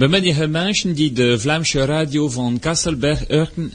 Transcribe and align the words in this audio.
We 0.00 0.08
meneer 0.08 0.50
mensen 0.50 0.94
die 0.94 1.12
de 1.12 1.38
Vlaamse 1.38 1.84
radio 1.84 2.28
van 2.28 2.58
Kasselberg 2.58 3.24
horen. 3.28 3.72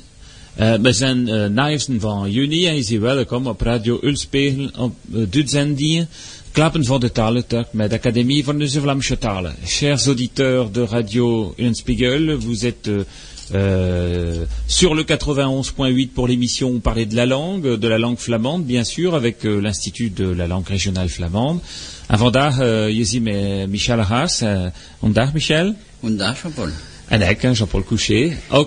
Uh, 0.60 0.74
we 0.74 0.94
zijn 0.94 1.28
uh, 1.28 1.46
9 1.46 2.00
van 2.00 2.32
juni 2.32 2.66
en 2.66 2.76
je 2.76 2.84
ziet 2.84 3.00
welkom 3.00 3.48
op 3.48 3.62
Radio 3.62 4.00
Ulspegel 4.02 4.70
op 4.78 4.96
uh, 5.14 5.26
Dutzendien. 5.30 6.08
Klappen 6.52 6.86
van 6.86 7.00
de 7.00 7.12
talentuig 7.12 7.68
met 7.72 7.90
de 7.90 7.96
Académie 7.96 8.44
van 8.44 8.58
de 8.58 8.70
Vlaamse 8.70 9.18
talen. 9.18 9.56
Chers 9.66 10.06
auditeurs 10.06 10.72
de 10.72 10.86
Radio 10.86 11.54
Ulspiegel, 11.58 12.40
vous 12.40 12.66
êtes 12.66 12.88
euh, 12.88 13.04
euh, 13.54 14.46
sur 14.68 14.96
le 14.96 15.04
91.8 15.04 16.10
pour 16.14 16.28
l'émission 16.28 16.70
On 16.70 16.80
parlait 16.80 17.06
de 17.06 17.16
la 17.16 17.28
langue, 17.28 17.78
de 17.78 17.88
la 17.88 18.00
langue 18.00 18.18
flamande 18.18 18.64
bien 18.64 18.84
sûr, 18.84 19.14
avec 19.14 19.46
euh, 19.46 19.62
l'Institut 19.62 20.10
de 20.10 20.26
la 20.26 20.48
langue 20.48 20.68
régionale 20.68 21.10
flamande. 21.10 21.60
Uh, 22.10 22.92
je 22.92 23.04
ziet 23.04 23.20
me 23.20 23.66
Michel 23.68 24.00
Haas. 24.00 24.42
Uh, 24.42 24.70
vandaag 25.02 25.34
Michel? 25.34 25.76
Vandaag 26.06 26.42
Jean-Paul. 26.42 26.70
En 27.08 27.30
ik, 27.30 27.42
Jean-Paul 27.42 27.84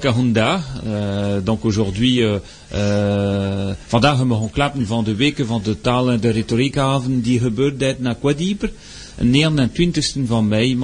Honda. 0.08 0.64
Uh, 0.86 1.36
donc 1.44 1.64
aujourd'hui, 1.64 2.22
vandaag 3.86 4.18
hebben 4.18 4.36
klappen 4.50 4.86
van 4.86 5.04
de 5.04 5.14
weken 5.14 5.46
van 5.46 5.60
de 5.62 5.80
taal 5.80 6.10
en 6.10 6.20
de 6.20 6.30
retoriekavond 6.30 7.24
die 7.24 7.40
gebeurt 7.40 7.78
dit 7.78 8.00
na 8.00 8.14
Quadieper. 8.14 8.72
29 9.18 10.26
van 10.26 10.48
mei. 10.48 10.76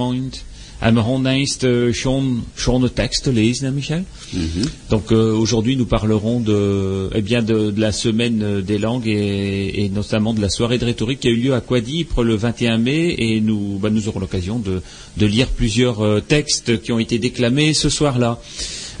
En 0.79 0.93
we 0.93 1.01
gaan 1.01 1.25
eens 1.25 1.57
de 1.57 2.91
texte 2.93 3.33
lezen, 3.33 3.73
Michel? 3.73 4.03
Mm 4.29 4.41
-hmm. 4.41 4.69
Donc 4.87 5.11
euh, 5.11 5.39
aujourd'hui 5.39 5.75
nous 5.75 5.87
parlerons 5.87 6.43
de, 6.43 7.09
eh 7.11 7.21
bien 7.23 7.45
de, 7.45 7.71
de 7.71 7.79
la 7.79 7.91
semaine 7.91 8.61
des 8.61 8.77
langues 8.77 9.07
et, 9.07 9.83
et, 9.83 9.89
notamment 9.89 10.33
de 10.33 10.41
la 10.41 10.49
soirée 10.49 10.77
de 10.77 10.85
rhétorique 10.85 11.19
qui 11.19 11.27
a 11.27 11.31
eu 11.31 11.39
lieu 11.43 11.53
à 11.53 11.61
Quadipre 11.61 12.23
le 12.23 12.35
21 12.35 12.77
mai 12.77 13.15
et 13.17 13.41
nous, 13.41 13.79
bah, 13.79 13.89
nous 13.89 14.07
aurons 14.07 14.19
l'occasion 14.19 14.59
de, 14.59 14.81
de, 15.17 15.25
lire 15.25 15.47
plusieurs 15.47 16.01
euh, 16.01 16.21
textes 16.27 16.81
qui 16.81 16.91
ont 16.91 16.99
été 16.99 17.19
déclamés 17.19 17.73
ce 17.73 17.89
soir-là. 17.89 18.39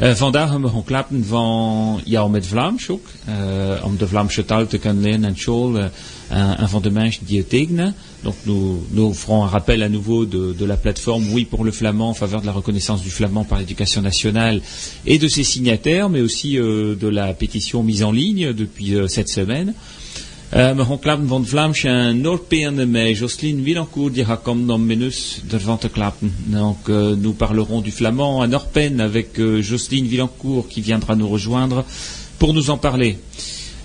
Uh, 0.01 0.15
vandaag 0.15 0.49
hebben 0.49 0.61
we 0.61 0.67
gewoon 0.67 0.83
klappen 0.83 1.25
van 1.25 2.01
jou 2.05 2.29
met 2.29 2.47
Vlaams 2.47 2.89
ook. 2.89 3.07
Uh, 3.29 3.85
om 3.85 3.97
de 3.97 4.07
Vlaamse 4.07 4.45
taal 4.45 4.67
te 4.67 4.77
kunnen 4.77 5.03
leren 5.03 5.23
en 5.23 5.37
school. 5.37 5.75
Uh, 5.77 5.85
en 6.59 6.69
van 6.69 6.81
de 6.81 6.91
mensen 6.91 7.25
die 7.25 7.37
het 7.37 7.49
tekenen. 7.49 7.95
Donc 8.25 8.35
nous, 8.47 8.83
nous 8.91 9.13
ferons 9.13 9.43
un 9.43 9.47
rappel 9.47 9.83
à 9.83 9.87
nouveau 9.87 10.25
de, 10.25 10.65
la 10.65 10.77
plateforme 10.77 11.31
Oui 11.31 11.45
pour 11.45 11.63
le 11.63 11.71
flamand 11.71 12.09
en 12.09 12.13
faveur 12.15 12.41
de 12.41 12.47
la 12.47 12.51
reconnaissance 12.51 13.03
du 13.03 13.11
flamand 13.11 13.43
par 13.43 13.59
l'éducation 13.59 14.01
nationale 14.01 14.61
et 15.05 15.19
de 15.19 15.27
ses 15.27 15.43
signataires, 15.43 16.09
mais 16.09 16.21
aussi 16.21 16.57
euh, 16.57 16.95
de 16.95 17.07
la 17.07 17.33
pétition 17.35 17.83
mise 17.83 18.01
en 18.03 18.11
ligne 18.11 18.51
depuis 18.51 18.95
euh, 18.95 19.07
cette 19.07 19.29
semaine. 19.29 19.75
Klappen 20.51 21.25
van 21.27 21.43
met 22.87 23.15
Jocelyne 23.15 23.61
menus 24.77 25.41
ervan 25.51 25.77
te 25.77 25.87
klappen. 25.87 26.31
Donc 26.47 26.87
uh, 26.87 27.15
nous 27.17 27.33
parlerons 27.33 27.81
du 27.81 27.91
flamand 27.91 28.41
à 28.41 28.47
Noordpen 28.47 29.01
avec 29.01 29.39
Jocelyne 29.61 30.07
Villancourt 30.07 30.67
qui 30.69 30.81
viendra 30.81 31.15
nous 31.15 31.27
rejoindre 31.27 31.83
pour 32.39 32.53
nous 32.53 32.69
en 32.69 32.77
parler. 32.77 33.17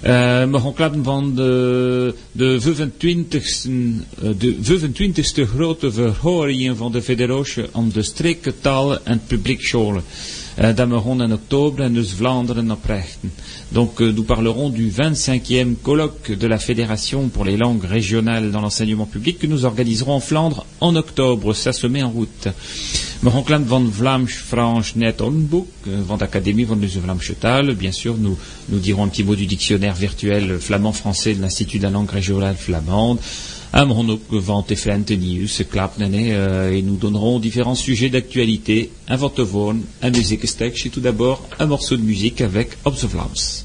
Uh, 0.03 0.51
we 0.51 0.61
gaan 0.61 0.75
klappen 0.75 1.05
van 1.05 1.35
de, 1.35 2.15
de 2.33 2.61
25ste, 2.61 3.71
de 4.39 4.57
25ste 4.57 5.49
grote 5.49 5.93
verhoringen 5.93 6.77
van 6.77 6.93
de 6.93 7.03
Federatie 7.03 7.65
om 7.73 7.93
de 7.93 8.03
streektalen 8.03 9.07
en 9.07 9.23
publiekscholen. 9.27 10.03
Uh, 10.59 10.77
dat 10.77 10.89
we 10.89 11.01
gaan 11.01 11.23
in 11.23 11.33
oktober 11.33 11.85
en 11.85 11.93
dus 11.93 12.13
Vlaanderen 12.13 12.71
oprichten. 12.71 13.33
Donc 13.73 14.03
euh, 14.03 14.11
nous 14.11 14.25
parlerons 14.25 14.69
du 14.69 14.91
25e 14.91 15.77
colloque 15.77 16.33
de 16.33 16.47
la 16.49 16.59
Fédération 16.59 17.29
pour 17.29 17.45
les 17.45 17.57
langues 17.57 17.85
régionales 17.85 18.51
dans 18.51 18.61
l'enseignement 18.61 19.07
public 19.07 19.39
que 19.39 19.47
nous 19.47 19.65
organiserons 19.65 20.15
en 20.15 20.21
Flandre 20.21 20.67
en 20.81 20.97
octobre. 20.97 21.55
Ça 21.55 21.73
se 21.73 21.87
met 21.87 22.03
en 22.03 22.11
route. 22.11 22.49
Van 23.23 23.45
Net 24.97 25.21
Onboek, 25.21 25.69
van. 25.87 26.19
Bien 27.77 27.93
sûr, 27.93 28.17
nous, 28.17 28.39
nous 28.71 28.79
dirons 28.79 29.05
un 29.05 29.09
petit 29.09 29.25
mot 29.25 29.37
du 29.37 29.47
dictionnaire 29.47 29.95
virtuel 29.95 30.59
flamand-français 30.59 31.35
de 31.35 31.43
l'Institut 31.43 31.79
de 31.79 31.83
la 31.85 31.91
langue 31.91 32.11
régionale 32.11 32.57
flamande. 32.57 33.19
Teflente 34.67 35.17
Nieuws, 35.17 35.63
klappen, 35.71 36.13
euh, 36.13 36.73
et 36.73 36.83
nous 36.83 36.97
donnerons 36.97 37.39
différents 37.39 37.77
sujets 37.77 38.09
d'actualité, 38.09 38.91
un 39.09 39.17
vortevorn, 39.17 39.83
un 40.03 40.11
muziekgestek, 40.11 40.87
et 40.87 40.91
tout 40.91 41.01
d'abord 41.01 41.49
un 41.59 41.67
morceau 41.67 41.97
de 41.97 42.03
musique 42.03 42.41
avec 42.41 42.77
Op 42.85 42.97
the 42.97 43.09
Vlaams. 43.09 43.65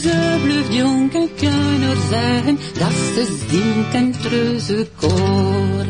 Ze 0.00 0.38
blijft 0.42 0.72
jong 0.72 1.14
en 1.14 1.28
kan 1.40 1.82
er 1.82 1.96
zeggen, 2.10 2.58
dat 2.78 2.92
ze 3.14 3.38
zingt 3.48 3.94
en 3.94 4.12
treuze 4.22 4.86
koor. 4.96 5.84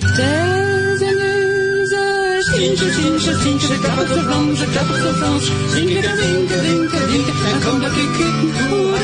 Het 0.00 0.18
is 0.18 1.00
een 1.00 1.16
neuze, 1.16 2.36
Sintje, 2.40 2.92
Sintje, 2.92 3.38
Sintje, 3.42 3.78
klappert 3.78 4.08
ze 4.08 4.22
Vlaamse, 4.22 4.64
klappert 4.64 5.00
ze 5.00 5.14
Frans. 5.14 5.44
Zinken, 5.72 6.16
winken, 6.16 6.62
winken, 6.62 7.06
winken, 7.10 7.34
en 7.52 7.60
kom 7.64 7.80
dat 7.80 7.90
ik 7.90 8.10
kijken 8.18 8.68
hoe 8.68 8.96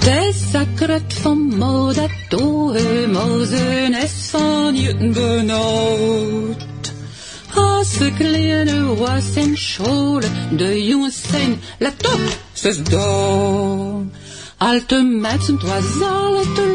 Het 0.00 0.34
is 0.34 0.50
sacret 0.50 1.14
van 1.20 1.38
moda 1.38 2.06
toe, 2.28 3.06
mozen 3.12 3.94
is 3.94 4.28
van 4.30 4.76
juten 4.76 5.12
benauwd. 5.12 6.92
Als 7.54 7.98
de 7.98 8.12
kleine 8.12 8.94
was 8.94 9.34
in 9.34 9.56
school, 9.56 10.20
de 10.56 10.84
jongens 10.86 11.20
zijn, 11.30 11.60
let 11.78 12.06
op, 12.06 12.20
ze 12.52 12.68
is 12.68 12.82
dom. 12.82 14.10
Alte 14.56 15.02
mensen, 15.02 15.54
het 15.54 15.62
was 15.62 16.08
alle 16.08 16.42
te 16.54 16.70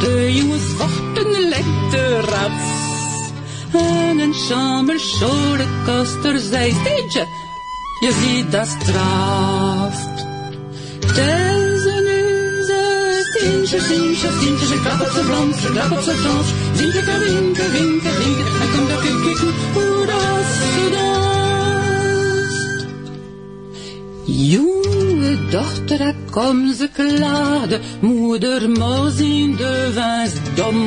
de 0.00 0.34
jongens 0.34 0.62
vochten 0.62 1.48
lekker 1.48 2.30
rats. 2.30 2.82
En 3.72 4.18
een 4.18 4.34
chamberscholen 4.34 5.68
kost 5.86 6.24
er 6.24 6.38
zij 6.38 6.70
steentje, 6.70 7.26
je 8.00 8.12
ziet 8.22 8.52
dat 8.52 8.66
straft. 8.66 10.24
Deze 13.74 13.86
Sintje, 13.86 14.14
Sintje, 14.14 14.40
Sintje, 14.40 14.66
ze 14.66 14.80
klapt 14.80 15.00
op 15.00 15.08
zijn 15.12 15.24
Vlaams, 15.24 15.60
ze 15.60 15.68
klapt 15.70 15.90
op 15.90 16.00
zijn 16.00 16.16
Frans. 16.16 16.48
Zinke, 16.74 17.02
winke, 17.04 17.70
winke, 17.70 18.10
winke, 18.18 18.42
en 18.62 18.70
kom 18.72 18.88
dat 18.88 19.02
ik 19.02 19.22
kijken 19.22 19.52
hoe 19.72 20.06
dat 20.06 20.44
ze 20.56 20.88
danst. 20.96 22.86
Jonge 24.24 25.38
dochter, 25.50 25.98
daar 25.98 26.14
kom 26.30 26.74
ze 26.74 26.88
klaagde, 26.92 27.80
moeder 28.00 28.70
moos 28.70 29.16
in 29.18 29.56
de 29.56 29.90
vins 29.92 30.32
dom. 30.54 30.78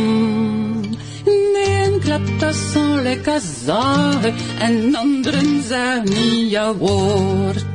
Nee, 1.53 1.99
klapt 1.99 2.39
dat 2.39 2.55
zo 2.55 3.01
lekker 3.01 3.41
zagen, 3.65 4.33
en 4.59 4.95
anderen 4.95 5.63
zijn 5.63 6.03
niet 6.03 6.49
jouw 6.51 6.75
woord. 6.75 7.65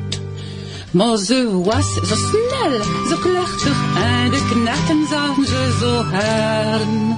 Maar 0.93 1.17
ze 1.17 1.61
was 1.65 1.95
zo 1.95 2.15
snel, 2.15 2.83
zo 3.09 3.17
klechtig 3.21 3.77
en 3.97 4.31
de 4.31 4.49
knechten 4.51 5.07
zagen 5.11 5.47
ze 5.47 5.77
zo 5.81 6.03
hern. 6.05 7.17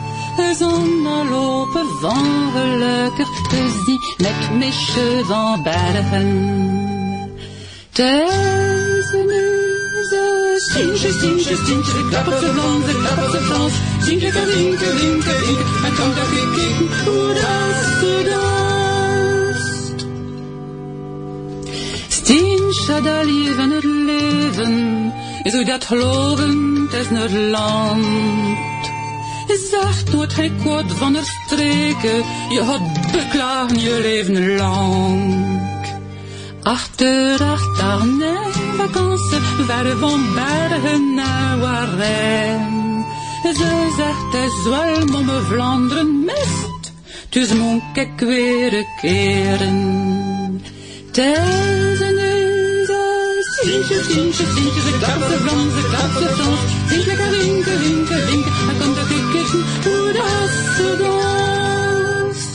Zonder 0.58 1.30
lopen 1.30 1.86
van 2.00 2.50
gelukkig 2.54 3.28
te 3.48 3.82
zien 3.86 4.00
met 4.18 4.58
meisje 4.58 5.22
van 5.24 5.62
bergen. 5.62 6.62
Sintje, 10.72 11.12
Sintje, 11.12 12.08
klap 12.08 12.26
op 12.26 12.32
ka, 12.32 12.46
winke, 14.04 14.32
winke, 14.32 14.92
winke, 15.00 15.34
en 15.84 15.94
kijken 15.94 16.88
hoe 17.04 17.34
ze 18.00 18.23
Dat 22.86 23.24
leven 23.24 23.70
het 23.70 23.84
leven, 23.84 25.12
is 25.42 25.52
hoe 25.52 25.64
dat 25.64 25.84
geloven, 25.84 26.88
het 26.90 27.00
is 27.00 27.18
het 27.18 27.32
land. 27.32 28.04
Zegt 29.70 30.12
nooit 30.12 30.32
geen 30.32 30.62
kort 30.64 30.92
van 30.92 31.12
de 31.12 31.22
streken, 31.22 32.24
je 32.50 32.62
had 32.62 32.80
beklagen 33.12 33.80
je 33.80 33.98
leven 34.02 34.56
lang. 34.56 35.34
Achter, 36.62 37.42
achter, 37.42 38.06
nee, 38.06 38.52
vakantie, 38.76 39.38
verre 39.66 39.96
van 39.96 40.34
bergen 40.34 41.14
naar 41.14 41.58
Warren. 41.58 43.04
Ze 43.42 43.92
zegt, 43.96 44.32
het 44.32 44.52
is 44.52 44.68
wel, 44.68 45.24
me 45.24 45.40
Vlaanderen 45.40 46.24
mist, 46.24 46.92
dus 47.28 47.52
moet 47.52 47.82
ik 47.94 48.18
weer 48.18 48.84
keren. 49.00 50.62
Tezeneuze, 51.10 52.03
Sintje, 53.64 53.96
Sintje, 54.04 54.44
Sintje, 54.54 54.80
ze 54.80 54.92
klapt, 54.98 55.24
ze 55.30 55.36
vlam, 55.42 55.70
ze 55.76 55.82
klapt, 55.90 56.16
ze 56.18 56.28
dans. 56.38 56.60
Zingt 56.88 57.06
lekker 57.06 57.30
winken, 57.30 57.78
winken, 57.80 58.26
winken, 58.26 58.52
hij 58.66 58.74
komt 58.80 58.98
ook 58.98 59.08
kijken 59.08 59.60
hoe 59.84 60.12
dat 60.18 60.50
ze 60.76 60.88
danst. 61.02 62.52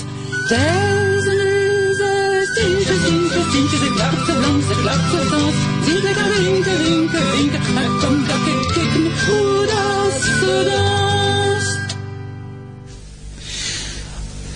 Tezeneuze, 0.50 2.12
Sintje, 2.54 2.96
Sintje, 3.04 3.42
Sintje, 3.52 3.78
ze 3.78 3.90
klapt, 3.96 4.26
ze 4.26 4.34
vlam, 4.40 4.58
ze 4.68 4.76
klapt, 4.82 5.08
ze 5.12 5.20
dans. 5.32 5.56
Zingt 5.86 6.04
lekker 6.04 6.28
winken, 6.38 6.78
winken, 6.84 7.26
winken, 7.32 7.62
hij 7.62 7.86
komt 7.86 7.94
ook 7.94 7.99
kijken 7.99 7.99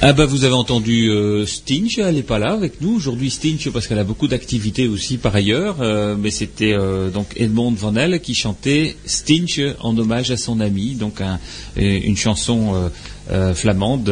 Ah 0.05 0.11
bah 0.11 0.25
vous 0.25 0.43
avez 0.43 0.53
entendu 0.53 1.09
euh, 1.09 1.45
Stinch, 1.45 1.97
elle 1.97 2.15
n'est 2.15 2.23
pas 2.23 2.37
là 2.37 2.51
avec 2.51 2.81
nous 2.81 2.93
aujourd'hui 2.93 3.29
Stinch 3.31 3.69
parce 3.69 3.87
qu'elle 3.87 3.99
a 3.99 4.03
beaucoup 4.03 4.27
d'activités 4.27 4.85
aussi 4.85 5.17
par 5.17 5.33
ailleurs, 5.33 5.77
euh, 5.79 6.17
mais 6.19 6.29
c'était 6.29 6.73
euh, 6.73 7.09
donc 7.09 7.27
Edmond 7.37 7.71
Van 7.71 7.93
qui 8.21 8.35
chantait 8.35 8.97
Stinch 9.05 9.61
en 9.79 9.97
hommage 9.97 10.29
à 10.29 10.35
son 10.35 10.59
ami, 10.59 10.95
donc 10.95 11.21
un- 11.21 11.39
euh, 11.77 11.99
une 12.03 12.17
chanson 12.17 12.73
euh, 12.75 12.89
euh, 13.31 13.53
flamande, 13.53 14.11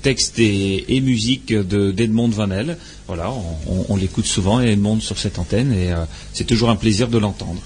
texte 0.00 0.38
et, 0.38 0.96
et 0.96 1.00
musique 1.02 1.52
de 1.52 1.90
d'Edmond 1.90 2.28
Van 2.30 2.50
Elle. 2.50 2.78
Voilà, 3.06 3.30
on, 3.32 3.70
on- 3.70 3.86
on 3.90 3.96
l'écoute 3.96 4.24
souvent 4.24 4.60
Edmond 4.62 5.00
sur 5.00 5.18
cette 5.18 5.38
antenne 5.38 5.74
et 5.74 5.90
c'est 6.32 6.46
toujours 6.46 6.70
un 6.70 6.76
plaisir 6.76 7.08
de 7.08 7.18
l'entendre. 7.18 7.60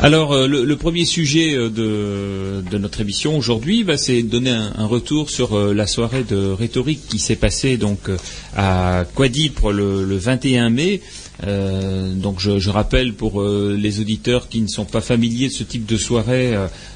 Alors, 0.00 0.32
euh, 0.32 0.46
le, 0.46 0.76
premier 0.76 1.04
sujet 1.04 1.56
euh, 1.56 1.70
de, 1.70 2.78
notre 2.78 3.00
émission 3.00 3.36
aujourd'hui, 3.36 3.82
bah, 3.82 3.96
c'est 3.96 4.22
de 4.22 4.28
donner 4.28 4.50
un, 4.52 4.86
retour 4.86 5.28
sur 5.28 5.58
euh, 5.58 5.74
la 5.74 5.88
soirée 5.88 6.22
de 6.22 6.36
rhétorique 6.36 7.00
qui 7.08 7.18
s'est 7.18 7.34
passée 7.34 7.76
donc 7.76 8.08
à 8.56 9.04
Quadipre 9.16 9.72
le, 9.72 10.04
le 10.04 10.16
21 10.16 10.70
mai. 10.70 11.00
Euh, 11.46 12.14
donc, 12.14 12.40
je, 12.40 12.70
rappelle 12.70 13.14
pour 13.14 13.40
euh, 13.40 13.76
les 13.78 14.00
auditeurs 14.00 14.48
qui 14.48 14.60
ne 14.60 14.66
sont 14.66 14.84
pas 14.84 15.00
familiers 15.00 15.48
de 15.48 15.52
ce 15.52 15.62
type 15.62 15.86
de 15.86 15.96
soirée, 15.96 16.54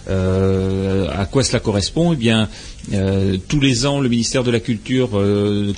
euh, 0.08 1.08
à 1.10 1.26
quoi 1.26 1.44
cela 1.44 1.60
correspond? 1.60 2.12
Eh 2.12 2.16
bien, 2.16 2.48
tous 3.48 3.60
les 3.60 3.86
ans, 3.86 4.00
le 4.00 4.08
ministère 4.08 4.42
de 4.42 4.50
la 4.50 4.60
Culture 4.60 5.10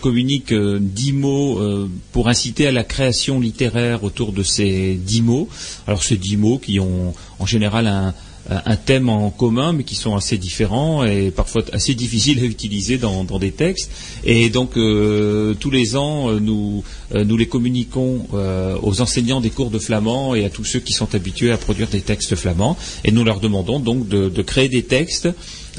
communique 0.01 0.55
dix 0.55 1.13
mots 1.13 1.61
pour 2.13 2.29
inciter 2.29 2.67
à 2.67 2.73
la 2.73 2.83
création 2.83 3.41
littéraire 3.41 4.05
autour 4.05 4.33
de 4.33 4.43
ces 4.43 4.95
dix 4.95 5.21
mots. 5.21 5.49
Alors 5.87 6.03
ces 6.03 6.17
dix 6.17 6.39
mots 6.39 6.59
qui 6.59 6.81
ont 6.81 7.13
en 7.39 7.47
général 7.47 7.87
un, 7.87 8.15
un 8.51 8.77
thème 8.77 9.09
en 9.09 9.31
commun, 9.31 9.73
mais 9.73 9.85
qui 9.85 9.95
sont 9.95 10.15
assez 10.15 10.37
différents 10.37 11.05
et 11.05 11.31
parfois 11.31 11.63
assez 11.73 11.95
difficiles 11.95 12.41
à 12.41 12.45
utiliser 12.45 12.99
dans, 12.99 13.25
dans 13.25 13.39
des 13.39 13.53
textes. 13.53 13.91
Et 14.25 14.51
donc 14.51 14.77
euh, 14.77 15.55
tous 15.55 15.71
les 15.71 15.97
ans, 15.97 16.31
euh, 16.31 16.41
nous, 16.41 16.85
euh, 17.15 17.25
nous 17.25 17.37
les 17.37 17.47
communiquons 17.47 18.27
euh, 18.35 18.77
aux 18.83 19.01
enseignants 19.01 19.41
des 19.41 19.51
cours 19.51 19.71
de 19.71 19.79
flamand 19.79 20.35
et 20.35 20.45
à 20.45 20.51
tous 20.51 20.65
ceux 20.65 20.81
qui 20.81 20.93
sont 20.93 21.15
habitués 21.15 21.53
à 21.53 21.57
produire 21.57 21.89
des 21.89 22.01
textes 22.01 22.35
flamands. 22.37 22.77
Et 23.05 23.13
nous 23.13 23.25
leur 23.25 23.41
demandons 23.41 23.81
donc 23.81 24.09
de, 24.09 24.29
de 24.29 24.43
créer 24.43 24.69
des 24.69 24.83
textes 24.83 25.29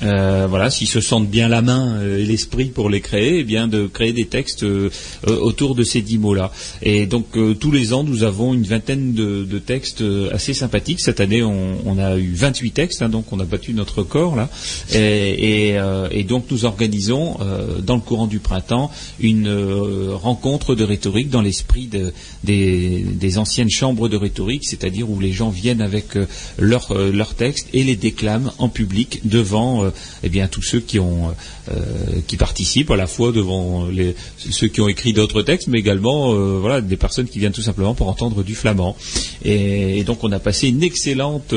euh, 0.04 0.46
voilà, 0.50 0.70
s'ils 0.70 0.88
se 0.88 1.00
sentent 1.00 1.30
bien 1.30 1.48
la 1.48 1.62
main 1.62 1.98
euh, 2.00 2.20
et 2.20 2.26
l'esprit 2.26 2.66
pour 2.66 2.90
les 2.90 3.02
créer, 3.02 3.40
eh 3.40 3.44
bien 3.44 3.68
de 3.68 3.88
créer 3.88 4.12
des 4.12 4.26
textes 4.26 4.64
euh, 4.64 4.90
autour 5.26 5.76
de 5.76 5.84
ces 5.84 6.02
dix 6.02 6.18
mots-là. 6.18 6.52
Et 6.82 7.06
donc 7.06 7.26
tous 7.60 7.72
les 7.72 7.94
ans, 7.94 8.04
nous 8.04 8.24
avons 8.24 8.54
une 8.54 8.64
vingtaine 8.64 9.14
de, 9.14 9.60
textes 9.60 10.04
assez 10.32 10.54
sympathiques. 10.54 11.00
Cette 11.00 11.20
année, 11.20 11.42
on, 11.42 11.98
a 11.98 12.18
eu 12.18 12.34
28 12.34 12.72
textes, 12.72 13.02
hein, 13.02 13.10
donc 13.10 13.32
on 13.32 13.40
a 13.40 13.46
battu 13.46 13.74
notre 13.74 14.00
record 14.00 14.36
là. 14.36 14.50
Et, 14.94 15.78
donc 16.28 16.46
nous 16.50 16.66
organisons 16.66 17.38
dans 17.84 17.96
le 17.96 18.02
courant 18.02 18.28
du 18.28 18.40
printemps 18.40 18.92
une 19.20 19.50
rencontre 20.14 20.76
de 20.76 20.84
rhétorique 20.84 21.30
dans 21.30 21.42
l'esprit 21.42 21.88
de- 21.88 22.14
des, 22.44 23.38
anciennes 23.38 23.70
chambres 23.70 24.10
de 24.10 24.18
rhétorique, 24.18 24.66
c'est-à-dire 24.66 25.10
où 25.10 25.20
les 25.20 25.32
gens 25.32 25.50
viennent 25.50 25.82
avec 25.82 26.18
leurs 26.60 27.34
textes 27.36 27.68
et 27.74 27.84
les 27.84 27.96
déclament 27.96 28.52
en 28.58 28.70
public 28.70 29.22
devant 29.24 29.85
euh, 29.86 29.92
eh 30.24 30.30
bien 30.30 30.48
tous 30.48 30.62
ceux 30.62 30.80
qui 30.80 31.00
ont 31.00 31.34
euh, 31.72 31.74
qui 32.28 32.38
participent 32.38 32.92
à 32.92 32.96
la 32.96 33.08
fois 33.08 33.32
devant 33.32 33.88
les, 33.88 34.16
ceux 34.38 34.68
qui 34.68 34.82
ont 34.82 34.88
écrit 34.88 35.14
d'autres 35.14 35.42
textes, 35.42 35.68
mais 35.68 35.80
également 35.80 36.34
euh, 36.34 36.58
voilà 36.60 36.82
des 36.82 36.98
personnes 36.98 37.28
qui 37.28 37.40
viennent 37.40 37.54
tout 37.54 37.62
simplement 37.62 37.94
pour 37.96 38.08
entendre 38.10 38.44
du 38.44 38.56
flamand. 38.56 38.96
Et, 39.44 40.00
et 40.00 40.04
donc 40.04 40.24
on 40.24 40.32
a 40.32 40.40
passé 40.40 40.68
une 40.68 40.84
excellente 40.84 41.54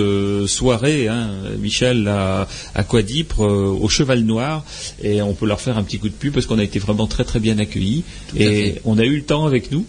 soirée, 0.47 1.09
hein, 1.09 1.31
Michel 1.59 2.09
à, 2.09 2.49
à 2.75 2.85
Quadipre 2.85 3.41
au 3.41 3.89
Cheval 3.89 4.23
Noir, 4.23 4.65
et 5.03 5.23
on 5.23 5.35
peut 5.35 5.47
leur 5.47 5.61
faire 5.61 5.79
un 5.79 5.83
petit 5.83 5.99
coup 5.99 6.09
de 6.09 6.15
pub 6.15 6.33
parce 6.33 6.47
qu'on 6.47 6.59
a 6.59 6.65
été 6.65 6.79
vraiment 6.79 7.07
très 7.07 7.25
très 7.25 7.41
bien 7.41 7.59
accueillis 7.59 8.05
et 8.37 8.77
on 8.85 8.99
a 8.99 9.05
eu 9.05 9.17
le 9.17 9.25
temps 9.25 9.47
avec 9.47 9.71
nous. 9.73 9.85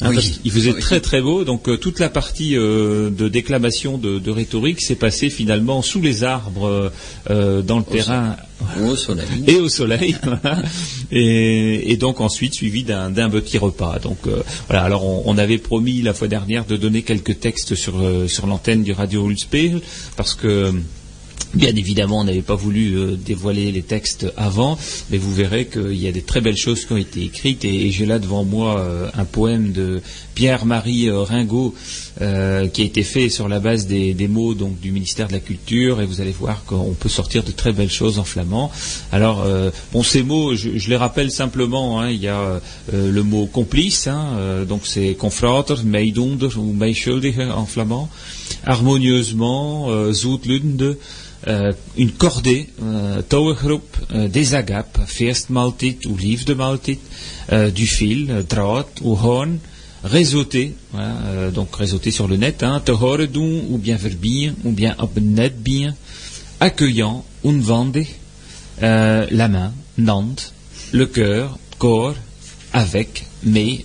Hein, 0.00 0.10
Oui. 0.10 0.14
parce 0.14 0.28
qu'il 0.28 0.52
faisait 0.52 0.72
Oui. 0.72 0.80
très 0.80 1.00
très 1.00 1.20
beau, 1.20 1.42
donc 1.44 1.68
euh, 1.68 1.76
toute 1.76 1.98
la 1.98 2.08
partie 2.08 2.56
euh, 2.56 3.10
de 3.10 3.28
déclamation 3.28 3.98
de, 3.98 4.18
de 4.20 4.30
rhétorique 4.30 4.80
s'est 4.80 4.94
passée 4.94 5.28
finalement 5.28 5.82
sous 5.82 6.00
les 6.00 6.22
arbres 6.22 6.92
euh, 7.30 7.62
dans 7.62 7.78
le 7.78 7.84
terrain 7.84 8.36
Au 8.86 8.94
soleil. 8.94 9.26
et 9.48 9.56
au 9.56 9.68
soleil, 9.68 10.14
voilà. 10.22 10.62
et, 11.10 11.90
et 11.92 11.96
donc 11.96 12.20
ensuite 12.20 12.54
suivi 12.54 12.84
d'un 12.84 13.10
d'un 13.10 13.28
petit 13.28 13.58
repas. 13.58 13.98
Donc 13.98 14.18
euh, 14.26 14.42
voilà. 14.68 14.84
Alors 14.84 15.04
on, 15.04 15.22
on 15.26 15.36
avait 15.38 15.58
promis 15.58 16.00
la 16.02 16.14
fois 16.14 16.28
dernière 16.28 16.64
de 16.64 16.76
donner 16.76 17.02
quelques 17.02 17.40
textes 17.40 17.74
sur 17.74 17.98
euh, 18.00 18.28
sur 18.28 18.46
l'antenne 18.46 18.84
du 18.84 18.92
Radio 18.92 19.28
Ulspegel 19.28 19.80
parce 20.16 20.34
que 20.34 20.72
Bien 21.54 21.74
évidemment, 21.74 22.20
on 22.20 22.24
n'avait 22.24 22.42
pas 22.42 22.54
voulu 22.54 22.94
euh, 22.94 23.16
dévoiler 23.16 23.72
les 23.72 23.82
textes 23.82 24.26
avant, 24.36 24.78
mais 25.10 25.16
vous 25.16 25.32
verrez 25.32 25.64
qu'il 25.64 25.96
y 25.96 26.06
a 26.06 26.12
des 26.12 26.20
très 26.20 26.42
belles 26.42 26.58
choses 26.58 26.84
qui 26.84 26.92
ont 26.92 26.98
été 26.98 27.22
écrites. 27.22 27.64
Et, 27.64 27.90
j'ai 27.90 28.04
là 28.04 28.18
devant 28.18 28.44
moi 28.44 28.78
euh, 28.78 29.08
un 29.14 29.24
poème 29.24 29.72
de 29.72 30.02
Pierre-Marie 30.34 31.08
euh, 31.08 31.22
Ringot 31.22 31.74
euh, 32.20 32.68
qui 32.68 32.82
a 32.82 32.84
été 32.84 33.02
fait 33.02 33.30
sur 33.30 33.48
la 33.48 33.60
base 33.60 33.86
des, 33.86 34.14
mots 34.28 34.52
donc 34.52 34.78
du 34.78 34.92
ministère 34.92 35.28
de 35.28 35.32
la 35.32 35.40
Culture. 35.40 36.02
Et 36.02 36.06
vous 36.06 36.20
allez 36.20 36.32
voir 36.32 36.64
qu'on 36.64 36.92
peut 36.92 37.08
sortir 37.08 37.42
de 37.42 37.50
très 37.50 37.72
belles 37.72 37.90
choses 37.90 38.18
en 38.18 38.24
flamand. 38.24 38.70
Alors, 39.10 39.46
ces 40.04 40.22
mots, 40.22 40.54
je, 40.54 40.88
les 40.88 40.96
rappelle 40.96 41.30
simplement. 41.30 42.00
hein, 42.00 42.10
il 42.10 42.20
y 42.20 42.28
a 42.28 42.60
le 42.92 43.22
mot 43.22 43.46
complice, 43.46 44.06
hein, 44.06 44.64
donc 44.68 44.82
c'est 44.84 45.14
confrater, 45.14 45.82
meidonder 45.84 46.56
ou 46.56 46.72
meeschuldige 46.72 47.40
en 47.40 47.66
flamand. 47.66 48.08
Harmonieusement. 48.64 49.86
Euh, 49.88 50.12
une 51.96 52.12
cordée, 52.12 52.68
euh, 52.82 53.22
touwgroep, 53.22 53.96
euh, 54.12 54.28
des 54.28 54.54
agapes, 54.54 54.98
feestmaaltijd 55.06 56.06
ou 56.06 56.16
liefdemaaltijd, 56.16 56.98
euh, 57.52 57.70
du 57.70 57.86
fil, 57.86 58.30
euh, 58.30 58.42
draad 58.42 58.86
ou 59.02 59.16
hoorn, 59.16 59.58
réseauté, 60.04 60.74
voilà, 60.92 61.14
euh, 61.26 61.50
donc 61.50 61.74
réseauté 61.76 62.10
sur 62.10 62.28
le 62.28 62.36
net, 62.36 62.62
hein, 62.62 62.82
ou 62.88 63.78
bien 63.78 63.96
verbieren, 63.96 64.54
ou 64.64 64.72
bien 64.72 64.94
op 64.98 65.18
net 65.20 65.62
bien, 65.62 65.94
accueillant, 66.60 67.24
unwandig, 67.44 68.08
euh, 68.82 69.26
la 69.30 69.48
main, 69.48 69.72
nand, 69.96 70.36
le 70.92 71.06
cœur, 71.06 71.58
corps, 71.78 72.14
avec, 72.72 73.26
mais, 73.44 73.84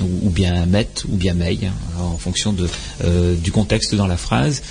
ou, 0.00 0.30
bien 0.30 0.66
met, 0.66 0.88
ou 1.08 1.16
bien 1.16 1.34
mei, 1.34 1.58
hein, 1.64 1.72
en 2.00 2.18
fonction 2.18 2.54
euh, 3.04 3.36
du 3.36 3.52
contexte 3.52 3.94
dans 3.94 4.06
la 4.06 4.16
phrase. 4.16 4.62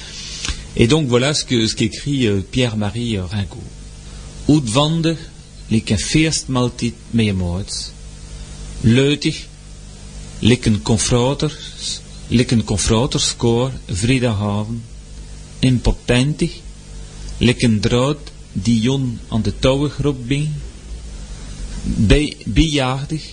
Et 0.75 0.87
donc 0.87 1.07
voilà 1.07 1.33
ce 1.33 1.43
que 1.45 1.67
ce 1.67 1.75
qu'écrit 1.75 2.25
euh, 2.27 2.41
Pierre-Marie 2.51 3.17
euh, 3.17 3.25
Ringot. 3.25 3.63
Uitwandig, 4.47 5.17
lik 5.69 5.89
een 5.89 5.99
feestmaaltijd 5.99 6.93
meemoords. 7.11 7.91
Leutig, 8.81 9.45
lik 10.39 10.65
een 10.65 10.81
confraters, 10.81 11.99
lik 12.27 12.51
een 12.51 12.63
confraterskoor 12.63 13.71
vrijdagavond. 13.87 14.81
Impotentig, 15.59 16.59
lik 17.37 17.61
een 17.61 17.79
draad 17.79 18.17
die 18.51 18.79
jon 18.81 19.19
aan 19.27 19.41
de 19.41 19.59
touwengroep 19.59 20.27
bin. 20.27 20.53
Bij- 21.83 22.37
Bejaardig, 22.45 23.23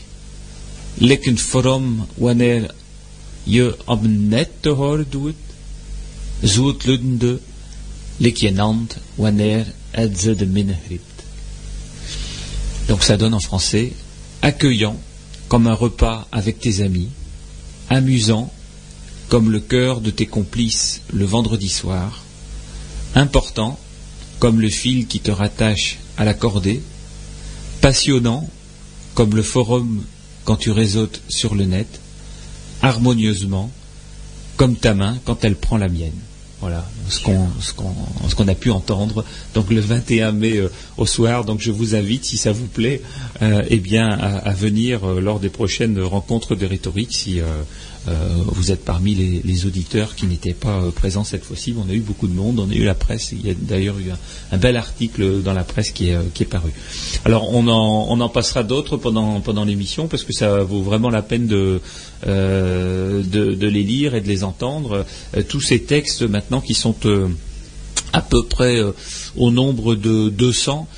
lik 0.95 1.27
een 1.27 1.39
vorm 1.39 2.07
wanneer 2.15 2.75
je 3.43 3.77
op 3.85 4.05
een 4.05 4.29
net 4.29 4.49
te 4.61 4.69
horen 4.69 5.07
doet 5.11 5.35
ze 6.43 6.61
de. 7.19 7.41
Donc 12.89 13.03
ça 13.03 13.17
donne 13.17 13.35
en 13.35 13.41
français 13.41 13.93
accueillant 14.43 14.97
comme 15.49 15.67
un 15.67 15.75
repas 15.75 16.27
avec 16.33 16.61
tes 16.61 16.83
amis, 16.83 17.09
amusant 17.89 18.53
comme 19.29 19.51
le 19.51 19.61
cœur 19.61 20.01
de 20.01 20.11
tes 20.11 20.27
complices 20.27 21.03
le 21.13 21.25
vendredi 21.25 21.69
soir, 21.69 22.23
important 23.15 23.79
comme 24.39 24.61
le 24.61 24.71
fil 24.71 25.07
qui 25.07 25.21
te 25.21 25.31
rattache 25.31 25.99
à 26.17 26.25
la 26.25 26.35
cordée, 26.35 26.83
passionnant 27.81 28.49
comme 29.15 29.37
le 29.37 29.43
forum 29.43 30.05
quand 30.45 30.57
tu 30.57 30.71
réseautes 30.71 31.21
sur 31.29 31.55
le 31.55 31.65
net, 31.65 32.01
harmonieusement 32.83 33.71
comme 34.57 34.77
ta 34.77 34.95
main 34.95 35.19
quand 35.25 35.45
elle 35.45 35.57
prend 35.57 35.79
la 35.79 35.89
mienne. 35.89 36.19
Voilà 36.61 36.85
ce 37.09 37.21
qu'on 37.21 37.49
ce 37.63 38.35
qu'on 38.35 38.49
a 38.49 38.55
pu 38.55 38.71
entendre. 38.71 39.25
Donc 39.55 39.71
le 39.71 39.81
21 39.81 40.33
mai 40.33 40.59
euh, 40.59 40.71
au 40.99 41.07
soir. 41.07 41.45
Donc 41.45 41.61
je 41.61 41.71
vous 41.71 41.95
invite, 41.95 42.25
si 42.25 42.37
ça 42.37 42.53
vous 42.53 42.67
plaît, 42.67 43.01
euh, 43.41 43.63
eh 43.69 43.79
bien 43.79 44.09
à, 44.09 44.53
venir 44.53 45.05
euh, 45.05 45.21
lors 45.21 45.41
des 45.41 45.49
prochaines 45.49 45.99
rencontres 46.01 46.55
de 46.57 46.67
rhétorique. 46.67 47.15
Si 47.15 47.41
vous 48.07 48.71
êtes 48.71 48.85
parmi 48.85 49.15
les, 49.15 49.67
auditeurs 49.67 50.15
qui 50.15 50.27
n'étaient 50.27 50.55
pas 50.55 50.81
euh, 50.81 50.91
présents 50.91 51.25
cette 51.25 51.45
fois-ci. 51.45 51.75
On 51.77 51.89
a 51.91 51.93
eu 51.93 52.01
beaucoup 52.01 52.29
de 52.29 52.33
monde, 52.33 52.59
on 52.59 52.71
a 52.71 52.75
eu 52.75 52.85
la 52.85 52.95
presse. 52.95 53.33
Il 53.33 53.47
y 53.47 53.51
a 53.51 53.55
d'ailleurs 53.55 53.99
eu 53.99 54.11
un, 54.53 54.57
bel 54.57 54.77
article 54.77 55.43
dans 55.43 55.53
la 55.53 55.65
presse 55.65 55.91
qui 55.91 56.09
est, 56.09 56.15
euh, 56.15 56.23
qui 56.33 56.45
est 56.45 56.47
paru. 56.47 56.71
Alors 57.25 57.53
on 57.53 57.69
en, 57.69 58.07
on 58.09 58.21
en 58.21 58.29
passera 58.29 58.63
d'autres 58.63 58.97
pendant, 58.97 59.65
l'émission 59.65 60.09
parce 60.09 60.25
que 60.25 60.33
ça 60.33 60.61
vaut 60.61 60.83
vraiment 60.83 61.11
la 61.11 61.21
peine 61.21 61.47
de, 61.47 61.81
les 62.25 63.83
lire 63.83 64.15
et 64.15 64.21
de 64.21 64.29
les 64.29 64.45
entendre. 64.45 65.05
tous 65.49 65.61
ces 65.61 65.83
textes 65.83 66.23
maintenant 66.23 66.63
qui 66.63 66.73
sont 66.73 66.95
à 68.13 68.23
peu 68.23 68.45
près 68.45 68.81
au 69.37 69.51
nombre 69.51 69.95
de 69.95 70.31
200 70.31 70.89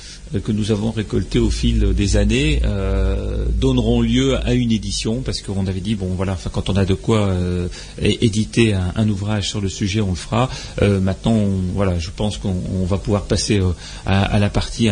que 0.41 0.51
nous 0.51 0.71
avons 0.71 0.91
récoltés 0.91 1.39
au 1.39 1.49
fil 1.49 1.93
des 1.93 2.17
années 2.17 2.61
euh, 2.65 3.45
donneront 3.49 4.01
lieu 4.01 4.35
à 4.37 4.53
une 4.53 4.71
édition 4.71 5.21
parce 5.21 5.41
qu'on 5.41 5.67
avait 5.67 5.79
dit 5.79 5.95
bon 5.95 6.07
voilà 6.15 6.37
quand 6.51 6.69
on 6.69 6.75
a 6.75 6.85
de 6.85 6.93
quoi 6.93 7.27
euh, 7.27 7.67
éditer 8.01 8.73
un, 8.73 9.09
ouvrage 9.09 9.49
sur 9.49 9.61
le 9.61 9.69
sujet 9.69 10.01
on 10.01 10.11
le 10.11 10.15
fera 10.15 10.49
euh, 10.81 10.99
maintenant 10.99 11.39
voilà 11.73 11.99
je 11.99 12.09
pense 12.15 12.37
qu'on 12.37 12.85
va 12.85 12.97
pouvoir 12.97 13.23
passer 13.23 13.61
à, 14.05 14.39
la 14.39 14.49
partie 14.49 14.89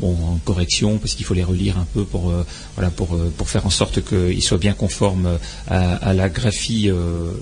bon, 0.00 0.16
en 0.22 0.38
correction 0.44 0.98
parce 0.98 1.14
qu'il 1.14 1.24
faut 1.24 1.34
les 1.34 1.44
relire 1.44 1.78
un 1.78 1.86
peu 1.92 2.04
pour 2.04 2.30
euh, 2.30 2.44
voilà 2.76 2.90
pour 2.90 3.14
euh, 3.14 3.32
pour 3.36 3.48
faire 3.48 3.66
en 3.66 3.70
sorte 3.70 4.02
qu'ils 4.04 4.42
soient 4.42 4.58
bien 4.58 4.72
conformes 4.72 5.38
à, 5.66 6.12
la 6.14 6.28
graphie 6.28 6.90
euh, 6.90 7.32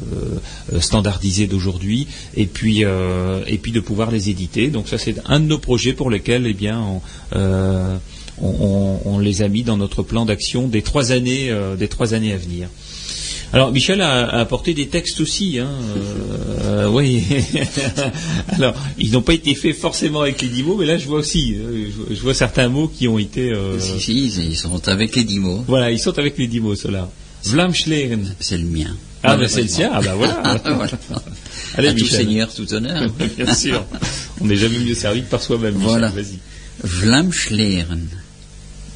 standardisée 0.80 1.46
d'aujourd'hui 1.46 2.06
et 2.36 2.46
puis 2.46 2.82
et 2.82 3.58
puis 3.58 3.72
de 3.72 3.80
pouvoir 3.80 4.10
les 4.10 4.30
éditer. 4.30 4.68
Donc 4.68 4.88
ça 4.88 4.98
c'est 4.98 5.16
un 5.26 5.40
de 5.40 5.46
nos 5.46 5.58
projets 5.58 5.92
pour 5.92 6.10
lesquels 6.10 6.46
eh 6.46 6.54
bien 6.54 7.00
les 9.20 9.42
a 9.42 9.48
mis 9.48 9.62
dans 9.64 9.76
notre 9.76 10.02
plan 10.02 10.24
d'action 10.24 10.68
des 10.68 10.82
trois 10.82 11.12
années 11.12 11.52
des 11.78 11.88
trois 11.88 12.14
années 12.14 12.32
à 12.32 12.36
venir. 12.36 12.68
Alors 13.52 13.72
Michel 13.72 14.00
a, 14.00 14.26
apporté 14.28 14.74
des 14.74 14.88
textes 14.88 15.20
aussi. 15.20 15.58
Hein, 15.58 15.68
euh, 16.64 16.88
oui. 16.88 17.22
Alors 18.52 18.74
ils 18.98 19.12
n'ont 19.12 19.22
pas 19.22 19.34
été 19.34 19.54
faits 19.54 19.76
forcément 19.76 20.22
avec 20.22 20.42
les 20.42 20.48
dix 20.48 20.62
mots, 20.62 20.76
mais 20.76 20.86
là 20.86 20.98
je 20.98 21.06
vois 21.06 21.20
aussi, 21.20 21.54
euh, 21.54 21.86
je, 22.10 22.20
vois 22.20 22.34
certains 22.34 22.68
mots 22.68 22.88
qui 22.88 23.08
ont 23.08 23.18
été. 23.18 23.52
Euh, 23.52 23.78
si, 23.78 24.00
si, 24.00 24.26
ils 24.36 24.56
sont 24.56 24.88
avec 24.88 25.14
les 25.16 25.24
dix 25.24 25.38
mots. 25.38 25.64
Voilà, 25.68 25.90
ils 25.90 26.00
sont 26.00 26.18
avec 26.18 26.36
les 26.38 26.48
dix 26.48 26.60
mots, 26.60 26.74
ceux-là. 26.74 27.08
Vlamschleren. 27.44 28.34
C'est 28.40 28.58
le 28.58 28.66
mien. 28.66 28.96
Ah, 29.22 29.36
ben 29.36 29.48
c'est 29.48 29.62
le 29.62 29.68
sien. 29.68 29.90
Ah 29.92 30.00
ben 30.02 30.14
voilà. 30.14 30.42
Allez, 31.76 31.94
tout 31.94 32.06
seigneur, 32.06 32.52
tout 32.52 32.72
honneur. 32.74 33.10
Bien 33.36 33.54
sûr. 33.54 33.84
On 34.40 34.46
n'est 34.46 34.56
jamais 34.56 34.78
mieux 34.78 34.94
servi 34.94 35.22
que 35.22 35.30
par 35.30 35.42
soi-même. 35.42 35.74
Voilà. 35.74 36.08
Vas-y. 36.08 36.38
Vlamschleren. 36.82 38.10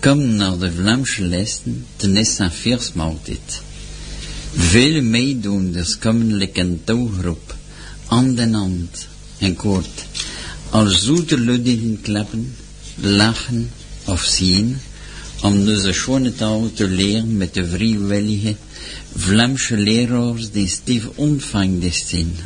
Comme 0.00 0.24
naar 0.24 0.58
de 0.58 0.72
Vlaamse 0.72 1.22
lessen 1.22 1.86
te 1.96 2.06
Nessa 2.08 2.50
dit. 3.24 3.62
Veel 4.54 5.02
meedoenders 5.02 5.98
komen 5.98 6.48
een 6.52 6.80
touwgroep, 6.84 7.54
hand 8.06 8.38
in 8.38 8.52
hand 8.52 9.06
en 9.38 9.56
koord. 9.56 10.06
Al 10.70 10.86
zoete 10.86 11.38
ludigen 11.38 12.00
klappen, 12.02 12.54
lachen 12.94 13.70
of 14.04 14.22
zien, 14.22 14.78
om 15.42 15.64
deze 15.64 15.92
schone 15.92 16.34
taal 16.34 16.70
te 16.72 16.88
leren 16.88 17.36
met 17.36 17.54
de 17.54 17.66
vrijwillige 17.66 18.56
Vlaamse 19.16 19.76
leraars 19.76 20.50
die 20.50 20.68
stief 20.68 21.08
ontvangd 21.14 22.02
zijn. 22.06 22.36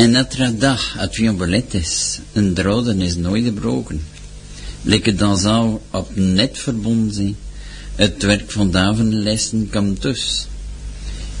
En 0.00 0.14
elke 0.16 0.56
dag 0.56 0.96
we 1.12 1.32
belet 1.32 1.74
is, 1.74 2.18
een 2.32 2.54
droden 2.54 3.00
is 3.00 3.16
nooit 3.16 3.44
gebroken. 3.44 4.02
Lekker 4.82 5.16
dan 5.16 5.38
zou 5.38 5.78
op 5.90 6.16
net 6.16 6.58
verbonden 6.58 7.14
zijn, 7.14 7.36
het 7.94 8.22
werk 8.22 8.50
van 8.50 8.70
davenlessen 8.70 9.68
komt 9.70 10.02
dus. 10.02 10.46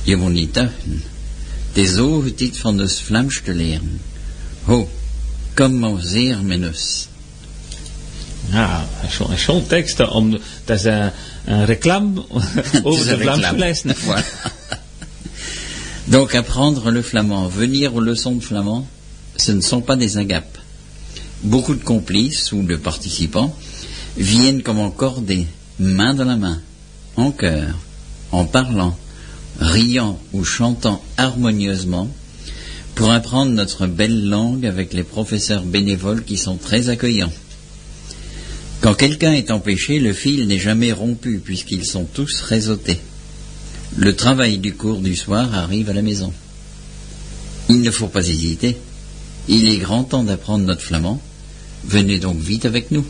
Je 0.02 0.16
moet 0.16 0.32
niet 0.32 0.52
tuigen. 0.52 1.02
Het 1.68 1.84
is 1.84 1.94
zo 1.94 2.34
tijd 2.34 2.58
van 2.58 2.76
dus 2.76 3.00
Vlaams 3.00 3.40
te 3.44 3.54
leren. 3.54 4.00
Ho, 4.64 4.90
kom 5.54 5.78
maar 5.78 6.00
zeer 6.00 6.38
met 6.42 6.66
ons. 6.66 7.08
Ja, 8.50 8.88
schoon 9.36 9.66
tekst. 9.66 10.08
Om, 10.08 10.38
dat 10.64 10.78
is 10.78 10.84
een, 10.84 11.12
een 11.44 11.64
reclame 11.64 12.24
over 12.82 13.06
de 13.06 13.18
Vlaamse 13.18 13.56
lessen. 13.56 13.94
Donc 16.10 16.34
apprendre 16.34 16.90
le 16.90 17.02
flamand, 17.02 17.46
venir 17.46 17.94
aux 17.94 18.00
leçons 18.00 18.34
de 18.34 18.42
flamand, 18.42 18.84
ce 19.36 19.52
ne 19.52 19.60
sont 19.60 19.80
pas 19.80 19.94
des 19.94 20.18
agapes. 20.18 20.58
Beaucoup 21.44 21.76
de 21.76 21.84
complices 21.84 22.50
ou 22.50 22.62
de 22.64 22.74
participants 22.74 23.56
viennent 24.16 24.62
comme 24.62 24.80
encore 24.80 25.20
des 25.20 25.46
main 25.78 26.14
dans 26.14 26.24
la 26.24 26.36
main, 26.36 26.60
en 27.14 27.30
chœur, 27.30 27.78
en 28.32 28.44
parlant, 28.44 28.98
riant 29.60 30.18
ou 30.32 30.42
chantant 30.42 31.00
harmonieusement, 31.16 32.08
pour 32.96 33.12
apprendre 33.12 33.52
notre 33.52 33.86
belle 33.86 34.28
langue 34.28 34.66
avec 34.66 34.92
les 34.92 35.04
professeurs 35.04 35.62
bénévoles 35.62 36.24
qui 36.24 36.36
sont 36.36 36.56
très 36.56 36.88
accueillants. 36.88 37.32
Quand 38.80 38.94
quelqu'un 38.94 39.32
est 39.32 39.52
empêché, 39.52 40.00
le 40.00 40.12
fil 40.12 40.48
n'est 40.48 40.58
jamais 40.58 40.90
rompu 40.90 41.40
puisqu'ils 41.42 41.86
sont 41.86 42.04
tous 42.04 42.40
réseautés. 42.40 42.98
Le 43.96 44.14
travail 44.14 44.58
du 44.58 44.74
cours 44.74 45.00
du 45.00 45.16
soir 45.16 45.52
arrive 45.54 45.90
à 45.90 45.92
la 45.92 46.02
maison. 46.02 46.32
Il 47.68 47.80
ne 47.80 47.90
faut 47.90 48.08
pas 48.08 48.26
hésiter. 48.26 48.76
Il 49.48 49.68
est 49.68 49.78
grand 49.78 50.04
temps 50.04 50.24
d'apprendre 50.24 50.64
notre 50.64 50.82
flamand. 50.82 51.20
Venez 51.84 52.18
donc 52.18 52.38
vite 52.38 52.66
avec 52.66 52.90
nous. 52.90 53.04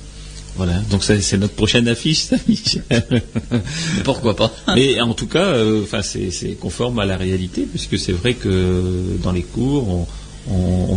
Voilà, 0.56 0.78
donc 0.90 1.04
c'est 1.04 1.38
notre 1.38 1.54
prochaine 1.54 1.86
affiche, 1.88 2.18
ça, 2.18 2.36
Michel. 2.48 2.82
Pourquoi 4.04 4.34
pas 4.34 4.52
Et 4.76 5.00
en 5.00 5.14
tout 5.14 5.26
cas, 5.26 5.44
euh, 5.44 5.84
c'est 6.02 6.56
conforme 6.58 6.98
à 6.98 7.06
la 7.06 7.16
réalité, 7.16 7.62
puisque 7.62 7.98
c'est 7.98 8.12
vrai 8.12 8.34
que 8.34 9.16
dans 9.22 9.32
les 9.32 9.42
cours, 9.42 9.88
on, 9.88 10.06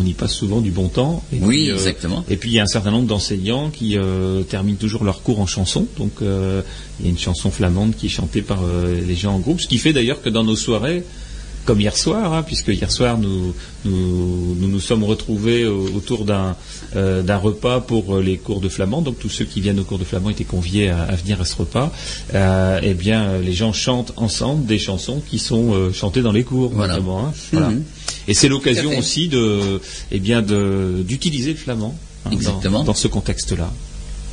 y 0.05 0.13
passe 0.13 0.33
souvent 0.33 0.61
du 0.61 0.71
bon 0.71 0.89
temps. 0.89 1.23
oui, 1.31 1.69
euh, 1.69 1.75
exactement. 1.75 2.23
Et 2.29 2.37
puis 2.37 2.51
il 2.51 2.53
y 2.53 2.59
a 2.59 2.63
un 2.63 2.67
certain 2.67 2.91
nombre 2.91 3.07
d'enseignants 3.07 3.69
qui 3.69 3.97
euh, 3.97 4.43
terminent 4.43 4.77
toujours 4.77 5.03
leur 5.03 5.23
cours 5.23 5.39
en 5.39 5.45
chanson. 5.45 5.87
Donc 5.97 6.13
il 6.21 7.05
y 7.05 7.07
a 7.07 7.09
une 7.09 7.17
chanson 7.17 7.51
flamande 7.51 7.95
qui 7.95 8.07
est 8.07 8.09
chantée 8.09 8.41
par 8.41 8.61
les 9.07 9.15
gens 9.15 9.33
en 9.33 9.39
groupe, 9.39 9.61
ce 9.61 9.67
qui 9.67 9.77
fait 9.77 9.93
d'ailleurs 9.93 10.21
que 10.21 10.29
dans 10.29 10.43
nos 10.43 10.55
soirées, 10.55 11.03
comme 11.65 11.79
hier 11.79 11.95
soir, 11.95 12.33
hein, 12.33 12.43
puisque 12.43 12.69
hier 12.69 12.91
soir 12.91 13.17
nous 13.17 13.53
nous, 13.85 14.55
nous, 14.55 14.79
sommes 14.79 15.03
retrouvés 15.03 15.65
autour 15.65 16.25
d'un 16.25 16.55
euh, 16.95 17.23
d'un 17.23 17.37
repas 17.37 17.81
pour 17.81 18.15
euh, 18.15 18.21
les 18.21 18.37
cours 18.37 18.61
de 18.61 18.69
flamand. 18.69 19.01
Donc 19.01 19.17
tous 19.17 19.29
ceux 19.29 19.45
qui 19.45 19.61
viennent 19.61 19.79
au 19.79 19.83
cours 19.83 19.97
de 19.97 20.03
flamand 20.03 20.29
étaient 20.29 20.43
conviés 20.43 20.89
à, 20.89 21.15
venir 21.15 21.41
à 21.41 21.45
ce 21.45 21.55
repas. 21.55 21.91
Euh, 22.35 22.79
eh 22.83 22.93
bien, 22.93 23.39
les 23.39 23.53
gens 23.53 23.73
chantent 23.73 24.13
ensemble 24.15 24.65
des 24.65 24.77
chansons 24.77 25.21
qui 25.27 25.39
sont 25.39 25.91
chantées 25.91 26.21
dans 26.21 26.31
les 26.31 26.43
cours, 26.43 26.69
voilà. 26.69 26.95
Hein. 26.95 27.33
Mhm. 27.51 27.83
Et 28.27 28.33
c'est 28.33 28.47
l'occasion 28.47 28.97
aussi 28.97 29.27
de, 29.27 29.81
eh 30.11 30.19
bien, 30.19 30.41
d'utiliser 30.41 31.51
le 31.51 31.57
flamand 31.57 31.95
hein, 32.25 32.29
Exactement. 32.31 32.83
Dans, 32.83 32.93
ce 32.93 33.07
contexte-là. 33.07 33.71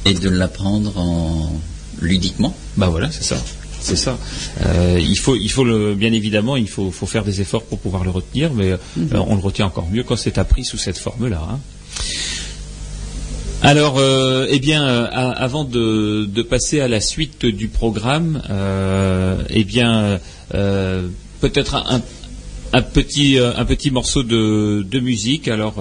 Et 0.04 0.14
de 0.14 0.28
l'apprendre 0.28 0.98
en 0.98 1.60
ludiquement. 2.00 2.54
Bah 2.76 2.88
voilà, 2.88 3.10
c'est 3.10 3.24
ça. 3.24 3.36
C'est 3.80 3.96
ça. 3.96 4.18
Euh, 4.64 4.98
il 5.00 5.18
faut, 5.18 5.36
il 5.36 5.50
faut 5.50 5.64
le, 5.64 5.94
bien 5.94 6.12
évidemment, 6.12 6.56
il 6.56 6.68
faut, 6.68 6.90
faut, 6.90 7.06
faire 7.06 7.24
des 7.24 7.40
efforts 7.40 7.62
pour 7.64 7.78
pouvoir 7.78 8.04
le 8.04 8.10
retenir, 8.10 8.52
mais 8.52 8.72
mhm. 8.96 9.10
euh, 9.14 9.24
on 9.26 9.34
le 9.34 9.40
retient 9.40 9.66
encore 9.66 9.88
mieux 9.90 10.02
quand 10.02 10.16
c'est 10.16 10.38
appris 10.38 10.64
sous 10.64 10.78
cette 10.78 10.98
forme-là. 10.98 11.42
Hein. 11.50 11.58
Alors, 13.62 13.98
euh, 13.98 14.46
eh 14.48 14.58
bien, 14.58 14.82
avant 14.84 15.64
de, 15.64 16.24
de, 16.24 16.42
passer 16.42 16.80
à 16.80 16.88
la 16.88 17.00
suite 17.00 17.44
du 17.44 17.68
programme, 17.68 18.42
eh 19.50 19.64
bien, 19.64 20.18
peut-être 20.50 21.74
un, 21.74 22.00
un, 22.72 22.82
petit, 22.82 23.38
un 23.38 23.64
petit 23.66 23.90
morceau 23.90 24.22
de, 24.22 24.86
de 24.88 25.00
musique. 25.00 25.48
Alors. 25.48 25.74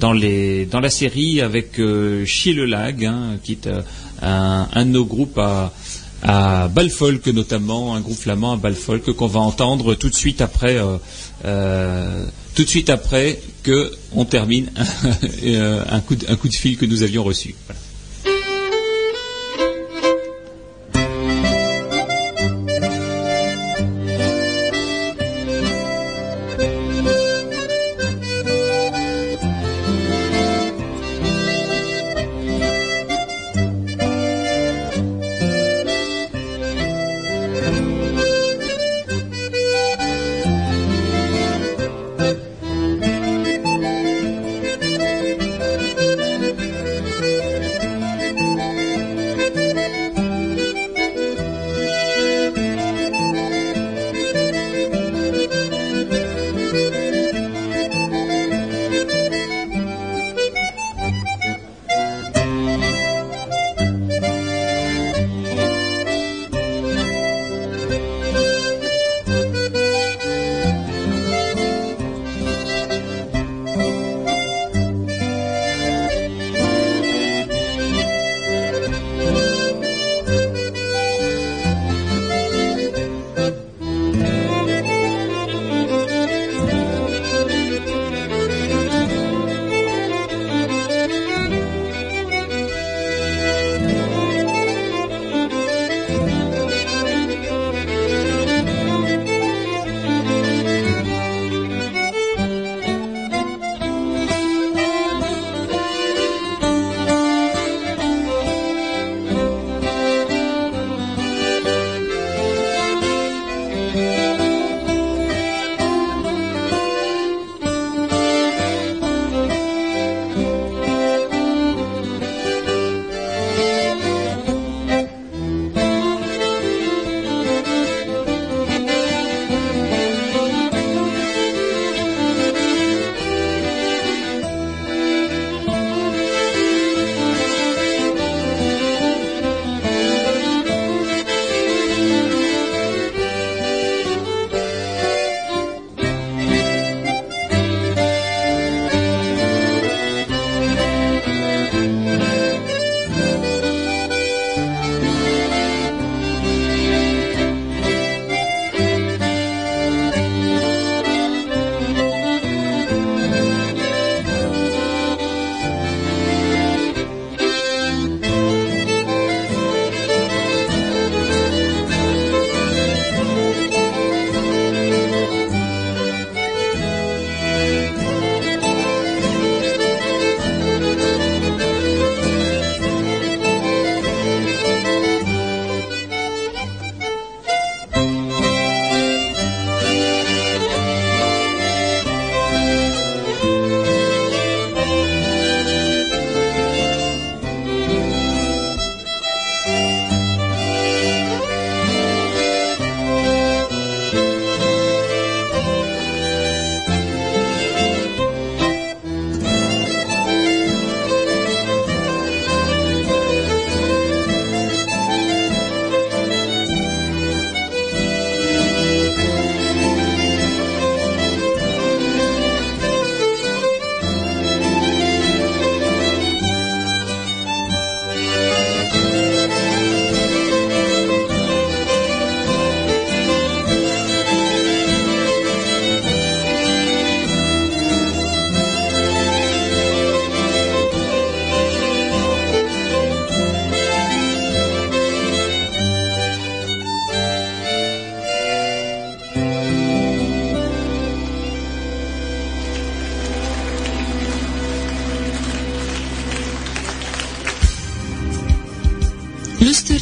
dans, 0.00 0.12
les, 0.12 0.66
dans 0.66 0.80
la 0.80 0.90
série 0.90 1.40
avec 1.40 1.80
Chier 2.26 2.54
le 2.54 2.64
Lag, 2.64 3.04
hein, 3.04 3.38
qui 3.44 3.52
est 3.52 3.68
un, 4.20 4.66
un, 4.72 4.84
de 4.84 4.90
nos 4.90 5.04
groupes 5.04 5.38
à, 5.38 5.72
à 6.22 6.68
Balfolk 6.68 7.26
notamment, 7.28 7.94
un 7.94 8.00
groupe 8.00 8.18
flamand 8.18 8.52
à 8.52 8.56
Balfolk 8.56 9.12
qu'on 9.12 9.26
va 9.26 9.40
entendre 9.40 9.94
tout 9.94 10.08
de 10.08 10.14
suite 10.14 10.40
après, 10.40 10.76
euh, 10.76 10.96
euh, 11.44 12.24
tout 12.54 12.64
de 12.64 12.68
suite 12.68 12.90
après 12.90 13.40
que 13.62 13.92
on 14.12 14.24
termine 14.24 14.70
un, 14.76 16.00
coup 16.00 16.14
de, 16.14 16.26
un 16.28 16.36
coup 16.36 16.48
de 16.48 16.54
fil 16.54 16.76
que 16.76 16.86
nous 16.86 17.02
avions 17.02 17.24
reçu. 17.24 17.54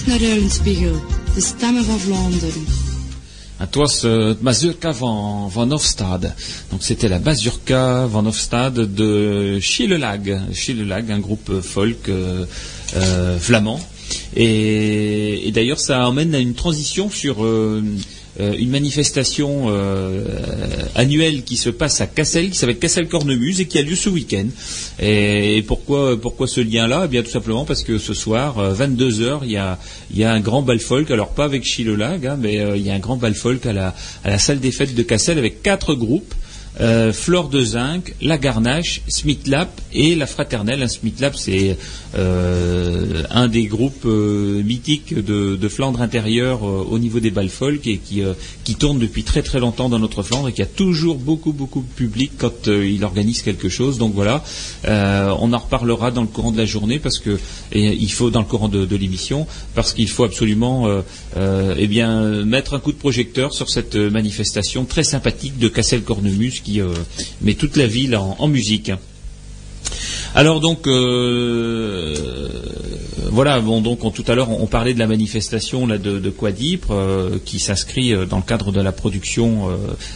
Naar 0.08 0.20
Ruilenspiegel, 0.20 1.02
de 1.34 1.40
stemmen 1.40 1.84
van 1.84 1.98
Vlaanderen. 1.98 2.66
Uh, 4.04 4.34
Mazurka 4.40 4.94
van, 4.94 5.50
van. 5.52 5.68
Donc 5.68 6.80
c'était 6.80 7.08
la 7.08 7.18
Mazurka 7.18 8.06
van 8.08 8.26
Hofstade 8.26 8.94
de 8.94 9.58
Chillelag. 9.60 10.20
Chillelag, 10.52 11.10
un 11.10 11.20
groupe 11.20 11.60
folk 11.62 12.08
euh, 12.08 12.46
euh, 12.96 13.38
flamand. 13.38 13.80
Et, 14.34 15.50
d'ailleurs, 15.52 15.80
ça 15.80 16.06
amène 16.06 16.34
à 16.34 16.38
une 16.38 16.54
transition 16.54 17.10
sur 17.10 17.44
euh, 17.44 17.82
euh, 18.40 18.54
une 18.58 18.70
manifestation 18.70 19.66
euh, 19.68 20.24
annuelle 20.94 21.42
qui 21.42 21.56
se 21.56 21.70
passe 21.70 22.00
à 22.00 22.06
Cassel, 22.06 22.50
qui 22.50 22.56
s'appelle 22.56 22.78
Cassel 22.78 23.08
Cornemuse 23.08 23.60
et 23.60 23.66
qui 23.66 23.78
a 23.78 23.82
lieu 23.82 23.96
ce 23.96 24.08
week-end. 24.08 24.46
Et, 25.00 25.62
pourquoi, 25.66 26.20
pourquoi 26.20 26.46
ce 26.46 26.60
lien-là? 26.60 27.02
Eh 27.04 27.08
bien, 27.08 27.22
tout 27.22 27.30
simplement 27.30 27.64
parce 27.64 27.82
que 27.82 27.98
ce 27.98 28.14
soir, 28.14 28.60
22 28.60 29.10
h 29.10 29.38
il 29.42 29.50
y 29.50 29.56
a, 29.56 29.78
il 30.10 30.18
y 30.18 30.24
a 30.24 30.32
un 30.32 30.40
grand 30.40 30.62
bal 30.62 30.78
folk. 30.78 31.10
Alors 31.10 31.30
pas 31.30 31.44
avec 31.44 31.64
Chilelag, 31.64 32.26
hein, 32.26 32.38
mais 32.40 32.54
il 32.76 32.82
y 32.82 32.90
a 32.90 32.94
un 32.94 32.98
grand 32.98 33.16
bal 33.16 33.34
folk 33.34 33.66
à 33.66 33.72
la 33.72 34.38
salle 34.38 34.60
des 34.60 34.72
fêtes 34.72 34.94
de 34.94 35.02
Cassel 35.02 35.38
avec 35.38 35.62
quatre 35.62 35.94
groupes. 35.94 36.34
Euh, 36.80 37.12
Flore 37.12 37.48
de 37.48 37.60
Zinc, 37.60 38.14
La 38.22 38.38
Garnache, 38.38 39.02
Smithlap 39.08 39.80
et 39.92 40.14
La 40.14 40.26
Fraternelle. 40.26 40.82
Un 40.82 40.88
Smithlap, 40.88 41.34
c'est 41.34 41.76
euh, 42.16 43.24
un 43.30 43.48
des 43.48 43.66
groupes 43.66 44.04
euh, 44.04 44.62
mythiques 44.62 45.14
de, 45.14 45.68
Flandre 45.68 46.00
intérieure 46.00 46.62
au 46.62 46.98
niveau 46.98 47.20
des 47.20 47.30
balles 47.30 47.50
folk 47.50 47.86
et 47.86 47.98
qui, 47.98 48.22
tourne 48.78 48.98
depuis 48.98 49.22
très 49.22 49.42
très 49.42 49.60
longtemps 49.60 49.90
dans 49.90 49.98
notre 49.98 50.22
Flandre 50.22 50.48
et 50.48 50.52
qui 50.52 50.62
a 50.62 50.66
toujours 50.66 51.16
beaucoup 51.16 51.52
beaucoup 51.52 51.80
de 51.80 51.94
public 51.94 52.32
quand 52.38 52.68
il 52.68 53.04
organise 53.04 53.42
quelque 53.42 53.68
chose. 53.68 53.98
Donc 53.98 54.14
voilà, 54.14 54.42
on 54.86 55.52
en 55.52 55.58
reparlera 55.58 56.10
dans 56.10 56.22
le 56.22 56.26
courant 56.26 56.52
de 56.52 56.56
la 56.56 56.64
journée 56.64 56.98
parce 56.98 57.18
que 57.18 57.38
il 57.72 58.10
faut 58.10 58.30
dans 58.30 58.40
le 58.40 58.46
courant 58.46 58.68
de, 58.68 58.96
l'émission 58.96 59.46
parce 59.74 59.92
qu'il 59.92 60.08
faut 60.08 60.24
absolument 60.24 60.88
eh 61.36 61.86
bien 61.86 62.44
mettre 62.46 62.72
un 62.72 62.80
coup 62.80 62.92
de 62.92 62.98
projecteur 62.98 63.52
sur 63.52 63.68
cette 63.68 63.96
manifestation 63.96 64.86
très 64.86 65.04
sympathique 65.04 65.58
de 65.58 65.68
Cassel 65.68 66.02
Cornemuse 66.02 66.60
qui 66.68 66.80
euh, 66.82 66.92
met 67.40 67.54
toute 67.54 67.76
la 67.76 67.86
ville 67.86 68.14
en 68.16 68.46
musique. 68.46 68.92
Alors 70.34 70.60
donc 70.60 70.86
euh, 70.86 72.14
voilà, 73.30 73.60
bon 73.60 73.80
donc 73.80 74.00
tout 74.12 74.24
à 74.28 74.34
l'heure 74.34 74.50
on, 74.50 74.66
parlait 74.66 74.92
de 74.92 74.98
la 74.98 75.06
manifestation 75.06 75.86
là 75.86 75.96
de, 75.96 76.18
de 76.18 76.30
Quadipre 76.30 76.92
euh, 76.92 77.38
qui 77.44 77.58
s'inscrit 77.58 78.12
euh, 78.12 78.26
dans 78.26 78.36
le 78.36 78.42
cadre 78.42 78.70
de 78.70 78.80
la 78.80 78.92
production 78.92 79.68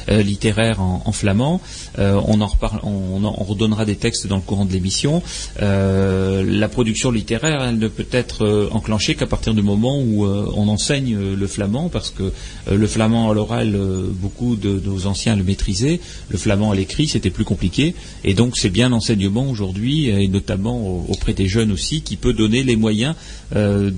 littéraire 0.09 0.81
en, 0.81 1.13
flamand. 1.13 1.61
on 1.99 2.41
en 2.41 2.47
reparle, 2.47 2.81
on, 2.83 3.45
redonnera 3.45 3.85
des 3.85 3.97
textes 3.97 4.27
dans 4.27 4.37
le 4.37 4.43
courant 4.43 4.65
de 4.65 4.73
l'émission. 4.73 5.23
la 5.59 6.69
production 6.69 7.11
littéraire, 7.11 7.63
elle 7.63 7.79
ne 7.79 7.89
peut 7.89 8.07
être 8.13 8.69
enclenchée 8.73 9.15
qu'à 9.15 9.27
partir 9.27 9.55
du 9.55 9.63
moment 9.63 9.99
où 9.99 10.25
on 10.25 10.69
enseigne 10.69 11.35
le 11.35 11.47
flamand, 11.47 11.89
parce 11.89 12.11
que 12.11 12.33
le 12.71 12.87
flamand 12.87 13.31
à 13.31 13.35
l'oral, 13.35 13.77
beaucoup 14.13 14.57
de, 14.57 14.81
nos 14.85 15.07
anciens 15.07 15.37
le 15.37 15.45
maîtrisaient. 15.45 16.01
Le 16.29 16.39
flamand 16.39 16.71
à 16.71 16.75
l'écrit, 16.75 17.09
c'était 17.09 17.31
plus 17.31 17.45
compliqué, 17.45 17.95
et 18.25 18.35
donc 18.35 18.57
c'est 18.57 18.71
bien 18.71 18.89
l'enseignement 18.89 19.52
aujourd'hui 19.53 20.09
et 20.09 20.27
notamment 20.29 21.05
auprès 21.09 21.35
des 21.35 21.47
jeunes 21.47 21.71
aussi, 21.71 22.03
qui 22.03 22.17
peut 22.17 22.33
donner 22.33 22.65
les 22.65 22.77
moyens 22.77 23.15
euh, 23.55 23.91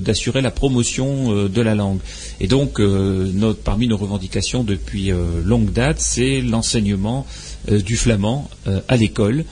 d'assurer 0.00 0.42
la 0.42 0.50
promotion 0.50 1.34
euh, 1.34 1.48
de 1.48 1.62
la 1.62 1.74
langue. 1.74 2.00
Et 2.40 2.46
donc, 2.46 2.78
euh, 2.78 3.54
parmi 3.64 3.88
nos 3.88 3.96
revendications 3.96 4.64
depuis 4.64 5.10
longue 5.44 5.72
date, 5.72 5.98
c'est 6.00 6.40
l'enseignement 6.40 7.26
du 7.68 7.96
flamand 7.96 8.50
à 8.88 8.96
l'école. 8.96 9.44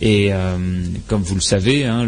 Et 0.00 0.30
comme 1.06 1.22
vous 1.22 1.34
le 1.34 1.40
savez, 1.42 1.84
hein, 1.84 2.06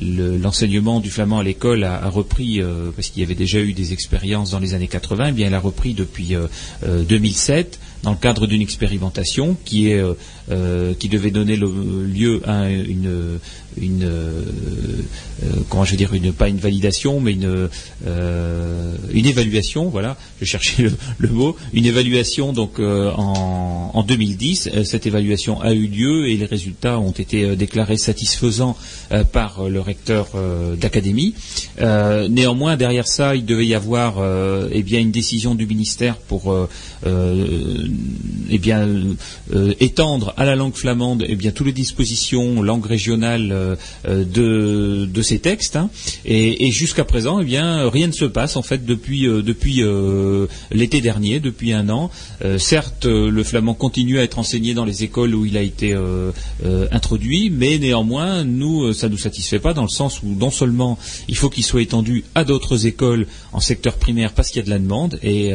l'enseignement 0.00 0.98
du 1.00 1.10
flamand 1.10 1.38
à 1.38 1.44
l'école 1.44 1.84
a, 1.84 2.08
repris, 2.08 2.60
parce 2.96 3.08
qu'il 3.08 3.22
y 3.22 3.24
avait 3.24 3.36
déjà 3.36 3.60
eu 3.60 3.72
des 3.72 3.92
expériences 3.92 4.50
dans 4.50 4.58
les 4.58 4.74
années 4.74 4.88
80, 4.88 5.26
eh 5.28 5.32
bien, 5.32 5.46
il 5.46 5.54
a 5.54 5.60
repris 5.60 5.94
depuis 5.94 6.34
2007 6.84 7.78
dans 8.02 8.10
le 8.10 8.16
cadre 8.16 8.48
d'une 8.48 8.62
expérimentation 8.62 9.56
qui 9.64 9.90
est 9.90 10.02
euh, 10.50 10.92
qui 10.94 11.08
devait 11.08 11.30
donner 11.30 11.54
lieu 11.56 12.42
à 12.44 12.68
une, 12.68 13.06
euh, 13.06 13.38
euh, 13.80 14.42
comment 15.68 15.84
je 15.84 15.92
vais 15.92 15.96
dire 15.96 16.12
une 16.14 16.32
pas 16.32 16.48
une 16.48 16.58
validation 16.58 17.20
mais 17.20 17.32
une 17.32 17.68
une 19.14 19.26
évaluation 19.26 19.88
voilà 19.88 20.16
je 20.40 20.44
cherchais 20.44 20.90
le, 21.18 21.28
mot 21.28 21.56
une 21.72 21.86
évaluation 21.86 22.52
donc 22.52 22.80
en, 22.80 23.92
en 23.94 24.02
2010 24.02 24.82
cette 24.82 25.06
évaluation 25.06 25.60
a 25.60 25.72
eu 25.72 25.86
lieu 25.86 26.28
et 26.28 26.36
les 26.36 26.44
résultats 26.44 26.98
ont 26.98 27.12
été 27.12 27.54
déclarés 27.54 27.96
satisfaisants 27.96 28.76
par 29.32 29.68
le 29.68 29.80
recteur 29.80 30.30
d'académie. 30.76 31.34
Néanmoins 31.80 32.76
derrière 32.76 33.06
ça 33.06 33.36
il 33.36 33.44
devait 33.46 33.66
y 33.66 33.74
avoir 33.74 34.14
eh 34.72 34.82
bien 34.82 34.98
une 35.00 35.12
décision 35.12 35.54
du 35.54 35.66
ministère 35.66 36.16
pour 36.16 36.54
eh 37.06 38.58
bien 38.58 38.88
étendre 39.80 40.31
à 40.36 40.44
la 40.44 40.56
langue 40.56 40.74
flamande 40.74 41.24
eh 41.28 41.36
bien 41.36 41.50
toutes 41.50 41.66
les 41.66 41.72
dispositions 41.72 42.62
langue 42.62 42.86
régionale 42.86 43.52
euh, 43.52 43.76
euh, 44.08 45.06
de, 45.06 45.22
ces 45.22 45.38
textes 45.38 45.76
hein. 45.76 45.90
et, 46.24 46.70
jusqu'à 46.70 47.04
présent 47.04 47.40
eh 47.40 47.44
bien 47.44 47.88
rien 47.88 48.06
ne 48.06 48.12
se 48.12 48.24
passe 48.24 48.56
en 48.56 48.62
fait 48.62 48.84
depuis 48.84 49.28
euh, 49.28 49.42
depuis 49.42 49.82
l'été 50.70 51.00
dernier 51.00 51.40
depuis 51.40 51.72
un 51.72 51.88
an 51.88 52.10
certes 52.58 53.06
le 53.06 53.42
flamand 53.44 53.74
continue 53.74 54.18
à 54.18 54.22
être 54.22 54.38
enseigné 54.38 54.74
dans 54.74 54.84
les 54.84 55.04
écoles 55.04 55.34
où 55.34 55.46
il 55.46 55.56
a 55.56 55.62
été 55.62 55.96
introduit 56.90 57.50
mais 57.50 57.78
néanmoins 57.78 58.44
nous 58.44 58.92
ça 58.92 59.08
nous 59.08 59.18
satisfait 59.18 59.58
pas 59.58 59.74
dans 59.74 59.82
le 59.82 59.88
sens 59.88 60.22
où 60.22 60.28
non 60.28 60.50
seulement 60.50 60.98
il 61.28 61.36
faut 61.36 61.50
qu'il 61.50 61.64
soit 61.64 61.82
étendu 61.82 62.24
à 62.34 62.44
d'autres 62.44 62.86
écoles 62.86 63.26
en 63.52 63.60
secteur 63.60 63.94
primaire 63.94 64.32
parce 64.32 64.48
qu'il 64.50 64.60
y 64.60 64.62
a 64.62 64.66
de 64.66 64.70
la 64.70 64.78
demande 64.78 65.18
et, 65.22 65.52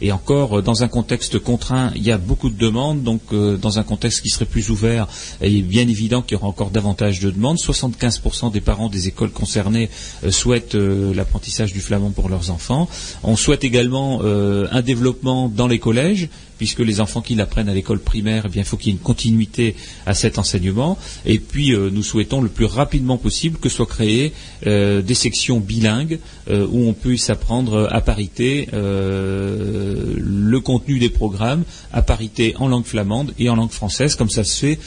et 0.00 0.12
encore 0.12 0.62
dans 0.62 0.82
un 0.82 0.88
contexte 0.88 1.38
contraint 1.38 1.92
il 1.96 2.02
y 2.02 2.12
a 2.12 2.18
beaucoup 2.18 2.50
de 2.50 2.58
demandes 2.58 3.02
donc 3.02 3.22
dans 3.32 3.78
un 3.78 3.82
contexte 3.82 4.17
qui 4.22 4.30
serait 4.30 4.44
plus 4.44 4.70
ouvert, 4.70 5.06
il 5.42 5.56
est 5.56 5.62
bien 5.62 5.88
évident 5.88 6.22
qu'il 6.22 6.32
y 6.32 6.36
aura 6.36 6.48
encore 6.48 6.70
davantage 6.70 7.20
de 7.20 7.30
demandes. 7.30 7.58
75% 7.58 8.52
des 8.52 8.60
parents 8.60 8.88
des 8.88 9.08
écoles 9.08 9.30
concernées 9.30 9.88
euh, 10.24 10.30
souhaitent 10.30 10.74
euh, 10.74 11.14
l'apprentissage 11.14 11.72
du 11.72 11.80
flamand 11.80 12.10
pour 12.10 12.28
leurs 12.28 12.50
enfants. 12.50 12.88
On 13.22 13.36
souhaite 13.36 13.64
également 13.64 14.20
euh, 14.22 14.66
un 14.70 14.82
développement 14.82 15.48
dans 15.48 15.66
les 15.66 15.78
collèges 15.78 16.28
puisque 16.58 16.80
les 16.80 17.00
enfants 17.00 17.20
qui 17.20 17.36
l'apprennent 17.36 17.68
à 17.68 17.74
l'école 17.74 18.00
primaire, 18.00 18.42
eh 18.46 18.48
bien, 18.48 18.62
il 18.62 18.64
faut 18.64 18.76
qu'il 18.76 18.88
y 18.88 18.90
ait 18.90 18.98
une 18.98 19.02
continuité 19.02 19.76
à 20.06 20.14
cet 20.14 20.40
enseignement. 20.40 20.98
Et 21.24 21.38
puis, 21.38 21.70
nous 21.70 22.02
souhaitons 22.02 22.40
le 22.40 22.48
plus 22.48 22.64
rapidement 22.64 23.16
possible 23.16 23.58
que 23.60 23.68
soient 23.68 23.86
créées 23.86 24.32
des 24.64 25.14
sections 25.14 25.60
bilingues 25.60 26.18
où 26.50 26.88
on 26.88 26.94
puisse 26.94 27.30
apprendre 27.30 27.88
à 27.92 28.00
parité 28.00 28.66
le 28.72 30.58
contenu 30.58 30.98
des 30.98 31.10
programmes, 31.10 31.62
à 31.92 32.02
parité 32.02 32.56
en 32.58 32.66
langue 32.66 32.86
flamande 32.86 33.34
et 33.38 33.48
en 33.48 33.54
langue 33.54 33.70
française 33.70 34.07
comme 34.16 34.30
ça 34.30 34.44
se 34.44 34.58
fait 34.58 34.78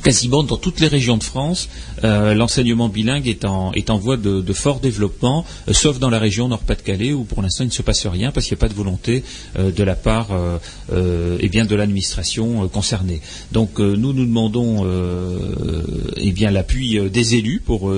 quasiment 0.00 0.42
dans 0.42 0.56
toutes 0.56 0.80
les 0.80 0.88
régions 0.88 1.16
de 1.16 1.24
France, 1.24 1.68
euh, 2.04 2.34
l'enseignement 2.34 2.88
bilingue 2.88 3.28
est 3.28 3.44
en, 3.44 3.98
voie 3.98 4.16
de, 4.16 4.52
fort 4.52 4.80
développement, 4.80 5.44
euh, 5.68 5.72
sauf 5.72 5.98
dans 5.98 6.10
la 6.10 6.18
région 6.18 6.48
Nord-Pas-de-Calais 6.48 7.12
où 7.12 7.24
pour 7.24 7.42
l'instant 7.42 7.64
il 7.64 7.68
ne 7.68 7.72
se 7.72 7.82
passe 7.82 8.06
rien 8.06 8.30
parce 8.30 8.46
qu'il 8.46 8.54
n'y 8.54 8.60
a 8.60 8.64
pas 8.66 8.68
de 8.68 8.74
volonté 8.74 9.22
euh, 9.58 9.70
de 9.70 9.82
la 9.82 9.94
part 9.94 10.28
eh 10.90 11.48
bien 11.48 11.64
de 11.64 11.74
l'administration 11.74 12.68
concernée. 12.68 13.20
Donc 13.52 13.78
nous 13.78 14.12
nous 14.12 14.24
demandons 14.24 14.86
eh 16.16 16.32
bien 16.32 16.50
l'appui 16.50 16.98
des 17.10 17.34
élus 17.34 17.60
pour, 17.64 17.92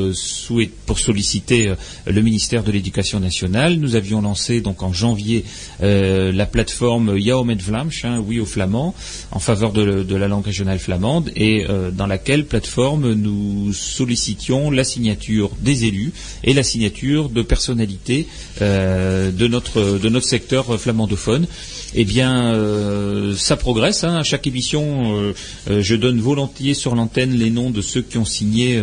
pour 0.87 0.99
solliciter 0.99 1.73
le 2.07 2.23
ministère 2.23 2.63
de 2.63 2.71
l'Éducation 2.71 3.21
nationale. 3.21 3.77
Nous 3.77 3.97
avions 3.97 4.21
lancé 4.23 4.61
donc 4.61 4.83
en 4.83 4.93
janvier 4.93 5.45
la 5.81 6.47
plateforme 6.47 7.17
Yaomed 7.19 7.61
Vlamsch, 7.63 8.05
hein, 8.05 8.23
oui 8.27 8.41
au 8.41 8.47
flamand, 8.47 8.95
en 9.31 9.39
faveur 9.39 9.73
de, 9.73 10.03
de, 10.03 10.17
la 10.17 10.29
langue 10.29 10.45
régionale 10.45 10.79
flamande 10.79 11.31
et 11.37 11.67
dans 11.91 12.07
laquelle 12.07 12.47
plateforme 12.47 13.13
nous 13.13 13.73
sollicitions 13.73 14.71
la 14.71 14.85
signature 14.85 15.51
des 15.61 15.85
élus 15.85 16.13
et 16.45 16.53
la 16.53 16.63
signature 16.63 17.29
de 17.29 17.43
personnalités 17.43 18.27
euh, 18.63 19.31
de 19.31 19.47
notre 19.47 19.99
de 19.99 20.09
notre 20.09 20.27
secteur 20.27 20.81
flamandophone. 20.81 21.47
Eh 21.95 22.05
bien, 22.05 22.55
euh, 22.55 23.35
ça 23.35 23.57
progresse. 23.57 24.05
Hein. 24.05 24.17
À 24.17 24.23
chaque 24.23 24.47
émission, 24.47 25.33
euh, 25.69 25.83
je 25.83 25.97
donne 25.97 26.21
volontiers 26.21 26.75
sur 26.75 26.95
l'antenne 26.95 27.33
les 27.33 27.51
noms 27.51 27.71
de 27.71 27.83
ceux 27.83 28.03
qui 28.03 28.19
ont 28.19 28.25
signé, 28.25 28.81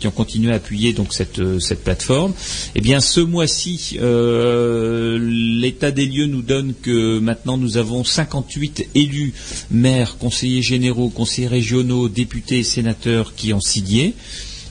qui 0.00 0.06
ont 0.06 0.12
continué 0.12 0.52
à 0.52 0.56
appuyer 0.56 0.92
donc 0.92 1.14
cette 1.14 1.40
cette 1.60 1.84
plateforme. 1.84 2.32
Eh 2.74 2.80
bien, 2.80 3.00
ce 3.00 3.20
mois-ci, 3.20 3.98
l'état 4.00 5.90
des 5.90 6.06
lieux 6.06 6.26
nous 6.26 6.42
donne 6.42 6.74
que 6.80 7.18
maintenant 7.18 7.56
nous 7.56 7.76
avons 7.76 8.04
58 8.04 8.88
élus, 8.94 9.32
maires, 9.70 10.16
conseillers 10.18 10.62
généraux, 10.62 11.08
conseillers 11.08 11.48
régionaux, 11.48 12.08
députés 12.08 12.31
et 12.50 12.62
sénateurs 12.62 13.34
qui 13.34 13.52
ont 13.52 13.60
signé. 13.60 14.14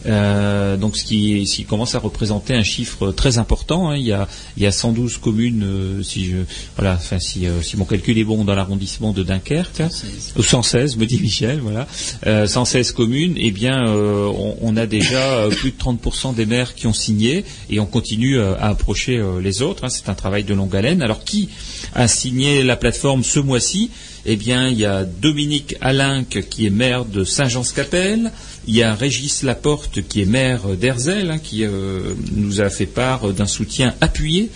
Euh, 0.08 0.78
donc 0.78 0.98
ce 0.98 1.04
qui, 1.04 1.46
ce 1.46 1.58
qui 1.58 1.64
commence 1.64 1.94
à 1.94 2.00
représenter 2.00 2.56
un 2.56 2.64
chiffre 2.64 3.12
très 3.12 3.38
important. 3.38 3.92
hein. 3.92 3.98
Il, 3.98 4.04
y 4.04 4.12
a, 4.12 4.28
il 4.58 4.64
y 4.64 4.66
a 4.66 4.72
112 4.72 5.18
communes, 5.20 5.62
euh, 5.64 6.02
si 6.02 6.26
je, 6.26 6.38
voilà, 6.76 6.96
enfin 6.96 7.20
si, 7.20 7.46
euh, 7.46 7.62
si 7.62 7.78
mon 7.78 7.86
calcul 7.86 8.18
est 8.18 8.24
bon, 8.24 8.44
dans 8.44 8.56
l'arrondissement 8.56 9.14
de 9.14 9.22
Dunkerque, 9.22 9.80
hein. 9.80 9.90
116. 9.92 10.34
ou 10.38 10.42
116, 10.42 10.98
me 10.98 11.06
dit 11.06 11.20
Michel, 11.20 11.60
voilà, 11.60 11.88
euh, 12.26 12.48
116 12.48 12.94
communes. 12.94 13.36
Eh 13.38 13.52
bien, 13.52 13.88
euh, 13.88 14.26
on, 14.26 14.58
on 14.62 14.76
a 14.76 14.88
déjà 14.88 15.22
euh, 15.22 15.50
plus 15.52 15.70
de 15.70 15.78
30% 15.78 16.34
des 16.34 16.48
maires 16.48 16.74
qui 16.74 16.88
ont 16.88 16.94
signé, 16.94 17.46
et 17.70 17.80
on 17.80 17.86
continue 17.86 18.40
euh, 18.40 18.56
à 18.56 18.70
approcher 18.70 19.18
euh, 19.20 19.40
les 19.40 19.62
autres. 19.62 19.84
hein. 19.84 19.90
C'est 19.90 20.10
un 20.10 20.16
travail 20.16 20.44
de 20.44 20.56
longue 20.56 20.76
haleine. 20.76 21.04
Alors 21.04 21.24
qui 21.24 21.50
a 21.94 22.08
signé 22.08 22.64
la 22.64 22.76
plateforme 22.76 23.24
ce 23.24 23.40
mois-ci? 23.40 23.92
Eh 24.26 24.36
bien, 24.36 24.68
il 24.68 24.78
y 24.78 24.86
a 24.86 25.04
Dominique 25.04 25.76
Alinck 25.82 26.48
qui 26.50 26.68
est 26.68 26.72
maire 26.72 27.06
de 27.06 27.24
Saint-Jean-Scapelle. 27.24 28.32
Il 28.68 28.76
y 28.76 28.84
a 28.84 28.94
Régis 28.94 29.42
Laporte 29.42 30.02
qui 30.08 30.22
est 30.22 30.26
maire 30.26 30.68
d'Herzel, 30.80 31.32
hein, 31.32 31.40
qui 31.40 31.66
euh, 31.66 32.14
nous 32.34 32.62
a 32.62 32.70
fait 32.70 32.86
part 32.86 33.34
d'un 33.34 33.48
soutien 33.48 33.96
appuyé. 34.00 34.52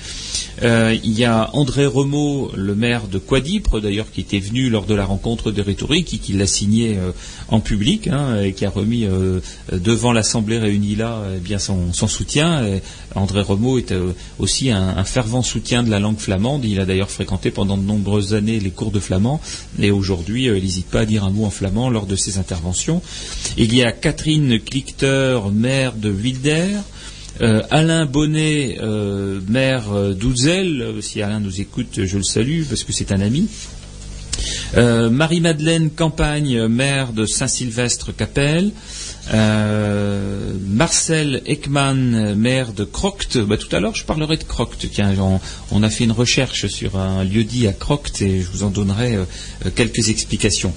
Euh, 0.64 0.96
il 1.04 1.18
y 1.18 1.26
a 1.26 1.50
André 1.54 1.86
Remaud, 1.86 2.52
le 2.56 2.76
maire 2.76 3.08
de 3.08 3.18
Quadipre, 3.18 3.80
d'ailleurs, 3.80 4.12
qui 4.12 4.22
était 4.22 4.40
venu 4.40 4.70
lors 4.70 4.86
de 4.86 4.96
la 4.96 5.06
rencontre 5.06 5.52
de 5.52 5.62
rhétorique 5.62 6.14
et 6.14 6.18
qui 6.18 6.34
l'a 6.34 6.48
signé 6.48 6.98
euh, 6.98 7.12
en 7.50 7.60
public 7.60 8.08
hein, 8.08 8.42
et 8.42 8.54
qui 8.54 8.66
a 8.66 8.70
remis 8.70 9.06
euh, 9.06 9.40
devant 9.72 10.14
l'Assemblée 10.14 10.58
réunie 10.58 10.96
là 10.96 11.22
eh 11.36 11.40
bien 11.40 11.60
son, 11.60 11.94
son 11.94 12.08
soutien. 12.08 12.80
André 13.16 13.42
Remaud 13.42 13.78
est 13.78 13.92
euh, 13.92 14.14
aussi 14.40 14.72
un, 14.72 14.98
un 14.98 15.04
fervent 15.04 15.42
soutien 15.42 15.84
de 15.84 15.90
la 15.90 16.00
langue 16.00 16.20
flamande. 16.20 16.66
Il 16.66 16.80
a 16.80 16.86
d'ailleurs 16.86 17.10
fréquenté 17.10 17.50
pendant 17.50 17.78
de 17.78 17.84
nombreuses 17.84 18.34
années 18.34 18.60
les 18.60 18.72
cours 18.72 18.92
de 18.92 19.00
flamand 19.00 19.42
et 19.80 19.92
aujourd'hui, 19.92 20.50
euh, 20.50 20.58
il 20.58 20.64
n'hésite 20.64 20.88
pas 20.88 21.02
à 21.02 21.06
dire 21.06 21.24
un 21.24 21.30
mot 21.30 21.46
en 21.46 21.50
flamand 21.50 21.90
lors 21.90 22.06
de 22.06 22.16
ses 22.16 22.38
interventions. 22.38 23.02
Il 23.58 23.74
y 23.74 23.84
a 23.84 23.92
Catherine 23.92 24.60
Clichter, 24.60 25.40
maire 25.54 25.94
de 25.94 26.12
Wilder. 26.12 26.80
Euh, 27.42 27.62
Alain 27.70 28.06
Bonnet, 28.06 28.78
euh, 28.82 29.42
maire 29.48 29.92
euh, 29.92 30.14
d'Ouzel, 30.14 30.96
si 31.02 31.22
Alain 31.22 31.42
nous 31.42 31.60
écoute, 31.60 32.06
je 32.06 32.18
le 32.18 32.24
salue 32.24 32.64
parce 32.68 32.84
que 32.84 32.94
c'est 32.94 33.12
un 33.12 33.22
ami. 33.22 33.50
Marie-Madeleine 34.78 35.90
Campagne, 35.90 36.68
maire 36.68 37.14
de 37.14 37.26
Saint-Sylvestre-Capelle. 37.26 38.72
Euh, 39.34 40.54
Marcel 40.68 41.42
Ekman, 41.46 42.36
maire 42.36 42.74
de 42.74 42.84
Croct. 42.84 43.38
Bah, 43.40 43.58
tout 43.58 43.74
à 43.76 43.80
l'heure, 43.80 43.96
je 43.96 44.04
parlerai 44.04 44.38
de 44.38 44.44
Croct. 44.44 44.88
Tiens, 44.92 45.14
on, 45.20 45.40
on 45.72 45.84
a 45.84 45.90
fait 45.90 46.04
une 46.04 46.12
recherche 46.12 46.68
sur 46.68 46.98
un 46.98 47.24
lieu-dit 47.24 47.68
à 47.68 47.74
Croct 47.74 48.22
et 48.22 48.42
je 48.42 48.48
vous 48.52 48.64
en 48.64 48.70
donnerai 48.70 49.16
euh, 49.16 49.24
euh, 49.66 49.70
quelques 49.74 50.10
explications. 50.10 50.74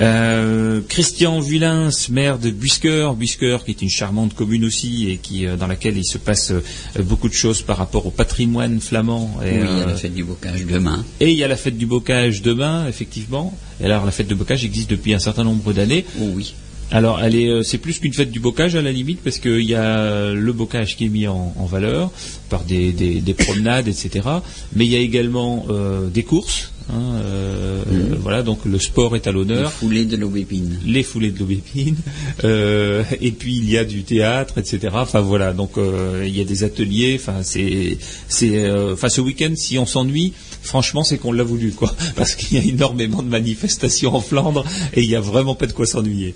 Euh, 0.00 0.80
Christian 0.88 1.40
Vullins, 1.40 1.90
maire 2.10 2.38
de 2.38 2.50
Busker. 2.50 3.10
Busker, 3.16 3.58
qui 3.64 3.72
est 3.72 3.82
une 3.82 3.90
charmante 3.90 4.34
commune 4.34 4.64
aussi 4.64 5.10
et 5.10 5.16
qui, 5.18 5.46
euh, 5.46 5.56
dans 5.56 5.66
laquelle 5.66 5.96
il 5.96 6.04
se 6.04 6.18
passe 6.18 6.52
beaucoup 6.98 7.28
de 7.28 7.34
choses 7.34 7.62
par 7.62 7.76
rapport 7.76 8.06
au 8.06 8.10
patrimoine 8.10 8.80
flamand. 8.80 9.38
Et, 9.44 9.60
Oui, 9.60 9.66
il 9.70 9.78
y 9.78 9.82
a 9.82 9.86
la 9.86 9.96
fête 9.96 10.14
du 10.14 10.24
bocage 10.24 10.64
demain. 10.66 11.04
et 11.20 11.30
il 11.30 11.36
y 11.36 11.44
a 11.44 11.48
la 11.48 11.56
fête 11.56 11.76
du 11.76 11.86
bocage 11.86 12.42
demain, 12.42 12.86
effectivement. 12.88 13.56
Et 13.80 13.84
alors 13.86 14.04
la 14.04 14.12
fête 14.12 14.28
de 14.28 14.34
bocage 14.34 14.64
existe 14.64 14.90
depuis 14.90 15.14
un 15.14 15.18
certain 15.18 15.44
nombre 15.44 15.72
d'années. 15.72 16.04
Oh 16.20 16.24
oui. 16.34 16.54
Alors 16.92 17.20
elle 17.22 17.34
est, 17.34 17.48
euh, 17.48 17.62
c'est 17.62 17.78
plus 17.78 17.98
qu'une 17.98 18.12
fête 18.12 18.30
du 18.30 18.38
bocage 18.40 18.76
à 18.76 18.82
la 18.82 18.92
limite 18.92 19.20
parce 19.24 19.38
qu'il 19.38 19.62
y 19.64 19.74
a 19.74 20.32
le 20.32 20.52
bocage 20.52 20.96
qui 20.96 21.06
est 21.06 21.08
mis 21.08 21.26
en, 21.26 21.54
en 21.58 21.64
valeur 21.66 22.10
par 22.50 22.64
des, 22.64 22.92
des- 22.92 23.20
des 23.20 23.34
promenades, 23.34 23.88
etc. 23.88 24.28
Mais 24.76 24.84
il 24.86 24.92
y 24.92 24.96
a 24.96 25.00
également 25.00 25.66
euh, 25.70 26.08
des 26.08 26.22
courses. 26.22 26.70
hein, 26.90 27.00
euh, 27.24 27.82
Mhm. 27.90 28.16
Voilà, 28.20 28.42
donc 28.42 28.64
le 28.64 28.78
sport 28.78 29.16
est 29.16 29.26
à 29.26 29.32
l'honneur 29.32 29.72
foulé 29.72 30.04
de 30.04 30.16
l'aubépine. 30.16 30.78
les 30.86 31.02
foulées 31.02 31.30
de 31.32 31.38
l'aubépine, 31.40 31.96
euh, 32.44 33.02
et 33.20 33.32
puis 33.32 33.56
il 33.56 33.68
y 33.70 33.76
a 33.78 33.84
du 33.84 34.02
théâtre, 34.04 34.58
etc. 34.58 34.78
Enfin 34.94 35.20
voilà, 35.20 35.52
donc 35.52 35.78
euh, 35.78 36.22
il 36.26 36.36
y 36.36 36.40
a 36.40 36.44
des 36.44 36.62
ateliers. 36.64 37.18
Enfin 37.20 37.42
c'est, 37.42 37.98
c'est, 38.28 38.64
euh, 38.66 38.92
enfin 38.94 39.08
ce 39.08 39.20
week-end, 39.20 39.52
si 39.56 39.78
on 39.78 39.86
s'ennuie, 39.86 40.32
franchement, 40.62 41.04
c'est 41.04 41.18
qu'on 41.18 41.32
l'a 41.32 41.42
voulu, 41.42 41.72
quoi, 41.72 41.94
parce 42.16 42.34
qu'il 42.34 42.58
y 42.58 42.60
a 42.60 42.64
énormément 42.64 43.22
de 43.22 43.28
manifestations 43.28 44.14
en 44.14 44.20
Flandre 44.20 44.64
et 44.94 45.02
il 45.02 45.08
n'y 45.08 45.16
a 45.16 45.20
vraiment 45.20 45.54
pas 45.54 45.66
de 45.66 45.72
quoi 45.72 45.86
s'ennuyer. 45.86 46.34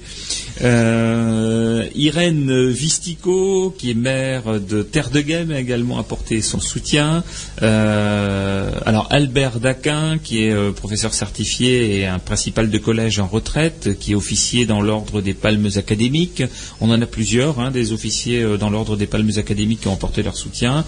Euh, 0.63 1.87
Irène 1.95 2.69
Vistico, 2.69 3.75
qui 3.77 3.91
est 3.91 3.95
maire 3.95 4.61
de 4.61 4.83
Terre 4.83 5.11
de 5.11 5.27
a 5.27 5.59
également 5.59 5.99
apporté 5.99 6.41
son 6.41 6.61
soutien. 6.61 7.25
Euh, 7.63 8.71
alors 8.85 9.09
Albert 9.11 9.61
Daquin, 9.61 10.19
qui 10.19 10.45
est 10.45 10.53
euh, 10.53 10.73
professeur 10.73 11.15
certifié 11.15 11.99
et 11.99 12.07
un 12.07 12.19
principal 12.19 12.71
de 12.71 12.79
collège 12.79 13.19
en 13.19 13.27
retraite, 13.27 13.99
qui 13.99 14.13
est 14.13 14.15
officier 14.15 14.67
dans 14.67 14.81
l'ordre 14.81 15.21
des 15.21 15.35
palmes 15.35 15.69
académiques. 15.77 16.43
On 16.81 16.91
en 16.91 17.01
a 17.01 17.07
plusieurs, 17.07 17.61
hein, 17.61 17.71
des 17.71 17.93
officiers 17.93 18.45
dans 18.59 18.71
l'ordre 18.71 18.97
des 18.97 19.07
palmes 19.07 19.33
académiques 19.37 19.81
qui 19.81 19.89
ont 19.89 19.95
apporté 19.95 20.23
leur 20.23 20.37
soutien. 20.37 20.85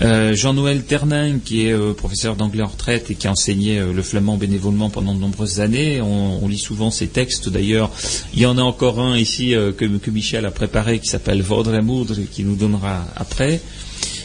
Jean-Noël 0.00 0.82
Ternin, 0.84 1.38
qui 1.38 1.66
est 1.66 1.94
professeur 1.94 2.36
d'anglais 2.36 2.58
retraite 2.68 3.10
et 3.10 3.14
qui 3.14 3.26
a 3.26 3.32
enseigné 3.32 3.78
euh, 3.78 3.92
le 3.92 4.02
flamand 4.02 4.36
bénévolement 4.36 4.90
pendant 4.90 5.14
de 5.14 5.20
nombreuses 5.20 5.60
années. 5.60 6.00
On, 6.00 6.46
lit 6.48 6.58
souvent 6.58 6.90
ses 6.90 7.08
textes 7.08 7.48
d'ailleurs. 7.48 7.90
Il 8.32 8.40
y 8.40 8.46
en 8.46 8.56
a 8.56 8.62
encore 8.62 9.00
un 9.00 9.18
ici 9.18 9.54
euh, 9.54 9.72
que, 9.72 10.10
Michel 10.10 10.46
a 10.46 10.50
préparé 10.50 10.98
qui 10.98 11.08
s'appelle 11.08 11.42
Vaudre 11.42 11.78
Moudre 11.80 12.16
qui 12.32 12.44
nous 12.44 12.56
donnera 12.56 13.04
après. 13.16 13.60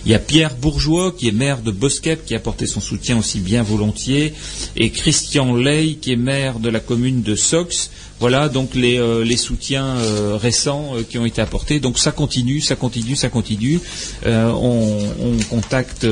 Il 0.05 0.11
y 0.11 0.15
a 0.15 0.19
Pierre 0.19 0.55
Bourgeois, 0.55 1.13
qui 1.17 1.29
est 1.29 1.33
maire 1.33 1.61
de 1.61 1.71
Boskep, 1.71 2.25
qui 2.25 2.33
a 2.33 2.37
apporté 2.37 2.65
son 2.65 2.81
soutien 2.81 3.17
aussi 3.17 3.39
bien 3.39 3.63
volontiers, 3.63 4.33
et 4.75 4.89
Christian 4.89 5.55
Ley, 5.55 5.97
qui 5.99 6.11
est 6.11 6.17
maire 6.17 6.59
de 6.59 6.69
la 6.69 6.81
commune 6.81 7.21
de 7.21 7.35
Sox. 7.35 7.89
Voilà 8.19 8.49
donc 8.49 8.75
les, 8.75 8.97
euh, 8.97 9.25
soutiens 9.37 9.95
récents 10.35 10.93
qui 11.09 11.17
ont 11.17 11.25
été 11.25 11.41
apportés. 11.41 11.79
Donc 11.79 11.97
ça 11.97 12.11
continue, 12.11 12.61
ça 12.61 12.75
continue, 12.75 13.15
ça 13.15 13.29
continue. 13.29 13.79
On, 14.25 14.97
on 15.21 15.43
contacte. 15.49 16.05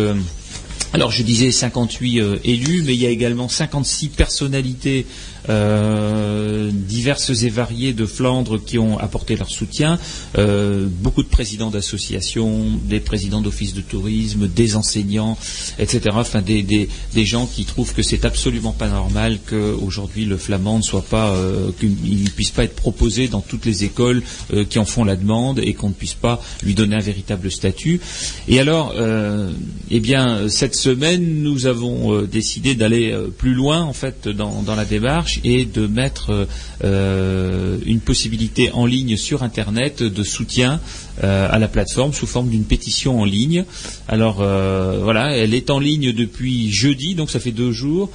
Alors 0.93 1.11
je 1.11 1.23
disais 1.23 1.51
58 1.51 2.19
euh, 2.19 2.37
élus, 2.43 2.83
mais 2.83 2.93
il 2.93 3.01
y 3.01 3.05
a 3.05 3.09
également 3.09 3.47
56 3.47 4.09
personnalités 4.09 5.05
diverses 5.47 7.43
et 7.43 7.49
variées 7.49 7.93
de 7.93 8.05
Flandre 8.05 8.63
qui 8.63 8.77
ont 8.77 8.99
apporté 8.99 9.35
leur 9.35 9.49
soutien. 9.49 9.99
Euh, 10.37 10.87
beaucoup 10.89 11.23
de 11.23 11.27
présidents 11.27 11.69
d'associations, 11.69 12.65
des 12.85 12.99
présidents 12.99 13.41
d'offices 13.41 13.73
de 13.73 13.81
tourisme, 13.81 14.47
des 14.47 14.75
enseignants, 14.75 15.37
etc. 15.79 16.15
Des, 16.45 17.25
gens 17.25 17.45
qui 17.45 17.65
trouvent 17.65 17.93
que 17.93 18.01
c'est 18.03 18.25
absolument 18.25 18.71
pas 18.71 18.89
normal 18.89 19.39
qu'aujourd'hui 19.47 20.25
le 20.25 20.37
flamand 20.37 20.77
ne 20.77 20.83
soit 20.83 21.05
pas, 21.05 21.29
euh, 21.29 21.71
qu'il 21.79 22.23
ne 22.23 22.29
puisse 22.29 22.51
pas 22.51 22.63
être 22.63 22.75
proposé 22.75 23.27
dans 23.27 23.41
toutes 23.41 23.65
les 23.65 23.83
écoles 23.83 24.23
euh, 24.53 24.65
qui 24.65 24.79
en 24.79 24.85
font 24.85 25.03
la 25.03 25.15
demande 25.15 25.59
et 25.59 25.73
qu'on 25.73 25.89
ne 25.89 25.93
puisse 25.93 26.13
pas 26.13 26.41
lui 26.63 26.73
donner 26.73 26.95
un 26.95 27.01
véritable 27.01 27.51
statut. 27.51 28.01
Et 28.47 28.59
alors, 28.59 28.93
euh, 28.95 29.51
eh 29.89 29.99
bien, 29.99 30.49
cette 30.49 30.75
semaine, 30.75 31.41
nous 31.41 31.65
avons 31.67 32.13
euh, 32.13 32.27
décidé 32.27 32.75
d'aller 32.75 33.11
euh, 33.11 33.27
plus 33.27 33.53
loin 33.53 33.81
en 33.81 33.93
fait 33.93 34.27
dans 34.27 34.75
la 34.75 34.85
démarche 34.85 35.30
et 35.43 35.65
de 35.65 35.87
mettre 35.87 36.47
euh, 36.83 37.77
une 37.85 37.99
possibilité 37.99 38.71
en 38.73 38.85
ligne 38.85 39.17
sur 39.17 39.43
Internet 39.43 40.03
de 40.03 40.23
soutien 40.23 40.79
euh, 41.23 41.47
à 41.49 41.59
la 41.59 41.67
plateforme 41.67 42.13
sous 42.13 42.25
forme 42.25 42.49
d'une 42.49 42.63
pétition 42.63 43.19
en 43.19 43.25
ligne. 43.25 43.65
Alors 44.07 44.39
euh, 44.41 44.99
voilà, 45.03 45.35
elle 45.35 45.53
est 45.53 45.69
en 45.69 45.79
ligne 45.79 46.11
depuis 46.11 46.71
jeudi, 46.71 47.15
donc 47.15 47.29
ça 47.29 47.39
fait 47.39 47.51
deux 47.51 47.71
jours. 47.71 48.09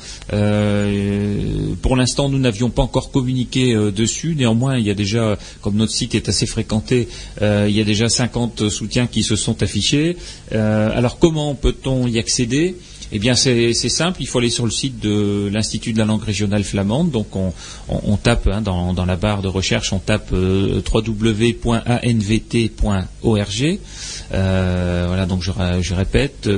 Pour 1.83 1.97
l'instant, 1.97 2.29
nous 2.29 2.39
n'avions 2.39 2.71
pas 2.71 2.83
encore 2.83 3.11
communiqué 3.11 3.75
dessus. 3.93 4.35
Néanmoins, 4.37 4.79
il 4.79 4.87
y 4.87 4.91
a 4.91 4.95
déjà, 4.95 5.39
comme 5.61 5.77
notre 5.77 5.93
site 5.93 6.15
est 6.15 6.29
assez 6.29 6.47
fréquenté, 6.47 7.09
il 7.41 7.71
y 7.71 7.81
a 7.81 7.85
déjà 7.85 8.09
50 8.09 8.69
soutiens 8.69 9.07
qui 9.07 9.23
se 9.23 9.37
sont 9.37 9.63
affichés. 9.63 10.17
Alors 10.51 11.19
comment 11.19 11.55
peut-on 11.55 12.07
y 12.07 12.19
accéder? 12.19 12.77
Eh 13.13 13.19
bien, 13.19 13.35
c'est 13.35 13.73
simple. 13.73 14.19
Il 14.21 14.27
faut 14.27 14.39
aller 14.39 14.51
sur 14.51 14.65
le 14.65 14.71
site 14.71 14.99
de 15.01 15.49
l'Institut 15.53 15.93
de 15.93 15.99
la 15.99 16.05
langue 16.05 16.23
régionale 16.23 16.65
flamande. 16.65 17.11
Donc, 17.11 17.35
on, 17.37 17.53
on- 17.89 18.01
on 18.05 18.17
tape 18.17 18.47
hein, 18.49 18.61
dans, 18.63 18.93
dans 18.95 19.05
la 19.07 19.17
barre 19.17 19.43
de 19.43 19.49
recherche, 19.49 19.93
on 19.93 19.99
tape 19.99 20.31
euh, 20.33 20.81
www.anvt.org. 20.93 21.87
Euh, 24.35 25.05
voilà. 25.07 25.27
Donc, 25.27 25.43
je, 25.43 25.53
je 25.81 25.95
répète 25.95 26.49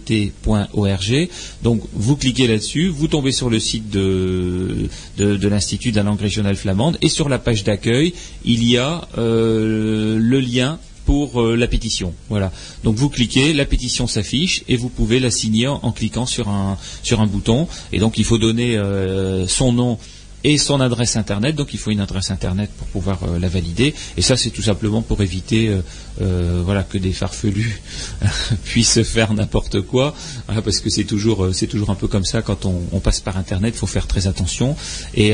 www.anvt.org. 0.00 1.28
Donc, 1.62 1.82
vous 1.92 2.16
cliquez 2.16 2.46
là-dessus, 2.46 2.88
vous 2.88 3.08
tombez 3.08 3.32
sur 3.32 3.50
le 3.50 3.58
site 3.58 3.90
de, 3.90 4.88
de, 5.18 5.36
de 5.36 5.48
l'Institut 5.48 5.90
de 5.90 5.96
la 5.96 6.02
langue 6.02 6.20
régionale 6.20 6.56
flamande, 6.56 6.98
et 7.02 7.08
sur 7.08 7.28
la 7.28 7.38
page 7.38 7.64
d'accueil, 7.64 8.14
il 8.44 8.66
y 8.68 8.76
a 8.78 9.02
euh, 9.18 10.18
le 10.18 10.40
lien 10.40 10.78
pour 11.04 11.40
euh, 11.40 11.56
la 11.56 11.66
pétition. 11.66 12.14
Voilà. 12.28 12.52
Donc 12.84 12.96
vous 12.96 13.08
cliquez, 13.08 13.52
la 13.52 13.64
pétition 13.64 14.06
s'affiche 14.06 14.62
et 14.68 14.76
vous 14.76 14.88
pouvez 14.88 15.20
la 15.20 15.30
signer 15.30 15.66
en, 15.66 15.92
cliquant 15.92 16.26
sur 16.26 16.48
un 16.48 16.78
sur 17.02 17.20
un 17.20 17.26
bouton. 17.26 17.68
Et 17.92 17.98
donc 17.98 18.18
il 18.18 18.24
faut 18.24 18.38
donner 18.38 18.76
euh, 18.76 19.46
son 19.46 19.72
nom 19.72 19.98
et 20.42 20.56
son 20.56 20.80
adresse 20.80 21.16
internet. 21.16 21.56
Donc 21.56 21.74
il 21.74 21.78
faut 21.78 21.90
une 21.90 22.00
adresse 22.00 22.30
internet 22.30 22.70
pour 22.78 22.86
pouvoir 22.88 23.18
euh, 23.24 23.38
la 23.38 23.48
valider. 23.48 23.94
Et 24.16 24.22
ça 24.22 24.36
c'est 24.36 24.50
tout 24.50 24.62
simplement 24.62 25.02
pour 25.02 25.22
éviter 25.22 25.74
voilà 26.18 26.82
que 26.82 26.98
des 26.98 27.12
farfelus 27.12 27.80
puissent 28.64 29.02
faire 29.02 29.32
n'importe 29.32 29.80
quoi. 29.80 30.14
Voilà, 30.46 30.62
parce 30.62 30.80
que 30.80 30.90
c'est 30.90 31.04
toujours 31.04 31.48
c'est 31.52 31.66
toujours 31.66 31.90
un 31.90 31.94
peu 31.94 32.08
comme 32.08 32.24
ça 32.24 32.42
quand 32.42 32.66
on, 32.66 33.00
passe 33.00 33.20
par 33.20 33.36
internet. 33.36 33.74
Il 33.74 33.78
faut 33.78 33.86
faire 33.86 34.06
très 34.06 34.26
attention. 34.26 34.76
Et, 35.14 35.32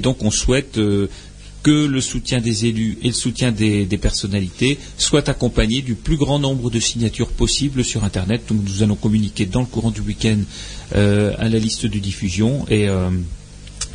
donc 0.00 0.22
on 0.22 0.30
souhaite 0.30 0.78
que 1.62 1.86
le 1.86 2.00
soutien 2.00 2.40
des 2.40 2.66
élus 2.66 2.98
et 3.02 3.08
le 3.08 3.12
soutien 3.12 3.52
des, 3.52 3.86
personnalités 3.98 4.78
soient 4.98 5.28
accompagnés 5.28 5.82
du 5.82 5.94
plus 5.94 6.16
grand 6.16 6.38
nombre 6.38 6.70
de 6.70 6.80
signatures 6.80 7.28
possibles 7.28 7.84
sur 7.84 8.04
Internet. 8.04 8.42
Nous 8.50 8.82
allons 8.82 8.96
communiquer 8.96 9.46
dans 9.46 9.60
le 9.60 9.66
courant 9.66 9.90
du 9.90 10.00
week-end 10.00 10.38
euh, 10.94 11.34
à 11.38 11.48
la 11.48 11.58
liste 11.58 11.86
de 11.86 11.98
diffusion 11.98 12.66
et 12.68 12.88
euh, 12.88 13.10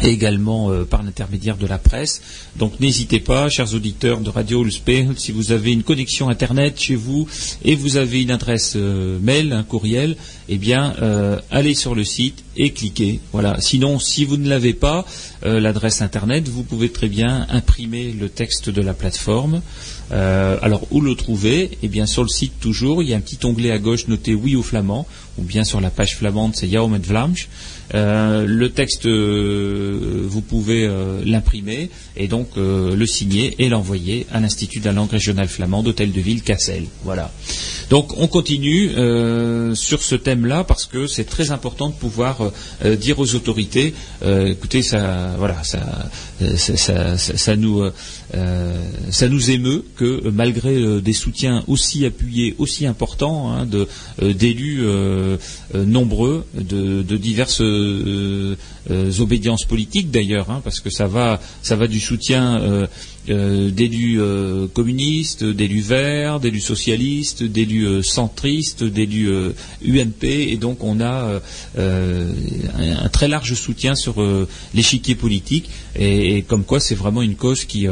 et 0.01 0.09
également 0.09 0.71
euh, 0.71 0.83
par 0.83 1.03
l'intermédiaire 1.03 1.57
de 1.57 1.67
la 1.67 1.77
presse. 1.77 2.21
Donc 2.57 2.79
n'hésitez 2.79 3.19
pas, 3.19 3.49
chers 3.49 3.73
auditeurs 3.73 4.19
de 4.19 4.29
Radio 4.29 4.63
Ulspel, 4.63 5.13
si 5.17 5.31
vous 5.31 5.51
avez 5.51 5.71
une 5.71 5.83
connexion 5.83 6.29
Internet 6.29 6.79
chez 6.79 6.95
vous 6.95 7.27
et 7.63 7.75
vous 7.75 7.97
avez 7.97 8.21
une 8.21 8.31
adresse 8.31 8.73
euh, 8.75 9.19
mail, 9.21 9.53
un 9.53 9.63
courriel, 9.63 10.15
eh 10.49 10.57
bien 10.57 10.93
euh, 11.01 11.39
allez 11.51 11.73
sur 11.73 11.95
le 11.95 12.03
site 12.03 12.43
et 12.55 12.71
cliquez. 12.71 13.19
Voilà. 13.31 13.59
Sinon, 13.59 13.99
si 13.99 14.25
vous 14.25 14.37
ne 14.37 14.49
l'avez 14.49 14.73
pas, 14.73 15.05
l'adresse 15.43 16.01
Internet, 16.01 16.47
vous 16.47 16.63
pouvez 16.63 16.89
très 16.89 17.07
bien 17.07 17.45
imprimer 17.49 18.11
le 18.11 18.29
texte 18.29 18.71
de 18.71 18.81
la 18.81 18.95
plateforme. 18.95 19.61
alors 20.09 20.87
où 20.89 20.99
le 20.99 21.13
trouver? 21.13 21.77
Eh 21.83 21.87
bien 21.87 22.07
sur 22.07 22.23
le 22.23 22.29
site 22.29 22.59
toujours, 22.59 23.03
il 23.03 23.09
y 23.09 23.13
a 23.13 23.17
un 23.17 23.21
petit 23.21 23.45
onglet 23.45 23.69
à 23.69 23.77
gauche 23.77 24.07
noté 24.07 24.33
Oui 24.33 24.55
au 24.55 24.63
flamand, 24.63 25.05
ou 25.37 25.43
bien 25.43 25.63
sur 25.63 25.79
la 25.79 25.91
page 25.91 26.15
flamande, 26.15 26.55
c'est 26.55 26.67
Jauw 26.67 26.87
met 26.87 26.99
euh, 27.93 28.45
le 28.45 28.69
texte, 28.69 29.05
euh, 29.05 30.23
vous 30.23 30.41
pouvez 30.41 30.85
euh, 30.85 31.21
l'imprimer 31.25 31.89
et 32.15 32.27
donc 32.27 32.49
le 32.55 33.05
signer 33.05 33.55
et 33.59 33.69
l'envoyer 33.69 34.25
à 34.31 34.39
l'Institut 34.39 34.79
de 34.79 34.85
la 34.85 34.91
langue 34.91 35.11
régionale 35.11 35.47
flamande 35.47 35.85
d'Hôtel 35.85 36.11
de 36.11 36.19
Ville 36.19 36.41
Cassel. 36.41 36.85
Voilà. 37.03 37.31
Donc 37.89 38.17
on 38.17 38.27
continue 38.27 38.89
sur 39.75 40.01
ce 40.01 40.15
thème-là 40.15 40.63
parce 40.63 40.85
que 40.85 41.07
c'est 41.07 41.23
très 41.23 41.51
important 41.51 41.89
de 41.89 41.93
pouvoir 41.93 42.51
dire 42.83 43.19
aux 43.19 43.35
autorités, 43.35 43.93
écoutez, 44.25 44.81
ça, 44.81 45.35
voilà, 45.37 45.63
ça, 45.63 46.09
ça, 46.57 47.17
ça 47.17 47.55
nous, 47.55 47.83
ça 48.31 49.29
nous 49.29 49.51
émeut 49.51 49.85
que 49.95 50.29
malgré 50.29 51.01
des 51.01 51.13
soutiens 51.13 51.63
aussi 51.67 52.05
appuyés, 52.05 52.55
aussi 52.57 52.85
importants 52.85 53.51
hein, 53.53 53.67
d'élus 54.21 54.85
nombreux 55.73 56.45
de, 56.53 57.03
de 57.03 57.17
diverses 57.17 57.61
euh, 57.61 58.55
euh, 58.89 59.19
obédiences 59.19 59.65
politiques 59.65 60.11
d'ailleurs, 60.11 60.49
hein, 60.49 60.61
parce 60.63 60.79
que 60.79 60.89
ça 60.89 61.07
va, 61.07 61.39
ça 61.61 61.75
va 61.75 61.87
du 61.87 61.99
soutien 61.99 62.87
euh, 63.29 63.69
d'élus 63.69 64.19
communistes, 64.73 65.43
d'élus 65.43 65.81
verts, 65.81 66.39
d'élus 66.39 66.61
socialistes, 66.61 67.43
d'élus 67.43 68.03
centristes, 68.03 68.83
d'élus 68.83 69.29
UMP, 69.85 70.23
et 70.23 70.57
donc 70.57 70.83
on 70.83 70.99
a 70.99 71.41
un, 71.77 73.09
très 73.09 73.27
large 73.27 73.53
soutien 73.53 73.95
sur 73.95 74.15
l'échiquier 74.73 75.15
politique, 75.15 75.69
et, 75.95 76.43
comme 76.43 76.63
quoi 76.63 76.79
c'est 76.79 76.95
vraiment 76.95 77.21
une 77.21 77.35
cause 77.35 77.65
qui, 77.65 77.87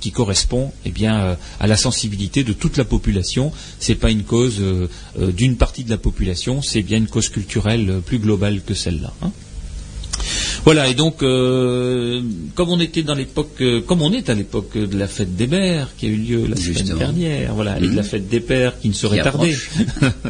qui 0.00 0.10
correspond 0.12 0.72
eh 0.84 0.90
bien, 0.90 1.36
à 1.58 1.66
la 1.66 1.76
sensibilité 1.76 2.44
de 2.44 2.52
toute 2.52 2.76
la 2.76 2.84
population. 2.84 3.52
C'est 3.78 3.94
pas 3.94 4.10
une 4.10 4.24
cause 4.24 4.62
d'une 5.18 5.56
partie 5.56 5.84
de 5.84 5.90
la 5.90 5.98
population, 5.98 6.62
c'est 6.62 6.82
bien 6.82 6.98
une 6.98 7.08
cause 7.08 7.28
culturelle 7.28 8.00
plus 8.04 8.18
globale 8.18 8.62
que 8.62 8.74
celle-là. 8.74 9.12
Hein. 9.22 9.32
Voilà, 10.64 10.88
et 10.88 10.94
donc, 10.94 11.22
euh, 11.22 12.22
comme 12.54 12.68
on 12.68 12.80
était 12.80 13.02
dans 13.02 13.14
l'époque, 13.14 13.60
euh, 13.60 13.80
comme 13.80 14.02
on 14.02 14.12
est 14.12 14.28
à 14.28 14.34
l'époque 14.34 14.76
de 14.76 14.98
la 14.98 15.08
fête 15.08 15.34
des 15.34 15.46
mères 15.46 15.88
qui 15.96 16.06
a 16.06 16.08
eu 16.10 16.16
lieu 16.16 16.46
la 16.46 16.56
semaine 16.56 16.98
dernière, 16.98 17.54
voilà, 17.54 17.78
et 17.78 17.88
de 17.88 17.96
la 17.96 18.02
mmh. 18.02 18.04
fête 18.04 18.28
des 18.28 18.40
pères 18.40 18.78
qui 18.78 18.88
ne 18.88 18.92
serait 18.92 19.22
tardée. 19.22 19.56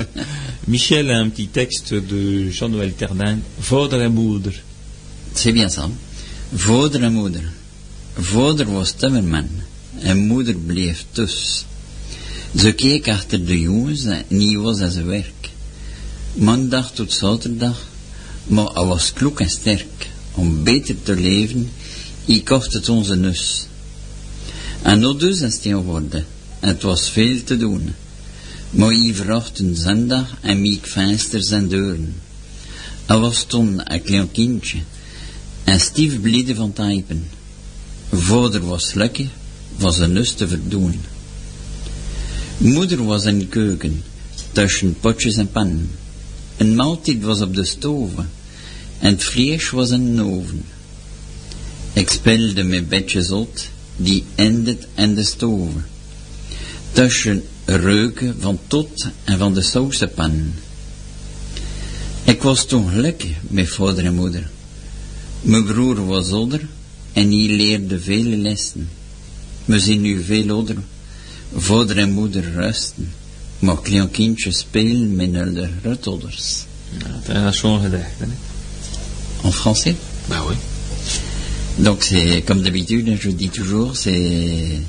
Michel 0.69 1.11
a 1.11 1.19
un 1.19 1.29
petit 1.29 1.49
texte 1.49 1.95
de 1.95 2.49
Jean-Noël 2.49 2.93
Ternin, 2.93 3.39
Vaudre 3.61 4.07
moudre. 4.09 4.53
C'est 5.35 5.53
bien 5.53 5.69
ça. 5.69 5.89
Vaudre 6.53 7.09
moudre. 7.09 7.41
Vaudre 8.17 8.67
was 8.69 8.97
timmerman, 8.97 9.49
en 10.05 10.15
moeder 10.15 10.55
bleef 10.55 11.07
dus. 11.15 11.67
Ze 12.57 12.73
keek 12.73 13.09
achter 13.09 13.45
de 13.45 13.61
jongens 13.61 14.05
en 14.05 14.63
was 14.63 14.81
aan 14.81 14.91
zijn 14.91 15.07
werk. 15.07 15.51
Maandag 16.35 16.93
tot 16.93 17.13
zaterdag 17.13 17.89
maar 18.51 18.67
hij 18.67 18.85
was 18.85 19.13
kloek 19.13 19.41
en 19.41 19.51
sterk. 19.51 20.10
Om 20.35 20.63
beter 20.63 21.03
te 21.03 21.17
leven, 21.17 21.71
ik 22.25 22.45
kocht 22.45 22.73
het 22.73 22.89
onze 22.89 23.17
nus. 23.17 23.67
En 24.83 25.01
nog 25.01 25.17
dus 25.17 25.41
is 25.41 25.59
het 26.61 26.83
was 26.83 27.11
veel 27.11 27.43
te 27.45 27.57
doen. 27.57 27.95
Maar 28.71 28.93
ik 28.93 29.17
vracht 29.17 29.59
een 29.59 29.77
zondag 29.77 30.37
en 30.41 30.61
miek 30.61 30.87
vensters 30.87 31.51
en 31.51 31.69
deuren. 31.69 32.15
Hij 33.07 33.19
was 33.19 33.45
toen 33.45 33.93
een 33.93 34.03
klein 34.03 34.33
kindje 34.33 34.79
en 35.65 35.81
stief 35.81 36.21
blide 36.21 36.55
van 36.55 36.73
typen. 36.73 37.29
Vader 38.13 38.67
was 38.67 38.95
lekker, 38.95 39.29
was 39.77 39.99
een 39.99 40.13
nus 40.13 40.33
te 40.33 40.49
verdoen. 40.49 41.01
Moeder 42.57 43.05
was 43.05 43.25
in 43.25 43.39
de 43.39 43.47
keuken, 43.47 44.03
tussen 44.53 44.97
potjes 45.01 45.37
en 45.37 45.51
pannen. 45.51 45.91
Een 46.57 46.75
maaltijd 46.75 47.23
was 47.23 47.41
op 47.41 47.55
de 47.55 47.65
stoven 47.65 48.29
en 49.01 49.11
het 49.13 49.25
vlees 49.25 49.71
was 49.71 49.91
een 49.91 50.23
oven. 50.23 50.65
Ik 51.93 52.11
speelde 52.11 52.63
met 52.63 52.89
bedjes 52.89 53.33
uit, 53.33 53.71
die 53.97 54.25
endet 54.35 54.87
en 54.95 55.15
de 55.15 55.25
stoven. 55.25 55.87
Tussen 56.93 57.43
reuken 57.65 58.37
van 58.39 58.59
tot 58.67 59.07
en 59.25 59.39
van 59.39 59.55
de 59.55 59.63
sausenpan. 59.63 60.53
Ik 62.25 62.43
was 62.43 62.67
toen 62.67 62.91
gelukkig 62.91 63.37
met 63.41 63.69
vader 63.69 64.05
en 64.05 64.15
moeder. 64.15 64.51
Mijn 65.41 65.65
broer 65.65 66.07
was 66.07 66.31
ouder 66.31 66.69
en 67.13 67.31
hij 67.31 67.49
leerde 67.49 68.01
vele 68.01 68.37
lessen. 68.37 68.89
We 69.65 69.81
zien 69.81 70.01
nu 70.01 70.23
veel 70.23 70.51
ouder. 70.51 70.77
Vader 71.57 71.99
en 71.99 72.13
moeder 72.13 72.53
rusten. 72.53 73.13
Maar 73.59 73.81
klein 73.81 74.11
kindjes 74.11 74.59
spelen 74.59 75.17
met 75.17 75.33
de 75.33 75.69
grootouders. 75.81 76.65
Ja, 76.99 77.35
dat 77.43 77.53
is 77.53 77.59
schon 77.59 77.81
gedacht, 77.81 78.19
hè? 78.19 78.27
En 79.45 79.51
français 79.51 79.97
Bah 80.29 80.45
oui. 80.49 80.55
Donc 81.79 82.03
c'est 82.03 82.43
comme 82.43 82.63
d'habitude, 82.63 83.17
je 83.19 83.31
dis 83.31 83.49
toujours, 83.49 83.97
c'est 83.97 84.81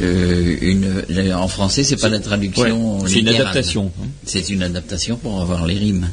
euh, 0.00 0.56
une 0.60 1.32
en 1.34 1.48
français, 1.48 1.82
c'est 1.82 1.96
pas 1.96 2.08
la 2.08 2.20
traduction. 2.20 3.06
c'est 3.06 3.18
une 3.18 3.28
adaptation. 3.28 3.92
Hein. 4.00 4.06
C'est 4.24 4.48
une 4.48 4.62
adaptation 4.62 5.16
pour 5.16 5.40
avoir 5.40 5.66
les 5.66 5.76
rimes. 5.76 6.08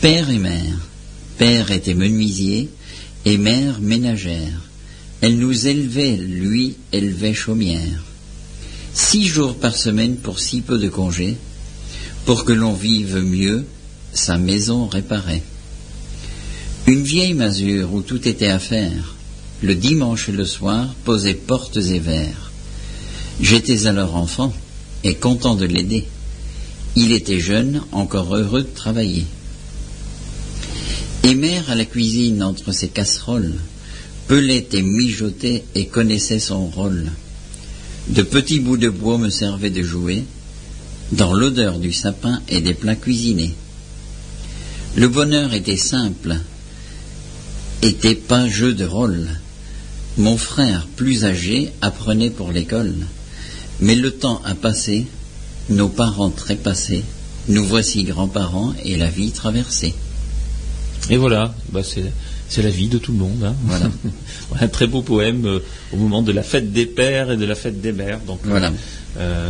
Père 0.00 0.30
et 0.30 0.38
mère. 0.38 0.88
Père 1.36 1.70
était 1.70 1.94
menuisier 1.94 2.70
et 3.24 3.36
mère 3.36 3.80
ménagère. 3.80 4.68
Elle 5.20 5.38
nous 5.38 5.66
élevait, 5.66 6.16
lui 6.16 6.76
élevait 6.92 7.34
chaumière. 7.34 8.04
Six 8.94 9.26
jours 9.26 9.56
par 9.56 9.76
semaine 9.76 10.16
pour 10.16 10.38
si 10.38 10.60
peu 10.60 10.78
de 10.78 10.88
congés, 10.88 11.36
pour 12.24 12.44
que 12.44 12.52
l'on 12.52 12.72
vive 12.72 13.18
mieux, 13.18 13.66
sa 14.12 14.38
maison 14.38 14.86
réparait. 14.86 15.42
Une 16.88 17.02
vieille 17.02 17.34
masure 17.34 17.92
où 17.92 18.00
tout 18.00 18.26
était 18.26 18.48
à 18.48 18.58
faire, 18.58 19.14
le 19.62 19.74
dimanche 19.74 20.30
et 20.30 20.32
le 20.32 20.46
soir, 20.46 20.88
posait 21.04 21.34
portes 21.34 21.76
et 21.76 21.98
verres. 21.98 22.50
J'étais 23.42 23.86
alors 23.86 24.16
enfant 24.16 24.54
et 25.04 25.14
content 25.14 25.54
de 25.54 25.66
l'aider. 25.66 26.06
Il 26.96 27.12
était 27.12 27.40
jeune, 27.40 27.82
encore 27.92 28.34
heureux 28.34 28.62
de 28.62 28.74
travailler. 28.74 29.26
Et 31.24 31.34
mère 31.34 31.68
à 31.68 31.74
la 31.74 31.84
cuisine 31.84 32.42
entre 32.42 32.72
ses 32.72 32.88
casseroles, 32.88 33.56
pelait 34.26 34.68
et 34.72 34.80
mijotait 34.80 35.64
et 35.74 35.88
connaissait 35.88 36.38
son 36.38 36.68
rôle. 36.68 37.12
De 38.08 38.22
petits 38.22 38.60
bouts 38.60 38.78
de 38.78 38.88
bois 38.88 39.18
me 39.18 39.28
servaient 39.28 39.68
de 39.68 39.82
jouer, 39.82 40.24
dans 41.12 41.34
l'odeur 41.34 41.80
du 41.80 41.92
sapin 41.92 42.40
et 42.48 42.62
des 42.62 42.72
plats 42.72 42.96
cuisinés. 42.96 43.54
Le 44.96 45.08
bonheur 45.08 45.52
était 45.52 45.76
simple, 45.76 46.38
était 47.82 48.14
pas 48.14 48.48
jeu 48.48 48.74
de 48.74 48.84
rôle. 48.84 49.28
Mon 50.16 50.36
frère, 50.36 50.88
plus 50.96 51.24
âgé, 51.24 51.72
apprenait 51.80 52.30
pour 52.30 52.50
l'école. 52.50 52.94
Mais 53.80 53.94
le 53.94 54.10
temps 54.10 54.42
a 54.44 54.54
passé, 54.54 55.06
nos 55.68 55.88
parents 55.88 56.30
trépassés, 56.30 57.04
nous 57.48 57.64
voici 57.64 58.02
grands-parents 58.04 58.74
et 58.84 58.96
la 58.96 59.08
vie 59.08 59.30
traversée. 59.30 59.94
Et 61.10 61.16
voilà, 61.16 61.54
bah 61.72 61.80
c'est 61.82 62.62
la 62.62 62.70
vie 62.70 62.88
de 62.88 62.98
tout 62.98 63.12
le 63.12 63.18
monde. 63.18 63.44
Hein. 63.44 63.54
Voilà. 63.64 63.90
un 64.60 64.68
très 64.68 64.86
beau 64.86 65.02
poème 65.02 65.46
euh, 65.46 65.60
au 65.92 65.96
moment 65.96 66.22
de 66.22 66.32
la 66.32 66.42
fête 66.42 66.72
des 66.72 66.86
pères 66.86 67.30
et 67.30 67.36
de 67.36 67.44
la 67.44 67.54
fête 67.54 67.80
des 67.80 67.92
mères. 67.92 68.20
Donc, 68.26 68.40
voilà. 68.44 68.72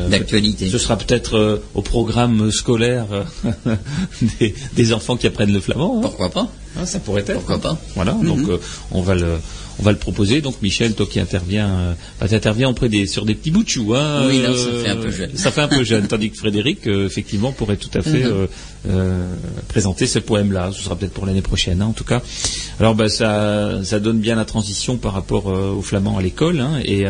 D'actualité. 0.09 0.69
Ce 0.69 0.79
sera 0.79 0.97
peut-être 0.97 1.63
au 1.75 1.83
programme 1.83 2.51
scolaire 2.51 3.07
des, 4.77 4.93
enfants 4.93 5.17
qui 5.17 5.27
apprennent 5.27 5.53
le 5.53 5.61
flamand. 5.61 5.99
Hein. 5.99 6.01
Pourquoi 6.03 6.31
pas 6.31 6.49
ah, 6.79 6.87
Ça 6.87 6.99
pourrait 6.99 7.23
être. 7.23 7.35
Pourquoi 7.35 7.59
pas 7.59 7.79
Voilà, 7.95 8.13
donc 8.13 8.39
mhm. 8.39 8.59
on 8.93 9.03
va 9.03 9.15
le 9.15 9.39
on 9.79 9.83
va 9.83 9.93
le 9.93 9.99
proposer. 9.99 10.41
Donc 10.41 10.61
Michel, 10.63 10.95
toi 10.95 11.07
qui 11.07 11.21
interviens, 11.21 11.69
euh, 11.69 11.95
bah, 12.21 12.27
interviens 12.31 12.69
auprès 12.69 12.89
des, 12.89 13.07
sur 13.07 13.25
des 13.25 13.35
petits 13.35 13.51
bouts 13.51 13.65
de 13.65 13.69
chou. 13.69 13.95
Hein, 13.95 14.27
oui, 14.27 14.43
ça 14.43 14.83
fait 14.83 14.89
un 14.89 14.97
peu 14.97 15.11
jeune. 15.11 15.37
Ça 15.37 15.51
fait 15.51 15.61
un 15.61 15.69
peu 15.69 15.85
jeune, 15.85 16.07
tandis 16.07 16.31
que 16.31 16.37
Frédéric, 16.37 16.87
euh, 16.87 17.07
effectivement, 17.07 17.53
pourrait 17.53 17.77
tout 17.77 17.91
à 17.95 18.03
fait 18.03 18.25
mhm. 18.25 18.49
euh, 18.89 19.35
présenter 19.69 20.07
ce 20.07 20.19
poème-là. 20.19 20.71
Ce 20.73 20.83
sera 20.83 20.97
peut-être 20.97 21.13
pour 21.13 21.27
l'année 21.27 21.43
prochaine, 21.43 21.83
hein, 21.83 21.87
en 21.87 21.93
tout 21.93 22.05
cas. 22.05 22.23
Alors, 22.81 22.95
bah, 22.95 23.09
ça, 23.09 23.85
ça 23.85 24.01
donne 24.01 24.19
bien 24.19 24.37
la 24.37 24.45
transition 24.45 24.97
par 24.97 25.13
rapport 25.13 25.47
aux 25.47 25.83
flamands 25.83 26.19
à 26.19 26.23
l'école. 26.23 26.61
Hein, 26.61 26.81
et 26.85 27.07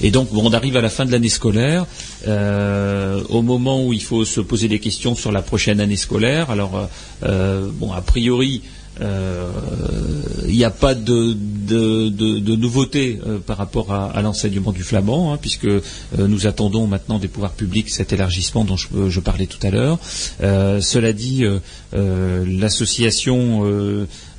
et 0.00 0.10
donc, 0.10 0.28
on 0.32 0.52
arrive 0.52 0.76
à 0.76 0.80
la 0.80 0.90
fin 0.90 1.04
de 1.04 1.12
l'année 1.12 1.28
scolaire, 1.28 1.86
au 2.26 3.42
moment 3.42 3.84
où 3.84 3.92
il 3.92 4.02
faut 4.02 4.24
se 4.24 4.40
poser 4.40 4.68
des 4.68 4.78
questions 4.78 5.14
sur 5.14 5.32
la 5.32 5.42
prochaine 5.42 5.80
année 5.80 5.96
scolaire. 5.96 6.50
Alors, 6.50 6.88
bon, 7.22 7.92
a 7.92 8.00
priori, 8.00 8.62
il 9.00 9.06
euh, 9.06 9.50
n'y 10.48 10.64
a 10.64 10.70
pas 10.70 10.94
de, 10.94 11.36
nouveauté 12.56 13.20
euh, 13.24 13.38
par 13.38 13.56
rapport 13.56 13.92
à, 13.92 14.20
l'enseignement 14.22 14.72
du 14.72 14.82
flamand, 14.82 15.32
hein, 15.32 15.38
puisque 15.40 15.66
euh, 15.66 15.80
nous 16.16 16.48
attendons 16.48 16.86
maintenant 16.88 17.18
des 17.20 17.28
pouvoirs 17.28 17.52
publics 17.52 17.90
cet 17.90 18.12
élargissement 18.12 18.64
dont 18.64 18.76
je, 18.76 19.20
parlais 19.20 19.46
tout 19.46 19.64
à 19.64 19.70
l'heure. 19.70 19.98
cela 20.40 21.12
dit, 21.12 21.44
l'association 21.92 23.62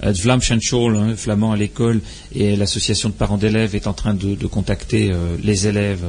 Vlamschanschol, 0.01 0.95
hein, 0.95 1.15
flamand 1.15 1.51
à 1.51 1.57
l'école, 1.57 2.01
et 2.33 2.55
l'association 2.55 3.09
de 3.09 3.13
parents 3.13 3.37
d'élèves 3.37 3.75
est 3.75 3.87
en 3.87 3.93
train 3.93 4.13
de, 4.13 4.35
contacter 4.47 5.11
les 5.43 5.67
élèves 5.67 6.03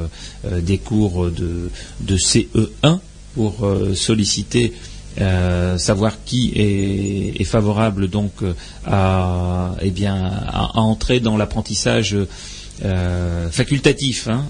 des 0.44 0.78
cours 0.78 1.30
de 1.30 1.70
CE1 2.16 2.98
pour 3.34 3.68
solliciter 3.94 4.72
euh, 5.20 5.76
savoir 5.78 6.22
qui 6.24 6.52
est, 6.54 7.44
favorable 7.44 8.08
donc 8.08 8.30
euh, 8.42 8.54
à, 8.86 9.74
eh 9.80 9.90
bien, 9.90 10.30
à, 10.46 10.78
entrer 10.78 11.18
dans 11.18 11.36
l'apprentissage 11.36 12.16
euh, 12.84 13.50
facultatif, 13.50 14.28
hein, 14.28 14.44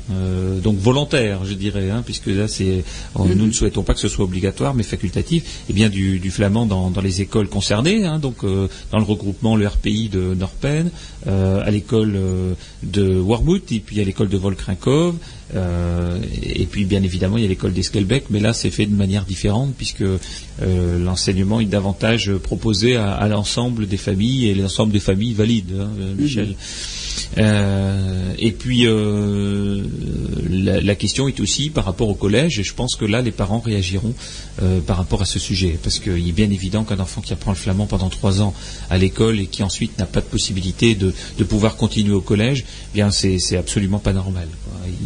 donc 0.62 0.78
volontaire, 0.78 1.44
je 1.44 1.54
dirais, 1.54 1.90
hein, 1.90 2.02
puisque 2.04 2.26
là, 2.26 2.48
c'est, 2.48 2.84
nous 3.18 3.46
ne 3.46 3.52
souhaitons 3.52 3.82
pas 3.82 3.94
que 3.94 4.00
ce 4.00 4.08
soit 4.08 4.24
obligatoire, 4.24 4.74
mais 4.74 4.82
facultatif, 4.82 5.64
et 5.68 5.72
bien 5.72 5.88
du, 5.88 6.30
flamand 6.30 6.66
dans, 6.66 6.92
les 7.02 7.22
écoles 7.22 7.48
concernées, 7.48 8.04
hein, 8.04 8.18
donc 8.18 8.44
dans 8.44 8.98
le 8.98 9.04
regroupement 9.04 9.56
le 9.56 9.66
RPI 9.66 10.08
de 10.08 10.34
Norpen, 10.34 10.90
à 11.26 11.70
l'école 11.70 12.18
de 12.82 13.18
Warmouth, 13.18 13.72
et 13.72 13.80
puis 13.80 14.00
à 14.00 14.04
l'école 14.04 14.28
de 14.28 14.36
Volkrinkov, 14.36 15.16
euh, 15.54 16.18
et 16.42 16.66
puis 16.66 16.84
bien 16.84 17.02
évidemment 17.02 17.36
il 17.36 17.42
y 17.42 17.46
a 17.46 17.48
l'école 17.48 17.72
d'Esquelbec, 17.72 18.26
mais 18.30 18.38
là 18.38 18.52
c'est 18.52 18.70
fait 18.70 18.86
de 18.86 18.94
manière 18.94 19.24
différente 19.24 19.74
puisque 19.76 20.02
euh, 20.02 20.18
l'enseignement 21.04 21.60
est 21.60 21.64
davantage 21.64 22.32
proposé 22.36 22.96
à, 22.96 23.26
l'ensemble 23.26 23.88
des 23.88 23.96
familles 23.96 24.48
et 24.48 24.54
l'ensemble 24.54 24.92
des 24.92 25.00
familles 25.00 25.34
valides, 25.34 25.74
hein, 25.80 25.90
Michel. 26.16 26.54
Euh, 27.38 28.34
et 28.38 28.52
puis 28.52 28.86
euh, 28.86 29.82
la, 30.48 30.94
question 30.94 31.28
est 31.28 31.40
aussi 31.40 31.70
par 31.70 31.84
rapport 31.84 32.08
au 32.08 32.14
collège, 32.14 32.58
et 32.58 32.62
je 32.62 32.74
pense 32.74 32.96
que 32.96 33.04
là 33.04 33.22
les 33.22 33.30
parents 33.30 33.60
réagiront 33.60 34.14
euh, 34.62 34.80
par 34.80 34.96
rapport 34.96 35.22
à 35.22 35.24
ce 35.24 35.38
sujet, 35.38 35.78
parce 35.82 35.98
qu'il 35.98 36.28
est 36.28 36.32
bien 36.32 36.50
évident 36.50 36.84
qu'un 36.84 36.98
enfant 36.98 37.20
qui 37.20 37.32
apprend 37.32 37.52
le 37.52 37.56
flamand 37.56 37.86
pendant 37.86 38.08
trois 38.08 38.40
ans 38.40 38.54
à 38.90 38.98
l'école 38.98 39.40
et 39.40 39.46
qui 39.46 39.62
ensuite 39.62 39.98
n'a 39.98 40.06
pas 40.06 40.20
de 40.20 40.26
possibilité 40.26 40.94
de, 40.94 41.12
pouvoir 41.44 41.76
continuer 41.76 42.14
au 42.14 42.20
collège, 42.20 42.64
eh 42.92 42.94
bien 42.94 43.10
c'est 43.10 43.56
absolument 43.56 43.98
pas 43.98 44.12
normal. 44.12 44.48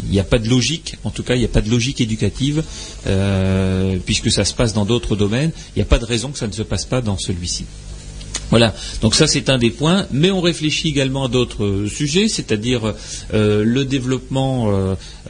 Il 0.04 0.10
n'y 0.10 0.20
a 0.20 0.24
pas 0.24 0.38
de 0.38 0.48
logique, 0.48 0.96
en 1.04 1.10
tout 1.10 1.22
cas 1.22 1.34
il 1.34 1.38
n'y 1.38 1.44
a 1.44 1.48
pas 1.48 1.62
de 1.62 1.70
logique 1.70 2.00
éducative, 2.00 2.62
puisque 4.04 4.30
ça 4.30 4.44
se 4.44 4.54
passe 4.54 4.74
dans 4.74 4.84
d'autres 4.84 5.16
domaines. 5.16 5.52
Il 5.74 5.78
n'y 5.78 5.82
a 5.82 5.86
pas 5.86 5.98
de 5.98 6.04
raison 6.04 6.30
que 6.30 6.38
ça 6.38 6.46
ne 6.46 6.52
se 6.52 6.62
passe 6.62 6.84
pas 6.84 7.00
dans 7.00 7.18
celui-ci. 7.18 7.64
Voilà, 8.54 8.72
donc 9.00 9.16
ça 9.16 9.26
c'est 9.26 9.50
un 9.50 9.58
des 9.58 9.70
points, 9.70 10.06
mais 10.12 10.30
on 10.30 10.40
réfléchit 10.40 10.88
également 10.88 11.24
à 11.24 11.28
d'autres 11.28 11.64
euh, 11.64 11.88
sujets, 11.88 12.28
c'est-à-dire 12.28 12.94
euh, 13.34 13.64
le 13.64 13.84
développement 13.84 14.68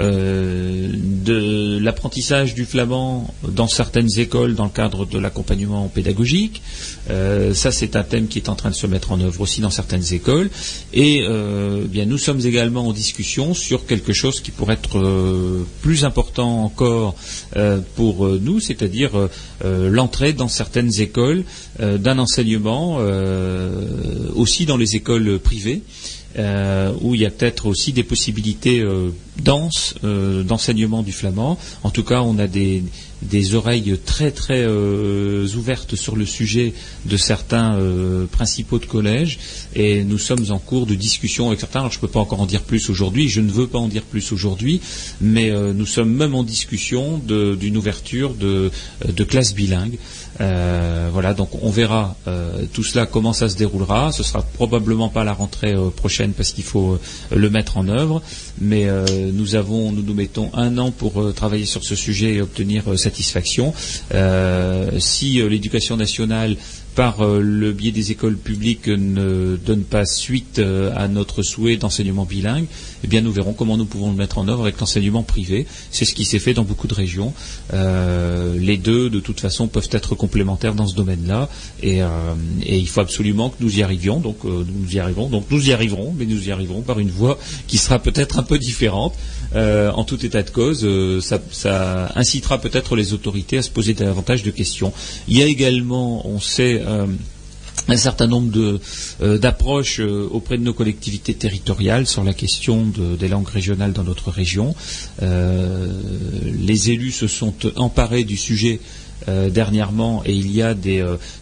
euh, 0.00 0.88
de 0.92 1.78
l'apprentissage 1.78 2.54
du 2.54 2.64
flamand 2.64 3.32
dans 3.46 3.68
certaines 3.68 4.18
écoles 4.18 4.54
dans 4.54 4.64
le 4.64 4.70
cadre 4.70 5.06
de 5.06 5.18
l'accompagnement 5.18 5.88
pédagogique. 5.88 6.62
ça 7.08 7.70
c'est 7.72 7.96
un 7.96 8.02
thème 8.02 8.26
qui 8.28 8.38
est 8.38 8.48
en 8.48 8.54
train 8.54 8.70
de 8.70 8.74
se 8.74 8.86
mettre 8.86 9.12
en 9.12 9.20
œuvre 9.20 9.40
aussi 9.40 9.60
dans 9.60 9.70
certaines 9.70 10.12
écoles. 10.12 10.50
Et 10.92 11.22
bien 11.88 12.06
nous 12.06 12.18
sommes 12.18 12.40
également 12.44 12.86
en 12.88 12.92
discussion 12.92 13.54
sur 13.54 13.86
quelque 13.86 14.12
chose 14.12 14.40
qui 14.40 14.50
pourrait 14.50 14.74
être 14.74 15.64
plus 15.82 16.04
important 16.04 16.64
encore 16.64 17.14
pour 17.96 18.26
nous, 18.28 18.60
c'est-à-dire 18.60 19.12
l'entrée 19.64 20.32
dans 20.32 20.48
certaines 20.48 21.00
écoles 21.00 21.44
d'un 21.78 22.18
enseignement 22.18 22.98
euh, 23.34 24.30
aussi 24.34 24.66
dans 24.66 24.76
les 24.76 24.96
écoles 24.96 25.38
privées. 25.38 25.82
Euh, 26.36 26.92
où 27.00 27.14
il 27.14 27.20
y 27.20 27.26
a 27.26 27.30
peut-être 27.30 27.66
aussi 27.66 27.92
des 27.92 28.02
possibilités 28.02 28.80
euh, 28.80 29.10
denses 29.40 29.94
d'enseignement 30.02 31.02
du 31.02 31.12
flamand. 31.12 31.58
En 31.82 31.90
tout 31.90 32.02
cas, 32.02 32.22
on 32.22 32.38
a 32.38 32.46
des, 32.46 32.82
des 33.24 33.54
oreilles 33.54 33.98
très 34.04 34.30
très 34.30 34.64
euh, 34.66 35.46
ouvertes 35.56 35.96
sur 35.96 36.16
le 36.16 36.26
sujet 36.26 36.74
de 37.06 37.16
certains 37.16 37.74
euh, 37.74 38.26
principaux 38.26 38.78
de 38.78 38.86
collège 38.86 39.38
et 39.74 40.04
nous 40.04 40.18
sommes 40.18 40.44
en 40.50 40.58
cours 40.58 40.86
de 40.86 40.94
discussion 40.94 41.48
avec 41.48 41.60
certains. 41.60 41.80
Alors 41.80 41.92
je 41.92 41.98
ne 41.98 42.02
peux 42.02 42.08
pas 42.08 42.20
encore 42.20 42.40
en 42.40 42.46
dire 42.46 42.62
plus 42.62 42.90
aujourd'hui, 42.90 43.28
je 43.28 43.40
ne 43.40 43.50
veux 43.50 43.66
pas 43.66 43.78
en 43.78 43.88
dire 43.88 44.02
plus 44.02 44.32
aujourd'hui, 44.32 44.80
mais 45.20 45.50
euh, 45.50 45.72
nous 45.72 45.86
sommes 45.86 46.12
même 46.14 46.34
en 46.34 46.42
discussion 46.42 47.18
d'une 47.18 47.76
ouverture 47.76 48.34
de, 48.34 48.70
de 49.06 49.24
classes 49.24 49.54
bilingues. 49.54 49.96
Voilà, 50.38 51.34
donc 51.34 51.50
on 51.62 51.70
verra 51.70 52.16
tout 52.72 52.82
cela 52.82 53.06
comment 53.06 53.32
ça 53.32 53.48
se 53.48 53.56
déroulera. 53.56 54.12
Ce 54.12 54.22
sera 54.22 54.42
probablement 54.42 55.08
pas 55.08 55.24
la 55.24 55.32
rentrée 55.32 55.74
prochaine 55.96 56.32
parce 56.32 56.52
qu'il 56.52 56.64
faut 56.64 56.98
le 57.30 57.50
mettre 57.50 57.76
en 57.76 57.88
œuvre, 57.88 58.22
mais 58.60 58.88
nous 59.32 59.54
avons, 59.54 59.92
nous 59.92 60.02
nous 60.02 60.14
mettons 60.14 60.50
un 60.54 60.76
an 60.78 60.90
pour 60.90 61.32
travailler 61.34 61.66
sur 61.66 61.84
ce 61.84 61.94
sujet 61.94 62.34
et 62.34 62.42
obtenir 62.42 62.84
satisfaction. 62.98 63.72
Euh, 64.14 64.98
si 64.98 65.40
euh, 65.40 65.48
l'éducation 65.48 65.96
nationale 65.96 66.56
par 66.94 67.20
euh, 67.20 67.40
le 67.40 67.72
biais 67.72 67.92
des 67.92 68.12
écoles 68.12 68.36
publiques 68.36 68.88
ne 68.88 69.56
donne 69.56 69.82
pas 69.82 70.04
suite 70.04 70.60
à 70.94 71.08
notre 71.08 71.42
souhait 71.42 71.76
d'enseignement 71.76 72.24
bilingue, 72.24 72.66
eh 73.02 73.06
bien 73.06 73.20
nous 73.20 73.32
verrons 73.32 73.52
comment 73.52 73.76
nous 73.76 73.84
pouvons 73.84 74.10
le 74.10 74.16
mettre 74.16 74.38
en 74.38 74.48
œuvre 74.48 74.62
avec 74.62 74.78
l'enseignement 74.80 75.22
privé. 75.22 75.66
C'est 75.90 76.04
ce 76.04 76.14
qui 76.14 76.24
s'est 76.24 76.38
fait 76.38 76.54
dans 76.54 76.64
beaucoup 76.64 76.86
de 76.86 76.94
régions. 76.94 77.32
les 77.72 78.76
deux, 78.76 79.10
de 79.10 79.20
toute 79.20 79.40
façon, 79.40 79.66
peuvent 79.68 79.88
être 79.90 80.14
complémentaires 80.14 80.74
dans 80.74 80.86
ce 80.86 80.94
domaine-là, 80.94 81.48
et, 81.82 82.00
il 82.66 82.88
faut 82.88 83.00
absolument 83.00 83.50
que 83.50 83.56
nous 83.60 83.78
y 83.78 83.82
arrivions. 83.82 84.20
Donc 84.20 84.44
nous 84.44 84.94
y 84.94 84.98
arrivons. 84.98 85.28
Donc 85.28 85.46
nous 85.50 85.68
y 85.68 85.72
arriverons, 85.72 86.14
mais 86.16 86.26
nous 86.26 86.48
y 86.48 86.52
arriverons 86.52 86.82
par 86.82 86.98
une 86.98 87.10
voie 87.10 87.38
qui 87.66 87.78
sera 87.78 87.98
peut-être 87.98 88.38
un 88.38 88.42
peu 88.42 88.58
différente. 88.58 89.14
Euh, 89.54 89.92
en 89.92 90.04
tout 90.04 90.24
état 90.26 90.42
de 90.42 90.50
cause, 90.50 90.84
euh, 90.84 91.20
ça, 91.20 92.10
incitera 92.16 92.58
peut-être 92.58 92.96
les 92.96 93.12
autorités 93.12 93.58
à 93.58 93.62
se 93.62 93.70
poser 93.70 93.94
davantage 93.94 94.42
de 94.42 94.50
questions. 94.50 94.92
Il 95.28 95.38
y 95.38 95.42
a 95.42 95.46
également, 95.46 96.26
on 96.26 96.40
sait, 96.40 96.82
euh, 96.83 96.83
un 96.86 97.96
certain 97.96 98.26
nombre 98.26 98.80
d'approches 99.38 100.00
auprès 100.00 100.56
de 100.58 100.62
nos 100.62 100.72
collectivités 100.72 101.34
territoriales 101.34 102.06
sur 102.06 102.24
la 102.24 102.32
question 102.32 102.86
des 103.18 103.28
langues 103.28 103.48
régionales 103.48 103.92
dans 103.92 104.04
notre 104.04 104.30
région. 104.30 104.74
les 105.20 106.90
élus 106.90 107.12
se 107.12 107.26
sont 107.26 107.54
emparés 107.76 108.24
du 108.24 108.36
sujet 108.36 108.80
dernièrement 109.26 110.22
et 110.26 110.32
il 110.34 110.50
y 110.50 110.62
a 110.62 110.74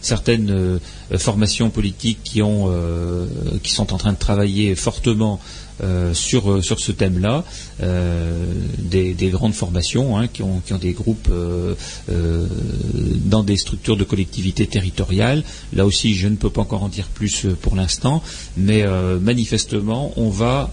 certaines 0.01 0.79
formations 1.17 1.69
politiques 1.69 2.19
qui 2.23 2.39
sont 3.71 3.93
en 3.93 3.97
train 3.97 4.13
de 4.13 4.17
travailler 4.17 4.75
fortement 4.75 5.39
euh, 5.81 6.13
sur, 6.13 6.51
euh, 6.51 6.61
sur 6.61 6.79
ce 6.79 6.91
thème-là, 6.91 7.43
euh, 7.81 8.45
des, 8.77 9.15
grandes 9.29 9.55
formations 9.55 10.17
hein, 10.17 10.27
qui, 10.27 10.43
ont, 10.43 10.61
qui, 10.63 10.71
ont, 10.73 10.77
des 10.77 10.91
groupes 10.91 11.31
dans 13.25 13.43
des 13.43 13.57
structures 13.57 13.97
de 13.97 14.03
collectivités 14.03 14.67
territoriales. 14.67 15.43
Là 15.73 15.85
aussi, 15.85 16.13
je 16.13 16.27
ne 16.27 16.35
peux 16.35 16.51
pas 16.51 16.61
encore 16.61 16.83
en 16.83 16.89
dire 16.89 17.07
plus 17.07 17.47
pour 17.61 17.75
l'instant, 17.75 18.21
mais 18.57 18.85
manifestement, 19.21 20.13
on 20.17 20.29
va 20.29 20.69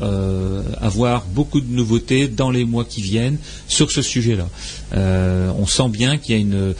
avoir 0.80 1.24
beaucoup 1.26 1.60
de 1.60 1.72
nouveautés 1.72 2.28
dans 2.28 2.50
les 2.50 2.64
mois 2.64 2.84
qui 2.84 3.00
viennent 3.00 3.38
sur 3.68 3.90
ce 3.90 4.02
sujet-là. 4.02 4.48
on 4.94 5.66
sent 5.66 5.88
bien 5.88 6.18
qu'il 6.18 6.34
y 6.34 6.38
a 6.38 6.40
une 6.40 6.74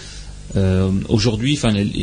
euh, 0.57 0.91
aujourd'hui, 1.09 1.59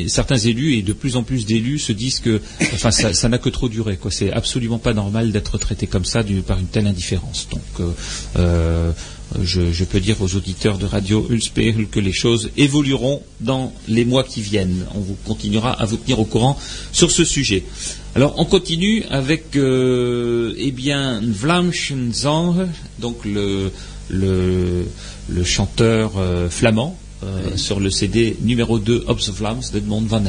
certains 0.08 0.38
élus 0.38 0.76
et 0.76 0.82
de 0.82 0.94
plus 0.94 1.16
en 1.16 1.24
plus 1.24 1.46
d'élus 1.46 1.80
se 1.80 1.92
disent 1.92 2.20
que, 2.20 2.42
enfin, 2.74 2.92
ça 2.92 3.30
n'a 3.30 3.38
que 3.38 3.50
trop 3.50 3.70
duré. 3.70 3.98
Quoi. 3.98 4.12
C'est 4.12 4.32
absolument 4.32 4.80
pas 4.80 4.94
normal 4.94 5.32
d'être 5.32 5.58
traité 5.58 5.88
comme 5.88 6.06
ça 6.06 6.24
par 6.46 6.58
une 6.60 6.68
telle 6.68 6.88
indifférence. 6.88 7.48
Donc, 7.52 7.62
euh, 7.80 7.92
euh, 8.38 8.92
je, 9.42 9.84
peux 9.84 10.00
dire 10.00 10.22
aux 10.22 10.36
auditeurs 10.36 10.78
de 10.78 10.86
Radio 10.86 11.28
Ulspegel 11.30 11.88
que 11.88 12.00
les 12.00 12.14
choses 12.14 12.50
évolueront 12.58 13.22
dans 13.42 13.74
les 13.88 14.06
mois 14.06 14.24
qui 14.24 14.42
viennent. 14.42 14.86
On 14.96 15.00
vous 15.00 15.18
continuera 15.26 15.72
à 15.72 15.86
vous 15.86 15.98
tenir 15.98 16.20
au 16.20 16.26
courant 16.26 16.58
sur 16.94 17.12
ce 17.12 17.26
sujet. 17.26 17.64
Alors, 18.16 18.36
on 18.38 18.46
continue 18.46 19.04
avec, 19.10 19.56
eh 19.56 20.72
bien, 20.72 21.22
Vlamschen 21.22 22.12
donc 23.00 23.26
le 23.26 23.72
le, 24.10 24.86
le 25.30 25.44
chanteur 25.44 26.14
euh, 26.18 26.50
flamand 26.50 26.98
euh, 27.24 27.58
sur 27.58 27.80
le 27.80 27.90
CD 27.90 28.38
numéro 28.42 28.80
2 28.80 29.06
Ops 29.08 29.30
of 29.30 29.40
Lambs 29.42 29.72
d'Edmond 29.72 30.02
Van. 30.02 30.24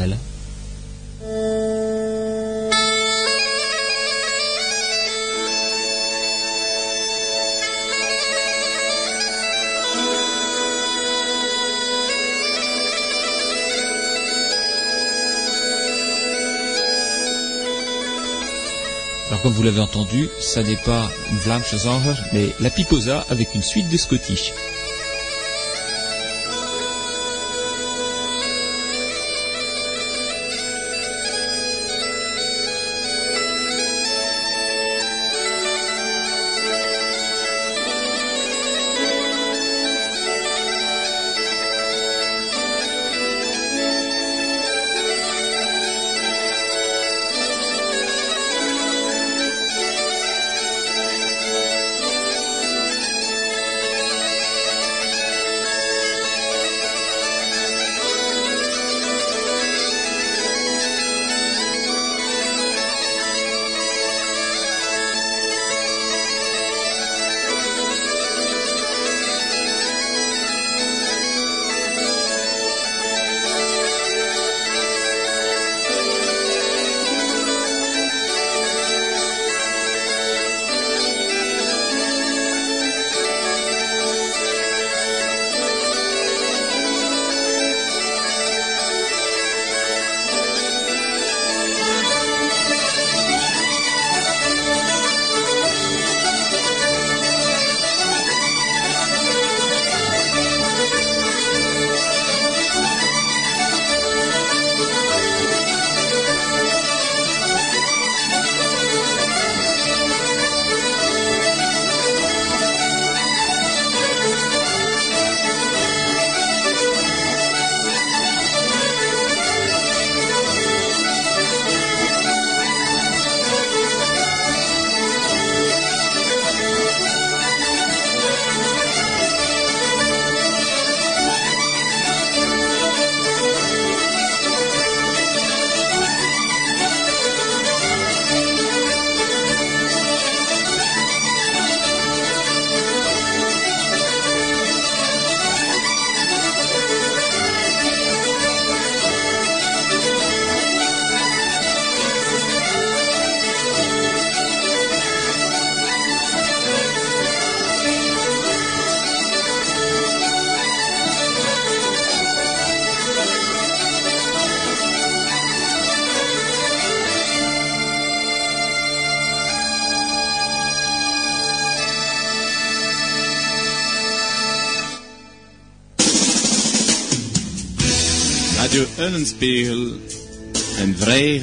Alors 19.28 19.43
comme 19.43 19.53
vous 19.53 19.62
l'avez 19.62 19.80
entendu, 19.80 20.28
ça 20.41 20.62
n'est 20.62 20.76
pas 20.76 21.09
une 21.30 21.36
Vlaamse 21.36 21.86
mais 22.32 22.49
la 22.61 22.70
Piposa 22.70 23.26
avec 23.28 23.55
une 23.55 23.62
suite 23.62 23.89
de 23.91 23.97
Scottish. 23.97 24.53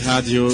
Radio. 0.05 0.49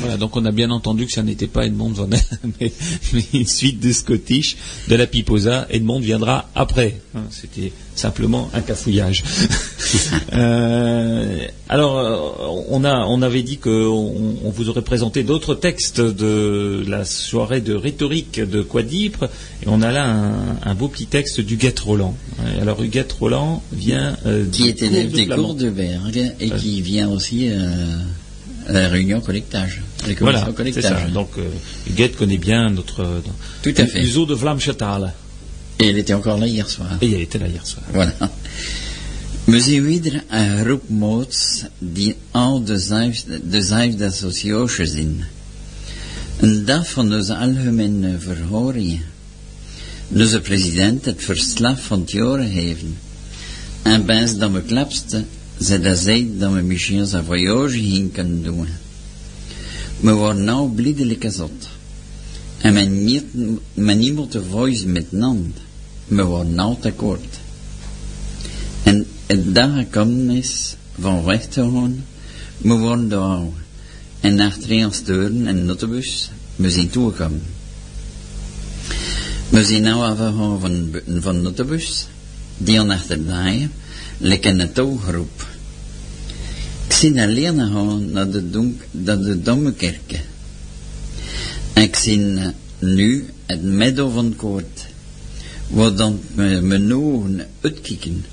Voilà, 0.00 0.16
donc 0.16 0.36
on 0.36 0.44
a 0.44 0.50
bien 0.50 0.70
entendu 0.70 1.06
que 1.06 1.12
ça 1.12 1.22
n'était 1.22 1.46
pas 1.46 1.64
Edmond 1.66 1.90
Van 1.90 2.08
mais, 2.60 2.72
mais 3.12 3.24
une 3.32 3.46
suite 3.46 3.78
de 3.78 3.92
Scottish 3.92 4.56
de 4.88 4.96
la 4.96 5.06
Piposa. 5.06 5.68
Edmond 5.70 6.00
viendra 6.00 6.50
après. 6.56 7.00
Hein, 7.14 7.22
C'était 7.30 7.72
simplement 7.94 8.50
un 8.54 8.60
cafouillage. 8.60 9.22
Euh, 10.34 11.38
alors, 11.68 11.98
euh, 11.98 12.62
on, 12.68 12.84
a, 12.84 13.04
on 13.06 13.22
avait 13.22 13.42
dit 13.42 13.56
qu'on 13.58 13.70
on 14.44 14.50
vous 14.50 14.68
aurait 14.68 14.82
présenté 14.82 15.22
d'autres 15.24 15.54
textes 15.54 16.00
de 16.00 16.84
la 16.86 17.04
soirée 17.04 17.60
de 17.60 17.74
rhétorique 17.74 18.38
de 18.40 18.62
Quadipre, 18.62 19.24
et 19.62 19.66
on 19.66 19.82
a 19.82 19.90
là 19.90 20.06
un, 20.06 20.32
un 20.62 20.74
beau 20.74 20.88
petit 20.88 21.06
texte 21.06 21.40
d'Huguette 21.40 21.80
Roland. 21.80 22.14
Alors 22.60 22.82
Huguette 22.82 23.12
Roland 23.12 23.62
vient 23.72 24.16
euh, 24.26 24.44
qui 24.50 24.68
est 24.68 24.82
élève 24.82 25.10
des 25.10 25.26
cours 25.26 25.54
de 25.54 25.70
Berg 25.70 26.34
et 26.38 26.50
qui 26.50 26.82
vient 26.82 27.08
aussi 27.08 27.48
euh, 27.50 27.96
à 28.68 28.72
la 28.72 28.88
réunion 28.88 29.20
collectage. 29.20 29.82
Voilà, 30.20 30.48
collectage. 30.56 30.84
ça. 30.84 31.08
Donc 31.12 31.30
euh, 31.38 31.48
Huguette 31.88 32.16
connaît 32.16 32.38
bien 32.38 32.70
notre 32.70 33.22
Tout 33.62 33.74
à 33.76 33.86
fait. 33.86 34.00
l'uso 34.00 34.26
de 34.26 34.34
Vlamchetal. 34.34 35.12
Et 35.80 35.88
elle 35.88 35.98
était 35.98 36.14
encore 36.14 36.38
là 36.38 36.46
hier 36.46 36.68
soir. 36.68 36.88
Et 37.00 37.12
elle 37.12 37.22
était 37.22 37.38
là 37.38 37.48
hier 37.48 37.66
soir. 37.66 37.82
Voilà. 37.92 38.12
We 39.48 39.60
zien 39.60 39.82
weer 39.82 40.24
een 40.28 40.58
groep 40.58 40.88
moots 40.88 41.64
die 41.78 42.14
al 42.30 42.64
de 42.64 43.12
de 43.50 43.62
zevende 43.62 44.10
socioche 44.10 44.86
zijn. 44.86 45.24
Een 46.40 46.64
dag 46.64 46.90
van 46.90 47.14
onze 47.14 47.36
algemene 47.36 48.18
verhoringen. 48.18 49.02
Onze 50.08 50.40
president 50.40 51.04
het 51.04 51.24
verslag 51.24 51.82
van 51.82 52.00
het 52.00 52.10
jaar 52.10 52.42
geven. 52.42 52.98
En 53.82 54.06
bens 54.06 54.36
dat 54.38 54.50
we 54.50 54.62
klapste, 54.62 55.24
zei 55.58 55.82
dat 55.82 55.98
zij 55.98 56.28
dat 56.38 56.52
we 56.52 56.60
misschien 56.60 56.98
een 56.98 57.24
voyage 57.24 57.78
heen 57.78 58.12
kunnen 58.12 58.42
doen. 58.42 58.68
We 60.00 60.12
worden 60.12 60.44
nou 60.44 60.70
blijdelijk 60.70 61.26
zot. 61.28 61.68
En 62.58 62.72
men 62.72 63.04
niet, 63.04 63.24
men 63.74 63.98
niet 63.98 64.14
moet 64.14 64.32
de 64.32 64.42
voice 64.42 64.86
met 64.86 65.12
nand. 65.12 65.56
We 66.06 66.24
worden 66.24 66.54
nou 66.54 66.76
tekort. 66.80 67.40
En 68.82 69.06
het 69.28 69.96
is 70.28 70.76
van 70.98 71.24
weg 71.24 71.46
te 71.46 71.60
gaan, 71.60 72.04
we 72.58 72.74
worden 72.74 73.08
daar. 73.08 73.40
En 74.20 74.34
naar 74.34 74.58
twee 74.58 74.88
deuren 75.04 75.46
en 75.46 75.66
autobus, 75.66 76.30
we 76.56 76.70
zijn 76.70 76.90
toegekomen. 76.90 77.42
We 79.48 79.64
zijn 79.64 79.82
nu 79.82 79.92
afgegaan 79.92 80.60
van, 80.60 80.90
van 81.20 81.44
autobus, 81.44 82.06
die 82.56 82.80
aan 82.80 82.90
achterdraaien, 82.90 83.72
lekker 84.18 84.60
een 84.60 84.72
touwgroep. 84.72 85.46
Ik 86.86 86.92
zie 86.92 87.22
alleen 87.22 87.58
gaan 87.58 88.10
naar 88.10 88.30
de, 88.30 88.50
donk, 88.50 88.82
naar 88.90 89.18
de 89.18 89.42
Dommekerken. 89.42 90.20
En 91.72 91.82
ik 91.82 91.96
zie 91.96 92.36
eh, 92.36 92.46
nu 92.78 93.28
het 93.46 93.62
midden 93.62 94.12
van 94.12 94.36
koord, 94.36 94.86
waar 95.66 95.94
dan 95.94 96.20
mijn 96.62 96.94
ogen 96.94 97.46
uitkijken 97.60 98.24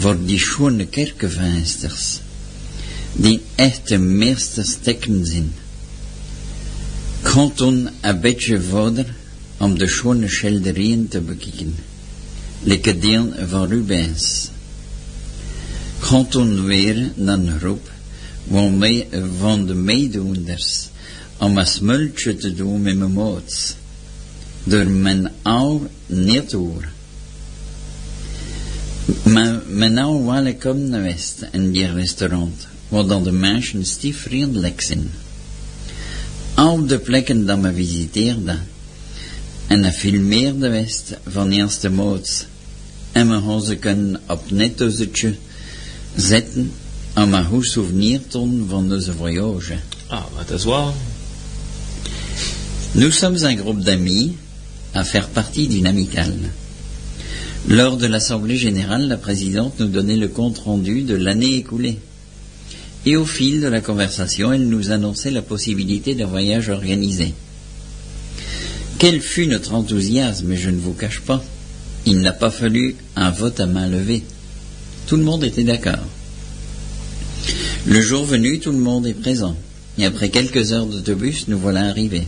voor 0.00 0.16
die 0.24 0.38
schone 0.38 0.86
kerkenvensters, 0.86 2.20
die 3.12 3.40
echte 3.54 3.98
meesterstekken 3.98 5.26
zijn. 5.26 5.52
Ik 7.20 7.26
ga 7.26 7.50
toen 7.54 7.88
een 8.00 8.20
beetje 8.20 8.60
verder 8.60 9.14
om 9.56 9.78
de 9.78 9.88
schone 9.88 10.28
schilderieën 10.28 11.08
te 11.08 11.20
bekijken. 11.20 11.74
Lekker 12.62 13.00
deel 13.00 13.32
van 13.48 13.68
Rubens. 13.68 14.48
Gaat 15.98 16.30
toen 16.30 16.64
weer 16.64 17.12
naar 17.14 17.38
een 17.38 17.58
groep 17.58 17.90
van, 19.38 19.66
de 19.66 19.74
meedoenders 19.74 20.88
om 21.36 21.58
een 21.58 21.66
smultje 21.66 22.36
te 22.36 22.54
doen 22.54 22.82
met 22.82 22.96
mijn 22.96 23.12
moots. 23.12 23.74
Door 24.64 24.86
mijn 24.86 25.30
oude 25.42 25.88
niet 26.06 26.52
hoor. 26.52 26.88
Mijn 29.66 29.98
oude 29.98 30.24
wale 30.24 30.56
komt 30.56 30.88
naar 30.88 31.02
west 31.02 31.46
in 31.52 31.72
die 31.72 31.92
restaurant, 31.92 32.66
waar 32.88 33.06
dan 33.06 33.22
de 33.22 33.32
mensen 33.32 33.86
stief 33.86 34.22
vriendelijk 34.22 34.80
zijn. 34.80 35.10
Op 36.56 36.88
de 36.88 36.98
plekken 36.98 37.46
dat 37.46 37.58
me 37.58 37.72
visiteerde, 37.72 38.58
en 39.66 39.82
west 40.58 41.16
van 41.26 41.50
eerste 41.50 41.90
moots, 41.90 42.46
en 43.12 43.28
gaan 43.28 43.62
ze 43.62 43.76
kunnen 43.76 44.20
op 44.26 44.50
nettoetje 44.50 45.34
zetten 46.16 46.72
om 47.14 47.34
een 47.34 47.44
goed 47.44 47.66
souvenir 47.66 48.20
te 48.26 48.64
van 48.68 48.92
onze 48.92 49.12
voyage. 49.12 49.78
Ah, 50.06 50.24
dat 50.36 50.58
is. 50.58 50.64
Nous 52.92 53.18
sommes 53.18 53.42
un 53.42 53.56
groupe 53.56 53.82
d'amis 53.82 54.32
à 54.92 55.04
faire 55.04 55.28
partie 55.28 55.68
d'une 55.68 55.88
amicale. 55.88 56.50
Lors 57.68 57.96
de 57.96 58.06
l'Assemblée 58.06 58.56
générale, 58.56 59.06
la 59.08 59.16
présidente 59.16 59.78
nous 59.78 59.88
donnait 59.88 60.16
le 60.16 60.28
compte 60.28 60.58
rendu 60.58 61.02
de 61.02 61.14
l'année 61.14 61.56
écoulée. 61.56 61.98
Et 63.06 63.16
au 63.16 63.24
fil 63.24 63.60
de 63.60 63.68
la 63.68 63.80
conversation, 63.80 64.52
elle 64.52 64.68
nous 64.68 64.90
annonçait 64.90 65.30
la 65.30 65.42
possibilité 65.42 66.14
d'un 66.14 66.26
voyage 66.26 66.68
organisé. 66.68 67.34
Quel 68.98 69.20
fut 69.20 69.46
notre 69.46 69.74
enthousiasme, 69.74 70.54
je 70.54 70.70
ne 70.70 70.80
vous 70.80 70.92
cache 70.92 71.20
pas, 71.20 71.42
il 72.06 72.20
n'a 72.20 72.32
pas 72.32 72.50
fallu 72.50 72.96
un 73.16 73.30
vote 73.30 73.60
à 73.60 73.66
main 73.66 73.88
levée. 73.88 74.22
Tout 75.06 75.16
le 75.16 75.22
monde 75.22 75.44
était 75.44 75.64
d'accord. 75.64 76.06
Le 77.86 78.00
jour 78.00 78.24
venu, 78.24 78.60
tout 78.60 78.72
le 78.72 78.78
monde 78.78 79.06
est 79.06 79.14
présent. 79.14 79.56
Et 79.98 80.04
après 80.04 80.30
quelques 80.30 80.72
heures 80.72 80.86
d'autobus, 80.86 81.48
nous 81.48 81.58
voilà 81.58 81.86
arrivés. 81.86 82.26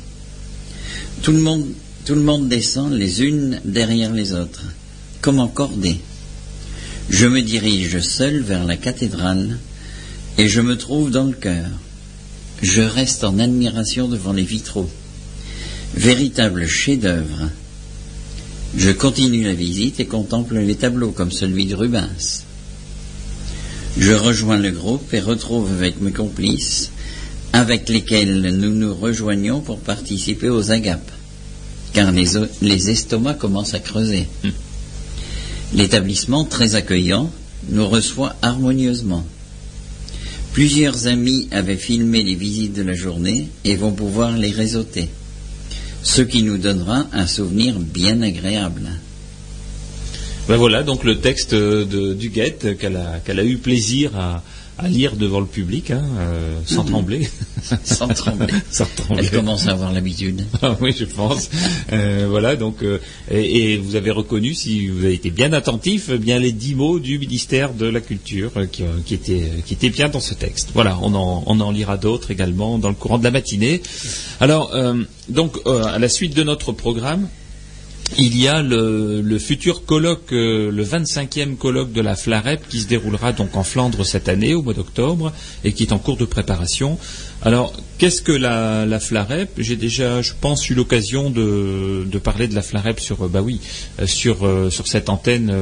Tout 1.22 1.32
le 1.32 1.40
monde, 1.40 1.66
tout 2.04 2.14
le 2.14 2.22
monde 2.22 2.48
descend 2.48 2.92
les 2.92 3.22
unes 3.22 3.60
derrière 3.64 4.12
les 4.12 4.32
autres, 4.32 4.64
comme 5.22 5.38
en 5.38 5.48
cordée. 5.48 6.00
Je 7.08 7.26
me 7.26 7.40
dirige 7.40 8.00
seul 8.00 8.42
vers 8.42 8.64
la 8.64 8.76
cathédrale 8.76 9.58
et 10.36 10.48
je 10.48 10.60
me 10.60 10.76
trouve 10.76 11.10
dans 11.10 11.24
le 11.24 11.32
cœur. 11.32 11.70
Je 12.60 12.82
reste 12.82 13.24
en 13.24 13.38
admiration 13.38 14.08
devant 14.08 14.32
les 14.32 14.42
vitraux. 14.42 14.90
Véritable 15.94 16.66
chef-d'œuvre. 16.66 17.48
Je 18.76 18.90
continue 18.90 19.44
la 19.44 19.54
visite 19.54 20.00
et 20.00 20.06
contemple 20.06 20.58
les 20.58 20.76
tableaux 20.76 21.12
comme 21.12 21.32
celui 21.32 21.66
de 21.66 21.74
Rubens. 21.74 22.44
Je 23.98 24.12
rejoins 24.12 24.58
le 24.58 24.70
groupe 24.70 25.12
et 25.14 25.20
retrouve 25.20 25.70
avec 25.70 26.00
mes 26.00 26.12
complices 26.12 26.90
avec 27.52 27.88
lesquels 27.88 28.40
nous 28.56 28.74
nous 28.74 28.94
rejoignons 28.94 29.60
pour 29.60 29.78
participer 29.78 30.48
aux 30.48 30.70
agapes, 30.70 31.10
car 31.92 32.10
les, 32.10 32.30
les 32.62 32.90
estomacs 32.90 33.38
commencent 33.38 33.74
à 33.74 33.78
creuser. 33.78 34.26
L'établissement, 35.74 36.44
très 36.44 36.74
accueillant, 36.74 37.30
nous 37.68 37.88
reçoit 37.88 38.36
harmonieusement. 38.42 39.24
Plusieurs 40.52 41.06
amis 41.06 41.48
avaient 41.50 41.76
filmé 41.76 42.22
les 42.22 42.34
visites 42.34 42.74
de 42.74 42.82
la 42.82 42.92
journée 42.92 43.48
et 43.64 43.74
vont 43.74 43.92
pouvoir 43.92 44.36
les 44.36 44.50
réseauter, 44.50 45.08
ce 46.02 46.20
qui 46.20 46.42
nous 46.42 46.58
donnera 46.58 47.06
un 47.12 47.26
souvenir 47.26 47.78
bien 47.78 48.20
agréable. 48.20 48.90
Ben 50.48 50.56
voilà, 50.56 50.82
donc 50.82 51.04
le 51.04 51.20
texte 51.20 51.54
de, 51.54 52.12
du 52.12 52.28
Guette 52.28 52.76
qu'elle 52.76 52.96
a, 52.96 53.20
qu'elle 53.24 53.38
a 53.38 53.44
eu 53.44 53.56
plaisir 53.56 54.14
à, 54.16 54.42
à 54.78 54.88
lire 54.88 55.16
devant 55.16 55.40
le 55.40 55.46
public, 55.46 55.90
hein, 55.90 56.02
euh, 56.18 56.58
sans 56.64 56.84
trembler. 56.84 57.28
Sans 57.84 58.08
trembler. 58.08 58.52
sans 58.70 58.86
trembler. 58.96 59.24
Elle 59.24 59.30
commence 59.30 59.68
à 59.68 59.72
avoir 59.72 59.92
l'habitude. 59.92 60.44
Ah 60.62 60.76
oui, 60.80 60.94
je 60.96 61.04
pense. 61.04 61.50
Euh, 61.92 62.26
voilà, 62.28 62.56
donc 62.56 62.82
euh, 62.82 62.98
et, 63.30 63.72
et 63.74 63.76
vous 63.78 63.96
avez 63.96 64.10
reconnu, 64.10 64.54
si 64.54 64.88
vous 64.88 65.04
avez 65.04 65.14
été 65.14 65.30
bien 65.30 65.52
attentif, 65.52 66.08
eh 66.12 66.18
bien 66.18 66.38
les 66.38 66.52
dix 66.52 66.74
mots 66.74 66.98
du 66.98 67.18
ministère 67.18 67.72
de 67.74 67.86
la 67.86 68.00
Culture 68.00 68.50
euh, 68.56 68.66
qui, 68.66 68.82
euh, 68.82 68.86
qui 69.04 69.14
étaient 69.14 69.50
qui 69.66 69.74
étaient 69.74 69.90
bien 69.90 70.08
dans 70.08 70.20
ce 70.20 70.34
texte. 70.34 70.70
Voilà, 70.74 70.98
on 71.02 71.14
en, 71.14 71.42
on 71.46 71.60
en 71.60 71.70
lira 71.70 71.96
d'autres 71.96 72.30
également 72.30 72.78
dans 72.78 72.88
le 72.88 72.94
courant 72.94 73.18
de 73.18 73.24
la 73.24 73.30
matinée. 73.30 73.82
Alors, 74.40 74.72
euh, 74.74 75.02
donc 75.28 75.58
euh, 75.66 75.84
à 75.84 75.98
la 75.98 76.08
suite 76.08 76.34
de 76.34 76.42
notre 76.42 76.72
programme. 76.72 77.28
Il 78.18 78.38
y 78.38 78.46
a 78.46 78.60
le, 78.60 79.38
futur 79.38 79.86
colloque, 79.86 80.32
euh, 80.32 80.70
le 80.70 80.84
25e 80.84 81.56
colloque 81.56 81.92
de 81.92 82.02
la 82.02 82.14
FLAREP 82.14 82.68
qui 82.68 82.80
se 82.80 82.86
déroulera 82.86 83.32
donc 83.32 83.56
en 83.56 83.62
Flandre 83.62 84.04
cette 84.04 84.28
année, 84.28 84.54
au 84.54 84.62
mois 84.62 84.74
d'octobre, 84.74 85.32
et 85.64 85.72
qui 85.72 85.84
est 85.84 85.92
en 85.92 85.98
cours 85.98 86.18
de 86.18 86.26
préparation. 86.26 86.98
Alors, 87.40 87.72
qu'est-ce 87.98 88.20
que 88.20 88.32
la, 88.32 88.84
la 88.84 89.00
FLAREP? 89.00 89.50
J'ai 89.58 89.76
déjà, 89.76 90.20
je 90.20 90.32
pense, 90.38 90.68
eu 90.68 90.74
l'occasion 90.74 91.30
de, 91.30 92.06
parler 92.22 92.48
de 92.48 92.54
la 92.54 92.62
FLAREP 92.62 93.00
sur, 93.00 93.24
euh, 93.24 93.28
bah 93.28 93.40
oui, 93.40 93.60
euh, 94.00 94.06
sur, 94.06 94.86
cette 94.86 95.08
antenne 95.08 95.52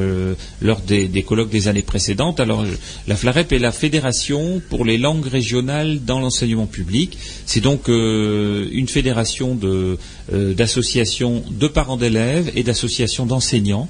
lors 0.60 0.80
des, 0.80 1.06
des 1.06 1.22
colloques 1.22 1.50
des 1.50 1.68
années 1.68 1.82
précédentes. 1.82 2.40
Alors, 2.40 2.64
la 3.06 3.16
FLAREP 3.16 3.52
est 3.52 3.58
la 3.58 3.72
fédération 3.72 4.60
pour 4.68 4.84
les 4.84 4.98
langues 4.98 5.26
régionales 5.26 6.00
dans 6.04 6.18
l'enseignement 6.18 6.66
public. 6.66 7.16
C'est 7.46 7.60
donc 7.60 7.88
une 7.88 8.88
fédération 8.88 9.54
de, 9.54 9.98
euh, 10.32 10.54
d'associations 10.54 11.42
de 11.50 11.68
parents 11.68 11.96
d'élèves 11.96 12.50
et 12.54 12.62
d'associations 12.62 13.26
d'enseignants, 13.26 13.88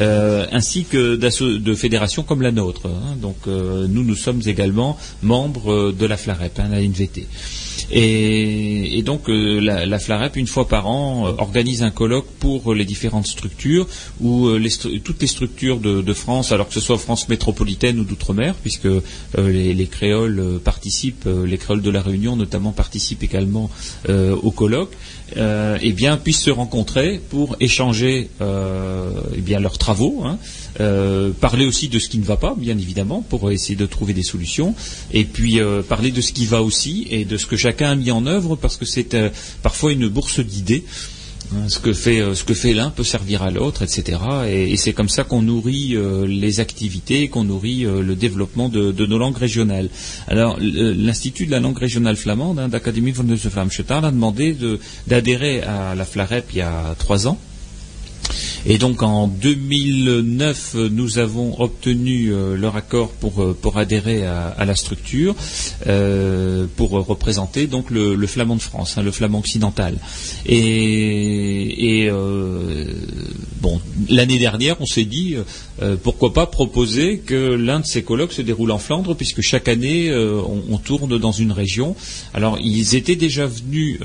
euh, 0.00 0.46
ainsi 0.52 0.84
que 0.84 1.16
de 1.16 1.74
fédérations 1.74 2.22
comme 2.22 2.42
la 2.42 2.52
nôtre. 2.52 2.86
hein. 2.86 3.16
Donc, 3.20 3.36
euh, 3.46 3.86
nous, 3.88 4.04
nous 4.04 4.14
sommes 4.16 4.42
également 4.46 4.96
membres 5.22 5.92
de 5.92 6.06
la 6.06 6.16
FLAREP, 6.16 6.58
hein, 6.58 6.68
la 6.70 6.80
NVT. 6.80 7.26
Et, 7.90 9.02
donc 9.04 9.28
euh, 9.28 9.60
la, 9.60 9.86
la 9.86 9.98
FLAREP, 9.98 10.36
une 10.36 10.46
fois 10.46 10.68
par 10.68 10.86
an, 10.86 11.26
euh, 11.26 11.32
organise 11.38 11.82
un 11.82 11.90
colloque 11.90 12.26
pour 12.38 12.74
les 12.74 12.84
différentes 12.84 13.26
structures, 13.26 13.86
ou 14.20 14.46
euh, 14.46 14.68
toutes 15.04 15.20
les 15.20 15.26
structures 15.26 15.78
de, 15.80 16.12
France, 16.12 16.52
alors 16.52 16.68
que 16.68 16.74
ce 16.74 16.80
soit 16.80 16.98
France 16.98 17.28
métropolitaine 17.28 17.98
ou 17.98 18.04
d'outre-mer, 18.04 18.54
puisque 18.54 18.88
les, 19.38 19.72
les 19.72 19.86
créoles 19.86 20.60
participent, 20.62 21.26
les 21.26 21.56
créoles 21.56 21.80
de 21.80 21.90
la 21.90 22.02
Réunion 22.02 22.36
notamment 22.36 22.72
participent 22.72 23.22
également 23.22 23.70
au 24.08 24.50
colloque, 24.50 24.92
eh 25.36 25.92
bien 25.92 26.18
puissent 26.18 26.42
se 26.42 26.50
rencontrer 26.50 27.18
pour 27.30 27.56
échanger 27.60 28.28
eh 28.40 29.58
leurs 29.58 29.78
travaux, 29.78 30.22
hein, 30.24 30.38
euh, 30.80 31.30
parler 31.32 31.66
aussi 31.66 31.88
de 31.88 31.98
ce 31.98 32.08
qui 32.08 32.18
ne 32.18 32.24
va 32.24 32.36
pas, 32.36 32.54
bien 32.56 32.78
évidemment, 32.78 33.22
pour 33.28 33.50
essayer 33.50 33.76
de 33.76 33.86
trouver 33.86 34.14
des 34.14 34.22
solutions, 34.22 34.74
et 35.12 35.24
puis 35.24 35.60
euh, 35.60 35.82
parler 35.82 36.10
de 36.10 36.20
ce 36.20 36.32
qui 36.32 36.46
va 36.46 36.62
aussi 36.62 37.06
et 37.10 37.24
de 37.24 37.36
ce 37.36 37.46
que 37.46 37.56
chacun 37.56 37.90
a 37.90 37.94
mis 37.94 38.10
en 38.10 38.26
œuvre, 38.26 38.56
parce 38.56 38.76
que 38.76 38.84
c'est 38.86 39.14
euh, 39.14 39.28
parfois 39.62 39.92
une 39.92 40.08
bourse 40.08 40.40
d'idées. 40.40 40.84
Hein, 41.54 41.68
Ce 41.68 41.78
que 41.78 41.92
fait 41.92 42.22
fait 42.54 42.72
l'un 42.72 42.88
peut 42.88 43.04
servir 43.04 43.42
à 43.42 43.50
l'autre, 43.50 43.82
etc. 43.82 44.18
Et, 44.48 44.76
c'est 44.78 44.94
comme 44.94 45.10
ça 45.10 45.24
qu'on 45.24 45.42
nourrit 45.42 45.94
les 46.26 46.60
activités, 46.60 47.28
qu'on 47.28 47.44
nourrit 47.44 47.82
le 47.82 48.14
développement 48.14 48.70
de, 48.70 49.06
nos 49.06 49.18
langues 49.18 49.36
régionales. 49.36 49.90
Alors 50.28 50.56
l'Institut 50.60 51.44
de 51.44 51.50
la 51.50 51.60
langue 51.60 51.76
régionale 51.76 52.16
flamande, 52.16 52.58
hein, 52.58 52.68
d'Académie 52.68 53.10
van 53.10 53.24
de 53.24 53.34
Vlaamse 53.34 53.82
a 53.86 54.10
demandé 54.10 54.54
de- 54.54 54.78
d'adhérer 55.08 55.60
à 55.62 55.94
la 55.94 56.06
FLAREP 56.06 56.46
il 56.52 56.58
y 56.58 56.62
a 56.62 56.94
trois 56.98 57.26
ans. 57.26 57.38
Et 58.66 58.78
donc 58.78 59.02
en 59.02 59.26
2009, 59.26 60.74
euh, 60.74 60.88
nous 60.88 61.18
avons 61.18 61.60
obtenu 61.60 62.32
euh, 62.32 62.56
leur 62.56 62.76
accord 62.76 63.10
pour, 63.10 63.42
euh, 63.42 63.56
adhérer 63.74 64.24
à, 64.26 64.64
la 64.64 64.76
structure, 64.76 65.34
euh, 65.86 66.66
pour 66.76 66.90
représenter 66.90 67.66
donc 67.66 67.90
le, 67.90 68.14
le 68.14 68.26
flamand 68.26 68.56
de 68.56 68.60
France, 68.60 68.98
hein, 68.98 69.02
le 69.02 69.10
flamand 69.10 69.38
occidental. 69.38 69.96
Et, 70.46 72.10
bon, 73.60 73.80
l'année 74.08 74.38
dernière, 74.38 74.76
on 74.80 74.86
s'est 74.86 75.04
dit 75.04 75.36
pourquoi 76.02 76.32
pas 76.32 76.46
proposer 76.46 77.18
que 77.18 77.54
l'un 77.54 77.80
de 77.80 77.86
ces 77.86 78.02
colloques 78.02 78.32
se 78.32 78.42
déroule 78.42 78.70
en 78.72 78.78
Flandre, 78.78 79.16
puisque 79.16 79.40
chaque 79.40 79.68
année 79.68 80.12
on, 80.14 80.76
tourne 80.78 81.18
dans 81.18 81.32
une 81.32 81.52
région. 81.52 81.96
Alors 82.34 82.58
ils 82.60 82.94
étaient 82.94 83.16
déjà 83.16 83.46
venus 83.46 83.98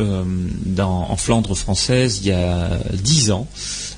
en 0.80 1.18
Flandre 1.18 1.56
française 1.56 2.22
il 2.22 2.30
y 2.30 2.32
a 2.32 2.80
dix 2.94 3.32
ans 3.32 3.48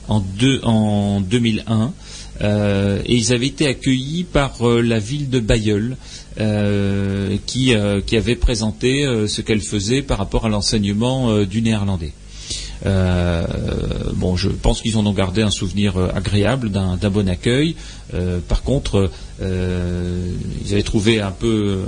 en, 0.10 0.20
deux- 0.20 0.62
en 0.64 1.22
2001 1.22 1.94
euh, 2.42 3.02
et 3.06 3.16
ils 3.16 3.34
avaient 3.34 3.48
été 3.48 3.68
accueillis 3.68 4.24
par 4.24 4.68
euh, 4.68 4.82
la 4.82 5.00
ville 5.00 5.30
de 5.30 5.40
Bayeul 5.40 5.98
euh, 6.40 7.36
qui, 7.46 7.74
qui 8.06 8.18
avait 8.18 8.36
présenté 8.36 9.06
ce 9.28 9.42
qu'elle 9.42 9.62
faisait 9.62 10.02
par 10.02 10.18
rapport 10.18 10.46
à 10.46 10.50
l'enseignement 10.50 11.44
du 11.44 11.62
néerlandais. 11.62 12.14
bon, 12.86 14.36
je 14.38 14.48
pense 14.50 14.82
qu'ils 14.82 14.98
en 14.98 15.06
ont 15.06 15.12
gardé 15.14 15.42
un 15.42 15.52
souvenir 15.52 15.98
agréable 16.16 16.70
d'un 16.72 16.96
bon 17.10 17.28
accueil. 17.28 17.76
Par 18.48 18.64
contre, 18.64 19.10
ils 19.42 20.74
avaient 20.74 20.84
trouvé 20.84 21.22
un 21.22 21.32
peu, 21.32 21.84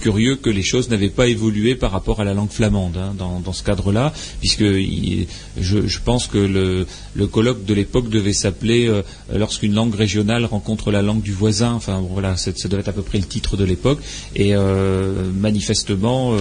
curieux 0.00 0.36
que 0.36 0.50
les 0.50 0.62
choses 0.62 0.88
n'avaient 0.88 1.08
pas 1.08 1.26
évolué 1.26 1.74
par 1.74 1.90
rapport 1.90 2.20
à 2.20 2.24
la 2.24 2.34
langue 2.34 2.50
flamande 2.50 2.96
hein, 2.96 3.14
dans, 3.16 3.52
ce 3.52 3.62
cadre-là, 3.62 4.12
puisque 4.40 4.64
je, 4.64 5.98
pense 6.04 6.26
que 6.26 6.38
le, 6.38 6.86
le 7.14 7.26
colloque 7.26 7.64
de 7.64 7.74
l'époque 7.74 8.08
devait 8.08 8.32
s'appeler 8.32 8.90
lorsqu'une 9.32 9.74
langue 9.74 9.94
régionale 9.94 10.44
rencontre 10.44 10.90
la 10.90 11.02
langue 11.02 11.22
du 11.22 11.32
voisin. 11.32 11.72
Enfin, 11.72 12.02
voilà, 12.08 12.36
ça 12.36 12.52
devait 12.68 12.80
être 12.80 12.88
à 12.88 12.92
peu 12.92 13.02
près 13.02 13.18
le 13.18 13.24
titre 13.24 13.56
de 13.56 13.64
l'époque. 13.64 13.98
Et 14.36 14.54
manifestement, 14.54 16.36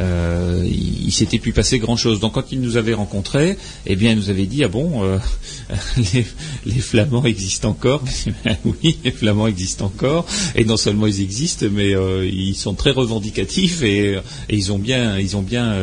euh, 0.00 0.66
il, 0.66 1.12
s'était 1.12 1.38
pu 1.38 1.52
passer 1.52 1.78
grand 1.78 1.96
chose. 1.96 2.20
Donc 2.20 2.34
quand 2.34 2.50
il 2.50 2.60
nous 2.60 2.76
avait 2.76 2.94
rencontrés, 2.94 3.56
eh 3.86 3.96
bien, 3.96 4.12
il 4.12 4.16
nous 4.16 4.30
avait 4.30 4.46
dit 4.46 4.64
ah 4.64 4.68
bon, 4.68 5.04
euh, 5.04 5.18
les, 6.66 6.80
Flamands 6.80 7.24
existent 7.24 7.70
encore? 7.70 8.02
oui, 8.64 8.98
les 9.04 9.10
Flamands 9.10 9.46
existent 9.46 9.86
encore. 9.86 10.26
Et 10.54 10.64
non 10.64 10.76
seulement 10.76 11.06
ils 11.06 11.20
existent, 11.20 11.66
mais 11.70 11.94
euh, 11.94 12.26
ils 12.26 12.54
sont 12.54 12.74
très 12.74 12.90
revendicatifs 12.90 13.82
et, 13.82 14.18
ils 14.48 14.72
ont 14.72 14.78
bien, 14.78 15.18
ils 15.18 15.36
ont 15.36 15.42
bien 15.42 15.76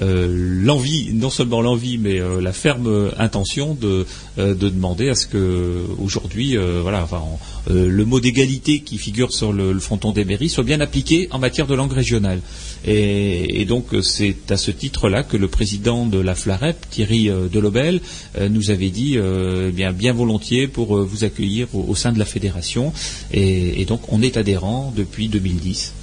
l'envie, 0.00 1.10
non 1.12 1.30
seulement 1.30 1.60
l'envie, 1.60 1.98
mais 1.98 2.20
la 2.40 2.52
ferme 2.52 3.10
intention 3.18 3.76
de, 3.80 4.06
demander 4.36 5.08
à 5.08 5.14
ce 5.14 5.26
que 5.26 5.82
aujourd'hui, 6.00 6.56
voilà, 6.56 7.02
enfin, 7.02 7.22
le 7.68 8.04
mot 8.04 8.20
d'égalité 8.20 8.80
qui 8.80 8.98
figure 8.98 9.32
sur 9.32 9.52
le, 9.52 9.72
le 9.72 9.80
fronton 9.80 10.12
des 10.12 10.24
mairies 10.24 10.48
soit 10.48 10.64
bien 10.64 10.80
appliqué 10.80 11.28
en 11.30 11.38
matière 11.38 11.66
de 11.66 11.74
langue 11.74 11.92
régionale. 11.92 12.40
Et, 12.86 13.64
donc 13.66 13.86
c'est 14.02 14.50
à 14.50 14.56
ce 14.56 14.70
titre-là 14.70 15.22
que 15.22 15.36
le 15.36 15.48
président 15.48 16.06
de 16.06 16.18
la 16.18 16.34
FLAREP, 16.34 16.88
Thierry 16.90 17.28
euh, 17.28 17.48
Delobel, 17.48 18.00
euh, 18.38 18.48
nous 18.48 18.70
avait 18.70 18.90
dit 18.90 19.14
euh, 19.16 19.70
bien, 19.70 20.12
volontiers 20.12 20.68
pour 20.68 20.96
vous 21.02 21.24
accueillir 21.24 21.68
au, 21.74 21.94
sein 21.94 22.12
de 22.12 22.18
la 22.18 22.24
fédération. 22.24 22.92
Et, 23.32 23.84
donc 23.84 24.12
on 24.12 24.22
est 24.22 24.36
adhérent 24.36 24.92
depuis 24.96 25.28
2010 25.28 25.94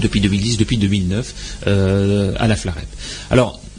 depuis 0.00 0.20
2010, 0.20 0.56
depuis 0.56 0.76
2009, 0.76 1.62
à 1.66 2.48
la 2.48 2.56
FLAREP. 2.56 2.88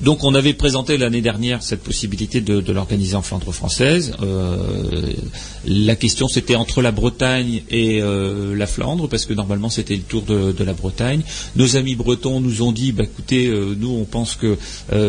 Donc 0.01 0.23
on 0.23 0.35
avait 0.35 0.53
présenté 0.53 0.97
l'année 0.97 1.21
dernière 1.21 1.63
cette 1.63 1.81
possibilité 1.81 2.41
de, 2.41 2.71
l'organiser 2.71 3.15
en 3.15 3.21
Flandre 3.21 3.53
française. 3.53 4.13
Euh, 4.21 5.13
la 5.65 5.95
question 5.95 6.27
c'était 6.27 6.55
entre 6.55 6.81
la 6.81 6.91
Bretagne 6.91 7.63
et 7.69 8.01
euh, 8.01 8.55
la 8.55 8.67
Flandre, 8.67 9.07
parce 9.07 9.25
que 9.25 9.33
normalement 9.33 9.69
c'était 9.69 9.95
le 9.95 10.01
tour 10.01 10.23
de, 10.23 10.63
la 10.63 10.73
Bretagne. 10.73 11.21
Nos 11.55 11.77
amis 11.77 11.95
bretons 11.95 12.41
nous 12.41 12.61
ont 12.61 12.71
dit, 12.71 12.91
bah, 12.91 13.03
écoutez, 13.03 13.47
euh, 13.47 13.75
nous 13.79 13.91
on 13.91 14.03
pense 14.03 14.35
que 14.35 14.57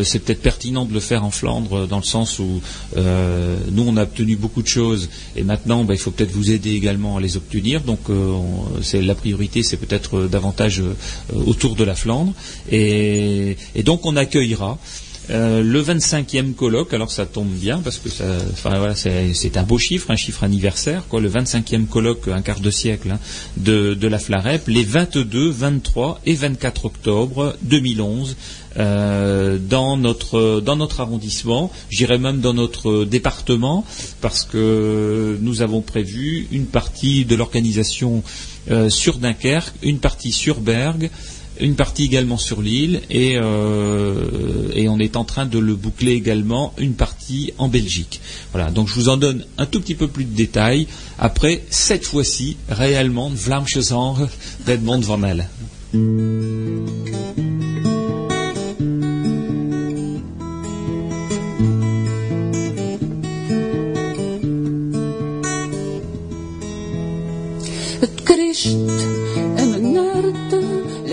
c'est 0.03 0.19
peut-être 0.19 0.41
pertinent 0.41 0.85
de 0.85 0.93
le 0.93 0.99
faire 0.99 1.25
en 1.25 1.31
Flandre, 1.31 1.87
dans 1.87 1.97
le 1.97 2.03
sens 2.03 2.39
où 2.39 2.61
nous 2.95 3.83
on 3.85 3.97
a 3.97 4.03
obtenu 4.03 4.35
beaucoup 4.37 4.61
de 4.61 4.67
choses, 4.67 5.09
et 5.35 5.43
maintenant 5.43 5.83
bah, 5.83 5.95
il 5.95 5.99
faut 5.99 6.11
peut-être 6.11 6.31
vous 6.31 6.51
aider 6.51 6.71
également 6.71 7.17
à 7.17 7.21
les 7.21 7.35
obtenir. 7.35 7.81
Donc 7.81 7.99
la 8.93 9.15
priorité, 9.15 9.63
c'est 9.63 9.77
peut-être 9.77 10.27
davantage 10.27 10.81
autour 11.33 11.75
de 11.75 11.83
la 11.83 11.95
Flandre, 11.95 12.33
et 12.71 13.57
donc 13.83 14.05
on 14.05 14.15
accueillera 14.15 14.77
euh, 15.29 15.61
le 15.61 15.81
25e 15.81 16.53
colloque, 16.53 16.93
alors 16.93 17.11
ça 17.11 17.25
tombe 17.25 17.49
bien 17.49 17.79
parce 17.79 17.97
que 17.97 18.09
c'est 18.09 19.57
un 19.57 19.63
beau 19.63 19.77
chiffre, 19.77 20.11
un 20.11 20.15
chiffre 20.15 20.43
anniversaire, 20.43 21.03
quoi, 21.07 21.19
le 21.19 21.29
25e 21.29 21.85
colloque, 21.85 22.27
un 22.29 22.41
quart 22.41 22.61
de 22.61 22.71
siècle 22.71 23.11
hein, 23.11 23.19
de, 23.57 24.07
la 24.07 24.19
Flarep, 24.19 24.67
les 24.67 24.83
22, 24.83 25.49
23 25.49 26.21
et 26.25 26.33
24 26.33 26.85
octobre 26.85 27.57
2011 27.63 28.37
euh, 28.79 29.57
dans 29.57 29.97
notre 29.97 30.61
dans 30.61 30.75
notre 30.75 31.01
arrondissement, 31.01 31.71
j'irais 31.89 32.19
même 32.19 32.39
dans 32.39 32.53
notre 32.53 33.05
département, 33.05 33.85
parce 34.21 34.43
que 34.43 35.37
nous 35.41 35.61
avons 35.61 35.81
prévu 35.81 36.47
une 36.51 36.67
partie 36.67 37.25
de 37.25 37.35
l'organisation 37.35 38.23
euh, 38.69 38.89
sur 38.89 39.17
Dunkerque, 39.17 39.73
une 39.81 39.99
partie 39.99 40.31
sur 40.31 40.59
Bergue, 40.59 41.09
une 41.59 41.75
partie 41.75 42.05
également 42.05 42.37
sur 42.37 42.61
l'île 42.61 43.01
euh, 43.13 44.69
et, 44.73 44.87
on 44.89 44.99
est 44.99 45.15
en 45.15 45.23
train 45.23 45.45
de 45.45 45.59
le 45.59 45.75
boucler 45.75 46.13
également 46.13 46.73
une 46.77 46.93
partie 46.93 47.53
en 47.57 47.67
Belgique. 47.67 48.21
Voilà, 48.53 48.71
donc 48.71 48.87
je 48.87 48.93
vous 48.93 49.09
en 49.09 49.17
donne 49.17 49.45
un 49.57 49.65
tout 49.65 49.79
petit 49.81 49.95
peu 49.95 50.07
plus 50.07 50.25
de 50.25 50.35
détails 50.35 50.87
après 51.19 51.63
cette 51.69 52.05
fois-ci 52.05 52.57
réellement 52.69 53.29
Vlaamse 53.29 53.79
Zang 53.79 54.27
d'Edmond 54.65 55.01
Van 55.01 55.23
Helle. 55.23 55.47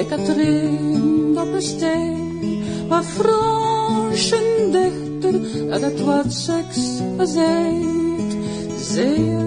De 0.09 0.17
Katrien 0.17 1.39
op 1.39 1.53
een 1.53 1.63
steen, 1.63 2.63
waar 2.89 3.03
Franschen 3.03 4.71
dichter 4.71 5.69
dat 5.69 5.81
het 5.81 6.05
wat 6.05 6.33
seks 6.33 6.79
zijt. 7.19 8.37
Zeer 8.79 9.39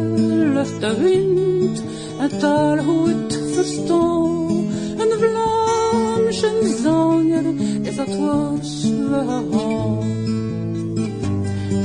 lucht 0.54 0.82
de 0.82 0.98
wind, 0.98 1.82
het 2.18 2.44
al 2.44 2.78
goed 2.78 3.40
verstaan. 3.54 4.68
Een 4.98 5.12
Vlaamse 5.20 6.80
zanger 6.84 7.46
is 7.82 7.96
dat 7.96 8.16
was 8.16 8.84
we 8.84 9.24
gaan. 9.28 10.06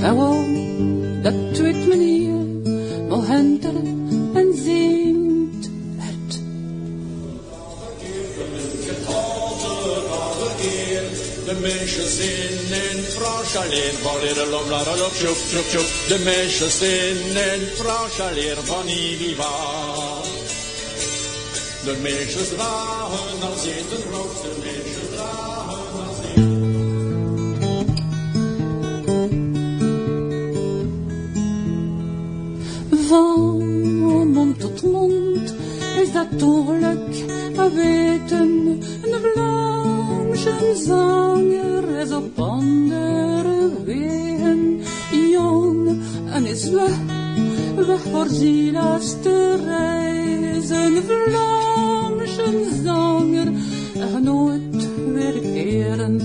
Gewoon, 0.01 0.47
dat 1.23 1.55
tweet 1.55 1.89
meneer, 1.89 2.45
nog 3.09 3.27
meisjes 11.63 12.19
in 12.19 12.73
een 12.73 13.03
Frans 13.05 13.57
alleen, 13.57 13.95
van 14.03 14.21
leren 14.21 14.49
lom, 14.49 14.69
la 14.69 14.85
la 14.85 14.97
lop, 14.97 15.13
tjoep, 15.15 15.37
tjoep, 15.49 15.69
tjoep. 15.69 15.89
De 16.09 16.19
meisjes 16.25 16.81
in 16.81 17.37
een 17.37 17.67
Frans 17.79 18.21
alleen, 18.21 18.57
van 18.65 18.89
Iviva. 18.89 19.55
De 21.85 21.97
meisjes 22.03 22.49
dragen 22.49 23.43
als 23.51 23.65
eten 23.65 24.03
rood, 24.11 24.43
de 24.43 24.53
meisjes 24.63 25.09
dragen 25.15 26.07
als 26.07 26.17
Van 33.09 34.29
mond 34.33 34.61
tot 34.61 34.83
mond 34.83 35.55
is 36.03 36.13
dat 36.13 36.39
toerlijk, 36.39 37.15
we 37.53 37.71
weten, 37.75 38.83
een 40.47 40.77
Vlaamse 40.77 40.85
zanger 40.85 42.01
is 42.01 42.13
op 42.13 42.39
andere 42.39 43.71
wegen. 43.85 44.81
Jong 45.31 46.01
en 46.31 46.47
is 46.47 46.71
weg, 46.71 46.99
weg 47.87 48.01
voor 48.01 48.27
zijn 48.29 48.73
laatste 48.73 49.57
reis. 49.65 50.71
Een 50.71 51.03
Vlaamse 51.03 52.69
zanger 52.85 53.53
en 53.95 54.23
nooit 54.23 54.89
weer 55.15 55.41
keren. 55.41 56.21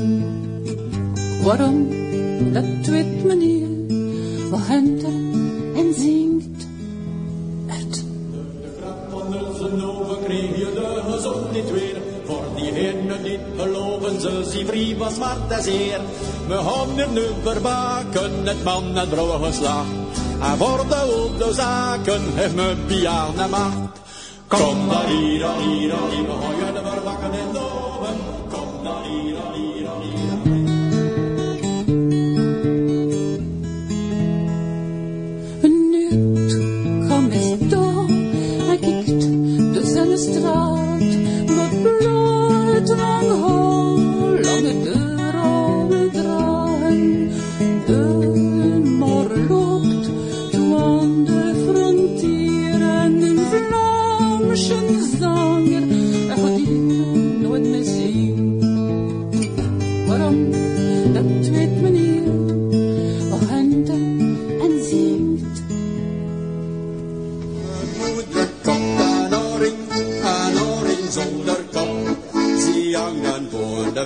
Waarom, 1.43 1.87
dat 2.53 2.85
weet 2.85 3.23
meneer, 3.23 3.67
wat 4.49 4.67
hent 4.67 5.03
er 5.03 5.36
geloven 14.47 14.51
ze, 14.51 14.57
zie 14.57 14.65
vrij 14.65 14.95
was 14.97 15.13
zwart 15.13 15.51
en 15.51 15.63
zeer. 15.63 15.99
We 16.47 16.55
gaan 16.55 17.13
nu 17.13 17.25
verbaken, 17.43 18.45
het 18.45 18.63
man 18.63 18.97
en 18.97 19.09
vrouw 19.09 19.39
geslacht. 19.43 19.87
En 20.41 20.57
voor 20.57 20.85
de 21.37 21.53
zaken 21.53 22.21
heeft 22.33 22.55
me 22.55 22.75
piano 22.87 23.47
macht. 23.49 23.99
Kom 24.47 24.89
daar 24.89 25.07
hier, 25.07 25.47
hier, 25.57 25.93
hier, 26.09 26.25
we 26.25 26.55
je 26.57 26.81
verbakken 26.83 27.33
in 27.33 27.53
loven. 27.53 27.96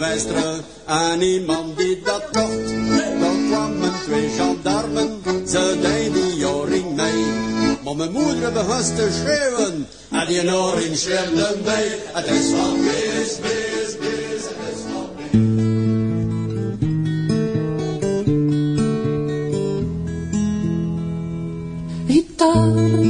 En 0.01 1.21
iemand 1.21 1.77
die 1.77 2.01
dat 2.03 2.23
kocht. 2.31 2.69
Dan 3.19 3.47
kwamen 3.49 3.91
twee 4.05 4.29
gendarmen, 4.29 5.21
ze 5.47 5.77
deden 5.81 6.13
die 6.13 6.47
oorring 6.47 6.95
mee. 6.95 7.23
Maar 7.83 7.95
mijn 7.95 8.11
moeder 8.11 8.51
begon 8.51 8.95
te 8.95 9.09
schreeuwen 9.11 9.87
en 10.11 10.27
die 10.27 10.53
oorring 10.53 10.97
schreeuwde 10.97 11.55
mee. 11.65 11.89
Het 12.13 12.25
is 12.25 12.49
van 12.49 12.81
wees, 12.81 13.39
wees, 13.41 13.97
wees, 13.99 14.43
het 14.47 14.73
is 14.73 14.81
van 14.93 15.09
wees. 15.15 15.29
Gitaren, 22.07 23.00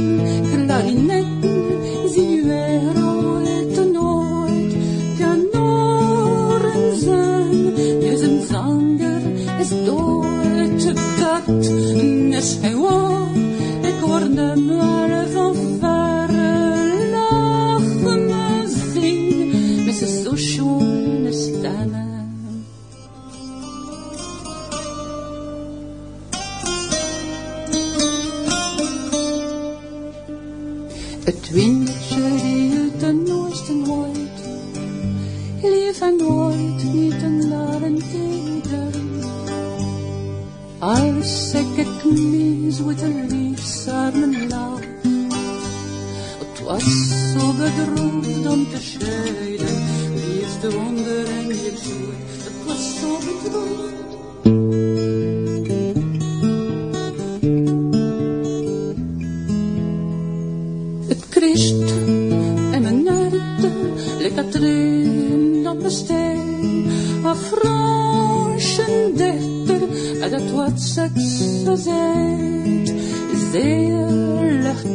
mis 42.92 43.00
met 43.00 43.10
een 43.10 43.26
liefsarmen 43.28 44.48
lach, 44.48 44.80
het 46.38 46.60
was 46.60 46.84
zo 47.32 47.52
bedroefd 47.52 48.46
om 48.46 48.70
te 48.70 48.80
scheiden, 48.80 49.84
liefde 50.14 50.76
onder 50.76 51.28
en 51.28 51.48
je 51.48 51.72
zoet, 51.82 52.44
het 52.44 52.64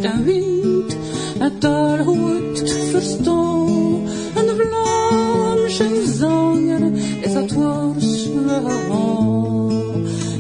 en 0.05 0.23
wind, 0.23 0.97
en 1.39 1.53
daar 1.59 2.03
goed 2.03 2.73
verstaan. 2.91 4.05
Een 4.35 4.55
Vlaamse 4.55 6.13
zanger, 6.17 6.91
is 7.21 7.33
dat 7.33 7.51
was 7.51 8.29
wel. 8.45 9.69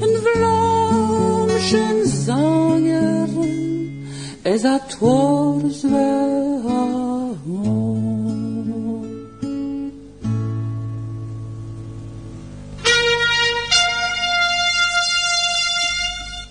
Een 0.01 0.19
Vlaamse 0.23 2.11
zanger, 2.25 3.29
is 4.41 4.61
dat 4.61 4.97
was 4.99 5.81
wel. 5.81 6.47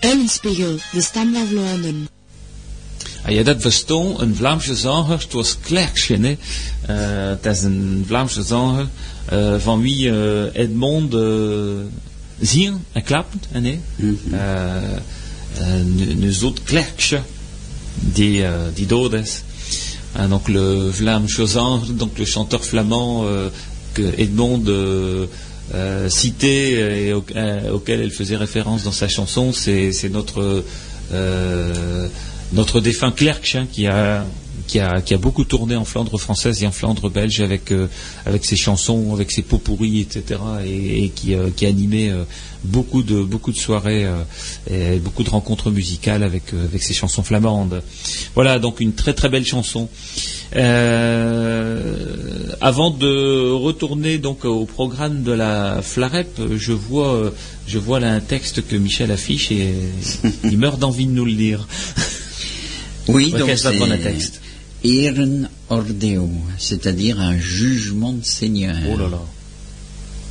Eulenspiegel, 0.01 0.75
de 0.91 1.01
stem 1.01 1.33
van 1.33 1.45
Vlaanderen. 1.45 2.16
Ah, 3.27 3.33
ja, 3.33 3.43
dat 3.43 3.61
verstond 3.61 4.19
een 4.21 4.35
Vlaamse 4.35 4.75
zanger, 4.75 5.19
het 5.19 5.33
was 5.33 5.57
Klerkje. 5.61 6.17
hè. 6.17 6.37
Eh, 6.81 7.29
het 7.29 7.45
is 7.45 7.61
een 7.63 8.03
Vlaamse 8.07 8.43
zanger 8.43 8.87
eh, 9.25 9.55
van 9.57 9.81
wie 9.81 10.09
eh, 10.09 10.61
Edmond 10.61 11.13
uh, 11.13 11.21
zien 12.41 12.83
en 12.91 13.03
klapt. 13.03 13.35
hè, 13.51 13.59
nee? 13.61 13.79
Eh, 14.31 14.93
eh, 15.57 15.83
nu, 15.85 16.13
nu 16.13 16.31
zo'n 16.31 16.55
Klerkje 16.63 17.19
die, 17.95 18.45
die 18.73 18.85
dood 18.85 19.13
is. 19.13 19.41
Donc 20.29 20.47
le 20.47 20.89
Vlaamse 20.91 21.45
zanger, 21.47 21.95
donc 21.97 22.17
le 22.17 22.25
chanteur 22.25 22.63
flamand 22.65 23.25
que 23.93 24.13
Edmond 24.17 24.63
citait 26.07 26.71
et 27.07 27.13
au- 27.13 27.25
auquel 27.73 27.99
elle 27.99 28.11
faisait 28.11 28.37
référence 28.37 28.83
dans 28.83 28.95
sa 28.95 29.07
chanson, 29.07 29.51
c'est 29.53 29.91
c'est 29.91 30.09
notre 30.09 30.63
euh, 31.13 32.07
notre 32.53 32.79
défunt 32.79 33.11
Klerk 33.11 33.55
hein, 33.55 33.67
qui 33.71 33.87
a 33.87 34.25
qui 34.67 34.79
a 34.79 35.01
qui 35.01 35.13
a 35.13 35.17
beaucoup 35.17 35.45
tourné 35.45 35.75
en 35.75 35.85
Flandre 35.85 36.19
française 36.19 36.63
et 36.63 36.67
en 36.67 36.71
Flandre 36.71 37.09
belge 37.09 37.41
avec 37.41 37.71
euh, 37.71 37.87
avec 38.25 38.45
ses 38.45 38.55
chansons, 38.55 39.13
avec 39.13 39.31
ses 39.31 39.41
pots 39.41 39.57
pourris, 39.57 40.01
etc. 40.01 40.39
et, 40.65 41.05
et 41.05 41.09
qui 41.09 41.35
euh, 41.35 41.49
qui 41.55 41.65
animait 41.65 42.09
euh, 42.09 42.23
beaucoup 42.63 43.03
de 43.03 43.21
beaucoup 43.21 43.51
de 43.51 43.57
soirées 43.57 44.05
euh, 44.05 44.23
et 44.69 44.99
beaucoup 44.99 45.23
de 45.23 45.29
rencontres 45.29 45.71
musicales 45.71 46.23
avec 46.23 46.53
euh, 46.53 46.65
avec 46.65 46.83
ses 46.83 46.93
chansons 46.93 47.23
flamandes. 47.23 47.81
Voilà 48.35 48.59
donc 48.59 48.79
une 48.79 48.93
très 48.93 49.13
très 49.13 49.29
belle 49.29 49.45
chanson. 49.45 49.89
Euh, 50.55 52.53
avant 52.61 52.91
de 52.91 53.51
retourner 53.51 54.17
donc 54.17 54.45
au 54.45 54.65
programme 54.65 55.23
de 55.23 55.31
la 55.31 55.81
Flarep, 55.81 56.41
je 56.55 56.73
vois 56.73 57.31
je 57.67 57.77
vois 57.79 57.99
là 57.99 58.11
un 58.11 58.21
texte 58.21 58.67
que 58.67 58.75
Michel 58.75 59.11
affiche 59.11 59.51
et 59.51 59.73
il 60.43 60.57
meurt 60.57 60.79
d'envie 60.79 61.05
de 61.05 61.11
nous 61.11 61.25
le 61.25 61.33
dire. 61.33 61.67
Oui, 63.07 63.31
donc 63.31 63.51
c'est 63.55 63.99
texte 64.03 64.41
Ehren 64.83 65.49
Ordeo, 65.69 66.29
c'est-à-dire 66.57 67.19
un 67.19 67.37
jugement 67.39 68.13
de 68.13 68.25
Seigneur. 68.25 68.75
Oh 68.91 68.97
là 68.97 69.09
là. 69.09 69.21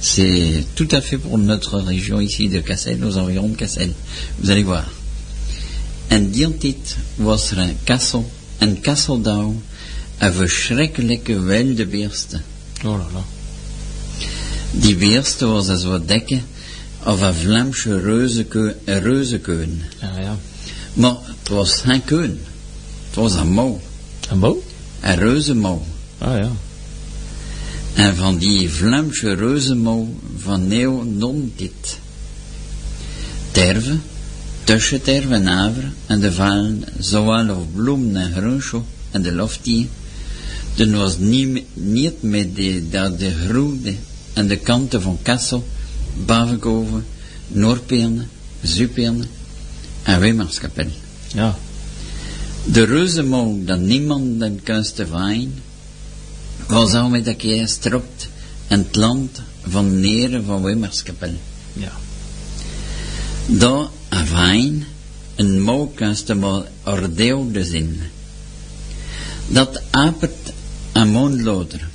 C'est 0.00 0.64
tout 0.74 0.88
à 0.92 1.00
fait 1.00 1.18
pour 1.18 1.38
notre 1.38 1.78
région 1.78 2.20
ici 2.20 2.48
de 2.48 2.60
Cassel, 2.60 3.04
aux 3.04 3.16
environs 3.16 3.48
de 3.48 3.56
Cassel. 3.56 3.92
Vous 4.38 4.50
allez 4.50 4.62
voir. 4.62 4.84
En 6.08 6.30
tijd 6.30 6.96
was 7.16 7.50
er 7.50 7.58
een 7.58 7.76
kassel, 7.84 8.30
een 8.58 8.80
kasseldauw, 8.80 9.54
een 10.18 10.32
verschrikkelijke 10.32 11.40
wilde 11.40 11.86
beerste. 11.86 12.40
Oh 12.84 12.98
là 12.98 13.06
là. 13.12 13.24
Die 14.70 14.96
beerste 14.96 15.46
was 15.46 15.68
als 15.68 15.84
wat 15.84 16.08
dekken 16.08 16.42
of 17.04 17.20
een 17.20 17.34
Vlaamse 17.34 18.00
reuzekeun. 18.84 19.82
Ah, 20.00 20.22
ja. 20.22 20.38
Maar 20.94 21.16
het 21.24 21.48
was 21.48 21.80
geen 21.80 22.04
keun. 22.04 22.38
Het 23.16 23.24
was 23.24 23.34
een 23.34 23.52
mouw, 23.52 23.80
Un 24.32 24.38
mot 24.38 24.62
een 25.00 25.16
reuzenmouw. 25.16 25.82
Ah 26.18 26.38
ja. 26.38 26.50
En 27.94 28.16
van 28.16 28.38
die 28.38 28.70
Vlaamse 28.70 29.32
reuzenmouw 29.32 30.14
van 30.38 30.66
Neo 30.66 31.02
non 31.02 31.52
dit. 31.56 31.98
Terve, 33.50 33.96
tussen 34.64 35.02
terve 35.02 35.34
en 35.34 35.48
aver 35.48 35.92
en 36.06 36.20
de 36.20 36.32
valen, 36.32 36.84
zowel 36.98 37.56
of 37.56 37.64
bloemen 37.74 38.16
en 38.16 38.32
groensel 38.32 38.84
en 39.10 39.22
de 39.22 39.32
loftie. 39.32 39.88
Dan 40.74 40.96
was 40.96 41.18
niet, 41.18 41.64
niet 41.72 42.22
met 42.22 42.56
de, 42.56 42.88
dat 42.90 43.18
de 43.18 43.30
groene 43.30 43.94
en 44.32 44.46
de 44.46 44.56
kanten 44.56 45.02
van 45.02 45.18
Kassel, 45.22 45.66
Bavenkoven, 46.26 47.04
Noordpeerne, 47.48 48.24
Zupeerne 48.62 49.24
en 50.02 50.20
Wimmerskapel. 50.20 50.88
Ja. 51.34 51.58
De 52.66 52.84
reuzenmouw 52.84 53.64
dat 53.64 53.80
niemand 53.80 54.40
den 54.40 54.62
kunst 54.62 54.96
te 54.96 55.06
was 56.66 56.94
al 56.94 57.08
met 57.08 57.26
een 57.26 57.36
keer 57.36 57.68
stropt 57.68 58.28
en 58.66 58.78
het 58.78 58.96
land 58.96 59.40
van 59.66 60.00
neren 60.00 60.44
van 60.44 60.62
Wimmerskapel. 60.62 61.34
Ja. 61.72 61.92
Daar 63.46 63.86
een 64.08 64.26
vaaien, 64.26 64.84
een 65.34 65.60
mouw 65.60 65.92
kunst 65.94 66.34
maar 66.34 66.62
ordeel 66.84 67.52
de 67.52 67.64
zin. 67.64 68.00
Dat 69.48 69.82
apert 69.90 70.52
een 70.92 71.08
mondloder. 71.08 71.88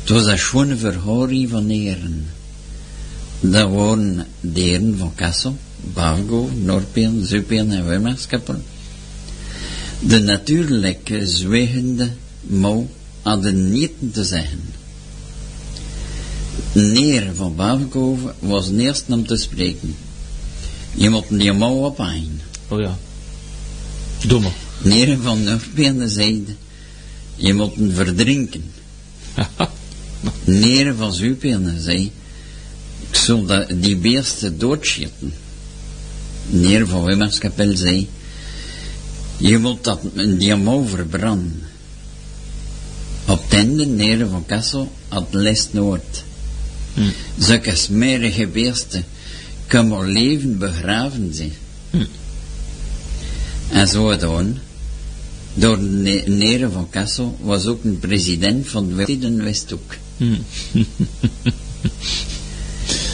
Het 0.00 0.10
was 0.10 0.26
een 0.26 0.38
schone 0.38 0.76
verhoring 0.76 1.50
van 1.50 1.66
neren. 1.66 2.26
Dat 3.40 3.70
waren 3.70 4.26
deren 4.40 4.98
van 4.98 5.14
Kassel, 5.14 5.56
Bargo, 5.94 6.50
Noordpeen, 6.54 7.24
Zuidpeen 7.24 7.72
en 7.72 7.86
Wimmerskapel. 7.86 8.62
De 10.00 10.18
natuurlijke 10.18 11.26
zwegende 11.26 12.10
mouw 12.40 12.88
hadden 13.22 13.70
niet 13.70 13.92
te 14.12 14.24
zeggen. 14.24 14.60
Neer 16.72 17.34
van 17.34 17.54
Bavenkoven 17.54 18.34
was 18.38 18.68
de 18.68 18.82
eerste 18.82 19.12
om 19.12 19.26
te 19.26 19.36
spreken. 19.36 19.96
Je 20.94 21.10
moet 21.10 21.24
die 21.28 21.52
mouw 21.52 21.74
ophangen. 21.74 22.40
Oh 22.68 22.80
ja. 22.80 22.98
Domme. 24.26 24.50
Neer 24.82 25.18
van 25.18 25.42
Noordbeen 25.42 26.08
zeide, 26.08 26.54
Je 27.36 27.54
moet 27.54 27.74
hem 27.74 27.92
verdrinken. 27.92 28.64
Neer 30.44 30.94
van 30.94 31.14
Zupernen 31.14 31.82
zei, 31.82 32.12
ik 33.10 33.16
zal 33.16 33.46
die 33.74 33.96
beesten 33.96 34.58
doodschieten. 34.58 35.32
Neer 36.46 36.86
van 36.86 37.04
Wimmerskapel 37.04 37.76
zei, 37.76 38.08
je 39.36 39.58
moet 39.58 39.84
dat 39.84 40.00
een 40.14 40.38
diamant 40.38 40.88
verbranden. 40.90 41.62
Op 43.26 43.44
tende 43.48 43.86
neer 43.86 44.28
van 44.28 44.46
Kassel 44.46 44.92
had 45.08 45.26
les 45.30 45.72
Noord. 45.72 46.24
Zulke 47.38 47.76
smerige 47.76 48.46
beesten 48.46 49.04
maar 49.88 50.06
leven 50.06 50.58
begraven 50.58 51.34
zijn. 51.34 51.52
En 53.68 53.88
zo 53.88 54.06
gedaan, 54.06 54.58
door 55.54 55.78
de 55.78 55.84
ne- 55.84 56.24
neren 56.26 56.72
van 56.72 56.90
Kassel 56.90 57.38
was 57.40 57.66
ook 57.66 57.84
een 57.84 57.98
president 57.98 58.68
van 58.68 58.88
de 58.88 58.94
Westhoek. 59.36 59.94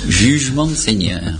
Jugement 0.08 0.78
Seigneur. 0.78 1.38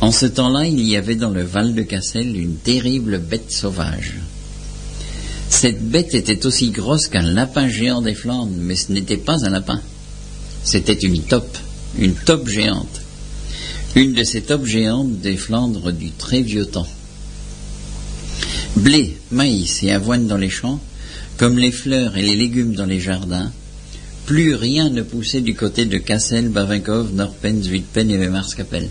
En 0.00 0.12
ce 0.12 0.24
temps-là, 0.24 0.66
il 0.66 0.80
y 0.88 0.96
avait 0.96 1.14
dans 1.14 1.30
le 1.30 1.42
Val 1.42 1.74
de 1.74 1.82
Cassel 1.82 2.34
une 2.34 2.56
terrible 2.56 3.18
bête 3.18 3.52
sauvage. 3.52 4.14
Cette 5.50 5.86
bête 5.90 6.14
était 6.14 6.46
aussi 6.46 6.70
grosse 6.70 7.08
qu'un 7.08 7.22
lapin 7.22 7.68
géant 7.68 8.00
des 8.00 8.14
Flandres, 8.14 8.56
mais 8.56 8.76
ce 8.76 8.92
n'était 8.92 9.18
pas 9.18 9.44
un 9.44 9.50
lapin. 9.50 9.80
C'était 10.64 10.94
une 10.94 11.20
taupe, 11.22 11.58
une 11.98 12.14
taupe 12.14 12.48
géante. 12.48 13.02
Une 13.94 14.14
de 14.14 14.24
ces 14.24 14.40
taupes 14.40 14.64
géantes 14.64 15.18
des 15.18 15.36
Flandres 15.36 15.92
du 15.92 16.12
très 16.12 16.40
vieux 16.40 16.66
temps. 16.66 16.88
Blé, 18.76 19.18
maïs 19.30 19.82
et 19.82 19.90
avoine 19.90 20.26
dans 20.26 20.38
les 20.38 20.48
champs, 20.48 20.80
comme 21.36 21.58
les 21.58 21.72
fleurs 21.72 22.16
et 22.16 22.22
les 22.22 22.36
légumes 22.36 22.74
dans 22.74 22.86
les 22.86 23.00
jardins, 23.00 23.52
plus 24.24 24.54
rien 24.54 24.88
ne 24.88 25.02
poussait 25.02 25.40
du 25.40 25.54
côté 25.54 25.84
de 25.84 25.98
Cassel, 25.98 26.48
Bavinkov, 26.48 27.12
Norpen, 27.12 27.62
Zuidpen 27.62 28.10
et 28.10 28.16
Wemarskapel. 28.16 28.88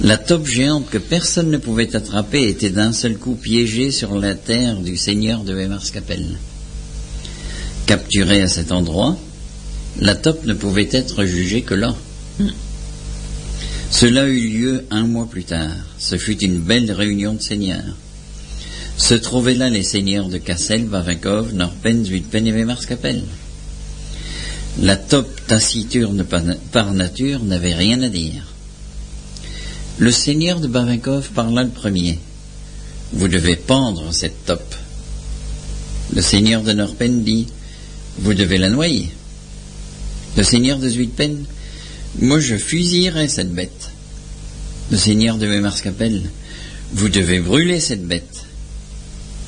La 0.00 0.16
taupe 0.16 0.46
géante 0.46 0.90
que 0.90 0.98
personne 0.98 1.50
ne 1.50 1.58
pouvait 1.58 1.94
attraper 1.94 2.48
était 2.48 2.70
d'un 2.70 2.92
seul 2.92 3.16
coup 3.18 3.34
piégée 3.34 3.90
sur 3.90 4.18
la 4.18 4.34
terre 4.34 4.80
du 4.80 4.96
seigneur 4.96 5.44
de 5.44 5.54
Wemarskapel. 5.54 6.38
Capturée 7.86 8.42
à 8.42 8.48
cet 8.48 8.72
endroit, 8.72 9.16
la 10.00 10.14
taupe 10.14 10.44
ne 10.44 10.54
pouvait 10.54 10.88
être 10.90 11.24
jugée 11.24 11.62
que 11.62 11.74
là. 11.74 11.94
Cela 13.90 14.26
eut 14.26 14.48
lieu 14.48 14.86
un 14.90 15.06
mois 15.06 15.28
plus 15.30 15.44
tard. 15.44 15.76
Ce 15.98 16.16
fut 16.16 16.42
une 16.42 16.58
belle 16.58 16.90
réunion 16.90 17.34
de 17.34 17.42
seigneurs. 17.42 17.96
Se 18.96 19.14
trouvaient 19.14 19.54
là 19.54 19.68
les 19.68 19.82
seigneurs 19.82 20.28
de 20.28 20.38
Cassel, 20.38 20.86
Bavinkov, 20.86 21.54
Norpen, 21.54 22.04
Zuidpen 22.04 22.46
et 22.46 22.52
Wemarskapel. 22.52 23.22
La 24.80 24.96
taupe 24.96 25.46
taciturne 25.46 26.24
par 26.72 26.94
nature 26.94 27.44
n'avait 27.44 27.74
rien 27.74 28.02
à 28.02 28.08
dire. 28.08 28.51
Le 29.98 30.10
seigneur 30.10 30.58
de 30.58 30.68
Bavinkov 30.68 31.30
parla 31.32 31.62
le 31.64 31.68
premier. 31.68 32.18
Vous 33.12 33.28
devez 33.28 33.56
pendre 33.56 34.10
cette 34.10 34.46
taupe. 34.46 34.74
Le 36.14 36.22
seigneur 36.22 36.62
de 36.62 36.72
Norpen 36.72 37.22
dit 37.22 37.46
Vous 38.18 38.32
devez 38.32 38.56
la 38.56 38.70
noyer. 38.70 39.10
Le 40.38 40.42
seigneur 40.42 40.78
de 40.78 40.88
Zuidpen 40.88 41.44
Moi 42.20 42.40
je 42.40 42.56
fusillerai 42.56 43.28
cette 43.28 43.52
bête. 43.52 43.90
Le 44.90 44.96
seigneur 44.96 45.36
de 45.36 45.46
Wemarskapel 45.46 46.22
Vous 46.94 47.10
devez 47.10 47.40
brûler 47.40 47.78
cette 47.78 48.06
bête. 48.06 48.46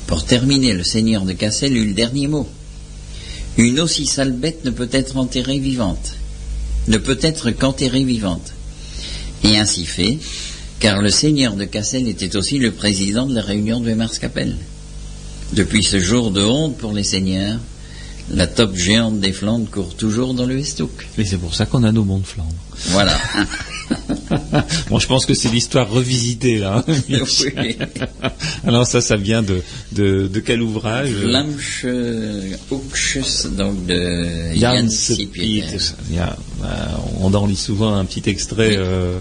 Pour 0.05 0.25
terminer, 0.25 0.73
le 0.73 0.83
seigneur 0.83 1.25
de 1.25 1.33
Cassel 1.33 1.75
eut 1.75 1.87
le 1.87 1.93
dernier 1.93 2.27
mot. 2.27 2.47
Une 3.57 3.79
aussi 3.79 4.05
sale 4.05 4.31
bête 4.31 4.63
ne 4.63 4.69
peut 4.69 4.89
être 4.91 5.17
enterrée 5.17 5.59
vivante, 5.59 6.13
ne 6.87 6.97
peut 6.97 7.19
être 7.21 7.49
qu'enterrée 7.49 8.03
vivante. 8.03 8.54
Et 9.45 9.59
ainsi 9.59 9.85
fait, 9.85 10.17
car 10.79 11.03
le 11.03 11.09
seigneur 11.09 11.53
de 11.53 11.65
Cassel 11.65 12.07
était 12.07 12.35
aussi 12.35 12.57
le 12.57 12.71
président 12.71 13.27
de 13.27 13.35
la 13.35 13.43
réunion 13.43 13.79
de 13.79 13.85
Wemarskapel. 13.85 14.55
Depuis 15.53 15.83
ce 15.83 15.99
jour 15.99 16.31
de 16.31 16.41
honte 16.41 16.77
pour 16.77 16.93
les 16.93 17.03
seigneurs, 17.03 17.59
la 18.31 18.47
taupe 18.47 18.75
géante 18.75 19.19
des 19.19 19.33
Flandres 19.33 19.69
court 19.69 19.95
toujours 19.95 20.33
dans 20.33 20.47
le 20.47 20.55
Westhoek. 20.55 21.05
Et 21.19 21.25
c'est 21.25 21.37
pour 21.37 21.53
ça 21.53 21.67
qu'on 21.67 21.83
a 21.83 21.91
nos 21.91 22.03
monts 22.03 22.17
de 22.17 22.25
Flandre. 22.25 22.55
Voilà. 22.87 23.15
bon, 24.89 24.99
je 24.99 25.07
pense 25.07 25.25
que 25.25 25.33
c'est 25.33 25.49
l'histoire 25.49 25.89
revisitée 25.89 26.57
là. 26.57 26.83
hein, 26.87 26.93
Oui. 27.09 27.77
Alors 28.65 28.85
ça, 28.85 29.01
ça 29.01 29.15
vient 29.15 29.41
de 29.43 29.61
de, 29.91 30.27
de 30.27 30.39
quel 30.39 30.61
ouvrage? 30.61 31.09
Vlamsche 31.09 31.85
Oekjes, 32.71 33.47
donc 33.55 33.85
de 33.85 34.53
Jan 34.55 34.75
Jan 34.75 34.87
Piet. 34.87 34.89
Sipieter. 34.89 35.77
Euh, 36.63 36.67
on 37.19 37.33
en 37.33 37.45
lit 37.45 37.55
souvent 37.55 37.95
un 37.95 38.05
petit 38.05 38.29
extrait. 38.29 38.75
euh, 38.77 39.17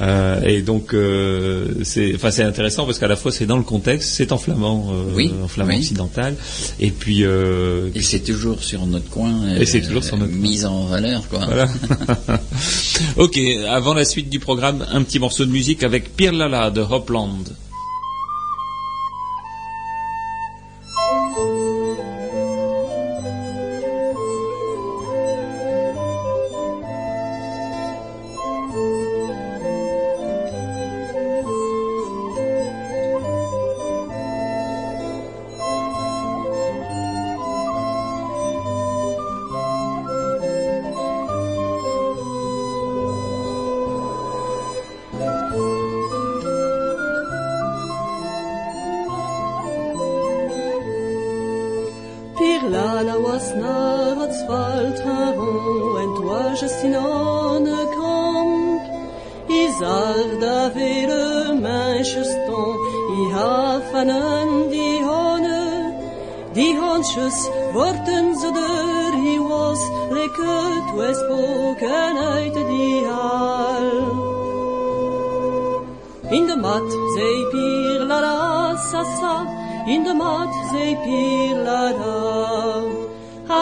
euh, 0.00 0.40
et 0.42 0.62
donc, 0.62 0.94
euh, 0.94 1.66
c'est, 1.82 2.14
enfin, 2.14 2.30
c'est 2.30 2.42
intéressant 2.44 2.84
parce 2.86 2.98
qu'à 2.98 3.08
la 3.08 3.16
fois 3.16 3.32
c'est 3.32 3.46
dans 3.46 3.56
le 3.56 3.62
contexte, 3.64 4.10
c'est 4.14 4.32
en 4.32 4.38
flamand, 4.38 4.90
euh, 4.92 5.12
Oui, 5.14 5.32
en 5.42 5.48
flamand 5.48 5.70
oui. 5.72 5.78
occidental, 5.78 6.34
et 6.80 6.90
puis 6.90 7.24
euh, 7.24 7.90
Et 7.94 8.02
c'est 8.02 8.20
toujours 8.20 8.62
sur 8.62 8.86
notre 8.86 9.08
coin. 9.10 9.32
euh, 9.46 9.60
Et 9.60 9.66
c'est 9.66 9.80
toujours 9.80 10.04
sur 10.04 10.16
notre 10.16 10.32
coin. 10.32 10.40
Mise 10.40 10.64
en 10.66 10.86
valeur, 10.86 11.28
quoi. 11.28 11.40
Voilà. 11.46 11.66
ok, 13.16 13.38
avant 13.68 13.94
la 13.94 14.04
suite 14.04 14.28
du 14.30 14.38
programme, 14.38 14.84
un 14.90 15.02
petit 15.02 15.18
morceau 15.18 15.44
de 15.44 15.50
musique 15.50 15.82
avec 15.82 16.14
Pirlala 16.16 16.70
de 16.70 16.80
Hopland. 16.80 17.44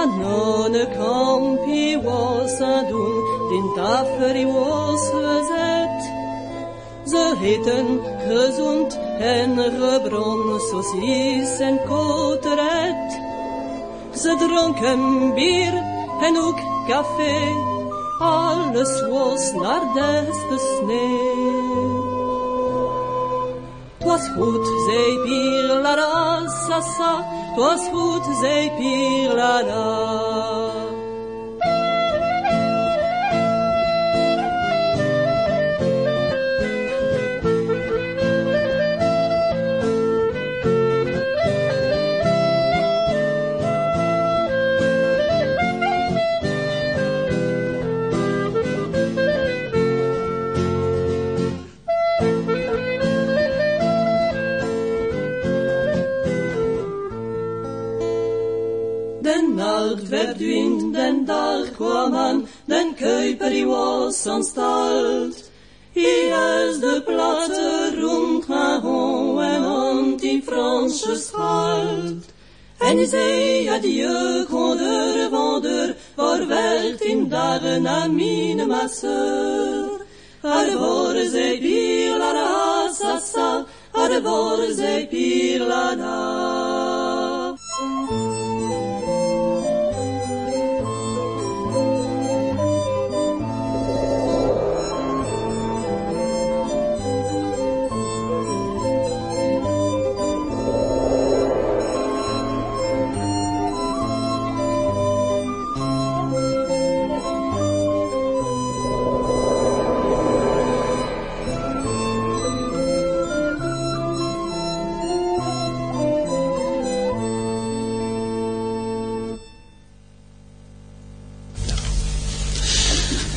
De 0.06 0.88
kamp, 0.96 1.64
hij 1.64 2.00
was 2.02 2.58
den 2.58 3.72
tafel, 3.74 4.18
hij 4.18 4.46
was 4.46 5.10
gezet. 5.10 6.12
Ze 7.06 7.34
heten 7.38 8.00
gezond 8.28 8.98
en 9.18 9.58
gebron, 9.58 10.60
saucis 10.60 11.58
en 11.58 11.80
koteret. 11.88 13.20
Ze 14.14 14.36
dronken 14.38 15.34
bier 15.34 15.74
en 16.20 16.38
ook 16.38 16.58
café, 16.88 17.38
alles 18.18 19.08
was 19.10 19.52
naar 19.52 19.92
des 19.94 20.38
besneeuwd. 20.50 22.16
Twas 23.98 24.28
goed, 24.28 24.66
zei 24.86 25.18
Pirlala, 25.24 26.46
sa 26.66 26.80
sa, 27.56 27.62
twas 27.62 27.88
goed, 27.88 28.24
zei 28.40 28.70
Pirlala. 28.76 30.65
Nacht 60.10 60.36
verdwint, 60.36 60.94
den 60.94 61.26
dag 61.26 61.74
kwam 61.76 62.14
aan, 62.14 62.48
den 62.66 62.94
kuiper 62.94 63.50
die 63.50 63.66
was 63.66 64.26
aanstalt. 64.26 65.50
Hij 65.92 66.68
is 66.68 66.78
de 66.78 67.02
platte 67.06 67.92
rond 68.00 68.44
gaan 68.44 69.40
en 69.40 69.62
aan 69.64 70.16
die 70.16 70.42
Franse 70.42 71.16
schalt. 71.16 72.24
En 72.78 72.96
hij 72.96 73.06
zei 73.06 73.68
adieu, 73.68 74.44
grandeur, 74.44 75.28
vendeur, 75.30 75.96
vaarwel 76.16 76.94
in 76.98 77.28
dagen 77.28 77.88
aan 77.88 78.14
mine 78.14 78.66
ma 78.66 78.88
sœur. 78.88 80.04
Arbor 80.42 81.14
zij 81.30 81.58
pire 81.58 82.18
la 82.18 82.32
la, 82.32 82.92
sa 82.92 83.18
sa, 83.18 83.64
arbor 83.92 84.66
zij 84.74 85.06
pire 85.08 85.66
la 85.66 85.96
la. 85.96 86.55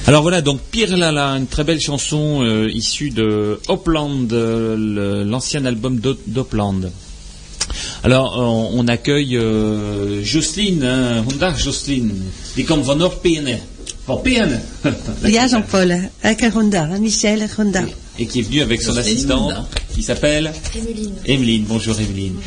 Alors 0.10 0.24
voilà, 0.24 0.42
donc 0.42 0.60
Pierre 0.72 0.98
Lala, 0.98 1.38
une 1.38 1.46
très 1.46 1.64
belle 1.64 1.80
chanson 1.80 2.42
euh, 2.42 2.68
issue 2.74 3.12
de 3.12 3.60
Hopland, 3.68 4.26
euh, 4.32 5.24
l'ancien 5.24 5.64
album 5.66 6.00
d'Hopland. 6.26 6.92
Alors 8.04 8.34
on, 8.40 8.72
on 8.74 8.88
accueille 8.88 9.38
euh, 9.38 10.24
Jocelyne, 10.24 10.84
hein, 10.84 11.24
Hondag 11.30 11.60
Jocelyne, 11.60 12.12
die 12.56 12.66
komt 12.66 12.82
van 12.82 12.96
Noord-Peene. 12.96 13.60
Van. 14.08 14.24
Ja, 15.28 15.48
Jean-Paul, 15.48 15.94
avec 16.24 16.42
Honda, 16.56 16.90
hein, 16.92 16.98
Michel 16.98 17.48
Honda. 17.60 17.84
Et 18.18 18.26
qui 18.26 18.40
est 18.40 18.42
venu 18.50 18.62
avec 18.64 18.82
son 18.82 18.98
Honda. 18.98 19.68
qui 19.94 20.02
s'appelle 20.02 20.52
Emeline. 20.76 21.14
Emeline, 21.28 21.66
bonjour 21.70 21.96
Emeline. 22.00 22.38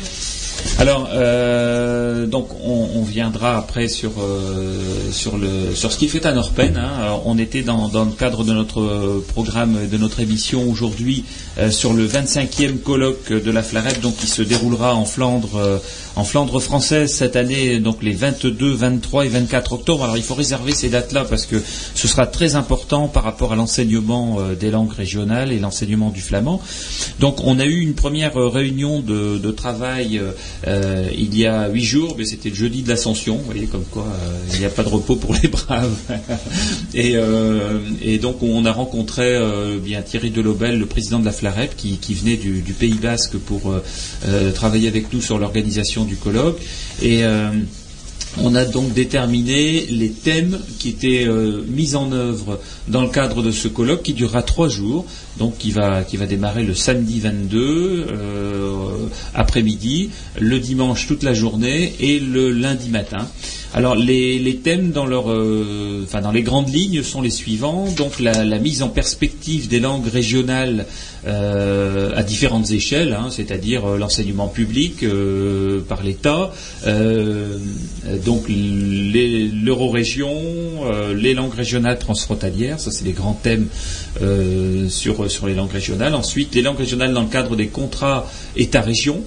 Alors, 0.79 1.09
euh, 1.13 2.25
donc 2.25 2.49
on, 2.65 3.03
viendra 3.03 3.57
après 3.57 3.87
sur 3.89 4.11
euh, 4.19 5.11
sur 5.11 5.37
le 5.37 5.75
sur 5.75 5.91
ce 5.91 5.97
qui 5.97 6.07
fait 6.07 6.25
à 6.25 6.31
Norpen. 6.31 6.77
hein. 6.77 7.19
On 7.25 7.37
était 7.37 7.61
dans, 7.61 7.89
dans 7.89 8.05
le 8.05 8.11
cadre 8.11 8.43
de 8.43 8.53
notre 8.53 9.21
programme 9.27 9.87
de 9.91 9.97
notre 9.97 10.19
émission 10.19 10.67
aujourd'hui 10.69 11.25
euh, 11.59 11.69
sur 11.69 11.93
le 11.93 12.07
25e 12.07 12.79
colloque 12.79 13.31
de 13.31 13.51
la 13.51 13.61
Flarette, 13.61 14.01
donc 14.01 14.15
qui 14.15 14.27
se 14.27 14.41
déroulera 14.41 14.95
en 14.95 15.05
Flandre 15.05 15.81
en 16.15 16.23
Flandre 16.23 16.59
française 16.59 17.11
cette 17.13 17.35
année, 17.35 17.79
donc 17.79 18.01
les 18.03 18.13
22, 18.13 18.73
23 18.73 19.25
et 19.25 19.29
24 19.29 19.73
octobre. 19.73 20.03
Alors 20.03 20.17
il 20.17 20.23
faut 20.23 20.35
réserver 20.35 20.73
ces 20.73 20.89
dates-là 20.89 21.25
parce 21.25 21.45
que 21.45 21.61
ce 21.95 22.07
sera 22.07 22.25
très 22.25 22.55
important 22.55 23.07
par 23.07 23.23
rapport 23.23 23.51
à 23.51 23.55
l'enseignement 23.55 24.39
des 24.59 24.71
langues 24.71 24.93
régionales 24.93 25.51
et 25.51 25.59
l'enseignement 25.59 26.09
du 26.09 26.21
flamand. 26.21 26.61
Donc 27.19 27.43
on 27.45 27.59
a 27.59 27.65
eu 27.65 27.79
une 27.79 27.93
première 27.95 28.35
réunion 28.35 28.99
de, 29.01 29.37
de 29.37 29.51
travail 29.51 30.21
euh, 30.67 31.07
il 31.15 31.37
y 31.37 31.45
a 31.45 31.69
huit 31.69 31.83
jours, 31.83 32.15
mais 32.17 32.25
c'était 32.25 32.49
le 32.49 32.55
jeudi 32.55 32.83
de 32.83 32.89
l'Ascension. 32.89 33.37
Vous 33.37 33.45
voyez 33.45 33.65
comme 33.65 33.85
quoi 33.85 34.05
euh, 34.07 34.39
il 34.53 34.59
n'y 34.59 34.65
a 34.65 34.69
pas 34.69 34.83
de 34.83 34.89
repos 34.89 35.15
pour 35.15 35.33
les 35.33 35.49
braves. 35.49 35.95
et, 36.93 37.13
euh, 37.15 37.79
et 38.01 38.17
donc 38.17 38.41
on 38.41 38.65
a 38.65 38.71
rencontré 38.71 39.39
bien 39.81 40.01
Thierry 40.01 40.29
Delobel, 40.31 40.79
le 40.79 40.85
président 40.85 41.19
de 41.19 41.25
la 41.25 41.31
Flarep, 41.31 41.75
qui, 41.75 42.13
venait 42.13 42.37
du, 42.37 42.61
du 42.61 42.73
Pays 42.73 42.95
Basque 42.95 43.37
pour 43.37 43.73
travailler 44.55 44.87
avec 44.87 45.11
nous 45.13 45.21
sur 45.21 45.37
l'organisation 45.37 46.05
du 46.05 46.15
colloque. 46.15 46.61
Et 47.01 47.23
on 48.37 48.55
a 48.55 48.65
donc 48.65 48.93
déterminé 48.93 49.85
les 49.87 50.09
thèmes 50.09 50.59
qui 50.79 50.89
étaient 50.89 51.25
euh, 51.27 51.63
mis 51.67 51.95
en 51.95 52.11
œuvre 52.11 52.59
dans 52.87 53.01
le 53.01 53.09
cadre 53.09 53.43
de 53.43 53.51
ce 53.51 53.67
colloque 53.67 54.03
qui 54.03 54.13
durera 54.13 54.41
trois 54.41 54.69
jours, 54.69 55.05
donc 55.37 55.57
qui 55.57 55.71
va, 55.71 56.03
qui 56.03 56.17
va 56.17 56.25
démarrer 56.25 56.63
le 56.63 56.73
samedi 56.73 57.19
22 57.19 58.07
euh, 58.11 58.71
après-midi, 59.33 60.09
le 60.39 60.59
dimanche 60.59 61.07
toute 61.07 61.23
la 61.23 61.33
journée 61.33 61.93
et 61.99 62.19
le 62.19 62.51
lundi 62.51 62.89
matin. 62.89 63.27
Alors 63.75 63.95
les, 63.95 64.59
thèmes 64.63 64.91
dans, 64.91 65.07
leur, 65.07 65.31
euh, 65.31 66.05
dans 66.21 66.31
les 66.31 66.43
grandes 66.43 66.71
lignes 66.71 67.01
sont 67.01 67.23
les 67.23 67.31
suivants. 67.31 67.87
Donc 67.97 68.19
la, 68.19 68.59
mise 68.59 68.83
en 68.83 68.89
perspective 68.89 69.67
des 69.67 69.79
langues 69.79 70.07
régionales 70.07 70.85
euh, 71.25 72.11
à 72.15 72.21
différentes 72.21 72.69
échelles, 72.69 73.13
hein, 73.13 73.29
c'est-à-dire 73.31 73.85
euh, 73.85 73.97
l'enseignement 73.97 74.47
public 74.47 75.03
par 75.89 76.03
l'État, 76.03 76.51
donc 78.25 78.45
l'eurorégion, 78.47 80.31
les 81.15 81.33
langues 81.33 81.53
régionales 81.55 81.97
transfrontalières, 81.97 82.79
ça 82.79 82.91
c'est 82.91 83.05
les 83.05 83.11
grands 83.13 83.33
thèmes 83.41 83.67
sur, 84.89 85.31
sur 85.31 85.47
les 85.47 85.55
langues 85.55 85.71
régionales. 85.71 86.13
Ensuite, 86.13 86.53
les 86.55 86.61
langues 86.61 86.77
régionales 86.77 87.13
dans 87.13 87.23
le 87.23 87.29
cadre 87.29 87.55
des 87.55 87.67
contrats 87.67 88.29
État-région. 88.55 89.23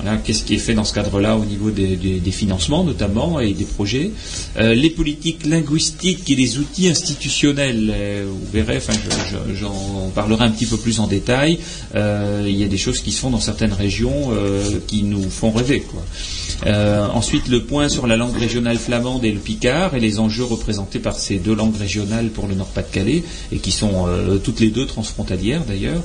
Voilà, 0.00 0.16
qu'est-ce 0.18 0.44
qui 0.44 0.54
est 0.54 0.58
fait 0.58 0.74
dans 0.74 0.84
ce 0.84 0.94
cadre-là 0.94 1.36
au 1.36 1.44
niveau 1.44 1.70
des, 1.70 1.96
des- 1.96 2.20
des 2.20 2.30
financements 2.30 2.84
notamment 2.84 3.40
et 3.40 3.52
des 3.52 3.64
projets. 3.64 4.12
Euh, 4.56 4.72
les 4.74 4.90
politiques 4.90 5.44
linguistiques 5.44 6.30
et 6.30 6.36
les 6.36 6.58
outils 6.58 6.88
institutionnels. 6.88 7.92
euh, 7.94 8.24
vous 8.28 8.46
verrez, 8.52 8.76
enfin, 8.76 8.92
je- 8.92 9.50
je- 9.50 9.54
j'en 9.56 10.10
parlerai 10.14 10.44
un 10.44 10.50
petit 10.50 10.66
peu 10.66 10.76
plus 10.76 11.00
en 11.00 11.08
détail. 11.08 11.58
Euh, 11.96 12.44
il 12.46 12.56
y 12.56 12.62
a 12.62 12.68
des 12.68 12.78
choses 12.78 13.00
qui 13.00 13.10
se 13.10 13.18
font 13.20 13.30
dans 13.30 13.40
certaines 13.40 13.72
régions 13.72 14.30
euh, 14.32 14.78
qui 14.86 15.02
nous 15.02 15.28
font 15.28 15.50
rêver. 15.50 15.80
Quoi. 15.80 16.04
Euh, 16.66 17.06
ensuite, 17.08 17.48
le 17.48 17.62
point 17.62 17.88
sur 17.88 18.06
la 18.06 18.16
langue 18.16 18.36
régionale 18.36 18.78
flamande 18.78 19.24
et 19.24 19.30
le 19.30 19.38
picard 19.38 19.94
et 19.94 20.00
les 20.00 20.18
enjeux 20.18 20.44
représentés 20.44 20.98
par 20.98 21.16
ces 21.16 21.36
deux 21.36 21.54
langues 21.54 21.76
régionales 21.76 22.28
pour 22.28 22.46
le 22.46 22.54
Nord-Pas-de-Calais 22.54 23.22
et 23.52 23.58
qui 23.58 23.70
sont 23.70 24.06
euh, 24.08 24.38
toutes 24.38 24.60
les 24.60 24.70
deux 24.70 24.86
transfrontalières 24.86 25.64
d'ailleurs. 25.64 26.02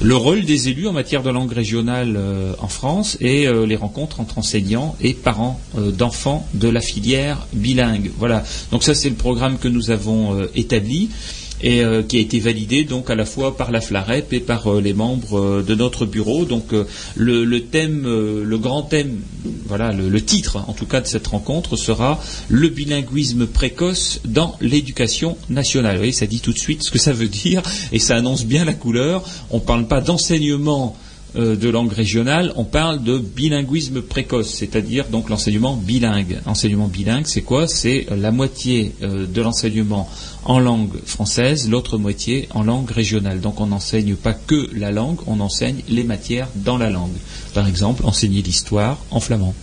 Le 0.00 0.16
rôle 0.16 0.44
des 0.44 0.68
élus 0.68 0.88
en 0.88 0.92
matière 0.92 1.22
de 1.22 1.30
langue 1.30 1.52
régionale 1.52 2.14
euh, 2.16 2.52
en 2.60 2.68
France 2.68 3.16
et 3.20 3.46
les 3.66 3.76
rencontres 3.76 4.20
entre 4.20 4.38
enseignants 4.38 4.96
et 5.00 5.14
parents 5.14 5.60
d'enfants 5.74 6.46
de 6.54 6.68
la 6.68 6.80
filière 6.80 7.46
bilingue. 7.52 8.10
Voilà. 8.18 8.44
Donc 8.70 8.82
ça, 8.82 8.94
c'est 8.94 9.08
le 9.08 9.14
programme 9.14 9.58
que 9.58 9.68
nous 9.68 9.90
avons 9.90 10.36
établi 10.54 11.10
et 11.64 11.82
euh, 11.82 12.02
qui 12.02 12.18
a 12.18 12.20
été 12.20 12.38
validé 12.38 12.84
donc 12.84 13.08
à 13.08 13.14
la 13.14 13.24
fois 13.24 13.56
par 13.56 13.72
la 13.72 13.80
FLAREP 13.80 14.34
et 14.34 14.40
par 14.40 14.68
euh, 14.70 14.82
les 14.82 14.92
membres 14.92 15.38
euh, 15.38 15.62
de 15.62 15.74
notre 15.74 16.04
bureau. 16.04 16.44
Donc 16.44 16.72
le, 17.16 17.58
thème, 17.60 18.02
le 18.04 18.58
grand 18.58 18.82
thème, 18.82 19.20
voilà, 19.66 19.92
le, 19.92 20.20
titre 20.20 20.58
en 20.68 20.74
tout 20.74 20.84
cas 20.84 21.00
de 21.00 21.06
cette 21.06 21.26
rencontre 21.26 21.76
sera 21.76 22.20
le 22.48 22.68
bilinguisme 22.68 23.46
précoce 23.46 24.20
dans 24.26 24.56
l'éducation 24.60 25.38
nationale. 25.48 25.92
Vous 25.92 26.00
voyez, 26.00 26.12
ça 26.12 26.26
dit 26.26 26.40
tout 26.40 26.52
de 26.52 26.58
suite 26.58 26.82
ce 26.82 26.90
que 26.90 26.98
ça 26.98 27.12
veut 27.14 27.28
dire 27.28 27.62
et 27.92 27.98
ça 27.98 28.16
annonce 28.16 28.44
bien 28.44 28.66
la 28.66 28.74
couleur. 28.74 29.24
On 29.50 29.56
ne 29.56 29.62
parle 29.62 29.86
pas 29.86 30.02
d'enseignement 30.02 30.96
de 31.34 31.68
langue 31.68 31.92
régionale, 31.92 32.52
on 32.54 32.62
parle 32.64 33.02
de 33.02 33.18
bilinguisme 33.18 34.02
précoce, 34.02 34.50
c'est-à-dire 34.54 35.06
donc 35.10 35.30
l'enseignement 35.30 35.74
bilingue. 35.76 36.38
Enseignement 36.46 36.86
bilingue, 36.86 37.26
c'est 37.26 37.42
quoi? 37.42 37.66
C'est 37.66 38.06
la 38.16 38.30
moitié 38.30 38.92
de 39.02 39.42
l'enseignement 39.42 40.08
en 40.44 40.58
langue 40.58 40.96
française, 41.06 41.68
l'autre 41.68 41.98
moitié 41.98 42.48
en 42.54 42.62
langue 42.62 42.90
régionale. 42.90 43.40
Donc 43.40 43.60
on 43.60 43.66
n'enseigne 43.66 44.14
pas 44.14 44.34
que 44.34 44.68
la 44.74 44.90
langue, 44.90 45.18
on 45.26 45.40
enseigne 45.40 45.82
les 45.88 46.04
matières 46.04 46.48
dans 46.54 46.78
la 46.78 46.90
langue. 46.90 47.16
Par 47.54 47.66
exemple, 47.66 48.04
enseigner 48.04 48.42
l'histoire 48.42 48.98
en 49.10 49.20
flamand 49.20 49.54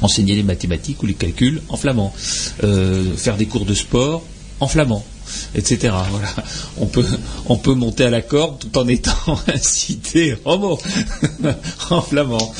enseigner 0.00 0.34
les 0.34 0.42
mathématiques 0.42 1.02
ou 1.02 1.06
les 1.06 1.14
calculs 1.14 1.62
en 1.68 1.76
flamand, 1.76 2.12
Euh, 2.62 3.16
faire 3.16 3.36
des 3.36 3.46
cours 3.46 3.64
de 3.64 3.74
sport 3.74 4.22
en 4.60 4.68
flamand, 4.68 5.04
etc. 5.54 5.94
Voilà. 6.10 6.28
On 6.78 6.86
peut, 6.86 7.04
on 7.46 7.56
peut 7.56 7.74
monter 7.74 8.04
à 8.04 8.10
la 8.10 8.22
corde 8.22 8.58
tout 8.58 8.76
en 8.78 8.86
étant 8.88 9.38
incité 9.54 10.36
en 11.90 12.00
flamand. 12.02 12.52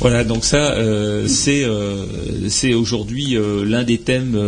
Voilà, 0.00 0.24
donc 0.24 0.44
ça, 0.44 0.72
euh, 0.72 1.26
c'est 1.28 1.62
euh, 1.64 2.06
c'est 2.48 2.72
aujourd'hui 2.72 3.36
euh, 3.36 3.64
l'un 3.64 3.84
des 3.84 3.98
thèmes 3.98 4.38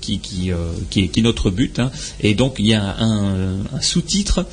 qui, 0.00 0.18
qui, 0.18 0.50
qui, 0.90 1.00
est, 1.04 1.08
qui 1.08 1.22
notre 1.22 1.50
but. 1.50 1.78
hein. 1.78 1.90
Et 2.20 2.34
donc 2.34 2.56
il 2.58 2.66
y 2.66 2.74
a 2.74 2.96
un, 2.98 3.58
sous-titre 3.80 4.46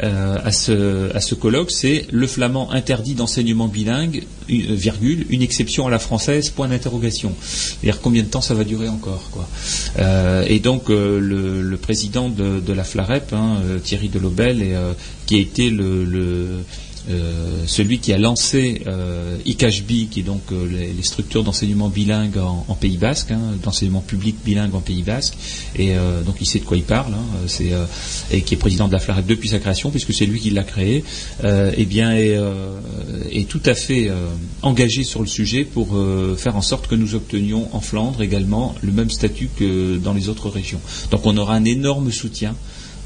à, 0.00 0.52
ce, 0.52 1.14
à 1.14 1.20
ce 1.20 1.34
colloque, 1.34 1.70
c'est 1.70 2.06
le 2.10 2.26
flamand 2.26 2.70
interdit 2.70 3.14
d'enseignement 3.14 3.68
bilingue, 3.68 4.24
une- 4.48 4.74
virgule, 4.74 5.26
une 5.28 5.42
exception 5.42 5.86
à 5.86 5.90
la 5.90 5.98
française, 5.98 6.50
point 6.50 6.68
d'interrogation. 6.68 7.34
C'est-à-dire 7.42 8.00
combien 8.00 8.22
de 8.22 8.28
temps 8.28 8.40
ça 8.40 8.54
va 8.54 8.64
durer 8.64 8.88
encore, 8.88 9.30
quoi. 9.30 9.48
Et 10.46 10.60
donc 10.60 10.88
le 10.88 11.76
président 11.88 12.28
de, 12.28 12.72
la 12.74 12.84
FLAREP, 12.84 13.32
hein, 13.32 13.62
euh, 13.64 13.78
Thierry 13.78 14.10
Delobel, 14.10 14.60
et, 14.60 14.74
euh, 14.74 14.92
qui 15.24 15.36
a 15.36 15.38
été 15.38 15.70
le 15.70 16.62
euh, 17.10 17.62
celui 17.66 17.98
qui 17.98 18.12
a 18.12 18.18
lancé 18.18 18.82
euh, 18.86 19.36
qui 19.44 20.20
est 20.20 20.22
donc 20.22 20.42
euh, 20.52 20.66
les, 20.96 21.02
structures 21.02 21.42
d'enseignement 21.42 21.88
bilingue 21.88 22.38
en, 22.38 22.74
Pays 22.74 22.96
Basque, 22.96 23.30
hein, 23.30 23.40
d'enseignement 23.62 24.00
public 24.00 24.36
bilingue 24.44 24.74
en 24.74 24.80
Pays 24.80 25.02
Basque, 25.02 25.36
et 25.76 25.94
donc 26.24 26.36
il 26.40 26.46
sait 26.46 26.60
de 26.60 26.64
quoi 26.64 26.76
il 26.76 26.84
parle, 26.84 27.12
hein, 27.14 27.46
et 28.30 28.42
qui 28.42 28.54
est 28.54 28.56
président 28.56 28.86
de 28.86 28.92
la 28.92 29.00
FLAREP 29.00 29.26
depuis 29.26 29.48
sa 29.48 29.58
création, 29.58 29.90
puisque 29.90 30.12
c'est 30.12 30.26
lui 30.26 30.38
qui 30.38 30.50
l'a 30.50 30.62
créé, 30.62 31.02
eh 31.44 31.84
bien 31.86 32.14
est, 32.14 33.48
tout 33.48 33.62
à 33.64 33.74
fait 33.74 34.10
engagé 34.62 35.02
sur 35.02 35.20
le 35.20 35.26
sujet 35.26 35.64
pour 35.64 35.96
faire 36.36 36.56
en 36.56 36.62
sorte 36.62 36.86
que 36.86 36.94
nous 36.94 37.14
obtenions 37.14 37.68
en 37.72 37.80
Flandre 37.80 38.22
également 38.22 38.74
le 38.82 38.92
même 38.92 39.10
statut 39.10 39.50
que 39.56 39.96
dans 39.96 40.14
les 40.14 40.28
autres 40.28 40.48
régions. 40.50 40.80
Donc 41.10 41.26
on 41.26 41.36
aura 41.36 41.54
un 41.54 41.64
énorme 41.64 42.12
soutien 42.12 42.54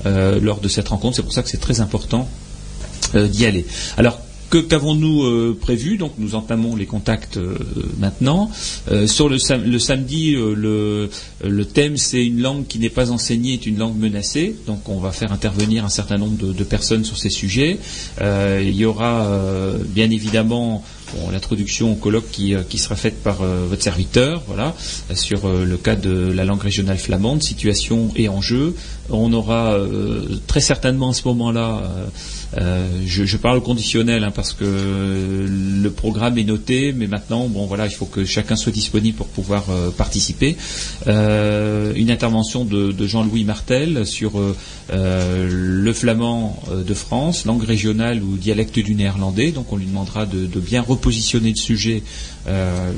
lors 0.04 0.60
de 0.60 0.68
cette 0.68 0.88
rencontre. 0.88 1.16
C'est 1.16 1.22
pour 1.22 1.32
ça 1.32 1.42
que 1.42 1.48
c'est 1.48 1.60
très 1.60 1.80
important 1.80 2.28
euh, 2.28 2.41
d'y 3.14 3.46
aller. 3.46 3.66
Alors, 3.96 4.18
qu'avons-nous 4.60 5.24
euh, 5.24 5.58
prévu 5.58 5.96
Donc 5.96 6.12
nous 6.18 6.34
entamons 6.34 6.76
les 6.76 6.86
contacts 6.86 7.36
euh, 7.36 7.56
maintenant. 7.98 8.50
sur 9.06 9.28
le, 9.28 9.38
samedi, 9.38 10.34
le, 10.36 11.08
thème 11.72 11.96
c'est 11.96 12.24
une 12.24 12.40
langue 12.40 12.66
qui 12.66 12.78
n'est 12.78 12.90
pas 12.90 13.10
enseignée 13.10 13.54
est 13.54 13.66
une 13.66 13.78
langue 13.78 13.96
menacée. 13.96 14.54
Donc 14.66 14.88
on 14.88 14.98
va 14.98 15.12
faire 15.12 15.32
intervenir 15.32 15.84
un 15.84 15.88
certain 15.88 16.18
nombre 16.18 16.36
de, 16.52 16.64
personnes 16.64 17.04
sur 17.04 17.18
ces 17.18 17.30
sujets. 17.30 17.78
il 18.20 18.76
y 18.76 18.84
aura 18.84 19.28
bien 19.88 20.10
évidemment 20.10 20.84
l'introduction 21.30 21.92
au 21.92 21.94
colloque 21.94 22.30
qui, 22.30 22.78
sera 22.78 22.96
faite 22.96 23.22
par 23.22 23.42
votre 23.42 23.82
serviteur, 23.82 24.42
voilà, 24.46 24.74
sur 25.14 25.48
le 25.48 25.76
cas 25.76 25.96
de 25.96 26.32
la 26.32 26.44
langue 26.44 26.62
régionale 26.62 26.98
flamande, 26.98 27.42
situation 27.42 28.10
et 28.16 28.28
enjeux. 28.28 28.74
On 29.10 29.32
aura 29.32 29.76
très 30.46 30.60
certainement 30.60 31.10
à 31.10 31.14
ce 31.14 31.26
moment-là 31.28 31.82
euh, 32.58 32.86
je, 33.06 33.36
parle 33.36 33.58
au 33.58 33.60
conditionnel 33.60 34.24
hein, 34.24 34.32
parce 34.34 34.52
que 34.52 34.64
le 34.64 35.90
programme 35.90 36.38
est 36.38 36.44
noté, 36.44 36.92
mais 36.92 37.06
maintenant, 37.06 37.48
bon 37.48 37.66
voilà, 37.66 37.86
il 37.86 37.92
faut 37.92 38.06
que 38.06 38.24
chacun 38.24 38.56
soit 38.56 38.72
disponible 38.72 39.16
pour 39.16 39.28
pouvoir 39.28 39.70
euh, 39.70 39.90
participer. 39.90 40.56
Euh, 41.06 41.92
une 41.94 42.10
intervention 42.10 42.64
de, 42.64 42.94
Jean-Louis 43.06 43.44
Martel 43.44 44.06
sur 44.06 44.32
le 44.92 45.92
flamand 45.92 46.62
de 46.70 46.94
France, 46.94 47.44
langue 47.46 47.64
régionale 47.64 48.22
ou 48.22 48.36
dialecte 48.36 48.78
du 48.78 48.94
néerlandais. 48.94 49.50
Donc, 49.50 49.72
on 49.72 49.76
lui 49.76 49.86
demandera 49.86 50.26
de, 50.26 50.60
bien 50.60 50.82
repositionner 50.82 51.50
le 51.50 51.56
sujet 51.56 52.02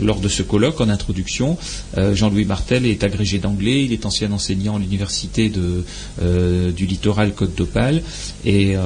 lors 0.03 0.21
de 0.21 0.29
ce 0.29 0.43
colloque 0.43 0.81
en 0.81 0.89
introduction. 0.89 1.57
Jean-Louis 1.97 2.45
Martel 2.45 2.87
est 2.87 3.03
agrégé 3.03 3.39
d'anglais, 3.39 3.85
il 3.85 3.93
est 3.93 4.05
ancien 4.05 4.31
enseignant 4.33 4.77
à 4.77 4.79
l'université 4.79 5.51
du 5.51 6.87
littoral 6.87 7.33
Côte 7.33 7.55
d'Opale 7.57 8.03
et 8.45 8.77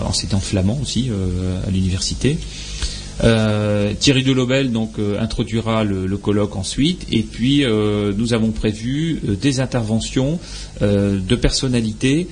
aussi 0.80 1.09
euh, 1.10 1.60
à 1.66 1.70
l'université. 1.70 2.39
Euh, 3.24 3.94
Thierry 3.98 4.22
Delobel 4.22 4.70
donc 4.70 4.93
euh, 5.01 5.20
introduira 5.20 5.82
le, 5.82 6.16
colloque 6.16 6.55
ensuite 6.55 7.05
et 7.10 7.22
puis 7.22 7.64
nous 8.16 8.32
avons 8.32 8.51
prévu 8.51 9.20
des 9.40 9.60
interventions 9.60 10.39
de 10.80 11.36
personnalités 11.36 12.28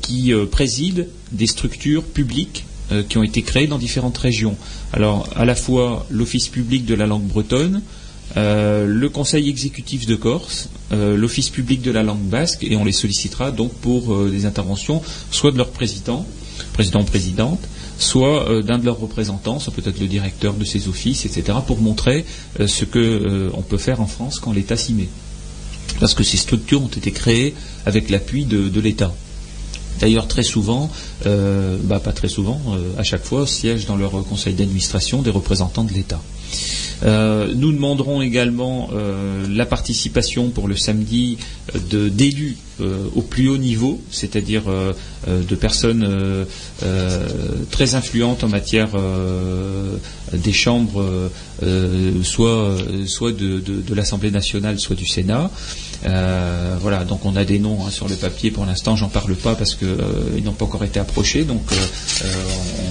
qui 0.00 0.32
président 0.50 1.04
des 1.32 1.46
structures 1.46 2.04
publiques 2.04 2.64
qui 3.08 3.18
ont 3.18 3.22
été 3.22 3.42
créées 3.42 3.66
dans 3.66 3.78
différentes 3.78 4.16
régions. 4.16 4.56
Alors 4.92 5.28
à 5.36 5.44
la 5.44 5.54
fois 5.54 6.06
l'Office 6.10 6.48
public 6.48 6.84
de 6.84 6.94
la 6.94 7.06
langue 7.06 7.26
bretonne, 7.26 7.82
le 8.36 9.08
Conseil 9.08 9.48
exécutif 9.48 10.06
de 10.06 10.16
Corse, 10.16 10.68
l'Office 10.90 11.50
public 11.50 11.82
de 11.82 11.90
la 11.90 12.02
langue 12.02 12.24
basque, 12.24 12.64
et 12.64 12.76
on 12.76 12.84
les 12.84 12.92
sollicitera 12.92 13.50
donc 13.50 13.72
pour 13.74 14.24
des 14.26 14.46
interventions, 14.46 15.02
soit 15.30 15.52
de 15.52 15.58
leur 15.58 15.68
président, 15.68 16.26
président 16.72 17.00
ou 17.00 17.04
présidente, 17.04 17.60
soit 17.98 18.48
euh, 18.48 18.62
d'un 18.62 18.78
de 18.78 18.84
leurs 18.84 18.98
représentants, 18.98 19.58
soit 19.58 19.72
peut-être 19.72 20.00
le 20.00 20.06
directeur 20.06 20.54
de 20.54 20.64
ces 20.64 20.88
offices, 20.88 21.26
etc., 21.26 21.58
pour 21.66 21.80
montrer 21.80 22.24
euh, 22.60 22.66
ce 22.66 22.84
qu'on 22.84 22.98
euh, 22.98 23.50
peut 23.68 23.78
faire 23.78 24.00
en 24.00 24.06
France 24.06 24.38
quand 24.38 24.52
l'État 24.52 24.76
s'y 24.76 24.94
met. 24.94 25.08
Parce 26.00 26.14
que 26.14 26.22
ces 26.22 26.36
structures 26.36 26.82
ont 26.82 26.88
été 26.88 27.10
créées 27.10 27.54
avec 27.86 28.08
l'appui 28.10 28.44
de, 28.44 28.80
l'État. 28.80 29.12
D'ailleurs, 30.00 30.28
très 30.28 30.44
souvent, 30.44 30.90
bah, 31.24 31.98
pas 31.98 32.12
très 32.12 32.28
souvent, 32.28 32.60
à 32.98 33.02
chaque 33.02 33.24
fois, 33.24 33.48
siègent 33.48 33.86
dans 33.86 33.96
leur 33.96 34.12
conseil 34.24 34.54
d'administration 34.54 35.22
des 35.22 35.30
représentants 35.30 35.82
de 35.82 35.92
l'État. 35.92 36.20
Nous 37.04 37.72
demanderons 37.72 38.22
également 38.22 38.90
la 39.48 39.66
participation 39.66 40.50
pour 40.50 40.68
le 40.68 40.76
samedi 40.76 41.38
d'élus 41.90 42.56
au 42.80 43.22
plus 43.22 43.48
haut 43.48 43.56
niveau, 43.56 44.00
c'est-à-dire 44.10 44.64
de 45.28 45.54
personnes 45.54 46.46
très 47.70 47.94
influentes 47.94 48.42
en 48.42 48.48
matière 48.48 48.90
des 50.32 50.52
chambres, 50.52 51.30
soit, 52.22 52.76
soit 53.06 53.32
de, 53.32 53.94
l'Assemblée 53.94 54.30
nationale, 54.30 54.80
soit 54.80 54.96
du 54.96 55.06
Sénat. 55.06 55.50
Voilà, 56.04 57.04
donc 57.04 57.24
on 57.24 57.36
a 57.36 57.44
des 57.44 57.58
noms 57.58 57.86
hein, 57.86 57.90
sur 57.90 58.08
le 58.08 58.14
papier. 58.14 58.50
Pour 58.50 58.66
l'instant, 58.66 58.96
j'en 58.96 59.08
parle 59.08 59.34
pas 59.34 59.54
parce 59.54 59.74
qu'ils 59.74 60.44
n'ont 60.44 60.52
pas 60.52 60.64
encore 60.64 60.84
été 60.84 61.00
approchés, 61.00 61.44
donc 61.44 61.62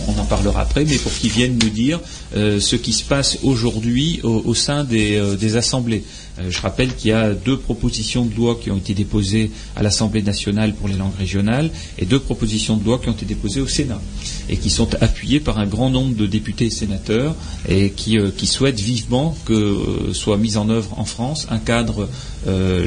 on, 0.08 0.20
en 0.20 0.26
parlera 0.26 0.62
après. 0.62 0.86
Mais 0.86 0.98
pour 0.98 1.12
qu'ils 1.14 1.32
viennent 1.32 1.58
nous 1.62 1.70
dire 1.70 2.00
ce 2.34 2.76
qui 2.76 2.94
se 2.94 3.04
passe 3.04 3.40
aujourd'hui 3.44 4.20
au, 4.24 4.54
sein 4.54 4.84
des 4.84 5.56
assemblées. 5.58 6.04
Euh, 6.40 6.50
je 6.50 6.62
rappelle 6.62 6.94
qu'il 6.96 7.10
y 7.10 7.14
a 7.14 7.34
deux 7.34 7.58
propositions 7.58 8.26
de 8.26 8.36
loi 8.36 8.58
qui 8.62 8.72
ont 8.72 8.78
été 8.78 8.94
déposées 8.94 9.52
à 9.76 9.84
l'Assemblée 9.84 10.22
nationale 10.22 10.74
pour 10.74 10.88
les 10.88 10.96
langues 10.96 11.16
régionales 11.18 11.70
et 11.98 12.06
deux 12.06 12.20
propositions 12.20 12.78
de 12.78 12.86
loi 12.86 13.00
qui 13.00 13.10
ont 13.10 13.14
été 13.14 13.26
déposées 13.26 13.62
au 13.62 13.68
Sénat 13.68 14.02
et 14.50 14.58
qui 14.58 14.70
sont 14.70 14.90
appuyées 15.02 15.40
par 15.40 15.58
un 15.60 15.66
grand 15.66 15.90
nombre 15.90 16.16
de 16.16 16.26
députés 16.26 16.66
et 16.66 16.70
sénateurs 16.70 17.36
et 17.68 17.92
qui, 17.92 18.18
euh, 18.18 18.32
souhaitent 18.48 18.80
vivement 18.80 19.38
que 19.46 19.54
euh, 19.54 20.14
soit 20.14 20.38
mis 20.38 20.56
en 20.56 20.70
œuvre 20.70 20.98
en 20.98 21.04
France 21.06 21.48
un 21.50 21.60
cadre 21.60 22.08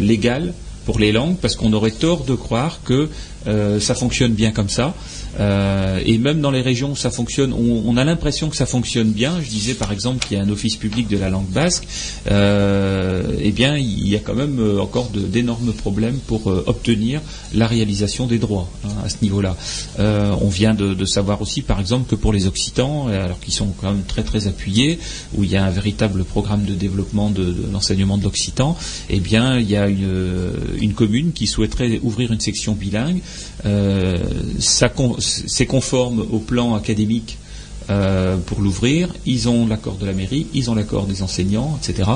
légal 0.00 0.54
pour 0.86 0.98
les 0.98 1.12
langues 1.12 1.36
parce 1.36 1.54
qu'on 1.54 1.74
aurait 1.74 1.90
tort 1.90 2.24
de 2.24 2.34
croire 2.34 2.80
que 2.82 3.10
ça 3.44 3.94
fonctionne 3.94 4.32
bien 4.32 4.52
comme 4.52 4.70
ça. 4.70 4.94
Euh, 5.38 6.00
et 6.04 6.18
même 6.18 6.40
dans 6.40 6.50
les 6.50 6.62
régions 6.62 6.92
où 6.92 6.96
ça 6.96 7.10
fonctionne, 7.10 7.52
on, 7.52 7.96
a 7.96 8.04
l'impression 8.04 8.48
que 8.48 8.56
ça 8.56 8.66
fonctionne 8.66 9.10
bien. 9.10 9.40
Je 9.42 9.48
disais 9.48 9.74
par 9.74 9.92
exemple 9.92 10.24
qu'il 10.26 10.36
y 10.36 10.40
a 10.40 10.44
un 10.44 10.48
office 10.48 10.76
public 10.76 11.08
de 11.08 11.18
la 11.18 11.30
langue 11.30 11.48
basque. 11.48 11.86
Euh, 12.30 13.22
eh 13.40 13.52
bien, 13.52 13.76
il 13.76 14.08
y 14.08 14.16
a 14.16 14.20
quand 14.20 14.34
même 14.34 14.58
euh, 14.58 14.80
encore 14.80 15.10
d'énormes 15.10 15.72
problèmes 15.72 16.18
pour 16.26 16.46
obtenir 16.46 17.20
la 17.54 17.66
réalisation 17.66 18.26
des 18.26 18.38
droits 18.38 18.68
hein, 18.84 18.88
à 19.04 19.08
ce 19.08 19.16
niveau-là. 19.22 19.56
on 19.98 20.48
vient 20.48 20.74
de, 20.74 21.04
savoir 21.04 21.42
aussi, 21.42 21.62
par 21.62 21.80
exemple, 21.80 22.08
que 22.08 22.14
pour 22.14 22.32
les 22.32 22.46
Occitans, 22.46 23.08
alors 23.08 23.40
qu'ils 23.40 23.54
sont 23.54 23.72
quand 23.80 23.92
même 23.92 24.04
très 24.04 24.22
très 24.22 24.46
appuyés, 24.46 24.98
où 25.34 25.44
il 25.44 25.50
y 25.50 25.56
a 25.56 25.64
un 25.64 25.70
véritable 25.70 26.24
programme 26.24 26.64
de 26.64 26.74
développement 26.74 27.30
de, 27.30 27.54
l'enseignement 27.72 28.18
de 28.18 28.24
l'occitan, 28.24 28.76
eh 29.08 29.20
bien, 29.20 29.58
il 29.58 29.68
y 29.68 29.76
a 29.76 29.88
une, 29.88 30.52
une 30.80 30.94
commune 30.94 31.32
qui 31.32 31.46
souhaiterait 31.46 32.00
ouvrir 32.02 32.32
une 32.32 32.40
section 32.40 32.72
bilingue. 32.72 33.20
C'est 35.20 35.66
conforme 35.66 36.24
au 36.30 36.38
plan 36.38 36.74
académique 36.74 37.38
euh, 37.90 38.36
pour 38.36 38.60
l'ouvrir, 38.60 39.08
ils 39.26 39.48
ont 39.48 39.66
l'accord 39.66 39.96
de 39.96 40.06
la 40.06 40.12
mairie, 40.12 40.46
ils 40.54 40.70
ont 40.70 40.74
l'accord 40.74 41.06
des 41.06 41.22
enseignants, 41.22 41.78
etc. 41.82 42.08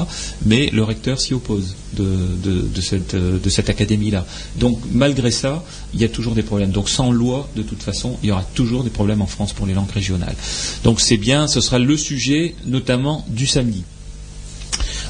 Mais 0.46 0.70
le 0.70 0.84
recteur 0.84 1.20
s'y 1.20 1.34
oppose 1.34 1.74
de, 1.94 2.80
cette, 2.80 3.16
de 3.16 3.48
cette 3.48 3.70
académie-là. 3.70 4.24
Donc 4.56 4.78
malgré 4.92 5.30
ça, 5.30 5.64
il 5.92 6.00
y 6.00 6.04
a 6.04 6.08
toujours 6.08 6.34
des 6.34 6.42
problèmes. 6.42 6.70
Donc 6.70 6.88
sans 6.88 7.10
loi, 7.10 7.48
de 7.56 7.62
toute 7.62 7.82
façon, 7.82 8.18
il 8.22 8.28
y 8.28 8.32
aura 8.32 8.44
toujours 8.54 8.84
des 8.84 8.90
problèmes 8.90 9.22
en 9.22 9.26
France 9.26 9.52
pour 9.52 9.66
les 9.66 9.74
langues 9.74 9.90
régionales. 9.90 10.36
Donc 10.84 11.00
c'est 11.00 11.16
bien, 11.16 11.48
ce 11.48 11.60
sera 11.60 11.78
le 11.78 11.96
sujet 11.96 12.54
notamment 12.66 13.24
du 13.28 13.46
samedi. 13.46 13.82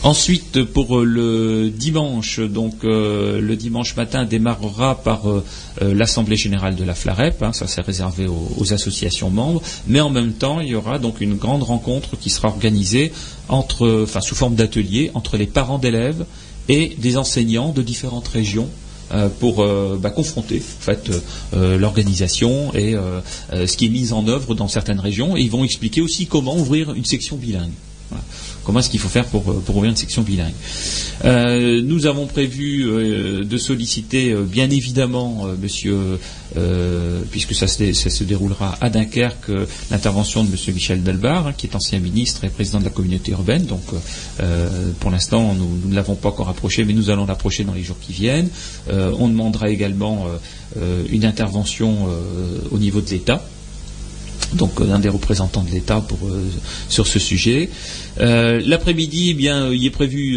Ensuite, 0.05 0.65
pour 0.65 0.99
euh, 0.99 1.05
le 1.05 1.71
dimanche, 1.71 2.39
donc 2.39 2.85
euh, 2.85 3.41
le 3.41 3.57
dimanche 3.57 3.97
matin 3.97 4.27
démarrera 4.27 4.97
par 5.03 5.31
euh, 5.31 5.43
l'Assemblée 5.81 6.37
générale 6.37 6.77
de 6.77 6.85
la 6.85 6.95
FLAREP, 6.95 7.43
hein, 7.43 7.55
ça 7.55 7.67
c'est 7.67 7.81
réservé 7.81 8.27
aux, 8.27 8.75
associations 8.75 9.31
membres, 9.31 9.63
mais 9.87 10.01
en 10.01 10.11
même 10.11 10.35
temps, 10.35 10.61
il 10.61 10.69
y 10.69 10.75
aura 10.75 10.99
donc 10.99 11.23
une 11.23 11.37
grande 11.37 11.63
rencontre 11.63 12.19
qui 12.19 12.29
sera 12.29 12.49
organisée 12.49 13.13
entre, 13.49 14.03
enfin, 14.03 14.21
sous 14.21 14.35
forme 14.35 14.57
d'atelier 14.57 15.11
entre 15.15 15.39
les 15.39 15.47
parents 15.47 15.79
d'élèves 15.79 16.27
et 16.69 16.95
des 16.99 17.17
enseignants 17.17 17.71
de 17.71 17.81
différentes 17.81 18.29
régions 18.29 18.69
pour 19.39 19.65
bah, 19.99 20.11
confronter 20.11 20.61
en 20.61 20.83
fait 20.83 21.11
l'organisation 21.53 22.75
et 22.75 22.97
ce 23.53 23.77
qui 23.77 23.87
est 23.87 23.91
mis 23.91 24.13
en 24.13 24.27
œuvre 24.29 24.55
dans 24.55 24.67
certaines 24.67 24.99
régions 24.99 25.37
et 25.37 25.43
ils 25.43 25.51
vont 25.51 25.63
expliquer 25.63 26.01
aussi 26.01 26.27
comment 26.27 26.57
ouvrir 26.57 26.95
une 26.95 27.05
section 27.05 27.37
bilingue. 27.37 27.71
Comment 28.65 28.81
est-ce 28.81 28.91
qu'il 28.91 29.01
faut 29.01 29.09
faire 29.09 29.27
pour, 29.27 29.51
euh, 29.51 29.63
ouvrir 29.69 29.91
une 29.91 29.97
section 29.97 30.23
bilingue 30.23 30.55
euh, 31.25 31.83
Nous 31.83 32.07
avons 32.07 32.27
prévu 32.27 32.85
euh, 32.87 33.45
de 33.45 33.59
solliciter 33.59 34.35
bien 34.35 34.71
évidemment, 34.71 35.47
monsieur, 35.61 36.19
puisque 37.31 37.55
ça 37.55 37.67
se, 37.67 38.25
déroulera 38.25 38.77
à 38.81 38.91
Dunkerque, 38.91 39.51
l'intervention 39.91 40.45
de 40.45 40.51
monsieur 40.51 40.73
Michel 40.73 41.03
Delbar, 41.03 41.49
hein, 41.49 41.53
qui 41.57 41.67
est 41.67 41.77
ancien 41.77 41.99
ministre 41.99 42.45
et 42.45 42.49
président 42.49 42.79
de 42.79 42.85
la 42.85 42.91
communauté 42.91 43.33
urbaine. 43.33 43.65
Donc 43.67 43.83
pour 45.01 45.11
l'instant, 45.11 45.55
nous, 45.55 45.89
ne 45.89 45.95
l'avons 45.95 46.15
pas 46.15 46.29
encore 46.29 46.49
approché, 46.49 46.85
mais 46.85 46.93
nous 46.93 47.11
allons 47.11 47.27
l'approcher 47.27 47.65
dans 47.65 47.75
les 47.75 47.83
jours 47.83 47.99
qui 48.01 48.13
viennent. 48.13 48.49
on 48.91 49.29
demandera 49.29 49.69
également 49.69 50.27
une 51.11 51.25
intervention 51.25 52.09
au 52.71 52.79
niveau 52.79 53.01
de 53.01 53.11
l'État 53.11 53.45
donc 54.55 54.81
un 54.81 54.99
des 54.99 55.09
représentants 55.09 55.63
de 55.63 55.71
l'État 55.71 56.01
pour 56.01 56.19
sur 56.89 57.07
ce 57.07 57.19
sujet. 57.19 57.71
L'après-midi, 58.19 59.31
eh 59.31 59.35
bien, 59.35 59.71
il 59.73 59.85
est 59.85 59.91
prévu 59.91 60.37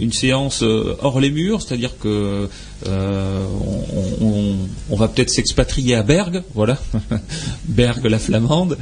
une 0.00 0.12
séance 0.12 0.62
hors 0.62 1.20
les 1.20 1.30
murs, 1.30 1.62
c'est-à-dire 1.62 1.98
que 1.98 2.48
on, 2.84 4.96
va 4.96 5.08
peut-être 5.08 5.30
s'expatrier 5.30 5.94
à 5.94 6.02
Bergue, 6.02 6.42
voilà, 6.54 6.78
Bergue 7.64 8.06
la 8.06 8.18
flamande, 8.18 8.76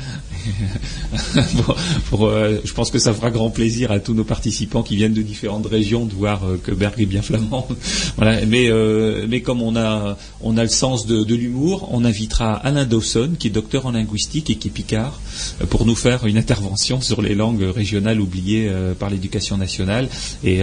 euh, 2.12 2.60
je 2.64 2.72
pense 2.72 2.90
que 2.90 2.98
ça 2.98 3.12
fera 3.12 3.30
grand 3.30 3.50
plaisir 3.50 3.90
à 3.90 4.00
tous 4.00 4.14
nos 4.14 4.24
participants 4.24 4.82
qui 4.82 4.96
viennent 4.96 5.12
de 5.12 5.22
différentes 5.22 5.66
régions 5.66 6.04
de 6.04 6.14
voir 6.14 6.44
euh, 6.44 6.60
que 6.62 6.72
Berg 6.72 7.00
est 7.00 7.06
bien 7.06 7.22
flamand. 7.22 7.68
Euh, 8.24 9.26
mais, 9.28 9.40
comme 9.40 9.60
on 9.60 9.76
a, 9.76 10.16
le 10.42 10.68
sens 10.68 11.06
de, 11.06 11.34
l'humour, 11.34 11.88
on 11.92 12.04
invitera 12.04 12.54
Alain 12.54 12.86
Dawson, 12.86 13.32
qui 13.38 13.48
est 13.48 13.50
docteur 13.50 13.86
en 13.86 13.92
linguistique 13.92 14.50
et 14.50 14.56
qui 14.56 14.68
est 14.68 14.70
picard, 14.70 15.20
pour 15.68 15.84
nous 15.84 15.94
faire 15.94 16.26
une 16.26 16.38
intervention 16.38 17.00
sur 17.00 17.20
les 17.20 17.34
langues 17.34 17.62
régionales 17.62 18.20
oubliées 18.20 18.70
par 18.98 19.10
l'éducation 19.10 19.56
nationale. 19.56 20.08
Et 20.42 20.62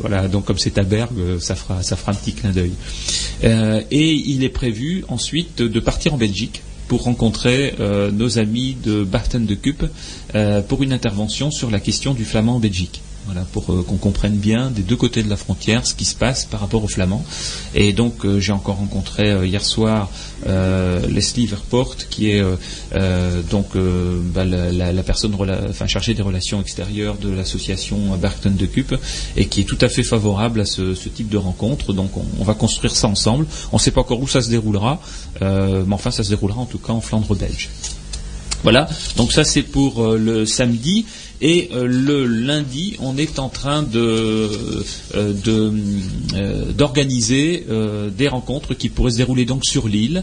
voilà, 0.00 0.28
donc 0.28 0.44
comme 0.44 0.58
c'est 0.58 0.78
à 0.78 0.82
Berg, 0.82 1.12
ça 1.40 1.54
fera, 1.54 1.82
ça 1.82 1.96
fera 1.96 2.12
un 2.12 2.14
petit 2.14 2.32
clin 2.32 2.50
d'œil. 2.50 2.71
Et 3.42 4.12
il 4.12 4.44
est 4.44 4.48
prévu 4.48 5.04
ensuite 5.08 5.62
de 5.62 5.80
partir 5.80 6.14
en 6.14 6.16
Belgique 6.16 6.62
pour 6.92 7.04
rencontrer 7.04 7.72
euh, 7.80 8.10
nos 8.10 8.38
amis 8.38 8.76
de 8.84 9.02
Barton 9.02 9.40
de 9.40 9.54
Cup 9.54 9.86
euh, 10.34 10.60
pour 10.60 10.82
une 10.82 10.92
intervention 10.92 11.50
sur 11.50 11.70
la 11.70 11.80
question 11.80 12.12
du 12.12 12.26
flamand 12.26 12.56
en 12.56 12.60
Belgique. 12.60 13.00
Voilà, 13.26 13.42
pour 13.52 13.72
euh, 13.72 13.84
qu'on 13.86 13.98
comprenne 13.98 14.36
bien 14.36 14.70
des 14.70 14.82
deux 14.82 14.96
côtés 14.96 15.22
de 15.22 15.30
la 15.30 15.36
frontière 15.36 15.86
ce 15.86 15.94
qui 15.94 16.04
se 16.04 16.16
passe 16.16 16.44
par 16.44 16.58
rapport 16.58 16.82
aux 16.82 16.88
Flamands. 16.88 17.24
Et 17.72 17.92
donc 17.92 18.24
euh, 18.24 18.40
j'ai 18.40 18.50
encore 18.50 18.76
rencontré 18.76 19.30
euh, 19.30 19.46
hier 19.46 19.64
soir 19.64 20.10
Leslie 20.44 21.46
Verport, 21.46 21.96
qui 22.10 22.30
est 22.30 22.42
donc 23.48 23.76
bah, 24.34 24.44
la, 24.44 25.02
personne 25.04 25.36
chargée 25.86 26.14
des 26.14 26.22
relations 26.22 26.60
extérieures 26.60 27.16
de 27.16 27.30
l'association 27.30 28.16
Barton 28.16 28.50
de 28.50 28.66
Cup, 28.66 28.96
et 29.36 29.46
qui 29.46 29.60
est 29.60 29.64
tout 29.64 29.78
à 29.80 29.88
fait 29.88 30.02
favorable 30.02 30.62
à 30.62 30.64
ce, 30.64 30.94
type 31.14 31.28
de 31.28 31.36
rencontre. 31.36 31.92
Donc 31.92 32.10
on, 32.16 32.42
va 32.42 32.54
construire 32.54 32.96
ça 32.96 33.06
ensemble. 33.06 33.46
On 33.70 33.76
ne 33.76 33.80
sait 33.80 33.92
pas 33.92 34.00
encore 34.00 34.20
où 34.20 34.26
ça 34.26 34.42
se 34.42 34.50
déroulera, 34.50 35.00
mais 35.40 35.92
enfin 35.92 36.10
ça 36.10 36.24
se 36.24 36.30
déroulera 36.30 36.60
en 36.60 36.66
tout 36.66 36.78
cas 36.78 36.92
en 36.92 37.00
Flandre 37.00 37.36
belge. 37.36 37.70
Voilà, 38.64 38.88
donc 39.16 39.32
ça 39.32 39.44
c'est 39.44 39.62
pour 39.62 40.04
le 40.08 40.44
samedi. 40.44 41.06
Et 41.42 41.70
euh, 41.72 41.86
le 41.88 42.24
lundi, 42.24 42.96
on 43.00 43.16
est 43.18 43.40
en 43.40 43.48
train 43.48 43.84
euh, 43.96 44.82
euh, 45.16 46.72
d'organiser 46.72 47.66
des 48.16 48.28
rencontres 48.28 48.74
qui 48.74 48.88
pourraient 48.88 49.10
se 49.10 49.16
dérouler 49.16 49.44
donc 49.44 49.64
sur 49.64 49.88
l'île. 49.88 50.22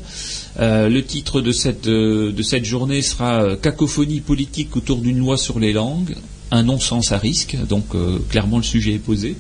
le 0.58 1.00
titre 1.02 1.41
de 1.41 1.52
cette 1.52 2.66
journée 2.66 3.02
sera 3.02 3.58
Cacophonie 3.58 4.22
politique 4.22 4.76
autour 4.78 5.00
d'une 5.00 5.20
loi 5.20 5.38
sur 5.38 5.60
les 5.60 5.74
langues 5.74 6.16
un 6.51 6.63
non-sens 6.63 7.11
à 7.11 7.17
risque. 7.17 7.57
Donc 7.67 7.85
clairement 8.30 8.57
le 8.57 8.63
sujet 8.63 8.93
est 8.93 8.99
posé. 8.99 9.35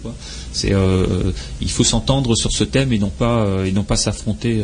C'est, 0.51 0.73
il 1.61 1.69
faut 1.69 1.83
s'entendre 1.83 2.35
sur 2.35 2.51
ce 2.51 2.63
thème 2.63 2.93
et 2.93 2.99
non 2.99 3.09
pas 3.09 3.65
et 3.65 3.71
non 3.71 3.83
pas 3.83 3.95
s'affronter 3.95 4.63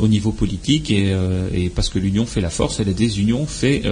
au 0.00 0.08
niveau 0.08 0.32
politique 0.32 0.90
et, 0.90 1.14
et, 1.54 1.68
parce 1.68 1.88
que 1.88 1.98
l'union 1.98 2.26
fait 2.26 2.40
la 2.40 2.50
force 2.50 2.80
et 2.80 2.84
la 2.84 2.92
désunion 2.92 3.46
fait 3.46 3.82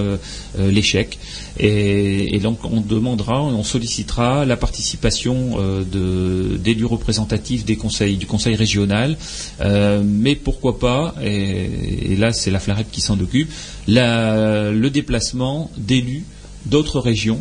l'échec. 0.59 1.18
Et, 1.59 2.39
donc 2.43 2.59
on 2.64 2.81
demandera, 2.81 3.43
on 3.43 3.62
sollicitera 3.64 4.44
la 4.44 4.56
participation 4.56 5.56
euh, 5.59 6.56
d'élus 6.59 6.85
représentatifs 6.85 7.64
des 7.64 7.77
conseils, 7.77 8.16
du 8.16 8.27
conseil 8.27 8.55
régional, 8.56 9.16
euh, 9.60 10.02
mais 10.05 10.35
pourquoi 10.35 10.78
pas, 10.78 11.14
et, 11.23 12.16
là 12.16 12.32
c'est 12.32 12.51
la 12.51 12.60
Flarep 12.60 12.90
qui 12.90 13.01
s'en 13.01 13.18
occupe, 13.18 13.51
le 13.89 14.89
déplacement 14.89 15.70
d'élus 15.77 16.24
d'autres 16.67 17.01
régions. 17.01 17.41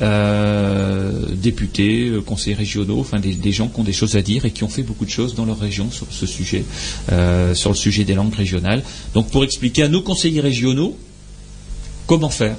Euh, 0.00 1.26
députés, 1.34 2.12
conseillers 2.24 2.54
régionaux, 2.54 3.00
enfin 3.00 3.18
des, 3.18 3.52
gens 3.52 3.66
qui 3.66 3.80
ont 3.80 3.84
des 3.84 3.92
choses 3.92 4.16
à 4.16 4.22
dire 4.22 4.44
et 4.44 4.52
qui 4.52 4.62
ont 4.62 4.68
fait 4.68 4.84
beaucoup 4.84 5.04
de 5.04 5.10
choses 5.10 5.34
dans 5.34 5.44
leur 5.44 5.58
région 5.58 5.90
sur 5.90 6.06
ce 6.08 6.24
sujet, 6.24 6.64
sur 7.54 7.70
le 7.70 7.76
sujet 7.76 8.04
des 8.04 8.14
langues 8.14 8.34
régionales. 8.34 8.82
Donc 9.12 9.30
pour 9.30 9.42
expliquer 9.42 9.82
à 9.82 9.88
nos 9.88 10.02
conseillers 10.02 10.40
régionaux 10.40 10.96
comment 12.06 12.30
faire 12.30 12.56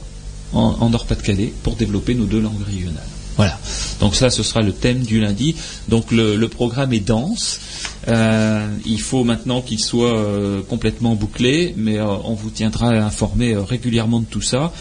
en, 0.54 0.90
Nord-Pas-de-Calais 0.90 1.54
pour 1.64 1.76
développer 1.76 2.16
nos 2.16 2.26
deux 2.26 2.40
langues 2.40 2.64
régionales. 2.66 3.04
Voilà. 3.36 3.58
Donc 4.00 4.16
ça, 4.16 4.30
ce 4.30 4.44
sera 4.44 4.62
le 4.62 4.72
thème 4.72 5.00
du 5.00 5.20
lundi. 5.20 5.56
Donc 5.88 6.12
le, 6.12 6.48
programme 6.48 6.94
est 6.94 7.00
dense. 7.00 7.60
Euh, 8.08 8.68
il 8.86 9.02
faut 9.02 9.24
maintenant 9.24 9.62
qu'il 9.62 9.80
soit 9.80 10.16
euh, 10.16 10.62
complètement 10.62 11.16
bouclé, 11.16 11.74
mais 11.78 11.98
euh, 11.98 12.06
on 12.26 12.34
vous 12.34 12.52
tiendra 12.52 12.90
informé 12.90 13.56
régulièrement 13.56 14.20
de 14.20 14.26
tout 14.26 14.42
ça. 14.42 14.72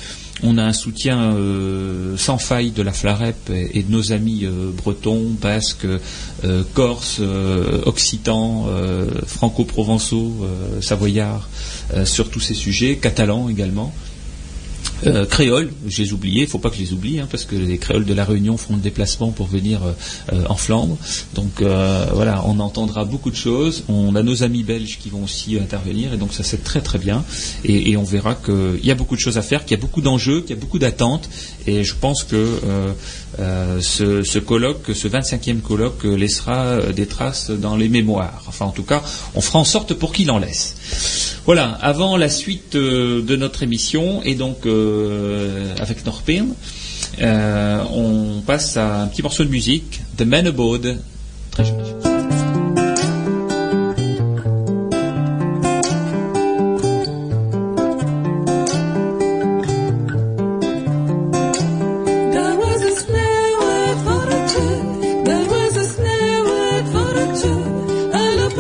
On 0.43 0.59
a 0.59 0.65
un 0.65 0.73
soutien 0.73 1.37
sans 2.17 2.39
faille 2.39 2.71
de 2.71 2.83
la 2.83 2.93
Flarep 2.93 3.51
et, 3.51 3.83
de 3.83 3.93
nos 3.93 4.13
amis 4.13 4.45
bretons, 4.77 5.31
basques, 5.41 5.87
corses, 6.75 7.21
occitans, 7.87 8.67
franco-provençaux, 9.27 10.47
savoyards 10.81 11.49
sur 12.05 12.31
tous 12.31 12.41
ces 12.41 12.55
sujets, 12.55 12.97
catalans 12.97 13.49
également. 13.49 13.93
Euh, 15.07 15.27
créoles, 15.27 15.71
je 15.87 16.03
les 16.03 16.11
il 16.13 16.47
faut 16.47 16.59
pas 16.59 16.71
que 16.71 16.77
je 16.77 16.81
les 16.81 16.93
oublie, 16.93 17.19
hein, 17.19 17.29
parce 17.31 17.45
que 17.45 17.57
les 17.57 17.79
créoles 17.79 18.05
de 18.05 18.15
la 18.15 18.25
Réunion 18.25 18.57
font 18.57 18.75
le 18.75 18.81
déplacement 18.81 19.31
pour 19.31 19.47
venir 19.47 19.83
euh, 19.83 19.93
euh, 20.33 20.45
en 20.49 20.57
Flandre. 20.57 20.97
Donc 21.35 21.63
voilà, 21.63 22.43
on 22.47 22.59
entendra 22.61 23.05
beaucoup 23.05 23.31
de 23.31 23.37
choses. 23.37 23.85
On 23.89 24.15
a 24.15 24.23
nos 24.23 24.43
amis 24.43 24.63
belges 24.63 24.99
qui 24.99 25.11
vont 25.11 25.25
aussi 25.25 25.59
intervenir, 25.59 26.13
et 26.13 26.17
donc 26.17 26.33
ça 26.33 26.43
c'est 26.43 26.63
très 26.63 26.81
très 26.81 26.99
bien. 26.99 27.25
Et, 27.65 27.97
on 27.97 28.05
verra 28.05 28.35
qu'il 28.35 28.85
y 28.85 28.91
a 28.91 28.95
beaucoup 28.95 29.17
de 29.17 29.21
choses 29.21 29.39
à 29.39 29.43
faire, 29.43 29.65
qu'il 29.65 29.77
y 29.77 29.81
a 29.81 29.81
beaucoup 29.81 30.01
d'enjeux, 30.01 30.41
qu'il 30.41 30.51
y 30.51 30.59
a 30.59 30.61
beaucoup 30.61 30.79
d'attentes, 30.79 31.29
et 31.67 31.85
je 31.85 31.95
pense 31.95 32.25
que 32.25 32.59
ce, 33.39 34.23
ce, 34.23 34.39
colloque, 34.39 34.91
ce 34.95 35.09
25e 35.09 35.61
colloque 35.61 36.05
laissera 36.05 36.93
des 36.95 37.07
traces 37.07 37.51
dans 37.51 37.77
les 37.77 37.89
mémoires. 37.89 38.43
Enfin 38.47 38.67
en 38.67 38.71
tout 38.73 38.83
cas, 38.83 39.03
on 39.35 39.41
fera 39.41 39.59
en 39.59 39.65
sorte 39.65 39.95
pour 39.95 40.13
qu'il 40.13 40.31
en 40.31 40.39
laisse. 40.39 40.75
Voilà, 41.45 41.77
avant 41.83 42.17
la 42.17 42.29
suite 42.29 42.77
euh, 42.77 43.21
de 43.21 43.35
notre 43.35 43.65
émission, 43.65 44.23
et 44.23 44.37
donc 44.37 44.65
euh, 44.65 45.75
avec 45.81 46.07
Norpin, 46.07 46.47
euh, 47.21 47.83
on 47.93 48.41
passe 48.47 48.77
à 48.77 49.03
un 49.03 49.07
petit 49.09 49.23
morceau 49.23 49.43
de 49.43 49.49
musique, 49.49 50.03
The 50.17 50.23
Man 50.23 50.47
Abode, 50.47 50.99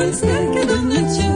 Ik 0.02 0.18
kwam 0.18 0.88
de 0.88 1.31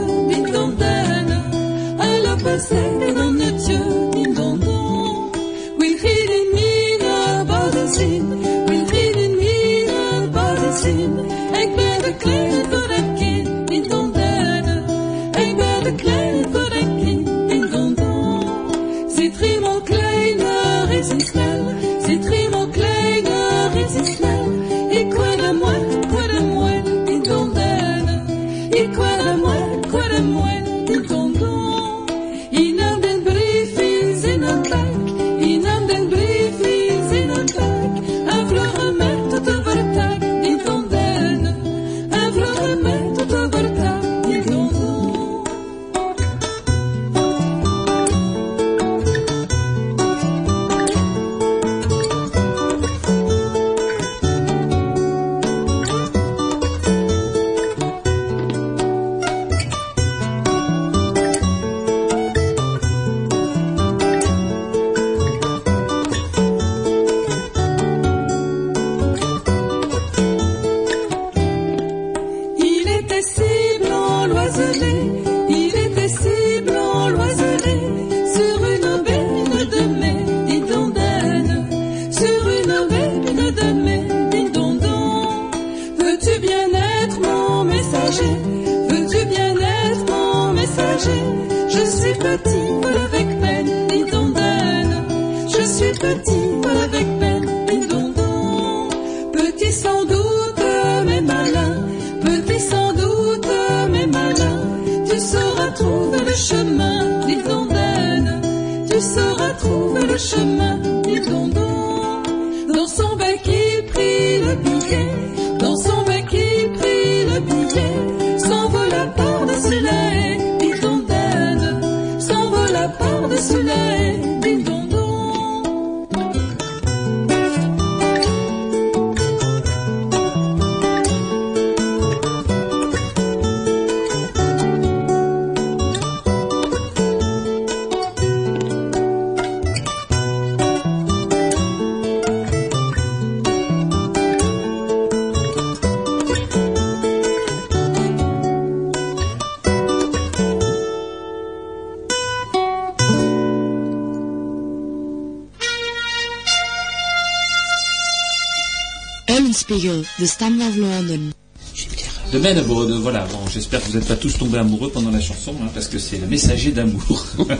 Bon, 162.67 162.85
de- 162.85 162.93
voilà, 163.01 163.25
bon, 163.31 163.39
j'espère 163.53 163.81
que 163.81 163.87
vous 163.89 163.97
n'êtes 163.97 164.07
pas 164.07 164.15
tous 164.15 164.37
tombés 164.37 164.57
amoureux 164.59 164.89
pendant 164.89 165.11
la 165.11 165.19
chanson, 165.19 165.53
hein, 165.61 165.69
parce 165.73 165.87
que 165.87 165.99
c'est 165.99 166.17
le 166.17 166.27
messager 166.27 166.71
d'amour. 166.71 167.25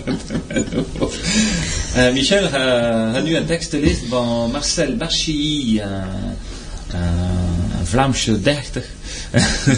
Euh, 1.98 2.14
Michel 2.14 2.46
a, 2.54 3.22
nu 3.22 3.36
un 3.36 3.46
texte 3.46 3.74
lezen 3.80 4.08
van 4.10 4.50
Marcel 4.52 4.96
Barchi, 4.98 5.80
een, 5.80 5.90
een 7.80 7.86
Vlaamse 7.86 8.42
dichter. 8.42 8.84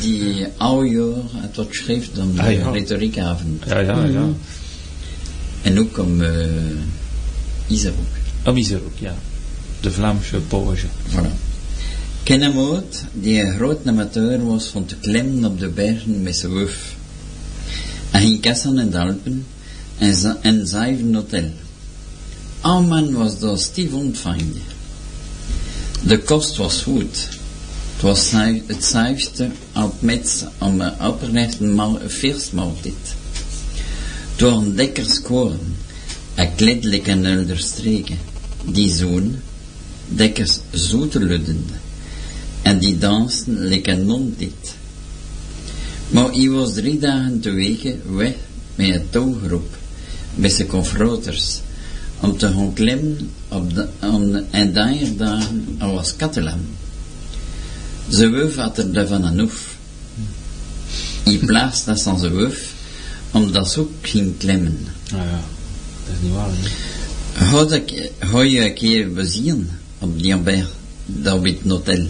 Die 0.02 0.46
oude 0.58 0.90
jaar 0.90 1.42
had 1.42 1.56
wat 1.56 1.68
schreef 1.72 2.10
dan 2.14 2.34
de 2.36 2.42
Ah, 2.42 2.52
ja. 2.52 2.70
retoriekavond. 2.72 3.64
ja, 3.68 3.80
ja, 3.80 4.04
ja. 4.06 4.26
En 5.62 5.80
ook 5.80 5.98
om 5.98 6.22
uh, 6.22 6.30
Iserhoek. 7.68 8.98
Ja. 9.00 9.14
De 9.82 9.92
Vlaamse 9.92 10.38
poëzie. 10.38 10.90
Kennemoot, 12.30 13.04
die 13.14 13.42
een 13.42 13.56
groot 13.56 13.88
amateur 13.88 14.46
was 14.46 14.66
van 14.66 14.86
te 14.86 14.96
klimmen 14.96 15.46
op 15.46 15.60
de 15.60 15.68
bergen 15.68 16.24
met 16.24 16.36
zijn 16.36 16.54
wuf. 16.54 16.96
Hij 18.10 18.22
ging 18.22 18.42
kassen 18.42 18.78
in 18.78 18.90
de 18.90 19.00
Alpen 19.00 19.46
en, 19.98 20.16
za- 20.16 20.38
en 20.42 20.68
zeven 20.68 21.16
hotel. 21.16 21.50
Alman 22.62 23.14
was 23.14 23.40
daar 23.40 23.58
stief 23.58 23.94
ontvangd. 23.94 24.58
De 26.02 26.20
kost 26.20 26.58
was 26.58 26.82
goed. 26.82 27.28
Het 27.94 28.02
was 28.02 28.32
het 28.68 28.86
zuivste 28.86 29.50
op 29.76 30.02
met 30.02 30.46
om 30.58 30.82
een 30.82 31.76
ma- 31.76 32.00
feestmaaltijd. 32.08 33.16
Door 34.36 34.52
een 34.52 34.76
dekkers 34.76 35.22
koren, 35.22 35.76
een 36.36 36.56
kledelijke 36.56 37.14
nulderstreken, 37.14 38.18
die 38.66 38.92
zoon, 38.96 39.36
dekkers 40.08 40.60
zoeteludden, 40.72 41.66
en 42.62 42.80
die 42.80 42.98
dansen 42.98 43.68
lekker 43.68 43.98
non 43.98 44.36
dit. 44.38 44.76
Maar 46.10 46.32
hij 46.32 46.50
was 46.50 46.74
drie 46.74 47.00
dagen 47.00 47.40
te 47.40 47.52
weken 47.52 48.02
weg 48.16 48.34
met 48.76 48.90
een 48.90 49.10
touwgroep, 49.10 49.78
met 50.36 50.52
zijn 50.52 50.68
confroters, 50.68 51.60
om 52.20 52.38
te 52.38 52.48
gaan 52.48 52.74
klimmen 52.74 53.32
op 53.48 53.74
de, 53.74 53.88
om, 54.02 54.36
en 54.50 54.74
daar 54.74 54.96
dagen 55.18 55.78
was 55.78 56.16
kattelam. 56.16 56.60
Zijn 58.08 58.32
wuf 58.32 58.56
had 58.56 58.78
er 58.78 58.94
daarvan 58.94 59.24
een 59.24 59.40
hoef. 59.40 59.78
Hij 61.24 61.38
plaatste 61.38 61.92
dat 61.94 62.08
aan 62.08 62.20
zijn 62.20 62.34
wuf, 62.34 62.74
omdat 63.32 63.70
ze 63.72 63.80
ook 63.80 63.92
ging 64.02 64.38
klimmen. 64.38 64.88
Nou 65.12 65.24
ja, 65.24 65.42
dat 66.06 66.16
is 66.16 66.22
niet 66.22 66.34
waar. 66.34 66.50
hè. 66.52 67.46
Had 68.26 68.50
je 68.52 68.66
een 68.66 68.74
keer 68.74 69.14
bezien 69.14 69.70
op 70.00 70.22
die 70.22 70.38
berg, 70.38 70.70
daar 71.06 71.40
bij 71.40 71.58
het 71.62 71.72
hotel. 71.72 72.08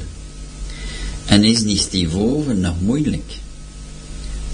En 1.30 1.44
is 1.44 1.62
niet 1.62 1.80
stivoven 1.80 2.60
nog 2.60 2.82
moeilijk. 2.82 3.38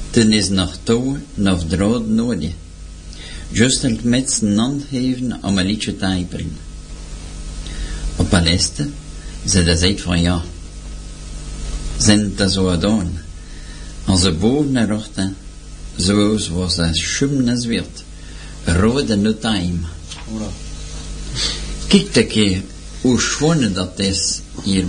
Toen 0.09 0.31
is 0.31 0.49
nog 0.49 0.77
touw, 0.83 1.17
nog 1.33 1.67
draad 1.67 2.07
nodig. 2.07 2.51
Just 3.51 3.81
het 3.81 4.03
met 4.03 4.31
zijn 4.31 4.57
hand 4.57 4.83
geven 4.89 5.37
om 5.41 5.57
een 5.57 5.65
liedje 5.65 5.95
te 5.95 6.05
hyperen. 6.05 6.57
Op 8.15 8.33
een 8.33 8.43
liste, 8.43 8.89
zei 9.45 9.65
de 9.65 9.77
zei 9.77 9.99
van 9.99 10.21
ja. 10.21 10.43
Zijn 11.97 12.35
dat 12.35 12.51
zo 12.51 12.65
gedaan. 12.65 13.21
Als 14.05 14.21
ze 14.21 14.31
boven 14.31 14.71
naar 14.71 14.87
zoals 15.95 16.47
was 16.47 16.75
dat 16.75 16.95
schum 16.95 17.49
als 17.49 17.65
werd. 17.65 18.03
Rode 18.63 19.15
no 19.15 19.37
time. 19.37 19.77
Kijk 21.87 22.15
een 22.15 22.27
keer 22.27 22.61
hoe 23.05 23.71
dat 23.73 23.99
is 23.99 24.41
hier 24.63 24.85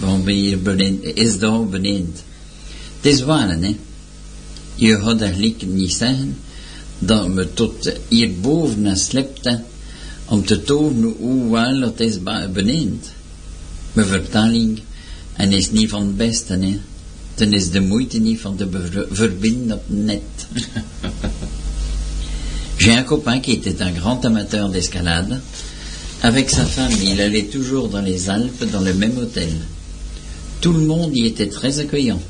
van 0.00 0.28
hier 0.28 0.62
beneden, 0.62 1.16
is 1.16 1.38
daar 1.38 1.66
beneden. 1.66 2.14
Het 3.00 3.12
is 3.12 3.22
waar, 3.22 3.48
hè. 3.48 3.76
Je 4.74 4.96
had 4.96 5.20
eigenlijk 5.20 5.66
niet 5.66 5.92
zeggen 5.92 6.36
dat 6.98 7.26
we 7.26 7.52
tot 7.52 7.92
hierboven 8.08 8.96
slepten 8.96 9.64
om 10.24 10.44
te 10.44 10.62
tonen 10.62 11.14
hoe 11.18 11.50
wel 11.50 11.80
het 11.80 12.00
is 12.00 12.22
beneden. 12.22 13.00
Mijn 13.92 14.06
vertaling 14.06 14.80
en 15.32 15.52
is 15.52 15.70
niet 15.70 15.90
van 15.90 16.02
het 16.02 16.16
beste, 16.16 16.52
hè. 16.52 16.80
Dan 17.34 17.52
is 17.52 17.70
de 17.70 17.80
moeite 17.80 18.18
niet 18.18 18.40
van 18.40 18.56
te 18.56 18.68
ver- 18.70 19.06
verbinden 19.10 19.76
op 19.76 19.84
net. 19.86 20.22
Copain 23.04 23.40
qui 23.40 23.52
était 23.52 23.80
un 23.80 23.94
grand 23.94 24.24
amateur 24.24 24.70
d'escalade. 24.70 25.40
Avec 26.22 26.50
sa 26.50 26.66
femme, 26.66 26.92
il 27.02 27.20
allait 27.22 27.44
toujours 27.44 27.88
dans 27.88 28.02
les 28.02 28.28
Alpes 28.28 28.64
dans 28.70 28.82
le 28.82 28.92
même 28.92 29.16
hôtel. 29.16 29.50
Tout 30.60 30.74
le 30.74 30.84
monde 30.84 31.16
y 31.16 31.24
était 31.24 31.48
très 31.48 31.78
accueillant. 31.78 32.20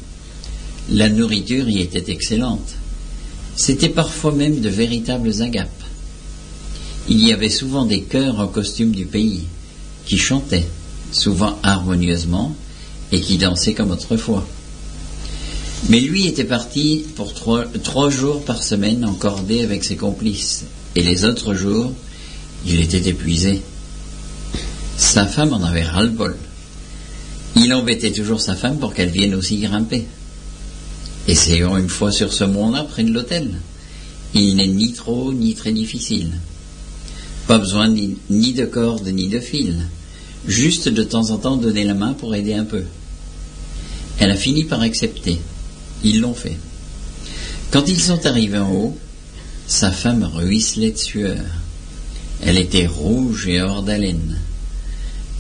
La 0.91 1.09
nourriture 1.09 1.69
y 1.69 1.81
était 1.81 2.13
excellente. 2.13 2.75
C'était 3.57 3.89
parfois 3.89 4.31
même 4.31 4.61
de 4.61 4.69
véritables 4.69 5.43
agapes. 5.43 5.69
Il 7.09 7.27
y 7.27 7.33
avait 7.33 7.51
souvent 7.51 7.85
des 7.85 8.03
chœurs 8.03 8.39
en 8.39 8.47
costume 8.47 8.93
du 8.93 9.07
pays, 9.07 9.43
qui 10.07 10.19
chantaient, 10.19 10.69
souvent 11.11 11.59
harmonieusement, 11.65 12.55
et 13.11 13.21
qui 13.21 13.39
dansaient 13.39 13.75
comme 13.75 13.91
autrefois. 13.91 14.47
Mais 15.89 15.99
lui 15.99 16.29
était 16.29 16.45
parti 16.45 17.07
pour 17.17 17.35
trois, 17.35 18.11
jours 18.11 18.45
par 18.45 18.63
semaine 18.63 19.05
en 19.05 19.15
cordée 19.15 19.63
avec 19.63 19.83
ses 19.83 19.97
complices, 19.97 20.65
et 20.95 21.03
les 21.03 21.25
autres 21.25 21.55
jours, 21.55 21.93
il 22.67 22.81
était 22.81 23.09
épuisé. 23.09 23.63
Sa 25.01 25.27
femme 25.27 25.55
en 25.55 25.65
avait 25.65 25.83
ras-le-bol. 25.83 26.37
Il 27.57 27.73
embêtait 27.73 28.13
toujours 28.13 28.39
sa 28.39 28.55
femme 28.55 28.79
pour 28.79 28.93
qu'elle 28.93 29.09
vienne 29.09 29.35
aussi 29.35 29.57
grimper. 29.57 30.07
Essayons 31.27 31.79
une 31.79 31.89
fois 31.89 32.13
sur 32.13 32.35
ce 32.35 32.45
mont-là 32.45 32.85
près 32.85 33.03
de 33.03 33.11
l'hôtel. 33.11 33.51
Il 34.35 34.57
n'est 34.57 34.67
ni 34.67 34.93
trop 34.93 35.33
ni 35.33 35.55
très 35.55 35.73
difficile. 35.73 36.31
Pas 37.47 37.57
besoin 37.57 37.89
ni, 37.89 38.19
de 38.53 38.67
corde 38.67 39.09
ni 39.09 39.29
de 39.29 39.41
fil. 39.41 39.87
Juste 40.47 40.89
de 40.91 41.03
temps 41.03 41.31
en 41.31 41.39
temps 41.39 41.57
donner 41.57 41.85
la 41.85 41.95
main 41.95 42.13
pour 42.13 42.35
aider 42.35 42.53
un 42.53 42.67
peu. 42.67 42.85
Elle 44.19 44.31
a 44.31 44.37
fini 44.37 44.65
par 44.65 44.83
accepter. 44.83 45.41
Ils 46.05 46.21
l'ont 46.21 46.35
fait. 46.35 46.59
Quand 47.71 47.89
ils 47.89 48.01
sont 48.01 48.27
arrivés 48.27 48.59
en 48.59 48.71
haut, 48.71 48.99
sa 49.67 49.93
femme 49.93 50.25
ruisselait 50.25 50.93
de 50.93 50.99
sueur. 50.99 51.43
Elle 52.43 52.59
était 52.59 52.87
rouge 52.87 53.49
et 53.49 53.63
hors 53.63 53.83
d'haleine. 53.83 54.39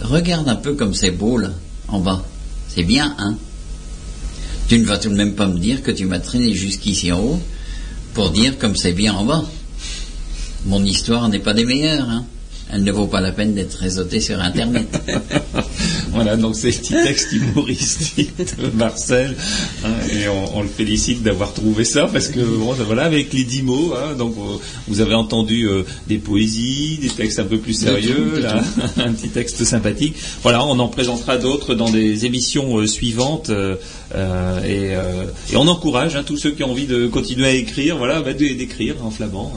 Regarde 0.03 0.49
un 0.49 0.57
peu 0.57 0.75
comme 0.75 0.95
c'est 0.95 1.11
beau 1.11 1.37
là, 1.39 1.51
en 1.89 2.01
bas. 2.01 2.25
C'est 2.69 2.85
bien, 2.85 3.15
hein 3.19 3.37
Tu 4.69 4.79
ne 4.79 4.85
vas 4.85 4.99
tout 4.99 5.11
de 5.11 5.15
même 5.15 5.35
pas 5.35 5.47
me 5.47 5.59
dire 5.59 5.83
que 5.83 5.91
tu 5.91 6.07
m'as 6.07 6.21
traîné 6.21 6.55
jusqu'ici 6.55 7.13
en 7.13 7.21
haut 7.21 7.41
pour 8.15 8.31
dire 8.31 8.59
comme 8.59 8.77
c'est 8.77 8.93
bien 8.93 9.15
en 9.15 9.25
bas. 9.25 9.45
Mon 10.67 10.85
histoire 10.85 11.29
n'est 11.29 11.39
pas 11.39 11.55
des 11.55 11.65
meilleures, 11.65 12.09
hein 12.09 12.25
Elle 12.73 12.85
ne 12.85 12.93
vaut 12.93 13.07
pas 13.07 13.21
la 13.21 13.33
peine 13.33 13.55
d'être 13.55 13.75
réseautée 13.75 14.21
sur 14.21 14.41
Internet. 14.41 14.87
Voilà, 16.13 16.37
donc 16.37 16.57
c'est 16.57 16.69
le 16.73 16.77
petit 16.77 16.93
texte 16.93 17.33
humoristique 17.33 18.33
de 18.59 18.67
Marcel, 18.77 19.37
hein, 19.85 19.89
et 20.13 20.29
on, 20.29 20.59
on 20.59 20.63
le 20.63 20.69
félicite 20.69 21.23
d'avoir 21.23 21.55
trouvé 21.55 21.85
ça, 21.85 22.09
parce 22.13 22.27
que 22.29 22.41
bon, 22.41 22.73
voilà, 22.73 23.05
avec 23.05 23.33
les 23.33 23.45
dix 23.45 23.63
mots, 23.63 23.95
hein, 23.97 24.15
donc 24.17 24.35
euh, 24.37 24.57
vous 24.89 25.01
avez 25.01 25.15
entendu 25.15 25.69
euh, 25.69 25.85
des 26.09 26.19
poésies, 26.19 26.99
des 27.01 27.09
textes 27.11 27.39
un 27.39 27.45
peu 27.45 27.59
plus 27.59 27.75
sérieux, 27.75 28.41
là, 28.41 28.61
un 28.97 29.13
petit 29.13 29.29
texte 29.29 29.63
sympathique. 29.65 30.17
Voilà, 30.43 30.65
on 30.67 30.79
en 30.81 30.89
présentera 30.89 31.39
d'autres 31.39 31.77
dans 31.77 31.91
des 31.91 32.27
émissions 32.27 32.79
euh, 32.79 32.87
suivantes, 32.89 33.51
euh, 33.51 33.77
et, 34.67 34.95
et 35.53 35.57
on 35.57 35.69
encourage 35.69 36.17
hein, 36.17 36.25
tous 36.27 36.37
ceux 36.37 36.51
qui 36.51 36.65
ont 36.65 36.73
envie 36.73 36.87
de 36.89 37.07
continuer 37.07 37.47
à 37.47 37.53
écrire, 37.53 37.97
voilà, 37.99 38.21
bah, 38.21 38.33
d'é- 38.33 38.55
d'écrire 38.55 38.97
en 39.05 39.11
flamand. 39.13 39.53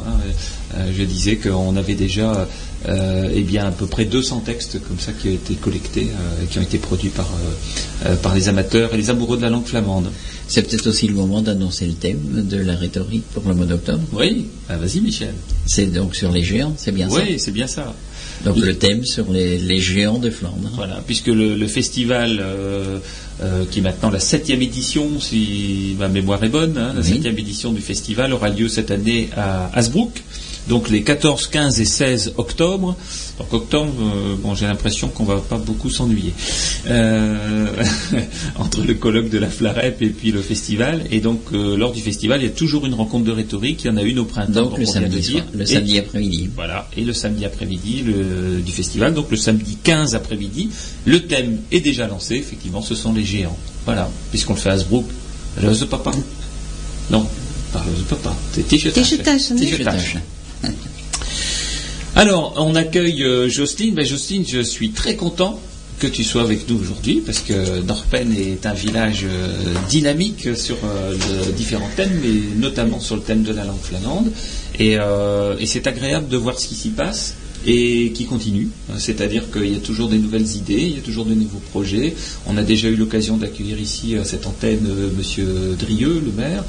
je 0.95 1.03
disais 1.03 1.37
qu'on 1.37 1.75
avait 1.75 1.95
déjà 1.95 2.47
euh, 2.89 3.29
eh 3.33 3.41
bien, 3.41 3.65
à 3.67 3.71
peu 3.71 3.85
près 3.85 4.05
200 4.05 4.41
textes 4.45 4.81
comme 4.87 4.99
ça 4.99 5.11
qui 5.13 5.29
ont 5.29 5.33
été 5.33 5.53
collectés 5.55 6.09
euh, 6.11 6.43
et 6.43 6.47
qui 6.47 6.59
ont 6.59 6.61
été 6.63 6.77
produits 6.77 7.09
par, 7.09 7.27
euh, 7.27 8.09
euh, 8.09 8.15
par 8.17 8.35
les 8.35 8.49
amateurs 8.49 8.93
et 8.93 8.97
les 8.97 9.09
amoureux 9.09 9.37
de 9.37 9.41
la 9.41 9.49
langue 9.49 9.65
flamande. 9.65 10.09
C'est 10.47 10.61
peut-être 10.63 10.87
aussi 10.87 11.07
le 11.07 11.13
moment 11.13 11.41
d'annoncer 11.41 11.85
le 11.85 11.93
thème 11.93 12.19
de 12.47 12.57
la 12.57 12.75
rhétorique 12.75 13.23
pour 13.33 13.47
le 13.47 13.55
mois 13.55 13.65
d'octobre. 13.65 14.01
Oui, 14.11 14.47
ah, 14.69 14.75
vas-y 14.77 14.99
Michel. 14.99 15.33
C'est 15.65 15.85
donc 15.85 16.15
sur 16.15 16.31
les 16.31 16.43
géants, 16.43 16.73
c'est 16.77 16.91
bien 16.91 17.09
ça 17.09 17.15
Oui, 17.15 17.39
c'est 17.39 17.51
bien 17.51 17.67
ça. 17.67 17.93
Donc 18.43 18.57
le 18.57 18.75
thème 18.75 19.05
sur 19.05 19.31
les, 19.31 19.57
les 19.57 19.79
géants 19.79 20.17
de 20.19 20.29
Flandre. 20.29 20.69
Voilà, 20.75 21.01
puisque 21.05 21.27
le, 21.27 21.55
le 21.55 21.67
festival, 21.67 22.39
euh, 22.41 22.97
euh, 23.41 23.63
qui 23.71 23.79
est 23.79 23.81
maintenant 23.81 24.09
la 24.09 24.19
septième 24.19 24.61
édition, 24.61 25.07
si 25.21 25.95
ma 25.97 26.09
mémoire 26.09 26.43
est 26.43 26.49
bonne, 26.49 26.77
hein, 26.77 26.91
la 26.93 27.01
Oui. 27.01 27.07
septième 27.07 27.37
édition 27.39 27.71
du 27.71 27.79
festival 27.81 28.33
aura 28.33 28.49
lieu 28.49 28.67
cette 28.67 28.91
année 28.91 29.29
à 29.37 29.69
Hasbrook, 29.73 30.21
donc 30.67 30.89
les 30.89 31.03
14, 31.03 31.47
15 31.47 31.79
et 31.81 31.85
16 31.85 32.33
octobre. 32.37 32.95
Donc 33.39 33.51
octobre, 33.53 33.91
euh, 34.01 34.35
bon, 34.41 34.53
j'ai 34.55 34.65
l'impression 34.67 35.07
qu'on 35.09 35.23
va 35.25 35.37
pas 35.37 35.57
beaucoup 35.57 35.89
s'ennuyer 35.89 36.33
euh, 36.87 37.67
entre 38.57 38.81
le 38.83 38.93
colloque 38.93 39.29
de 39.29 39.37
la 39.39 39.49
Flarep 39.49 40.01
et 40.01 40.09
puis 40.09 40.31
le 40.31 40.41
festival. 40.41 41.03
Et 41.11 41.19
donc 41.19 41.41
euh, 41.53 41.75
lors 41.77 41.91
du 41.91 42.01
festival, 42.01 42.41
il 42.41 42.45
y 42.45 42.47
a 42.47 42.51
toujours 42.51 42.85
une 42.85 42.93
rencontre 42.93 43.25
de 43.25 43.31
rhétorique. 43.31 43.83
Il 43.83 43.87
y 43.87 43.89
en 43.89 43.97
a 43.97 44.03
une 44.03 44.19
au 44.19 44.25
printemps, 44.25 44.51
Donc 44.63 44.77
le 44.77 44.85
de 44.85 44.89
samedi, 44.89 45.19
dire. 45.21 45.45
le 45.53 45.65
après-midi. 45.99 46.49
voilà, 46.55 46.87
et 46.95 47.01
le 47.03 47.13
samedi 47.13 47.45
après-midi 47.45 48.03
le- 48.05 48.61
du 48.61 48.71
festival, 48.71 49.13
donc 49.13 49.31
le 49.31 49.37
samedi 49.37 49.77
15 49.83 50.15
après-midi, 50.15 50.69
le 51.05 51.19
thème 51.27 51.57
est 51.71 51.81
déjà 51.81 52.07
lancé, 52.07 52.35
effectivement, 52.35 52.81
ce 52.81 52.95
sont 52.95 53.13
les 53.13 53.23
géants. 53.25 53.57
Voilà, 53.85 54.09
puisqu'on 54.31 54.53
le 54.53 54.59
fait 54.59 54.69
à 54.69 54.73
Hasbrook. 54.73 55.05
Rose 55.61 55.85
papa 55.89 56.11
Non, 57.11 57.25
pas 57.71 57.79
Rose 57.79 58.05
papa, 58.09 58.35
c'est 58.53 58.67
Alors, 62.15 62.53
on 62.57 62.75
accueille 62.75 63.23
euh, 63.23 63.49
Jocelyne. 63.49 63.95
Ben, 63.95 64.05
Jocelyne, 64.05 64.45
je 64.47 64.61
suis 64.61 64.91
très 64.91 65.15
content 65.15 65.59
que 66.03 66.07
tu 66.07 66.23
sois 66.25 66.41
avec 66.41 66.69
nous 66.69 66.77
aujourd'hui 66.79 67.21
parce 67.25 67.39
que 67.39 67.81
Norpen 67.81 68.35
est 68.35 68.65
un 68.65 68.73
village 68.73 69.21
euh, 69.23 69.73
dynamique 69.89 70.49
sur 70.55 70.75
euh, 70.83 71.15
différents 71.55 71.89
thèmes, 71.95 72.19
mais 72.21 72.57
notamment 72.59 72.99
sur 72.99 73.15
le 73.15 73.21
thème 73.21 73.43
de 73.43 73.53
la 73.53 73.63
langue 73.63 73.81
flamande. 73.81 74.29
Et, 74.79 74.97
euh, 74.99 75.55
et 75.59 75.65
c'est 75.65 75.87
agréable 75.87 76.27
de 76.27 76.35
voir 76.35 76.59
ce 76.59 76.67
qui 76.67 76.75
s'y 76.75 76.89
passe 76.89 77.35
et 77.65 78.11
qui 78.13 78.25
continue. 78.25 78.67
C'est-à-dire 78.97 79.49
qu'il 79.49 79.71
y 79.71 79.75
a 79.75 79.79
toujours 79.79 80.09
des 80.09 80.17
nouvelles 80.17 80.57
idées, 80.57 80.81
il 80.81 80.95
y 80.95 80.99
a 80.99 81.01
toujours 81.01 81.23
de 81.23 81.33
nouveaux 81.33 81.61
projets. 81.71 82.13
On 82.47 82.57
a 82.57 82.63
déjà 82.63 82.89
eu 82.89 82.95
l'occasion 82.95 83.37
d'accueillir 83.37 83.79
ici 83.79 84.17
à 84.17 84.25
cette 84.25 84.45
antenne 84.45 84.85
Monsieur 85.17 85.77
Drieux, 85.79 86.21
le 86.25 86.31
maire. 86.33 86.65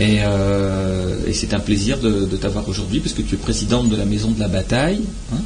Et, 0.00 0.18
euh, 0.22 1.26
et 1.26 1.32
c'est 1.32 1.54
un 1.54 1.60
plaisir 1.60 1.98
de, 1.98 2.24
t'avoir 2.36 2.68
aujourd'hui 2.68 3.00
parce 3.00 3.14
que 3.14 3.22
tu 3.22 3.34
es 3.34 3.38
présidente 3.38 3.88
de 3.88 3.96
la 3.96 4.04
Maison 4.04 4.30
de 4.30 4.40
la 4.40 4.48
Bataille 4.48 5.02
hein, 5.32 5.38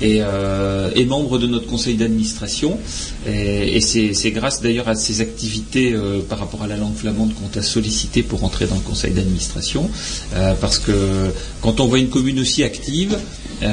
et, 0.00 0.18
euh, 0.20 0.90
et 0.96 1.04
membre 1.04 1.38
de 1.38 1.46
notre 1.46 1.66
conseil 1.66 1.94
d'administration. 1.94 2.78
Et, 3.26 3.80
c'est 3.80 4.30
grâce 4.30 4.60
d'ailleurs 4.60 4.88
à 4.88 4.94
ces 4.94 5.20
activités 5.20 5.92
euh, 5.92 6.20
par 6.20 6.38
rapport 6.38 6.62
à 6.62 6.66
la 6.66 6.76
langue 6.76 6.94
flamande 6.94 7.34
qu'on 7.34 7.48
t'a 7.48 7.62
sollicité 7.62 8.22
pour 8.22 8.44
entrer 8.44 8.66
dans 8.66 8.74
le 8.74 8.80
conseil 8.80 9.12
d'administration. 9.12 9.88
Parce 10.60 10.78
que 10.78 11.30
quand 11.60 11.80
on 11.80 11.86
voit 11.86 11.98
une 11.98 12.08
commune 12.08 12.40
aussi 12.40 12.64
active, 12.64 13.16
qui 13.60 13.66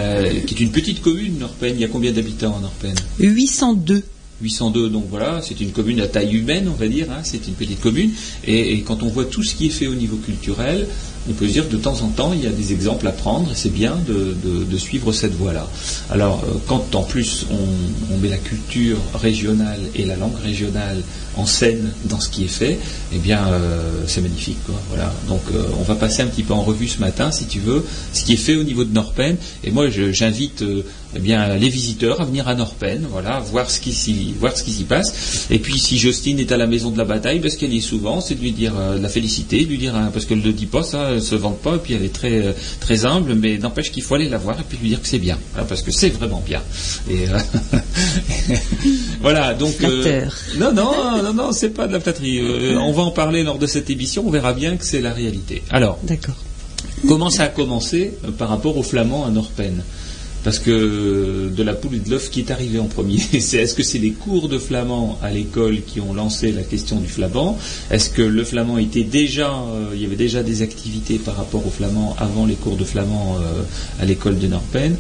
est 0.54 0.60
une 0.60 0.72
petite 0.72 1.02
commune, 1.02 1.40
Norpen, 1.40 1.74
il 1.76 1.82
y 1.82 1.86
a 1.86 1.88
combien 1.88 2.12
d'habitants 2.12 2.56
en 2.56 2.60
Norpen? 2.60 2.94
802. 3.20 4.04
802, 4.42 4.90
donc 4.90 5.06
voilà, 5.10 5.42
c'est 5.42 5.60
une 5.60 5.72
commune 5.72 6.00
à 6.02 6.08
taille 6.08 6.34
humaine, 6.36 6.68
on 6.70 6.76
va 6.76 6.88
dire, 6.88 7.08
hein, 7.12 7.20
c'est 7.24 7.48
une 7.48 7.54
petite 7.54 7.82
commune, 7.82 8.12
et, 8.46 8.82
quand 8.82 9.04
on 9.04 9.08
voit 9.08 9.26
tout 9.26 9.44
ce 9.44 9.56
qui 9.56 9.68
est 9.68 9.70
fait 9.72 9.88
au 9.88 9.96
niveau 9.96 10.18
culturel, 10.18 10.88
on 11.30 11.34
peut 11.34 11.48
se 11.48 11.54
dire 11.54 11.68
que 11.68 11.74
de 11.74 11.78
temps 11.82 12.02
en 12.02 12.08
temps, 12.08 12.32
il 12.34 12.42
y 12.44 12.48
a 12.48 12.52
des 12.52 12.72
exemples 12.72 13.06
à 13.08 13.12
prendre, 13.12 13.52
et 13.52 13.56
c'est 13.56 13.72
bien 13.74 13.98
de, 14.08 14.36
de- 14.44 14.64
de 14.64 14.78
suivre 14.78 15.12
cette 15.12 15.34
voie-là. 15.36 15.68
Alors, 16.10 16.42
euh, 16.46 16.54
quand 16.68 16.96
en 16.96 17.04
plus 17.04 17.46
on, 17.52 18.14
on 18.16 18.18
met 18.18 18.30
la 18.30 18.38
culture 18.38 18.98
régionale 19.14 19.80
et 19.96 20.06
la 20.06 20.16
langue 20.16 20.38
régionale 20.44 21.04
en 21.36 21.46
scène 21.46 21.92
dans 22.06 22.20
ce 22.20 22.30
qui 22.30 22.46
est 22.46 22.48
fait, 22.48 22.80
eh 23.14 23.18
bien, 23.18 23.46
euh, 23.50 24.04
c'est 24.08 24.22
magnifique, 24.22 24.58
quoi, 24.66 24.76
voilà. 24.90 25.14
Donc, 25.28 25.42
euh, 25.54 25.64
on 25.80 25.84
va 25.84 25.96
passer 25.96 26.22
un 26.24 26.28
petit 26.28 26.44
peu 26.44 26.54
en 26.54 26.64
revue 26.64 26.88
ce 26.88 27.00
matin, 27.00 27.32
si 27.32 27.46
tu 27.46 27.60
veux, 27.60 27.86
ce 28.14 28.24
qui 28.24 28.34
est 28.34 28.38
fait 28.38 28.56
au 28.56 28.64
niveau 28.64 28.84
de 28.86 28.94
Norpen, 28.94 29.36
et 29.64 29.72
moi, 29.72 29.90
j'invite 29.90 30.62
euh, 30.62 30.84
eh 31.16 31.20
bien, 31.20 31.56
les 31.56 31.70
visiteurs 31.70 32.22
à 32.22 32.26
venir 32.26 32.48
à 32.48 32.54
Norpen, 32.54 33.08
voilà, 33.10 33.40
voir 33.40 33.72
ce 33.72 33.80
qui 33.80 33.94
s'y, 33.94 34.34
voir 34.40 34.56
ce 34.56 34.64
qui 34.64 34.72
s'y 34.72 34.84
passe. 34.84 35.48
Et 35.50 35.58
puis, 35.58 35.80
si 35.80 35.98
Justine 35.98 36.40
est 36.40 36.52
à 36.52 36.58
la 36.58 36.68
maison 36.68 36.92
de 36.92 36.98
la 36.98 37.06
bataille, 37.06 37.40
parce 37.40 37.56
qu'elle 37.56 37.74
y 37.74 37.78
est 37.78 37.82
souvent, 37.82 38.22
c'est 38.22 38.36
de 38.36 38.42
lui 38.42 38.52
dire 38.52 38.74
euh, 38.80 38.98
de 38.98 39.02
la 39.02 39.10
féliciter, 39.10 39.66
de 39.66 39.70
lui 39.70 39.80
dire, 39.80 39.96
hein, 39.96 40.12
parce 40.14 40.26
qu'elle 40.26 40.40
ne 40.40 40.44
le 40.44 40.54
dit 40.54 40.68
pas, 40.68 40.84
ça, 40.84 41.10
elle 41.14 41.22
se 41.24 41.34
vante 41.36 41.60
pas, 41.60 41.76
et 41.76 41.80
puis 41.80 41.94
elle 41.96 42.04
est 42.04 42.14
très, 42.14 42.46
euh, 42.46 42.54
très 42.80 43.06
humble, 43.06 43.34
mais 43.34 43.58
n'empêche 43.58 43.92
qu'il 43.92 44.04
faut 44.04 44.16
aller 44.16 44.30
la 44.30 44.38
voir 44.38 44.60
et 44.60 44.64
puis 44.68 44.78
lui 44.78 44.90
dire 44.90 45.02
que 45.02 45.08
c'est 45.08 45.18
bien, 45.18 45.38
voilà, 45.54 45.68
parce 45.68 45.82
que 45.82 45.92
c'est 45.92 46.10
vraiment 46.10 46.44
bien. 46.46 46.62
Et 47.10 47.28
euh, 47.28 47.40
voilà, 49.22 49.56
donc. 49.56 49.76
euh, 49.82 50.26
non, 50.60 50.72
non, 50.74 51.24
non, 51.24 51.34
non, 51.34 51.52
c'est 51.52 51.70
pas 51.70 51.88
de 51.88 51.94
la 51.94 52.00
flatterie. 52.00 52.42
On 52.78 52.92
va 52.92 53.04
en 53.04 53.12
parler 53.12 53.44
lors 53.44 53.58
de 53.58 53.68
cette 53.68 53.90
émission, 53.90 54.24
on 54.28 54.30
verra 54.30 54.54
bien 54.54 54.78
que 54.78 54.86
c'est 54.86 55.02
la 55.02 55.14
réalité. 55.14 55.64
Alors, 55.72 55.98
D'accord. 56.04 56.36
Comment 57.08 57.30
ça 57.30 57.44
a 57.44 57.48
commencé 57.48 58.14
par 58.38 58.50
rapport 58.50 58.78
aux 58.78 58.84
Flamands 58.84 59.26
à 59.26 59.32
Norpen? 59.32 59.84
Parce 60.44 60.60
que 60.60 61.50
de 61.50 61.64
la 61.64 61.74
poule 61.74 61.96
et 61.96 62.00
de 62.00 62.10
l'œuf 62.10 62.30
qui 62.30 62.40
est 62.40 62.52
arrivé 62.52 62.80
en 62.80 62.86
premier, 62.86 63.18
c'est 63.40 63.58
est-ce 63.58 63.76
que 63.76 63.84
c'est 63.84 63.98
les 63.98 64.12
cours 64.12 64.48
de 64.48 64.58
flamand 64.58 65.18
à 65.22 65.32
l'école 65.32 65.82
qui 65.82 66.00
ont 66.00 66.14
lancé 66.14 66.52
la 66.52 66.64
question 66.64 67.00
du 67.00 67.08
flamand? 67.08 67.58
Est-ce 67.92 68.10
que 68.10 68.22
le 68.22 68.44
flamand 68.44 68.78
était 68.78 69.04
déjà, 69.04 69.52
euh, 69.52 69.92
il 69.94 70.02
y 70.02 70.06
avait 70.06 70.16
déjà 70.16 70.44
des 70.44 70.62
activités 70.62 71.18
par 71.18 71.36
rapport 71.36 71.66
au 71.66 71.70
flamand 71.70 72.16
avant 72.18 72.46
les 72.46 72.56
cours 72.56 72.78
de 72.78 72.86
flamand 72.86 73.38
euh, 73.40 73.64
à 74.02 74.06
l'école 74.06 74.40
de 74.40 74.48
Norpen? 74.48 74.96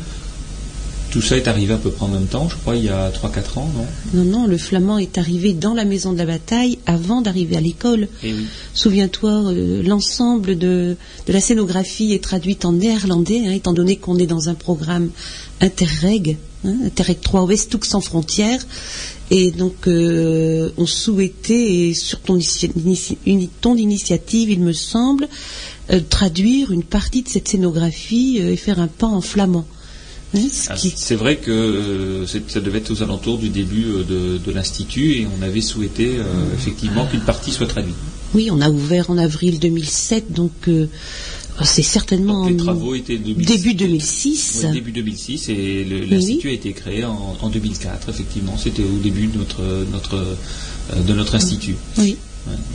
Tout 1.11 1.21
ça 1.23 1.37
est 1.37 1.47
arrivé 1.47 1.73
à 1.73 1.77
peu 1.77 1.89
près 1.89 2.05
en 2.05 2.09
même 2.09 2.27
temps, 2.27 2.47
je 2.49 2.55
crois, 2.55 2.75
il 2.75 2.83
y 2.83 2.89
a 2.89 3.09
3-4 3.09 3.57
ans, 3.57 3.71
non? 3.75 3.85
Non, 4.13 4.25
non, 4.25 4.47
le 4.47 4.57
flamand 4.57 4.99
est 4.99 5.17
arrivé 5.17 5.53
dans 5.53 5.73
la 5.73 5.83
maison 5.83 6.13
de 6.13 6.19
la 6.19 6.25
bataille 6.25 6.77
avant 6.85 7.21
d'arriver 7.21 7.57
à 7.57 7.61
l'école. 7.61 8.07
Eh 8.23 8.33
oui. 8.33 8.45
Souviens-toi, 8.75 9.31
euh, 9.31 9.81
l'ensemble 9.81 10.55
de, 10.55 10.97
de 11.25 11.33
la 11.33 11.41
scénographie 11.41 12.13
est 12.13 12.23
traduite 12.23 12.63
en 12.63 12.73
néerlandais, 12.73 13.41
hein, 13.47 13.51
étant 13.51 13.73
donné 13.73 13.95
qu'on 13.95 14.17
est 14.17 14.27
dans 14.27 14.49
un 14.49 14.53
programme 14.53 15.09
Interreg, 15.61 16.37
hein, 16.63 16.75
Interreg 16.85 17.19
3 17.19 17.45
Ouest 17.45 17.83
sans 17.83 18.01
frontières. 18.01 18.63
Et 19.31 19.49
donc, 19.49 19.87
euh, 19.87 20.69
on 20.77 20.85
souhaitait, 20.85 21.87
et 21.87 21.93
sur 21.95 22.19
ton, 22.19 22.37
initiative, 23.75 24.49
il 24.51 24.59
me 24.59 24.73
semble, 24.73 25.27
euh, 25.91 26.01
traduire 26.07 26.71
une 26.71 26.83
partie 26.83 27.23
de 27.23 27.29
cette 27.29 27.47
scénographie 27.47 28.37
et 28.37 28.55
faire 28.55 28.79
un 28.79 28.87
pan 28.87 29.15
en 29.15 29.21
flamand. 29.21 29.65
Hein, 30.35 30.41
Ah, 30.69 30.75
qui- 30.75 30.93
C'est 30.95 31.15
vrai 31.15 31.37
que 31.37 31.49
euh, 31.51 32.25
ça 32.27 32.59
devait 32.59 32.77
être 32.79 32.91
aux 32.91 33.01
alentours 33.01 33.37
du 33.39 33.49
début 33.49 33.85
euh, 33.87 34.03
de, 34.03 34.37
de 34.37 34.51
l'Institut 34.51 35.13
et 35.13 35.27
on 35.39 35.41
avait 35.43 35.61
souhaité 35.61 36.17
euh, 36.17 36.23
effectivement 36.53 37.05
qu'une 37.07 37.21
partie 37.21 37.51
soit 37.51 37.65
traduite. 37.67 37.95
Oui, 38.35 38.49
on 38.51 38.61
a 38.61 38.69
ouvert 38.69 39.09
en 39.09 39.17
avril 39.17 39.57
2007, 39.59 40.31
donc 40.31 40.51
euh, 40.67 40.85
c'est 41.63 41.81
certainement 41.81 42.43
Donc, 42.43 42.51
les 42.51 42.57
travaux 42.57 42.93
étaient 42.93 43.17
2006. 43.17 43.45
début 43.47 43.73
2006. 43.73 44.61
Oui, 44.65 44.71
début 44.73 44.91
2006 44.91 45.49
et 45.49 45.83
l'Institut 46.07 46.49
a 46.49 46.51
été 46.53 46.73
créé 46.73 47.03
en, 47.05 47.35
en 47.41 47.49
2004, 47.49 48.09
effectivement. 48.09 48.55
C'était 48.55 48.83
au 48.83 48.99
début 49.01 49.27
de 49.27 49.37
notre, 49.39 49.63
notre, 49.91 50.23
de 51.07 51.13
notre 51.13 51.33
Institut. 51.35 51.75
Oui. 51.97 52.17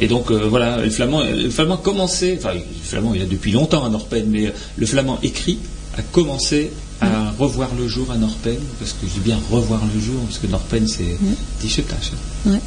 Et 0.01 0.09
donc 0.09 0.31
euh, 0.31 0.47
voilà, 0.49 0.83
le 0.83 0.91
flamand, 0.91 1.23
le 1.23 1.49
flamand 1.51 1.77
commençait, 1.79 2.37
enfin 2.39 2.53
le 2.55 2.61
flamand 2.83 3.15
il 3.15 3.21
y 3.21 3.25
a 3.25 3.27
depuis 3.27 3.51
longtemps 3.53 3.85
à 3.85 3.89
Norpen, 3.89 4.27
mais 4.29 4.53
le 4.77 4.87
flamand 4.87 5.19
écrit 5.23 5.59
a 5.97 6.03
commencé 6.03 6.71
à 7.01 7.31
revoir 7.33 7.75
le 7.75 7.89
jour 7.89 8.11
à 8.11 8.17
Norpen, 8.17 8.59
parce 8.79 8.93
que 8.93 9.07
je 9.07 9.15
dis 9.15 9.21
bien 9.21 9.39
revoir 9.51 9.83
le 9.93 10.01
jour, 10.01 10.21
parce 10.25 10.39
que 10.39 10.47
Norpen 10.47 10.87
c'est 10.87 11.19
des 11.61 11.69
chetaches. 11.69 12.13
Ouais. 12.47 12.61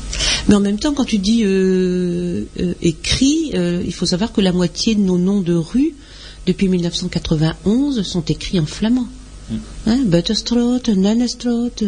Mais 0.47 0.55
en 0.55 0.59
même 0.59 0.79
temps, 0.79 0.93
quand 0.93 1.05
tu 1.05 1.17
dis 1.17 1.43
euh, 1.43 2.45
euh, 2.59 2.73
écrit, 2.81 3.51
euh, 3.55 3.83
il 3.85 3.93
faut 3.93 4.05
savoir 4.05 4.31
que 4.31 4.41
la 4.41 4.51
moitié 4.51 4.95
de 4.95 5.01
nos 5.01 5.17
noms 5.17 5.41
de 5.41 5.53
rues, 5.53 5.93
depuis 6.45 6.67
1991, 6.67 8.03
sont 8.03 8.23
écrits 8.25 8.59
en 8.59 8.65
flamand. 8.65 9.07
Mm. 9.49 9.55
Hein, 9.87 9.99
Butterstraat, 10.05 10.93
Nannestraat, 10.95 11.83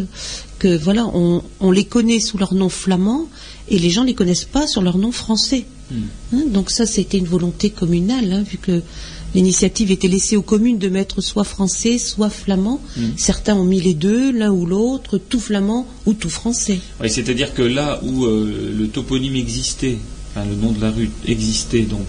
que 0.58 0.76
voilà, 0.76 1.06
on, 1.06 1.42
on 1.60 1.70
les 1.70 1.84
connaît 1.84 2.20
sous 2.20 2.38
leur 2.38 2.54
nom 2.54 2.68
flamand 2.68 3.28
et 3.68 3.78
les 3.78 3.90
gens 3.90 4.02
ne 4.02 4.08
les 4.08 4.14
connaissent 4.14 4.44
pas 4.44 4.66
sur 4.66 4.82
leur 4.82 4.98
nom 4.98 5.12
français. 5.12 5.64
Mm. 5.90 5.96
Hein, 6.34 6.42
donc 6.48 6.70
ça, 6.70 6.86
c'était 6.86 7.18
une 7.18 7.26
volonté 7.26 7.70
communale, 7.70 8.32
hein, 8.32 8.42
vu 8.42 8.58
que 8.58 8.82
L'initiative 9.34 9.90
était 9.90 10.08
laissée 10.08 10.36
aux 10.36 10.42
communes 10.42 10.78
de 10.78 10.88
mettre 10.88 11.20
soit 11.20 11.44
français, 11.44 11.98
soit 11.98 12.30
flamand. 12.30 12.80
Mm. 12.96 13.00
Certains 13.16 13.54
ont 13.54 13.64
mis 13.64 13.80
les 13.80 13.94
deux, 13.94 14.32
l'un 14.32 14.50
ou 14.50 14.66
l'autre, 14.66 15.18
tout 15.18 15.40
flamand 15.40 15.86
ou 16.06 16.14
tout 16.14 16.30
français. 16.30 16.80
C'est-à-dire 17.06 17.54
que 17.54 17.62
là 17.62 18.00
où 18.02 18.24
euh, 18.24 18.74
le 18.76 18.88
toponyme 18.88 19.36
existait, 19.36 19.98
enfin, 20.34 20.46
le 20.48 20.56
nom 20.56 20.72
de 20.72 20.80
la 20.80 20.90
rue 20.90 21.10
existait 21.26 21.82
donc 21.82 22.06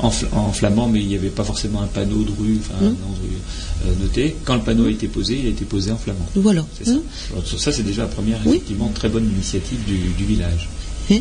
en, 0.00 0.10
fl- 0.10 0.26
en 0.32 0.52
flamand, 0.52 0.88
mais 0.88 1.00
il 1.00 1.06
n'y 1.06 1.14
avait 1.14 1.28
pas 1.28 1.44
forcément 1.44 1.80
un 1.80 1.86
panneau 1.86 2.24
de 2.24 2.30
rue, 2.38 2.58
enfin, 2.60 2.74
Mm. 2.80 2.86
un 2.86 2.88
nom 2.88 2.92
de 2.92 3.22
rue, 3.22 3.86
euh, 3.86 3.92
noté. 4.02 4.34
Quand 4.44 4.56
le 4.56 4.62
panneau 4.62 4.86
a 4.86 4.90
été 4.90 5.06
posé, 5.06 5.38
il 5.40 5.46
a 5.46 5.50
été 5.50 5.64
posé 5.64 5.92
en 5.92 5.96
flamand. 5.96 6.26
Voilà. 6.34 6.66
C'est 6.76 6.86
ça. 6.86 6.96
Alors, 7.32 7.46
ça, 7.46 7.70
c'est 7.70 7.84
déjà 7.84 8.02
la 8.02 8.08
première, 8.08 8.40
Oui. 8.44 8.56
effectivement, 8.56 8.90
très 8.92 9.08
bonne 9.08 9.30
initiative 9.32 9.78
du, 9.86 9.96
du 10.18 10.24
village. 10.24 10.68
Hein 11.10 11.20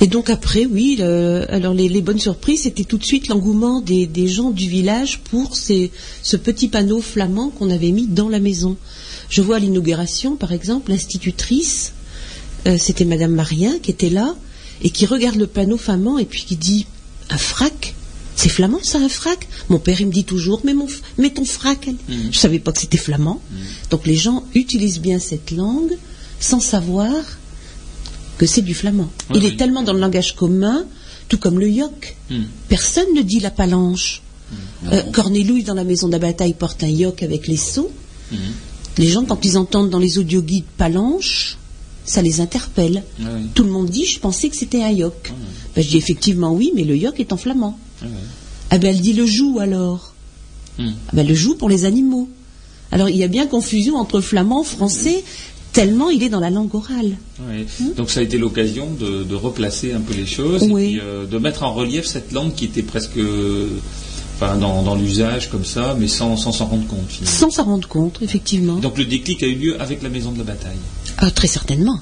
Et 0.00 0.06
donc 0.06 0.28
après, 0.30 0.66
oui, 0.66 0.96
le- 0.98 1.46
alors 1.48 1.72
les, 1.74 1.88
les 1.88 2.02
bonnes 2.02 2.18
surprises, 2.18 2.62
c'était 2.62 2.84
tout 2.84 2.98
de 2.98 3.04
suite 3.04 3.28
l'engouement 3.28 3.80
des, 3.80 4.06
des 4.06 4.28
gens 4.28 4.50
du 4.50 4.68
village 4.68 5.20
pour 5.30 5.56
ces, 5.56 5.90
ce 6.22 6.36
petit 6.36 6.68
panneau 6.68 7.00
flamand 7.00 7.50
qu'on 7.50 7.70
avait 7.70 7.90
mis 7.92 8.06
dans 8.06 8.28
la 8.28 8.40
maison. 8.40 8.76
Je 9.30 9.40
vois 9.40 9.56
à 9.56 9.58
l'inauguration, 9.60 10.36
par 10.36 10.52
exemple, 10.52 10.90
l'institutrice, 10.90 11.92
euh, 12.66 12.76
c'était 12.78 13.04
Madame 13.04 13.32
Marien 13.34 13.78
qui 13.82 13.90
était 13.90 14.10
là 14.10 14.34
et 14.82 14.90
qui 14.90 15.06
regarde 15.06 15.36
le 15.36 15.46
panneau 15.46 15.76
flamand 15.76 16.18
et 16.18 16.24
puis 16.24 16.44
qui 16.44 16.56
dit 16.56 16.86
un 17.30 17.38
frac? 17.38 17.94
C'est 18.36 18.48
flamand 18.48 18.80
ça 18.82 18.98
un 18.98 19.08
frac? 19.08 19.46
Mon 19.68 19.78
père 19.78 20.00
il 20.00 20.08
me 20.08 20.12
dit 20.12 20.24
toujours 20.24 20.60
mais, 20.64 20.74
mon, 20.74 20.86
ton 21.30 21.44
frac. 21.44 21.86
elle. 21.86 21.94
Je 22.32 22.36
savais 22.38 22.58
pas 22.58 22.72
que 22.72 22.80
c'était 22.80 22.98
flamand. 22.98 23.40
Donc 23.90 24.06
les 24.06 24.16
gens 24.16 24.44
utilisent 24.54 25.00
bien 25.00 25.20
cette 25.20 25.52
langue 25.52 25.96
sans 26.40 26.58
savoir 26.60 27.14
que 28.38 28.46
c'est 28.46 28.62
du 28.62 28.74
flamand. 28.74 29.10
Il 29.34 29.42
oui. 29.42 29.46
est 29.46 29.56
tellement 29.56 29.82
dans 29.82 29.92
le 29.92 30.00
langage 30.00 30.34
commun, 30.34 30.84
tout 31.28 31.38
comme 31.38 31.58
le 31.58 31.68
yoc. 31.68 32.16
Hmm. 32.30 32.42
Personne 32.68 33.14
ne 33.14 33.22
dit 33.22 33.40
la 33.40 33.50
palanche. 33.50 34.22
Euh, 34.92 35.02
Cornélouille, 35.12 35.64
dans 35.64 35.74
la 35.74 35.84
maison 35.84 36.06
de 36.06 36.12
la 36.12 36.18
bataille, 36.18 36.54
porte 36.54 36.82
un 36.84 36.88
yoc 36.88 37.22
avec 37.22 37.46
les 37.46 37.56
seaux. 37.56 37.90
Mhm. 38.30 38.38
Les 38.98 39.08
gens, 39.08 39.24
quand 39.24 39.44
ils 39.44 39.56
entendent 39.56 39.90
dans 39.90 39.98
les 39.98 40.18
audioguides 40.18 40.64
palanche, 40.76 41.56
ça 42.04 42.22
les 42.22 42.40
interpelle. 42.40 43.02
Oui. 43.18 43.26
Tout 43.54 43.64
le 43.64 43.70
monde 43.70 43.88
dit, 43.88 44.04
je 44.04 44.20
pensais 44.20 44.48
que 44.48 44.56
c'était 44.56 44.82
un 44.82 44.90
yoc. 44.90 45.32
Ben, 45.74 45.82
je 45.82 45.88
dis 45.88 45.96
effectivement 45.96 46.52
oui, 46.52 46.70
mais 46.74 46.84
le 46.84 46.96
yoc 46.96 47.18
est 47.18 47.32
en 47.32 47.36
flamand. 47.36 47.78
Ah. 48.02 48.06
Ah 48.70 48.78
ben 48.78 48.94
elle 48.94 49.00
dit 49.00 49.12
le 49.12 49.26
joug 49.26 49.58
alors. 49.60 50.14
Hmm. 50.78 50.90
Ah 51.08 51.10
ben, 51.14 51.26
le 51.26 51.34
joug 51.34 51.54
pour 51.56 51.68
les 51.68 51.84
animaux. 51.84 52.28
Alors 52.92 53.08
il 53.08 53.16
y 53.16 53.24
a 53.24 53.28
bien 53.28 53.46
confusion 53.46 53.96
entre 53.96 54.20
flamand, 54.20 54.62
français, 54.62 55.24
tellement 55.74 56.08
il 56.08 56.22
est 56.22 56.30
dans 56.30 56.40
la 56.40 56.48
langue 56.50 56.74
orale. 56.74 57.12
Ouais. 57.48 57.66
Donc 57.96 58.10
ça 58.10 58.20
a 58.20 58.22
été 58.22 58.38
l'occasion 58.38 58.88
de, 58.98 59.24
de 59.24 59.34
replacer 59.34 59.92
un 59.92 60.00
peu 60.00 60.14
les 60.14 60.24
choses 60.26 60.62
Oui. 60.70 60.84
et 60.84 60.88
puis, 60.98 61.00
euh, 61.02 61.26
de 61.26 61.38
mettre 61.38 61.62
en 61.64 61.74
relief 61.74 62.06
cette 62.06 62.32
langue 62.32 62.54
qui 62.54 62.64
était 62.64 62.82
presque 62.82 63.18
euh, 63.18 63.68
enfin, 64.36 64.56
dans, 64.56 64.82
dans 64.82 64.94
l'usage 64.94 65.50
comme 65.50 65.64
ça, 65.66 65.94
mais 65.98 66.08
sans 66.08 66.36
sans 66.38 66.52
s'en 66.52 66.66
rendre 66.66 66.86
compte 66.86 67.08
finalement. 67.08 67.36
Sans 67.38 67.50
s'en 67.50 67.64
rendre 67.64 67.88
compte, 67.88 68.20
effectivement. 68.22 68.76
Donc 68.76 68.96
le 68.96 69.04
déclic 69.04 69.42
a 69.42 69.46
eu 69.46 69.56
lieu 69.56 69.80
avec 69.82 70.02
la 70.02 70.08
maison 70.08 70.32
de 70.32 70.38
la 70.38 70.44
bataille. 70.44 70.78
Ah, 71.18 71.30
très 71.30 71.48
certainement. 71.48 71.98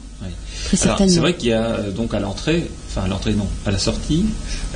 Certainement. 0.75 1.13
c'est 1.13 1.19
vrai 1.21 1.35
qu'il 1.37 1.49
y 1.49 1.53
a 1.53 1.65
euh, 1.65 1.91
donc 1.91 2.15
à 2.15 2.21
l'entrée, 2.21 2.63
enfin 2.89 3.03
à 3.07 3.09
l'entrée 3.09 3.33
non, 3.35 3.49
à 3.67 3.71
la 3.73 3.79
sortie, 3.79 4.25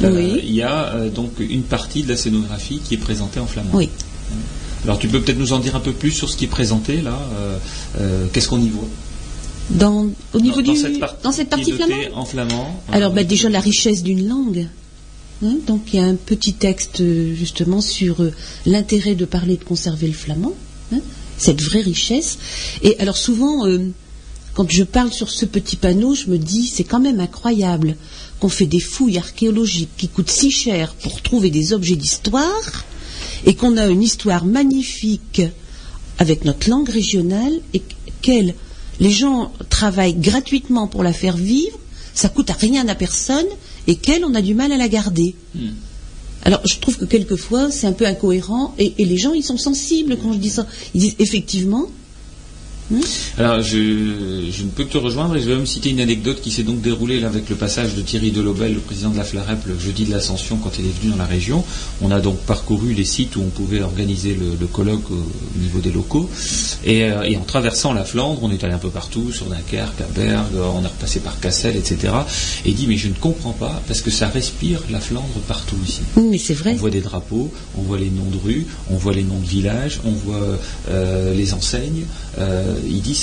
euh, 0.03 0.11
Oui. 0.35 0.41
il 0.45 0.53
y 0.55 0.63
a 0.63 0.95
euh, 0.95 1.11
donc 1.11 1.33
une 1.39 1.63
partie 1.63 2.03
de 2.03 2.09
la 2.09 2.17
scénographie 2.17 2.81
qui 2.85 2.95
est 2.95 2.99
présentée 2.99 3.39
en 3.41 3.47
flamand. 3.47 3.71
Oui. 3.73 3.89
Alors 4.87 4.99
tu 5.01 5.09
peux 5.09 5.21
peut-être 5.21 5.39
nous 5.39 5.53
en 5.53 5.59
dire 5.59 5.75
un 5.75 5.81
peu 5.81 5.93
plus 5.93 6.13
sur 6.13 6.31
ce 6.31 6.37
qui 6.37 6.45
est 6.45 6.49
présenté 6.49 7.01
là. 7.03 7.19
euh, 7.35 7.59
euh, 8.01 8.27
Qu'est-ce 8.33 8.49
qu'on 8.49 8.61
y 8.61 8.69
voit 8.69 8.89
Dans, 9.71 10.07
au 10.33 10.41
niveau 10.41 10.63
dans, 10.63 10.73
du, 10.73 10.79
dans 10.81 10.83
cette 10.87 11.01
partie, 11.01 11.23
dans 11.25 11.33
cette 11.33 11.51
flamande 11.55 12.13
en 12.15 12.25
flamand. 12.25 12.83
Alors, 12.93 13.11
euh, 13.11 13.15
bah, 13.17 13.25
déjà, 13.25 13.49
la 13.49 13.59
richesse 13.61 14.03
d'une 14.05 14.29
langue. 14.29 14.69
Hein, 15.45 15.57
donc, 15.67 15.83
il 15.93 15.97
y 15.97 16.03
a 16.03 16.05
un 16.05 16.15
petit 16.15 16.53
texte, 16.53 17.03
justement, 17.35 17.81
sur 17.81 18.23
euh, 18.23 18.31
l'intérêt 18.65 19.17
de 19.17 19.25
parler 19.25 19.55
et 19.55 19.57
de 19.57 19.65
conserver 19.65 20.07
le 20.07 20.13
flamand. 20.13 20.55
hein, 20.95 21.01
cette 21.37 21.61
vraie 21.61 21.83
richesse. 21.83 22.39
Et 22.83 22.97
alors, 23.01 23.17
souvent, 23.17 23.67
euh, 23.67 23.91
quand 24.55 24.71
je 24.71 24.85
parle 24.85 25.13
sur 25.13 25.31
ce 25.31 25.45
petit 25.47 25.75
panneau, 25.77 26.15
je 26.15 26.29
me 26.31 26.39
dis, 26.39 26.67
c'est 26.69 26.85
quand 26.85 27.01
même 27.01 27.19
incroyable 27.19 27.97
qu'on 28.39 28.49
fait 28.49 28.67
des 28.67 28.81
fouilles 28.81 29.19
archéologiques 29.19 29.91
qui 29.99 30.07
coûtent 30.09 30.31
si 30.31 30.51
cher 30.53 30.95
pour 31.03 31.21
trouver 31.23 31.51
des 31.51 31.73
objets 31.73 31.97
d'histoire 31.97 32.85
et 33.45 33.55
qu'on 33.55 33.77
a 33.77 33.87
une 33.87 34.03
histoire 34.03 34.45
magnifique 34.45 35.43
avec 36.19 36.45
notre 36.45 36.69
langue 36.71 36.89
régionale 36.89 37.61
et 37.75 37.83
qu'elle, 38.23 38.55
les 39.01 39.11
gens 39.11 39.53
travaillent 39.69 40.15
gratuitement 40.15 40.87
pour 40.87 41.03
la 41.03 41.13
faire 41.13 41.37
vivre, 41.37 41.79
ça 42.15 42.29
coûte 42.29 42.51
à 42.51 42.55
rien 42.55 42.89
à 42.89 42.95
personne 42.95 43.47
et 43.87 43.97
qu'elle, 43.97 44.25
on 44.25 44.35
a 44.35 44.43
du 44.43 44.55
mal 44.55 44.73
à 44.73 44.77
la 44.77 44.89
garder. 44.89 45.35
Hmm. 45.55 45.69
Alors, 46.43 46.61
je 46.65 46.79
trouve 46.79 46.97
que 46.97 47.05
quelquefois, 47.05 47.71
c'est 47.71 47.87
un 47.87 47.93
peu 47.93 48.07
incohérent 48.07 48.75
et, 48.79 48.95
et 48.99 49.05
les 49.05 49.17
gens, 49.17 49.35
ils 49.35 49.43
sont 49.43 49.59
sensibles 49.59 50.17
quand 50.17 50.33
je 50.33 50.39
dis 50.39 50.51
ça. 50.51 50.67
Ils 50.95 51.01
disent 51.01 51.17
effectivement, 51.19 51.87
Alors, 53.39 53.61
je, 53.63 53.77
je 54.51 54.63
ne 54.63 54.69
peux 54.75 54.85
que 54.85 54.93
te 54.93 54.99
rejoindre 54.99 55.37
et 55.37 55.41
je 55.41 55.49
vais 55.49 55.57
même 55.57 55.67
citer 55.67 55.91
une 55.91 56.01
anecdote 56.01 56.41
qui 56.41 56.51
s'est 56.51 56.63
donc 56.63 56.81
déroulée 56.81 57.21
là, 57.21 57.27
avec 57.29 57.49
le 57.51 57.57
passage 57.57 57.95
de 57.95 58.01
Thierry 58.03 58.31
Delobel, 58.31 58.75
le 58.75 58.81
président 58.81 59.11
de 59.11 59.17
la 59.17 59.25
FLAREP, 59.25 59.67
le 59.67 59.79
jeudi 59.79 60.05
de 60.05 60.13
l'Ascension, 60.13 60.57
quand 60.57 60.71
il 60.79 60.87
est 60.87 61.01
venu 61.01 61.11
dans 61.13 61.19
la 61.19 61.27
région. 61.27 61.65
On 62.01 62.11
a 62.11 62.21
donc 62.21 62.39
parcouru 62.39 62.93
les 62.95 63.05
sites 63.05 63.37
où 63.37 63.41
on 63.41 63.49
pouvait 63.51 63.83
organiser 63.83 64.35
le, 64.35 64.47
le 64.61 64.67
colloque 64.67 65.11
au, 65.11 65.15
au 65.15 65.59
niveau 65.61 65.81
des 65.81 65.91
locaux. 65.91 66.29
Et, 66.85 67.05
euh, 67.05 67.23
et 67.23 67.37
en 67.37 67.43
traversant 67.43 67.93
la 67.93 68.05
Flandre, 68.05 68.41
on 68.43 68.51
est 68.51 68.63
allé 68.65 68.75
un 68.75 68.79
peu 68.79 68.91
partout, 68.91 69.33
sur 69.33 69.47
Dunkerque, 69.47 70.01
à 70.01 70.07
Bergue, 70.19 70.55
on 70.57 70.83
est 70.85 70.87
repassé 70.89 71.21
par 71.21 71.39
Cassel, 71.41 71.77
etc. 71.77 72.13
Et 72.65 72.71
il 72.71 72.75
dit, 72.75 72.87
mais 72.87 72.97
je 72.97 73.09
ne 73.09 73.15
comprends 73.15 73.53
pas, 73.53 73.83
parce 73.89 74.01
que 74.01 74.11
ça 74.11 74.29
respire 74.29 74.81
la 74.91 75.01
Flandre 75.01 75.27
partout 75.49 75.77
ici. 75.85 76.01
oui, 76.17 76.25
mais 76.31 76.39
c'est 76.39 76.55
vrai. 76.55 76.73
On 76.75 76.77
voit 76.77 76.91
des 76.91 77.01
drapeaux, 77.01 77.53
on 77.77 77.83
voit 77.83 77.99
les 77.99 78.11
noms 78.11 78.31
de 78.31 78.39
rues, 78.43 78.67
on 78.91 78.97
voit 78.97 79.13
les 79.13 79.23
noms 79.25 79.39
de 79.41 79.47
villages, 79.47 80.01
on 80.05 80.13
voit 80.13 80.59
euh, 80.91 81.35
les 81.35 81.53
enseignes. 81.53 82.05
Euh, 82.39 82.75
il 82.87 83.01
dit, 83.01 83.17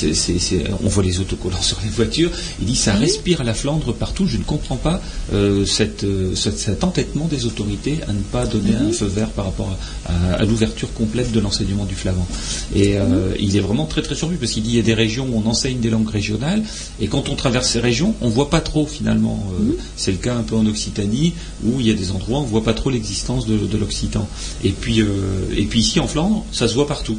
on 0.84 0.88
voit 0.88 1.04
les 1.04 1.20
autocollants 1.20 1.62
sur 1.62 1.80
les 1.84 1.90
voitures. 1.90 2.32
Il 2.60 2.66
dit, 2.66 2.76
ça 2.76 2.94
respire 2.94 3.44
la 3.44 3.54
Flandre 3.54 3.94
partout. 3.94 4.28
Je 4.28 4.38
ne 4.38 4.44
comprends 4.44 4.78
pas 4.78 5.02
euh, 5.34 5.66
cette, 5.66 6.04
euh, 6.04 6.36
cet, 6.36 6.84
entêtement 6.84 7.26
des 7.28 7.46
autorités 7.46 8.00
à 8.08 8.14
ne 8.14 8.22
pas 8.22 8.46
donner 8.46 8.76
un 8.76 8.92
feu 8.92 9.06
vert 9.06 9.30
par 9.30 9.46
rapport 9.46 9.78
à, 10.08 10.12
à- 10.12 10.34
à 10.42 10.46
l'ouverture 10.46 10.92
complète 10.94 11.32
de 11.32 11.40
l'enseignement 11.40 11.86
du 11.86 11.96
flamand. 11.96 12.28
Et 12.76 12.98
euh, 12.98 13.34
il 13.40 13.56
est 13.56 13.60
vraiment 13.62 13.86
très 13.86 14.02
très 14.02 14.16
surpris 14.16 14.38
parce 14.38 14.52
qu'il 14.52 14.64
dit, 14.64 14.72
il 14.72 14.76
y 14.78 14.80
a 14.80 14.84
des 14.84 14.94
régions 14.94 15.28
où 15.32 15.42
on 15.44 15.50
enseigne 15.50 15.80
des 15.80 15.90
langues 15.90 16.10
régionales 16.10 16.64
et 17.00 17.08
quand 17.08 17.30
on 17.30 17.36
traverse 17.36 17.70
ces 17.70 17.80
régions, 17.80 18.16
on 18.22 18.30
voit 18.30 18.50
pas 18.50 18.62
trop 18.62 18.86
finalement. 18.86 19.44
Euh, 19.60 19.78
C'est 19.98 20.12
le 20.12 20.18
cas 20.18 20.36
un 20.36 20.44
peu 20.44 20.56
en 20.56 20.66
Occitanie 20.66 21.34
où 21.64 21.80
il 21.80 21.88
y 21.88 21.92
a 21.92 21.94
des 21.94 22.12
endroits 22.12 22.40
où 22.40 22.44
on 22.44 22.46
voit 22.46 22.64
pas 22.64 22.74
trop 22.74 22.90
l'existence 22.90 23.46
de, 23.46 23.58
de 23.58 23.78
l'occitan. 23.78 24.28
Et 24.64 24.72
puis 24.72 25.02
euh, 25.02 25.08
et 25.56 25.64
puis 25.66 25.80
ici 25.82 26.00
en 26.00 26.08
Flandre, 26.08 26.46
ça 26.52 26.68
se 26.68 26.74
voit 26.74 26.88
partout. 26.88 27.18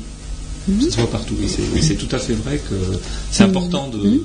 Ça 0.66 0.90
se 0.90 0.96
voit 0.96 1.10
partout. 1.10 1.34
Et 1.42 1.80
c'est- 1.82 1.94
tout 1.94 2.14
à 2.14 2.18
fait 2.18 2.34
vrai 2.34 2.58
que 2.58 2.74
c'est 3.30 3.44
important 3.44 3.88
de, 3.88 4.20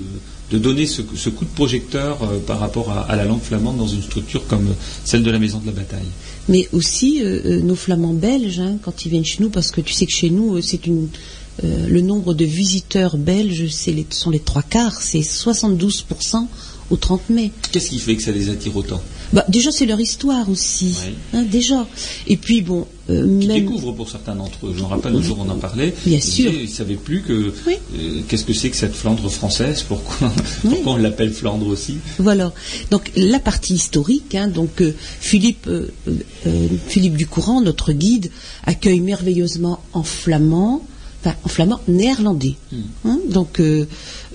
de 0.51 0.57
donner 0.57 0.85
ce, 0.87 1.01
ce 1.15 1.29
coup 1.29 1.45
de 1.45 1.49
projecteur 1.51 2.17
euh, 2.23 2.39
par 2.39 2.59
rapport 2.59 2.89
à, 2.91 3.01
à 3.01 3.15
la 3.15 3.25
langue 3.25 3.41
flamande 3.41 3.77
dans 3.77 3.87
une 3.87 4.01
structure 4.01 4.47
comme 4.47 4.67
celle 5.05 5.23
de 5.23 5.31
la 5.31 5.37
Maison 5.39 5.59
de 5.59 5.65
la 5.67 5.71
Bataille. 5.73 5.99
Mais 6.47 6.67
aussi 6.73 7.21
euh, 7.21 7.41
euh, 7.45 7.59
nos 7.61 7.75
flamands 7.75 8.13
belges, 8.13 8.59
hein, 8.59 8.77
quand 8.81 9.05
ils 9.05 9.09
viennent 9.09 9.25
chez 9.25 9.43
nous, 9.43 9.49
parce 9.49 9.69
que 9.71 9.81
tu 9.81 9.93
sais 9.93 10.05
que 10.05 10.11
chez 10.11 10.29
nous, 10.29 10.55
euh, 10.55 10.61
c'est 10.61 10.87
une 10.87 11.07
euh, 11.65 11.87
le 11.89 11.99
nombre 12.01 12.33
de 12.33 12.45
visiteurs 12.45 13.17
belges, 13.17 13.67
c'est 13.69 13.91
les, 13.91 14.07
sont 14.09 14.29
les 14.29 14.39
trois 14.39 14.61
quarts, 14.63 15.01
c'est 15.01 15.19
72% 15.19 16.47
au 16.89 16.95
30 16.95 17.29
mai. 17.29 17.51
Qu'est-ce 17.71 17.89
qui 17.89 17.99
fait 17.99 18.15
que 18.15 18.23
ça 18.23 18.31
les 18.31 18.49
attire 18.49 18.75
autant? 18.77 19.01
Bah, 19.33 19.45
déjà, 19.49 19.71
c'est 19.71 19.85
leur 19.85 19.99
histoire 19.99 20.49
aussi, 20.49 20.95
hein, 21.33 21.43
déjà. 21.43 21.85
Et 22.27 22.37
puis 22.37 22.61
bon, 22.61 22.87
euh, 23.09 23.39
Qui 23.39 23.47
même 23.47 23.59
découvrent 23.61 23.91
pour 23.93 24.09
certains 24.09 24.35
d'entre 24.35 24.67
eux. 24.67 24.73
Je 24.75 24.81
me 24.81 24.85
rappelle 24.87 25.15
un 25.15 25.21
jour 25.21 25.37
on 25.45 25.49
en 25.49 25.55
parlait. 25.57 25.93
Bien 26.05 26.19
sûr. 26.21 26.51
Ils 26.53 26.63
ne 26.63 26.67
savaient 26.67 26.95
plus 26.95 27.21
que 27.21 27.53
Oui. 27.67 27.73
euh, 27.97 28.21
qu'est-ce 28.27 28.45
que 28.45 28.53
c'est 28.53 28.69
que 28.69 28.75
cette 28.77 28.93
Flandre 28.93 29.29
française. 29.31 29.83
Pourquoi, 29.87 30.31
Oui. 30.63 30.69
pourquoi 30.71 30.93
on 30.93 30.97
l'appelle 30.97 31.31
Flandre 31.33 31.67
aussi 31.67 31.97
Voilà. 32.19 32.53
Donc 32.91 33.11
la 33.15 33.39
partie 33.39 33.73
historique, 33.75 34.35
hein, 34.35 34.47
donc 34.47 34.81
euh, 34.81 34.93
Philippe, 35.19 35.67
euh, 35.67 35.87
Philippe 36.87 37.15
Ducourant, 37.17 37.61
notre 37.61 37.93
guide, 37.93 38.29
accueille 38.65 38.99
merveilleusement 38.99 39.81
en 39.93 40.03
flamand, 40.03 40.85
enfin 41.23 41.35
en 41.43 41.49
flamand 41.49 41.79
néerlandais. 41.87 42.55
Hein, 43.05 43.19
donc, 43.29 43.61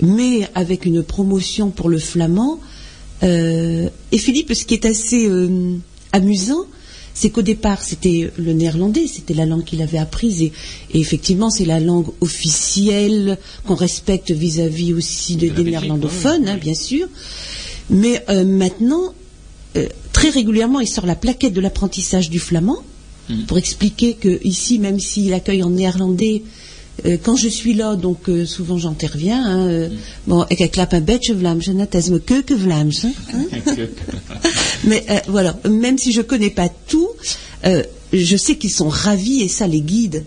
mais 0.03 0.49
avec 0.55 0.85
une 0.85 1.03
promotion 1.03 1.71
pour 1.71 1.89
le 1.89 1.99
flamand. 1.99 2.59
Et 3.23 4.19
Philippe, 4.19 4.53
ce 4.55 4.65
qui 4.65 4.75
est 4.75 4.85
assez 4.85 5.29
amusant, 6.13 6.67
c'est 7.15 7.31
qu'au 7.31 7.43
départ, 7.43 7.81
c'était 7.83 8.31
le 8.37 8.53
néerlandais, 8.53 9.07
c'était 9.07 9.35
la 9.35 9.47
langue 9.47 9.65
qu'il 9.65 9.81
avait 9.83 9.99
apprise, 9.99 10.43
et, 10.43 10.53
et 10.93 10.99
effectivement, 11.01 11.49
c'est 11.51 11.65
la 11.65 11.79
langue 11.81 12.09
officielle 12.21 13.39
qu'on 13.67 13.77
respecte 13.77 14.31
vis-à-vis 14.33 14.93
aussi 14.93 15.37
de- 15.37 15.49
des 15.49 15.63
néerlandophones, 15.71 16.49
hein, 16.49 16.57
bien 16.61 16.75
sûr. 16.75 17.07
Mais 17.89 18.25
euh, 18.29 18.45
maintenant, 18.45 19.15
euh, 19.77 19.87
très 20.13 20.31
régulièrement, 20.31 20.81
il 20.81 20.89
sort 20.89 21.07
la 21.07 21.15
plaquette 21.17 21.53
de 21.53 21.61
l'apprentissage 21.61 22.29
du 22.31 22.39
flamand 22.41 22.83
Mhm. 23.29 23.47
pour 23.47 23.57
expliquer 23.59 24.15
que 24.15 24.39
ici, 24.45 24.79
même 24.79 24.99
s'il 25.01 25.33
accueille 25.33 25.63
en 25.63 25.71
néerlandais, 25.71 26.43
euh, 27.07 27.17
quand 27.23 27.37
je 27.37 27.49
suis 27.49 27.73
là, 27.75 27.97
donc 27.97 28.29
euh, 28.29 28.45
souvent 28.47 28.77
j'interviens. 28.79 29.43
Hein, 29.47 29.67
euh, 29.69 29.89
Bon, 30.27 30.45
ik 30.49 30.71
klap 30.71 30.93
een 30.93 31.05
beetje 31.05 31.35
Vlaams, 31.37 31.67
hein, 31.69 31.79
het 31.81 31.95
is 31.95 32.09
me 32.09 32.21
keuken 32.21 32.59
Vlaams. 32.59 33.03
hein. 33.03 33.15
Mais 34.87 35.05
euh, 35.11 35.19
voilà, 35.29 35.57
même 35.69 35.99
si 35.99 36.13
je 36.13 36.21
connais 36.21 36.51
pas 36.51 36.69
tout, 36.89 37.09
euh, 37.65 37.83
je 38.13 38.37
sais 38.37 38.57
qu'ils 38.57 38.71
sont 38.73 38.89
ravis 38.89 39.43
et 39.43 39.49
ça, 39.49 39.67
les 39.67 39.81
guides 39.81 40.25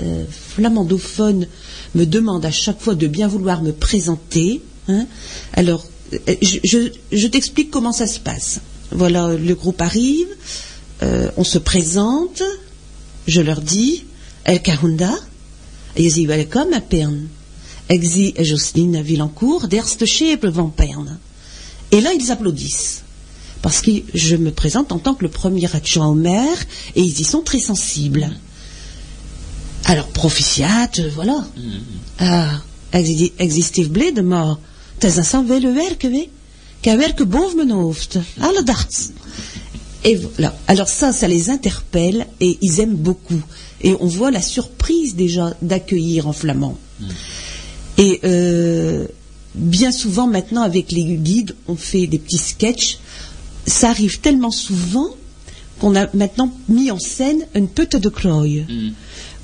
euh, 0.00 0.24
flamandophones 0.54 1.46
me 1.94 2.04
demandent 2.06 2.44
à 2.44 2.50
chaque 2.50 2.80
fois 2.80 2.94
de 2.94 3.06
bien 3.06 3.28
vouloir 3.28 3.62
me 3.62 3.72
présenter. 3.72 4.60
hein. 4.88 5.06
Alors, 5.54 5.84
euh, 6.12 6.34
je, 6.42 6.58
je- 6.64 6.92
je 7.12 7.26
t'explique 7.26 7.70
comment 7.70 7.92
ça 7.92 8.06
se 8.06 8.18
passe. 8.18 8.60
Voilà, 8.92 9.34
le 9.36 9.54
groupe 9.54 9.80
arrive, 9.82 10.26
on 11.36 11.44
se 11.44 11.58
présente, 11.58 12.42
je 13.28 13.40
leur 13.40 13.60
dis, 13.60 14.04
El 14.44 14.60
Kahunda, 14.60 15.14
et 15.96 16.10
sie 16.10 16.26
welcome 16.26 16.72
à 16.74 16.80
Pern. 16.80 17.28
Ik 17.88 18.02
zie 18.04 18.34
Jocelyne 18.38 19.00
Villancourt, 19.02 19.66
d'Erste 19.68 20.04
van 20.44 20.68
Pern. 20.68 21.18
Et 21.92 22.00
là, 22.00 22.12
ils 22.12 22.30
applaudissent. 22.30 23.02
Parce 23.62 23.80
que 23.82 23.90
je 24.14 24.36
me 24.36 24.50
présente 24.52 24.90
en 24.92 24.98
tant 24.98 25.14
que 25.14 25.22
le 25.24 25.30
premier 25.30 25.68
adjoint 25.74 26.06
au 26.08 26.14
maire, 26.14 26.58
et 26.94 27.02
ils 27.02 27.20
y 27.20 27.24
sont 27.24 27.42
très 27.42 27.60
sensibles. 27.60 28.30
Alors, 29.84 30.08
proficiat, 30.08 30.90
voilà. 31.14 31.46
Ah, 32.18 32.60
exi- 32.92 33.32
existief 33.36 33.90
blede, 33.90 34.22
maar 34.22 34.56
het 34.94 35.04
is 35.04 35.16
een 35.16 35.24
zo'n 35.24 35.46
willen 35.46 35.74
werken, 35.74 36.10
we. 36.10 36.28
Qu'un 36.80 36.96
werken 36.98 37.28
boven 37.28 37.56
mijn 37.56 37.70
hoofd. 37.70 38.18
Alle 38.38 38.62
dags. 38.62 39.08
Et 40.02 40.16
voilà. 40.18 40.52
Alors 40.66 40.88
ça, 40.88 41.12
ça 41.12 41.26
les 41.28 41.48
interpelle 41.50 42.26
et 42.38 42.56
ils 42.60 42.80
aiment 42.80 42.96
beaucoup. 43.02 43.42
Et 43.82 43.94
on 44.00 44.06
voit 44.06 44.30
la 44.30 44.40
surprise 44.42 45.14
déjà 45.14 45.54
d'accueillir 45.60 46.26
en 46.26 46.32
flamand. 46.32 46.78
Et 47.96 48.20
euh, 48.24 49.06
bien 49.54 49.92
souvent 49.92 50.26
maintenant 50.26 50.62
avec 50.62 50.90
les 50.92 51.04
guides, 51.04 51.54
on 51.68 51.76
fait 51.76 52.06
des 52.06 52.18
petits 52.18 52.38
sketchs. 52.38 52.98
Ça 53.66 53.90
arrive 53.90 54.20
tellement 54.20 54.50
souvent 54.50 55.08
qu'on 55.78 55.94
a 55.96 56.08
maintenant 56.14 56.52
mis 56.68 56.90
en 56.90 56.98
scène 56.98 57.46
une 57.54 57.68
pute 57.68 57.96
de 57.96 58.08
croye. 58.08 58.64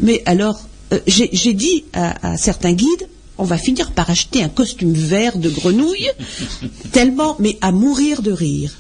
Mais 0.01 0.23
alors, 0.27 0.61
euh, 0.93 1.01
j'ai 1.07 1.55
dit 1.55 1.85
à, 1.93 2.33
à 2.33 2.37
certains 2.37 2.73
guides, 2.73 3.09
on 3.39 3.45
va 3.45 3.59
finir 3.59 3.93
par 3.93 4.09
acheter 4.11 4.43
un 4.43 4.49
costume 4.49 4.93
vert 4.93 5.39
de 5.39 5.49
grenouille, 5.51 6.09
tellement, 6.93 7.37
mais 7.39 7.59
à 7.61 7.73
mourir 7.73 8.23
de 8.23 8.33
rire. 8.33 8.73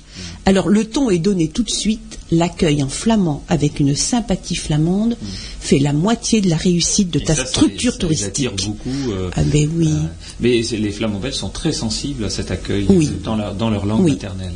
Alors 0.46 0.68
le 0.68 0.84
ton 0.84 1.10
est 1.10 1.18
donné 1.18 1.48
tout 1.48 1.62
de 1.62 1.70
suite. 1.70 2.18
L'accueil 2.32 2.82
en 2.82 2.88
flamand 2.88 3.44
avec 3.48 3.78
une 3.80 3.94
sympathie 3.94 4.56
flamande 4.56 5.16
fait 5.60 5.78
la 5.78 5.92
moitié 5.92 6.40
de 6.40 6.48
la 6.48 6.56
réussite 6.56 7.10
de 7.10 7.18
Et 7.20 7.24
ta 7.24 7.34
ça, 7.34 7.44
ça 7.44 7.50
structure 7.50 7.92
ça 8.00 8.06
les 8.08 8.24
attire 8.24 8.50
touristique. 8.52 8.70
beaucoup. 8.84 9.12
euh, 9.12 9.30
Ah 9.36 9.42
ben 9.44 9.68
oui. 9.76 9.88
euh, 9.92 10.06
mais 10.40 10.60
les 10.62 10.90
Flamands 10.90 11.20
belges 11.20 11.34
sont 11.34 11.50
très 11.50 11.72
sensibles 11.72 12.24
à 12.24 12.30
cet 12.30 12.50
accueil 12.50 12.86
Oui. 12.88 13.10
dans, 13.22 13.36
la- 13.36 13.52
dans 13.52 13.70
leur 13.70 13.86
langue 13.86 14.04
Oui. 14.04 14.12
maternelle. 14.12 14.54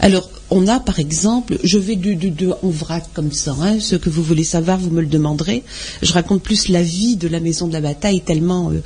Alors, 0.00 0.30
on 0.50 0.66
a 0.66 0.80
par 0.80 0.98
exemple, 0.98 1.58
je 1.62 1.78
vais 1.78 1.96
de, 1.96 2.14
de, 2.14 2.28
de 2.28 2.52
en 2.62 2.70
vrac 2.70 3.04
comme 3.14 3.32
ça, 3.32 3.54
hein, 3.60 3.78
ce 3.80 3.96
que 3.96 4.10
vous 4.10 4.22
voulez 4.22 4.44
savoir, 4.44 4.78
vous 4.78 4.90
me 4.90 5.00
le 5.00 5.06
demanderez. 5.06 5.62
Je 6.02 6.12
raconte 6.12 6.42
plus 6.42 6.68
la 6.68 6.82
vie 6.82 7.16
de 7.16 7.28
la 7.28 7.40
maison 7.40 7.68
de 7.68 7.72
la 7.72 7.80
bataille, 7.80 8.20
tellement, 8.22 8.70
euh, 8.70 8.82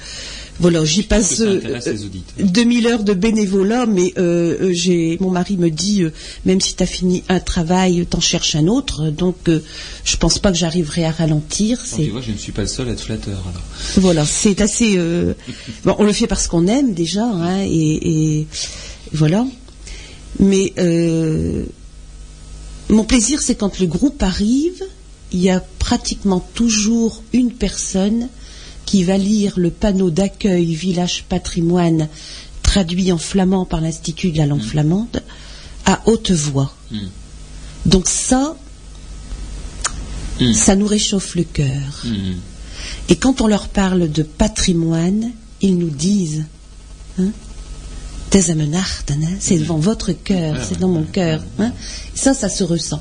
voilà, 0.60 0.84
j'y 0.84 1.02
passe 1.02 1.40
euh, 1.40 1.56
intéresse 1.56 1.86
les 1.86 2.04
auditeurs. 2.04 2.46
2000 2.46 2.86
heures 2.86 3.02
de 3.02 3.12
bénévolat, 3.14 3.86
mais 3.86 4.12
euh, 4.18 4.56
euh, 4.60 4.72
j'ai, 4.72 5.16
mon 5.20 5.30
mari 5.30 5.56
me 5.56 5.70
dit, 5.70 6.02
euh, 6.02 6.12
même 6.44 6.60
si 6.60 6.76
tu 6.76 6.82
as 6.82 6.86
fini 6.86 7.24
un 7.28 7.40
travail, 7.40 8.06
t'en 8.08 8.20
cherches 8.20 8.54
un 8.54 8.66
autre, 8.68 9.08
donc 9.10 9.36
euh, 9.48 9.60
je 10.04 10.16
pense 10.16 10.38
pas 10.38 10.52
que 10.52 10.58
j'arriverai 10.58 11.06
à 11.06 11.10
ralentir. 11.10 11.80
Tu 11.96 12.10
vois, 12.10 12.20
je 12.20 12.30
ne 12.30 12.36
suis 12.36 12.52
pas 12.52 12.62
le 12.62 12.68
seul 12.68 12.88
à 12.88 12.92
être 12.92 13.00
flatteur. 13.00 13.42
Alors. 13.48 13.62
voilà, 13.96 14.24
c'est 14.26 14.60
assez. 14.60 14.94
euh, 14.96 15.32
bon, 15.84 15.96
on 15.98 16.04
le 16.04 16.12
fait 16.12 16.26
parce 16.28 16.46
qu'on 16.46 16.66
aime 16.68 16.92
déjà, 16.94 17.24
hein, 17.24 17.62
et, 17.64 18.38
et 18.40 18.46
voilà. 19.12 19.46
Mais 20.40 20.72
euh, 20.78 21.64
mon 22.88 23.04
plaisir, 23.04 23.40
c'est 23.40 23.54
quand 23.54 23.78
le 23.78 23.86
groupe 23.86 24.22
arrive, 24.22 24.82
il 25.32 25.40
y 25.40 25.50
a 25.50 25.60
pratiquement 25.78 26.40
toujours 26.54 27.22
une 27.32 27.52
personne 27.52 28.28
qui 28.84 29.04
va 29.04 29.16
lire 29.16 29.54
le 29.58 29.70
panneau 29.70 30.10
d'accueil 30.10 30.74
village 30.74 31.24
patrimoine 31.28 32.08
traduit 32.62 33.12
en 33.12 33.18
flamand 33.18 33.64
par 33.64 33.80
l'Institut 33.80 34.32
de 34.32 34.38
la 34.38 34.46
langue 34.46 34.62
flamande 34.62 35.22
à 35.86 36.02
haute 36.06 36.30
voix. 36.30 36.74
Mm. 36.90 36.98
Donc 37.86 38.08
ça, 38.08 38.56
Mm. 40.40 40.52
ça 40.52 40.76
nous 40.76 40.86
réchauffe 40.86 41.36
le 41.36 41.44
cœur. 41.44 42.04
Et 43.08 43.16
quand 43.16 43.40
on 43.40 43.46
leur 43.46 43.68
parle 43.68 44.10
de 44.10 44.22
patrimoine, 44.22 45.30
ils 45.60 45.78
nous 45.78 45.90
disent 45.90 46.44
hein, 47.18 47.28
c'est 49.40 49.58
devant 49.58 49.78
votre 49.78 50.12
cœur, 50.12 50.56
c'est 50.62 50.78
dans 50.78 50.88
mon 50.88 51.04
cœur. 51.04 51.40
hein. 51.58 51.72
Ça, 52.14 52.34
ça 52.34 52.48
se 52.48 52.64
ressent. 52.64 53.00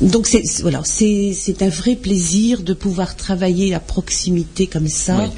Donc 0.00 0.26
c'est 0.26 0.42
voilà, 0.62 0.82
c'est 0.84 1.62
un 1.62 1.68
vrai 1.68 1.94
plaisir 1.94 2.62
de 2.62 2.74
pouvoir 2.74 3.16
travailler 3.16 3.74
à 3.74 3.80
proximité 3.80 4.66
comme 4.66 4.88
ça. 4.88 5.16
Oui. 5.18 5.30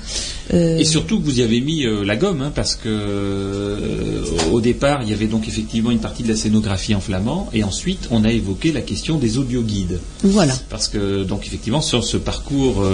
Euh, 0.55 0.79
Et 0.79 0.85
surtout 0.85 1.19
que 1.19 1.25
vous 1.25 1.41
y 1.41 1.43
avez 1.43 1.61
mis 1.61 1.85
euh, 1.85 2.05
la 2.05 2.17
gomme, 2.17 2.41
hein, 2.41 2.53
parce 2.55 2.77
que 2.77 2.89
euh, 2.89 4.25
au 4.53 4.61
départ, 4.61 5.03
il 5.03 5.11
y 5.11 5.13
avait 5.13 5.27
donc 5.27 5.49
effectivement 5.49 5.91
une 5.91 5.99
partie 5.99 6.23
de 6.23 6.29
la 6.29 6.37
scénographie 6.37 6.95
en 6.95 7.01
flamand, 7.01 7.49
et 7.53 7.65
ensuite 7.65 8.09
on 8.11 8.25
a 8.25 8.31
évoqué 8.31 8.73
la 8.73 8.81
question 8.81 9.19
des 9.19 9.39
audioguides. 9.39 9.99
voilà. 10.23 10.55
Parce 10.71 10.89
que 10.89 11.25
donc 11.25 11.47
effectivement 11.47 11.83
sur 11.83 12.05
ce 12.05 12.17
parcours 12.17 12.85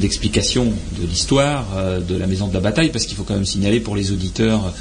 d'explication 0.00 0.72
de 1.00 1.06
l'histoire 1.06 1.66
de 2.06 2.16
la 2.16 2.26
maison 2.26 2.48
de 2.48 2.54
la 2.54 2.60
bataille, 2.60 2.90
parce 2.90 3.06
qu'il 3.06 3.16
faut 3.16 3.22
quand 3.22 3.34
même 3.34 3.46
signaler 3.46 3.80
pour 3.80 3.96
les 3.96 4.10
auditeurs, 4.10 4.74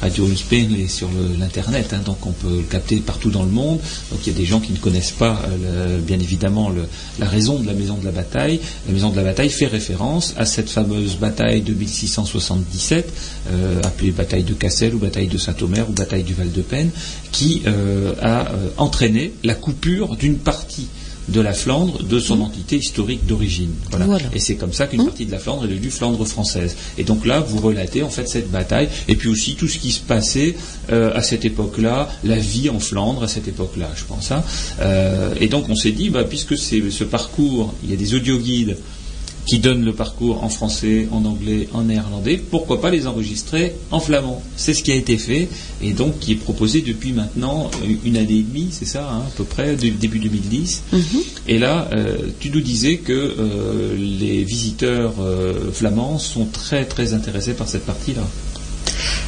Radio 0.00 0.26
Spain 0.34 0.68
est 0.78 0.88
sur 0.88 1.08
l'internet, 1.38 1.92
hein, 1.92 2.00
donc 2.04 2.26
on 2.26 2.32
peut 2.32 2.56
le 2.56 2.62
capter 2.62 2.96
partout 2.96 3.30
dans 3.30 3.44
le 3.44 3.50
monde. 3.50 3.78
Donc 4.10 4.20
il 4.26 4.32
y 4.32 4.34
a 4.34 4.38
des 4.38 4.44
gens 4.44 4.58
qui 4.58 4.72
ne 4.72 4.78
connaissent 4.78 5.12
pas 5.12 5.40
euh, 5.46 5.98
bien 6.00 6.18
évidemment 6.18 6.72
la 7.18 7.28
raison 7.28 7.58
de 7.58 7.66
la 7.66 7.72
maison 7.72 7.96
de 7.96 8.04
la 8.04 8.10
bataille. 8.10 8.60
La 8.86 8.92
maison 8.92 9.10
de 9.10 9.16
la 9.16 9.22
bataille 9.22 9.50
fait 9.50 9.66
référence 9.66 10.34
à 10.36 10.44
cette 10.44 10.68
fameuse 10.68 11.16
bataille 11.16 11.62
de 11.62 11.72
1677, 11.72 13.12
euh, 13.52 13.80
appelée 13.84 14.10
bataille 14.10 14.42
de 14.42 14.54
Cassel 14.54 14.94
ou 14.94 14.98
bataille 14.98 15.28
de 15.28 15.38
Saint-Omer 15.38 15.88
ou 15.88 15.92
bataille 15.92 16.24
du 16.24 16.34
Val-de-Peine, 16.34 16.90
qui 17.30 17.62
euh, 17.66 18.14
a 18.20 18.50
entraîné 18.76 19.32
la 19.44 19.54
coupure 19.54 20.16
d'une 20.16 20.38
partie 20.38 20.88
de 21.28 21.40
la 21.40 21.52
Flandre 21.52 22.02
de 22.02 22.18
son 22.18 22.40
entité 22.40 22.76
historique 22.76 23.26
d'origine. 23.26 23.72
Voilà. 23.90 24.06
Voilà. 24.06 24.24
Et 24.34 24.40
c'est 24.40 24.56
comme 24.56 24.72
ça 24.72 24.86
qu'une 24.86 25.04
partie 25.04 25.26
de 25.26 25.32
la 25.32 25.38
Flandre 25.38 25.64
est 25.64 25.68
devenue 25.68 25.90
Flandre 25.90 26.24
française. 26.26 26.76
Et 26.98 27.04
donc 27.04 27.26
là, 27.26 27.40
vous 27.40 27.58
relatez 27.58 28.02
en 28.02 28.10
fait 28.10 28.28
cette 28.28 28.50
bataille 28.50 28.88
et 29.08 29.16
puis 29.16 29.28
aussi 29.28 29.54
tout 29.54 29.68
ce 29.68 29.78
qui 29.78 29.92
se 29.92 30.00
passait 30.00 30.54
euh, 30.90 31.14
à 31.14 31.22
cette 31.22 31.44
époque-là, 31.44 32.10
la 32.24 32.36
vie 32.36 32.68
en 32.70 32.80
Flandre 32.80 33.22
à 33.22 33.28
cette 33.28 33.48
époque-là, 33.48 33.90
je 33.96 34.04
pense. 34.04 34.32
hein. 34.32 34.42
Euh, 34.80 35.34
et 35.40 35.48
donc 35.48 35.68
on 35.68 35.76
s'est 35.76 35.92
dit, 35.92 36.10
bah, 36.10 36.24
puisque 36.24 36.56
c'est 36.58 36.90
ce 36.90 37.04
parcours, 37.04 37.72
il 37.84 37.90
y 37.90 37.92
a 37.92 37.96
des 37.96 38.14
audioguides 38.14 38.76
qui 39.46 39.58
donnent 39.58 39.84
le 39.84 39.92
parcours 39.92 40.44
en 40.44 40.48
français, 40.48 41.08
en 41.10 41.24
anglais, 41.24 41.68
en 41.72 41.82
néerlandais, 41.82 42.36
pourquoi 42.36 42.80
pas 42.80 42.90
les 42.90 43.06
enregistrer 43.06 43.74
en 43.90 44.00
flamand? 44.00 44.42
C'est 44.56 44.74
ce 44.74 44.82
qui 44.82 44.92
a 44.92 44.94
été 44.94 45.18
fait 45.18 45.48
et 45.82 45.92
donc 45.92 46.18
qui 46.20 46.32
est 46.32 46.36
proposé 46.36 46.80
depuis 46.80 47.12
maintenant 47.12 47.70
euh, 47.82 47.94
une 48.04 48.16
année 48.16 48.38
et 48.38 48.42
demie, 48.42 48.68
c'est 48.70 48.84
ça, 48.84 49.10
hein, 49.10 49.22
à 49.26 49.30
peu 49.36 49.44
près, 49.44 49.76
du 49.76 49.90
début 49.90 50.18
2010. 50.18 50.82
Et 51.48 51.58
là, 51.58 51.88
euh, 51.92 52.16
tu 52.40 52.50
nous 52.50 52.60
disais 52.60 52.98
que 52.98 53.12
euh, 53.12 53.96
les 53.96 54.44
visiteurs 54.44 55.14
euh, 55.20 55.70
flamands 55.72 56.18
sont 56.18 56.46
très 56.46 56.84
très 56.84 57.14
intéressés 57.14 57.54
par 57.54 57.68
cette 57.68 57.84
partie-là. 57.84 58.22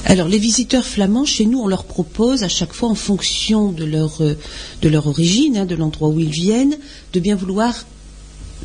Alors, 0.04 0.28
les 0.28 0.38
visiteurs 0.38 0.84
flamands, 0.84 1.24
chez 1.24 1.46
nous, 1.46 1.60
on 1.60 1.66
leur 1.66 1.84
propose 1.84 2.42
à 2.42 2.48
chaque 2.48 2.74
fois, 2.74 2.90
en 2.90 2.94
fonction 2.94 3.72
de 3.72 3.84
leur, 3.84 4.20
de 4.20 4.88
leur 4.88 5.06
origine, 5.06 5.56
hein, 5.56 5.64
de 5.64 5.74
l'endroit 5.74 6.08
où 6.08 6.20
ils 6.20 6.30
viennent, 6.30 6.76
de 7.14 7.20
bien 7.20 7.36
vouloir, 7.36 7.86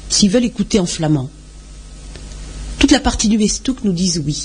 s'ils 0.10 0.30
veulent 0.30 0.44
écouter 0.44 0.80
en 0.80 0.86
flamand. 0.86 1.30
Toute 2.90 2.95
la 2.95 3.02
partie 3.03 3.28
du 3.28 3.38
Vestouk 3.38 3.84
nous 3.84 3.91
disent 3.91 4.24
oui. 4.26 4.36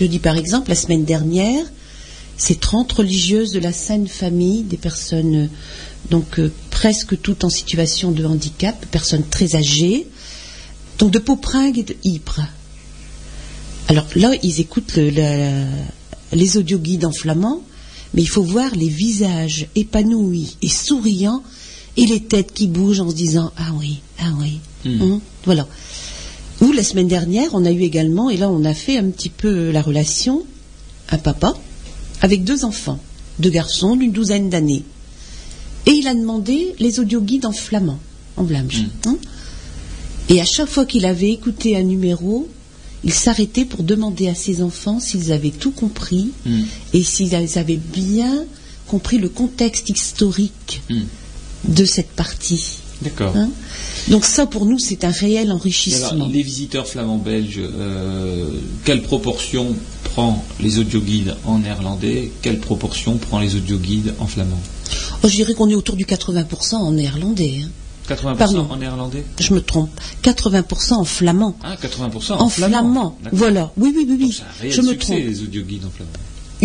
Je 0.00 0.06
dis 0.06 0.18
par 0.18 0.38
exemple, 0.38 0.70
la 0.70 0.74
semaine 0.74 1.04
dernière, 1.04 1.62
ces 2.38 2.54
30 2.54 2.90
religieuses 2.90 3.50
de 3.52 3.58
la 3.58 3.70
Sainte 3.70 4.08
Famille, 4.08 4.62
des 4.62 4.78
personnes 4.78 5.34
euh, 5.36 5.46
donc 6.10 6.38
euh, 6.38 6.50
presque 6.70 7.20
toutes 7.20 7.44
en 7.44 7.50
situation 7.50 8.12
de 8.12 8.24
handicap, 8.24 8.82
personnes 8.86 9.24
très 9.28 9.56
âgées, 9.56 10.06
donc 10.98 11.10
de 11.10 11.18
Popringue 11.18 11.76
et 11.80 11.82
de 11.82 11.94
Ypres. 12.02 12.40
Alors 13.88 14.06
là, 14.14 14.30
ils 14.42 14.58
écoutent 14.58 14.96
le- 14.96 15.66
les 16.32 16.56
audioguides 16.56 17.04
en 17.04 17.12
flamand, 17.12 17.60
mais 18.14 18.22
il 18.22 18.28
faut 18.30 18.42
voir 18.42 18.74
les 18.74 18.88
visages 18.88 19.66
épanouis 19.74 20.56
et 20.62 20.70
souriants 20.70 21.42
et 21.98 22.06
les 22.06 22.20
têtes 22.22 22.54
qui 22.54 22.68
bougent 22.68 23.00
en 23.00 23.10
se 23.10 23.14
disant 23.16 23.52
Ah 23.58 23.72
oui, 23.78 24.00
ah 24.18 24.32
oui. 24.40 24.60
Hein, 25.02 25.20
voilà. 25.44 25.68
Ou 26.60 26.72
la 26.72 26.82
semaine 26.82 27.08
dernière, 27.08 27.50
on 27.52 27.64
a 27.64 27.70
eu 27.70 27.82
également, 27.82 28.30
et 28.30 28.36
là 28.36 28.48
on 28.50 28.64
a 28.64 28.74
fait 28.74 28.96
un 28.98 29.10
petit 29.10 29.28
peu 29.30 29.70
la 29.70 29.82
relation, 29.82 30.44
un 31.10 31.18
papa 31.18 31.54
avec 32.22 32.44
deux 32.44 32.64
enfants, 32.64 32.98
deux 33.38 33.50
garçons 33.50 33.96
d'une 33.96 34.12
douzaine 34.12 34.48
d'années. 34.48 34.82
Et 35.86 35.90
il 35.92 36.08
a 36.08 36.14
demandé 36.14 36.74
les 36.78 36.98
audioguides 36.98 37.46
en 37.46 37.52
flamand, 37.52 37.98
en 38.36 38.44
blanche. 38.44 38.82
hein. 39.06 39.16
Et 40.28 40.40
à 40.40 40.44
chaque 40.44 40.68
fois 40.68 40.86
qu'il 40.86 41.04
avait 41.06 41.30
écouté 41.30 41.76
un 41.76 41.82
numéro, 41.84 42.48
il 43.04 43.12
s'arrêtait 43.12 43.64
pour 43.66 43.84
demander 43.84 44.26
à 44.26 44.34
ses 44.34 44.62
enfants 44.62 44.98
s'ils 44.98 45.30
avaient 45.30 45.50
tout 45.50 45.70
compris 45.70 46.30
et 46.92 47.04
s'ils 47.04 47.34
avaient 47.36 47.76
bien 47.76 48.44
compris 48.88 49.18
le 49.18 49.28
contexte 49.28 49.90
historique 49.90 50.82
Mm. 50.90 51.00
de 51.68 51.84
cette 51.84 52.10
partie. 52.10 52.78
D'accord. 53.02 53.36
Hein 53.36 53.50
Donc 54.08 54.24
ça, 54.24 54.46
pour 54.46 54.64
nous, 54.66 54.78
c'est 54.78 55.04
un 55.04 55.10
réel 55.10 55.34
Et 55.34 55.38
alors, 55.50 55.56
enrichissement. 55.56 56.28
les 56.28 56.42
visiteurs 56.42 56.86
flamands 56.86 57.18
belges, 57.18 57.60
euh, 57.62 58.48
quelle 58.84 59.02
proportion 59.02 59.74
prend 60.04 60.44
les 60.60 60.78
audioguides 60.78 61.36
en 61.44 61.58
néerlandais? 61.58 62.32
Quelle 62.42 62.58
proportion 62.58 63.16
prend 63.18 63.38
les 63.40 63.54
audioguides 63.54 64.14
en 64.18 64.26
flamand? 64.26 64.58
Oh, 65.22 65.28
je 65.28 65.34
dirais 65.36 65.54
qu'on 65.54 65.68
est 65.68 65.74
autour 65.74 65.96
du 65.96 66.04
80% 66.06 66.76
en 66.76 66.92
néerlandais. 66.92 67.60
hein. 67.64 67.68
80% 68.08 68.36
Pardon. 68.36 68.66
en 68.70 68.76
néerlandais? 68.76 69.24
Je 69.40 69.52
me 69.52 69.60
trompe. 69.60 69.90
80% 70.22 70.94
en 70.94 71.04
flamand. 71.04 71.56
Ah, 71.64 71.76
80% 71.76 72.32
en, 72.34 72.40
En 72.42 72.48
flamand. 72.48 73.18
Voilà. 73.32 73.72
Oui, 73.76 73.92
oui, 73.96 74.06
oui, 74.08 74.16
oui. 74.20 74.32
c'est 74.32 74.42
un 74.42 74.62
réel 74.62 74.72
Je 74.74 74.80
me 74.82 74.88
succès, 74.92 75.06
trompe. 75.14 75.24
les 75.26 75.42
audioguides 75.42 75.84
en 75.84 75.90
flamand. 75.90 76.12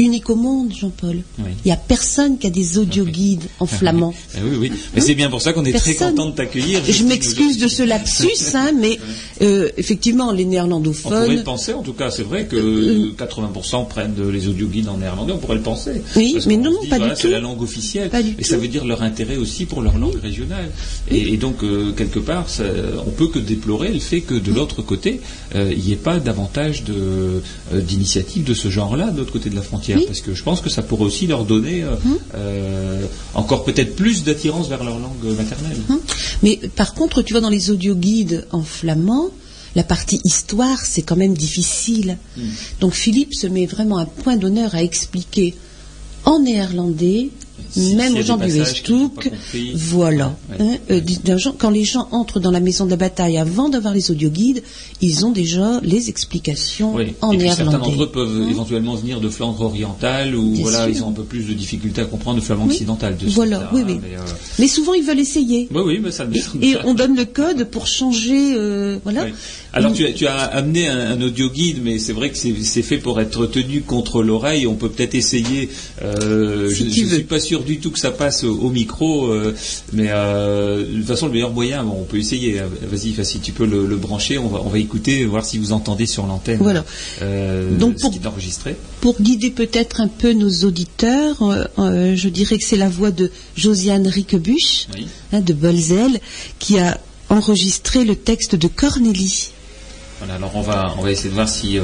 Unique 0.02 0.30
au 0.30 0.36
monde, 0.36 0.74
Jean-Paul. 0.74 1.18
Oui. 1.40 1.46
Il 1.64 1.68
n'y 1.68 1.72
a 1.72 1.78
personne 1.78 2.38
qui 2.38 2.48
a 2.48 2.50
des 2.50 2.78
audioguides 2.78 3.44
en 3.60 3.66
flamand. 3.78 4.14
Ah 4.36 4.40
oui, 4.44 4.58
oui. 4.60 4.72
Mais 4.96 5.02
c'est 5.02 5.16
bien 5.16 5.30
pour 5.30 5.42
ça 5.42 5.54
qu'on 5.54 5.66
est 5.66 5.74
très 5.74 5.96
content 5.96 6.28
de 6.30 6.36
t'accueillir. 6.36 6.82
Je 6.88 7.04
m'excuse 7.04 7.58
de 7.58 7.68
ce 7.68 7.84
lapsus, 7.84 8.28
hein, 8.56 8.72
mais 8.80 9.00
euh, 9.42 9.70
effectivement, 9.78 10.32
les 10.32 10.42
On 10.42 10.46
pourrait 10.46 10.50
néerlandophones. 10.52 11.36
le 11.36 11.44
penser, 11.44 11.74
en 11.74 11.82
tout 11.84 11.94
cas, 11.94 12.10
c'est 12.12 12.24
vrai 12.24 12.46
que 12.46 13.12
80% 13.16 13.88
prennent 13.88 14.14
de- 14.16 14.28
les 14.28 14.48
audioguides 14.48 14.90
en 14.90 14.98
néerlandais, 14.98 15.34
on 15.34 15.38
pourrait 15.38 15.56
le 15.58 15.62
penser. 15.62 16.02
Oui, 16.16 16.38
mais 16.48 16.58
non, 16.58 16.72
dit, 16.82 16.88
pas 16.88 17.00
du 17.00 17.10
tout. 17.10 17.16
C'est 17.16 17.30
la 17.30 17.40
langue 17.40 17.62
officielle. 17.62 18.10
Pas 18.10 18.24
du 18.24 18.36
et 18.38 18.44
ça 18.44 18.58
veut 18.58 18.68
dire 18.68 18.86
leur 18.86 19.02
intérêt 19.04 19.38
aussi 19.38 19.66
pour 19.66 19.82
leur 19.82 19.98
langue 19.98 20.16
régionale. 20.22 20.70
Et, 21.10 21.34
et 21.34 21.38
donc, 21.38 21.64
euh, 21.64 21.92
quelque 21.92 22.20
part, 22.20 22.50
ça, 22.50 22.64
on 23.06 23.12
peut 23.12 23.28
que 23.28 23.40
déplorer 23.40 23.90
le 23.90 24.00
fait 24.00 24.22
que 24.22 24.34
de 24.34 24.52
l'autre 24.52 24.82
côté, 24.82 25.22
euh, 25.56 25.72
il 25.76 25.84
n'y 25.84 25.92
ait 25.92 25.96
pas 25.96 26.20
davantage 26.20 26.84
de, 26.84 26.94
euh, 26.94 27.82
d'initiatives 27.82 28.44
de 28.44 28.54
ce 28.54 28.70
genre-là 28.70 29.12
de 29.12 29.20
l'autre 29.20 29.32
côté 29.34 29.50
de 29.50 29.56
la 29.56 29.62
frontière. 29.62 29.91
Oui. 29.98 30.06
Parce 30.06 30.22
que 30.22 30.34
je 30.34 30.44
pense 30.44 30.62
que 30.62 30.70
ça 30.70 30.82
pourrait 30.82 31.06
aussi 31.06 31.28
leur 31.28 31.46
donner 31.46 31.84
euh, 31.84 31.96
euh, 32.36 33.06
encore 33.34 33.64
peut-être 33.64 33.96
plus 33.96 34.24
d'attirance 34.24 34.68
vers 34.68 34.84
leur 34.84 35.00
langue 35.00 35.24
maternelle. 35.38 35.78
Hein 35.90 36.00
Mais 36.44 36.60
par 36.76 36.94
contre, 36.94 37.22
tu 37.22 37.34
vois, 37.34 37.42
dans 37.42 37.50
les 37.50 37.70
audioguides 37.70 38.48
en 38.52 38.64
flamand, 38.64 39.30
la 39.76 39.84
partie 39.84 40.20
histoire, 40.24 40.80
c'est 40.86 41.02
quand 41.02 41.16
même 41.16 41.36
difficile. 41.36 42.18
Hmm. 42.38 42.42
Donc 42.82 42.94
Philippe 42.94 43.34
se 43.34 43.48
met 43.48 43.66
vraiment 43.66 43.98
un 43.98 44.06
point 44.06 44.38
d'honneur 44.38 44.76
à 44.76 44.84
expliquer 44.84 45.56
en 46.26 46.40
néerlandais, 46.40 47.30
même 47.76 48.16
aux 48.18 48.22
gens 48.22 48.38
du 48.38 48.52
compris. 48.88 49.32
voilà. 49.76 50.36
Ouais, 50.50 50.58
hein, 50.60 50.78
euh, 50.92 51.38
genre- 51.38 51.56
quand 51.58 51.70
les 51.70 51.84
gens 51.84 52.08
entrent 52.12 52.40
dans 52.40 52.52
la 52.52 52.60
maison 52.60 52.86
de 52.86 52.90
la 52.92 52.96
bataille 52.98 53.38
avant 53.38 53.70
d'avoir 53.70 53.94
les 53.94 54.12
audioguides, 54.12 54.64
ils 55.02 55.26
ont 55.26 55.32
déjà 55.32 55.80
les 55.84 56.10
explications 56.10 56.96
Oui. 56.96 57.14
en 57.22 57.32
et 57.32 57.38
puis 57.38 57.48
certains 57.48 57.64
néerlandais. 57.66 57.90
d'entre 57.92 58.04
eux 58.04 58.12
peuvent 58.12 58.42
Hein? 58.44 58.48
éventuellement 58.50 58.96
venir 58.96 59.20
de 59.20 59.30
Flandre 59.30 59.62
orientale 59.62 60.32
Bien 60.32 60.62
voilà, 60.62 60.86
sûr. 60.86 60.90
ils 60.96 61.04
ont 61.04 61.10
un 61.10 61.14
peu 61.14 61.24
plus 61.24 61.44
de 61.48 61.54
difficultés 61.54 62.02
à 62.02 62.06
comprendre 62.06 62.38
le 62.38 62.44
flamand 62.44 62.66
Oui. 62.66 62.72
occidental. 62.74 63.18
De 63.18 63.28
Voilà, 63.30 63.58
fait-là, 63.60 63.70
oui, 63.74 63.82
hein, 63.82 63.86
oui. 63.88 64.00
mais, 64.02 64.18
euh, 64.18 64.22
Mais 64.60 64.68
souvent, 64.68 64.94
ils 64.94 65.04
veulent 65.04 65.20
essayer. 65.20 65.68
oui, 65.74 65.82
oui, 65.86 66.00
mais 66.04 66.12
ça 66.12 66.26
me 66.26 66.36
Et 66.62 66.76
on 66.86 66.94
donne 66.94 67.16
le 67.16 67.26
code 67.26 67.66
pour 67.66 67.88
changer, 67.88 68.54
euh, 68.56 68.98
voilà. 69.04 69.26
Oui. 69.26 69.32
Alors 69.74 69.94
tu 69.94 70.06
as, 70.06 70.12
tu 70.12 70.28
as 70.28 70.36
amené 70.36 70.88
un, 70.90 71.12
un 71.12 71.22
audio 71.22 71.50
guide, 71.50 71.78
mais 71.84 71.98
c'est 72.00 72.12
vrai 72.14 72.30
que 72.30 72.38
c'est 72.38 72.82
fait 72.82 72.98
pour 72.98 73.22
être 73.22 73.46
tenu 73.46 73.82
contre 73.82 74.22
l'oreille. 74.22 74.68
On 74.68 74.76
peut 74.76 74.90
peut-être 74.90 75.16
essayer. 75.16 75.70
Si 76.02 76.92
je 76.92 77.04
ne 77.04 77.10
suis 77.10 77.24
pas 77.24 77.40
sûr 77.40 77.51
du 77.60 77.80
tout 77.80 77.92
que 77.92 78.00
ça 78.00 78.12
passe 78.12 78.44
au, 78.46 78.56
au 78.58 78.70
micro, 78.70 79.26
euh, 79.28 79.54
mais 79.92 80.08
euh, 80.10 80.86
de 80.88 80.98
toute 81.00 81.08
façon 81.08 81.26
le 81.28 81.34
meilleur 81.34 81.52
moyen, 81.52 81.84
bon, 81.84 81.98
on 82.00 82.04
peut 82.06 82.18
essayer. 82.18 82.60
Euh, 82.62 82.68
Vas-y, 82.90 83.14
si 83.26 83.40
tu 83.42 83.52
peux 83.52 83.66
le, 83.66 83.86
le 83.86 83.98
brancher, 83.98 84.38
on 84.38 84.48
va, 84.48 84.62
on 84.64 84.70
va 84.70 84.80
écouter, 84.80 85.26
voir 85.26 85.44
si 85.46 85.58
vous 85.58 85.74
entendez 85.74 86.06
sur 86.06 86.26
l'antenne. 86.26 86.58
Voilà. 86.62 86.86
euh, 87.22 87.78
Donc, 87.78 87.96
ce 87.98 88.04
pour- 88.04 88.12
qui 88.12 88.20
est 88.20 88.28
enregistré. 88.28 88.76
Pour 89.02 89.22
guider 89.22 89.50
peut-être 89.52 90.00
un 90.00 90.08
peu 90.08 90.32
nos 90.34 90.50
auditeurs, 90.64 91.38
je 91.78 92.28
dirais 92.30 92.58
que 92.58 92.64
c'est 92.66 92.78
la 92.78 92.90
voix 92.90 93.12
de 93.12 93.30
Josiane 93.58 94.08
Riquebuche, 94.08 94.88
Oui. 94.96 95.08
hein, 95.34 95.42
de 95.42 95.54
Bolzel, 95.54 96.20
qui 96.60 96.80
a 96.80 96.98
enregistré 97.30 98.06
le 98.06 98.16
texte 98.16 98.56
de 98.56 98.68
Cornélie. 98.68 99.50
Voilà, 100.20 100.36
alors 100.36 100.52
on 100.56 100.62
va, 100.62 100.94
on 100.98 101.02
va 101.02 101.12
essayer 101.12 101.30
de 101.30 101.34
voir 101.36 101.50
si, 101.50 101.78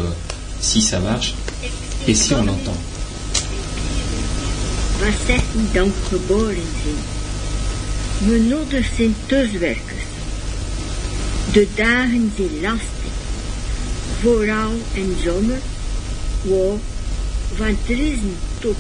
si 0.61 0.81
ça 0.81 0.99
marche 0.99 1.34
et 2.07 2.14
si 2.14 2.34
on 2.34 2.44
l'entend. 2.45 2.76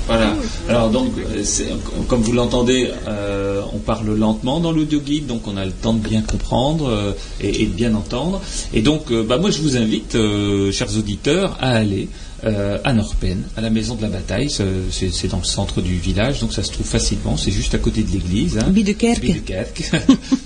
Voilà. 0.07 0.35
Alors 0.67 0.89
donc, 0.89 1.13
comme 2.07 2.21
vous 2.21 2.33
l'entendez, 2.33 2.91
euh, 3.07 3.61
on 3.73 3.77
parle 3.77 4.13
lentement 4.15 4.59
dans 4.59 4.71
l'audio 4.71 4.99
guide, 4.99 5.27
donc 5.27 5.47
on 5.47 5.55
a 5.55 5.65
le 5.65 5.71
temps 5.71 5.93
de 5.93 6.05
bien 6.05 6.21
comprendre 6.21 6.89
euh, 6.89 7.13
et, 7.39 7.65
de 7.65 7.73
bien 7.73 7.93
entendre. 7.95 8.41
Et 8.73 8.81
donc, 8.81 9.11
euh, 9.11 9.23
bah, 9.23 9.37
moi, 9.37 9.51
je 9.51 9.61
vous 9.61 9.77
invite, 9.77 10.17
chers 10.71 10.97
auditeurs, 10.97 11.57
à 11.61 11.71
aller 11.71 12.09
euh, 12.45 12.77
à 12.83 12.93
Norpen, 12.93 13.43
à 13.55 13.61
la 13.61 13.69
maison 13.69 13.95
de 13.95 14.01
la 14.01 14.09
bataille. 14.09 14.49
C'est- 14.49 15.27
dans 15.27 15.39
le 15.39 15.43
centre 15.45 15.81
du 15.81 15.95
village, 15.97 16.39
donc 16.39 16.53
ça 16.53 16.63
se 16.63 16.71
trouve 16.71 16.85
facilement. 16.87 17.35
C'est 17.37 17.51
juste 17.51 17.73
à 17.75 17.79
côté 17.79 18.03
de 18.03 18.11
l'église. 18.11 18.57
Hein. 18.57 18.69
Biedekerke. 18.69 19.21
Biedekerk. 19.21 19.91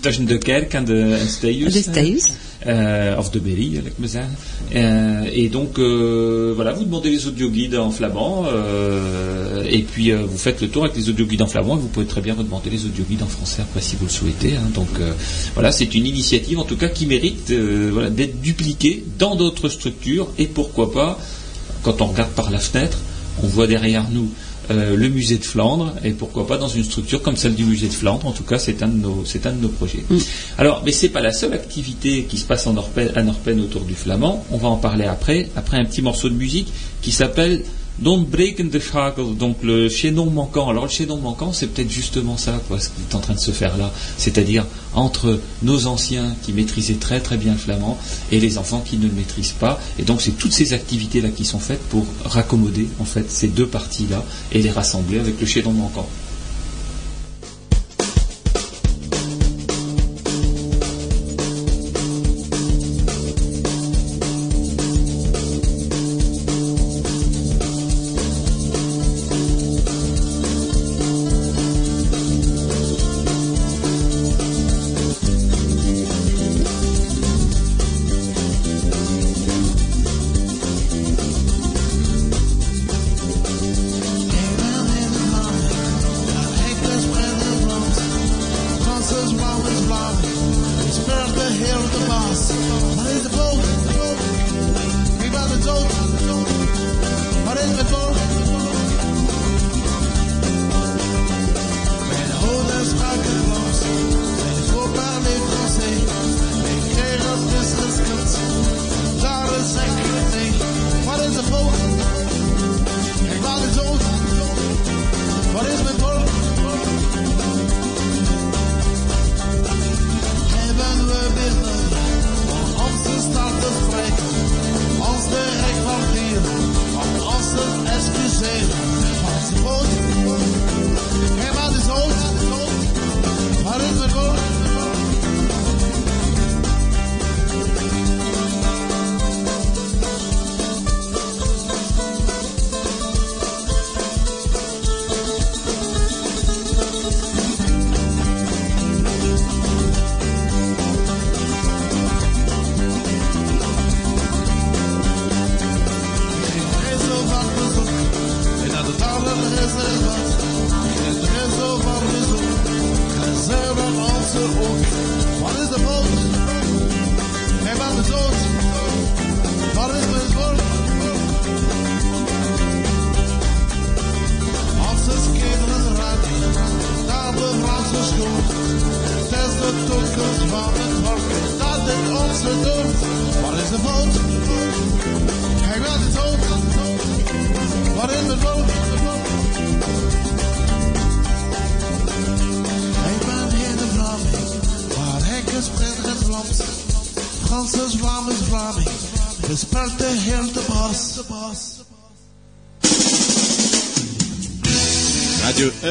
Tussen 0.02 0.26
de 0.26 0.38
kerk 0.38 0.74
en 0.76 0.84
de 0.84 1.16
Steus. 1.28 2.32
Euh, 2.68 3.18
of 3.18 3.32
de 3.32 3.40
Berry, 3.40 3.82
maar 3.98 4.08
zeggen. 4.10 4.30
Euh, 4.76 5.26
et 5.34 5.50
donc, 5.50 5.80
euh, 5.80 6.54
voilà, 6.56 6.74
vous 6.74 6.84
demandez 6.84 7.10
les 7.10 7.26
audioguides 7.26 7.76
en 7.76 7.90
flamand, 7.90 8.46
euh, 8.46 9.64
et 9.68 9.80
puis 9.82 10.12
euh, 10.12 10.24
vous 10.28 10.38
faites 10.38 10.62
le 10.62 10.68
tour 10.70 10.84
avec 10.84 10.96
les 10.96 11.10
audioguides 11.10 11.42
en 11.42 11.48
flamand, 11.48 11.76
et 11.76 11.80
vous 11.80 11.88
pouvez 11.88 12.06
très 12.06 12.22
bien 12.22 12.36
redemander 12.36 12.70
les 12.70 12.86
audioguides 12.86 13.24
en 13.24 13.28
français 13.28 13.64
après 13.64 13.82
si 13.82 13.96
vous 13.96 14.06
le 14.06 14.12
souhaitez. 14.12 14.56
hein. 14.58 14.70
Donc, 14.76 14.90
voilà, 15.56 15.72
c'est 15.72 15.94
une 15.96 16.06
initiative 16.06 16.60
en 16.60 16.64
tout 16.64 16.78
cas 16.78 16.90
qui 16.90 17.08
mérite 17.08 17.52
voilà, 17.92 18.12
d'être 18.12 18.40
dupliquée 18.42 19.04
dans 19.18 19.36
d'autres 19.36 19.68
structures, 19.70 20.28
et 20.38 20.46
pourquoi 20.46 20.92
pas, 20.92 21.20
quand 21.84 22.02
on 22.02 22.08
regarde 22.08 22.32
par 22.32 22.52
la 22.52 22.60
fenêtre, 22.60 22.98
on 23.44 23.48
voit 23.48 23.68
derrière 23.68 24.10
nous 24.10 24.30
euh, 24.70 24.96
le 24.96 25.10
musée 25.10 25.38
de 25.38 25.44
Flandre, 25.44 25.94
et 26.04 26.12
pourquoi 26.12 26.46
pas 26.46 26.58
dans 26.58 26.68
une 26.68 26.84
structure 26.84 27.22
comme 27.22 27.36
celle 27.36 27.56
du 27.56 27.66
musée 27.66 27.88
de 27.88 27.94
Flandre. 27.94 28.26
En 28.28 28.32
tout 28.32 28.44
cas, 28.44 28.60
c'est 28.60 28.84
un 28.84 28.88
de 28.88 28.98
nos, 28.98 29.24
c'est 29.26 29.46
un 29.46 29.52
de 29.52 29.62
nos 29.62 29.70
projets. 29.70 30.04
Alors, 30.58 30.84
mais 30.86 30.92
c'est 30.92 31.10
pas 31.10 31.22
la 31.22 31.34
seule 31.34 31.54
activité 31.54 32.24
qui 32.24 32.38
se 32.38 32.46
passe 32.46 32.68
en 32.68 32.74
Norpen, 32.74 33.12
à 33.16 33.24
Norpen 33.24 33.60
autour 33.60 33.82
du 33.82 33.96
flamand. 33.96 34.46
On 34.52 34.58
va 34.58 34.70
en 34.70 34.78
parler 34.78 35.06
après, 35.06 35.50
après 35.56 35.78
un 35.78 35.86
petit 35.86 36.02
morceau 36.02 36.30
de 36.30 36.36
musique 36.36 36.72
qui 37.02 37.12
s'appelle 37.12 37.64
Don't 38.02 38.26
donc 39.38 39.58
le 39.62 39.88
chaînon 39.88 40.26
manquant. 40.32 40.70
Alors 40.70 40.86
le 40.86 40.90
chaînon 40.90 41.18
manquant, 41.18 41.54
c'est 41.54 41.68
peut-être 41.68 41.92
justement 41.92 42.36
ça, 42.36 42.60
quoi, 42.68 42.80
ce 42.80 42.88
qui 42.90 42.96
est 43.08 43.16
en 43.16 43.20
train 43.20 43.36
de 43.36 43.40
se 43.40 43.52
faire 43.52 43.78
là. 43.78 43.92
C'est-à-dire 44.18 44.66
entre 44.96 45.40
nos 45.62 45.86
anciens 45.86 46.36
qui 46.44 46.52
maîtrisaient 46.52 46.96
très 46.96 47.20
très 47.20 47.38
bien 47.38 47.54
le 47.54 47.60
flamand 47.60 48.00
et 48.32 48.40
les 48.40 48.58
enfants 48.58 48.84
qui 48.84 48.98
ne 48.98 49.06
le 49.06 49.14
maîtrisent 49.14 49.52
pas. 49.52 49.80
Et 50.00 50.04
donc 50.04 50.22
c'est 50.22 50.32
toutes 50.32 50.54
ces 50.54 50.74
activités-là 50.74 51.30
qui 51.30 51.46
sont 51.46 51.60
faites 51.60 51.82
pour 51.90 52.06
raccommoder 52.26 52.88
en 53.00 53.06
fait 53.06 53.30
ces 53.30 53.50
deux 53.50 53.68
parties-là 53.68 54.26
et 54.52 54.64
les 54.64 54.72
rassembler 54.72 55.20
avec 55.20 55.40
le 55.40 55.46
chaînon 55.46 55.72
manquant. 55.72 56.10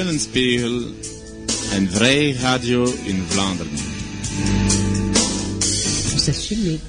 Radio 0.01 0.13
Eulenspiegel, 0.13 0.83
een 1.75 1.89
radio 2.41 2.85
in 3.07 3.23
Vlaanderen. 3.29 3.71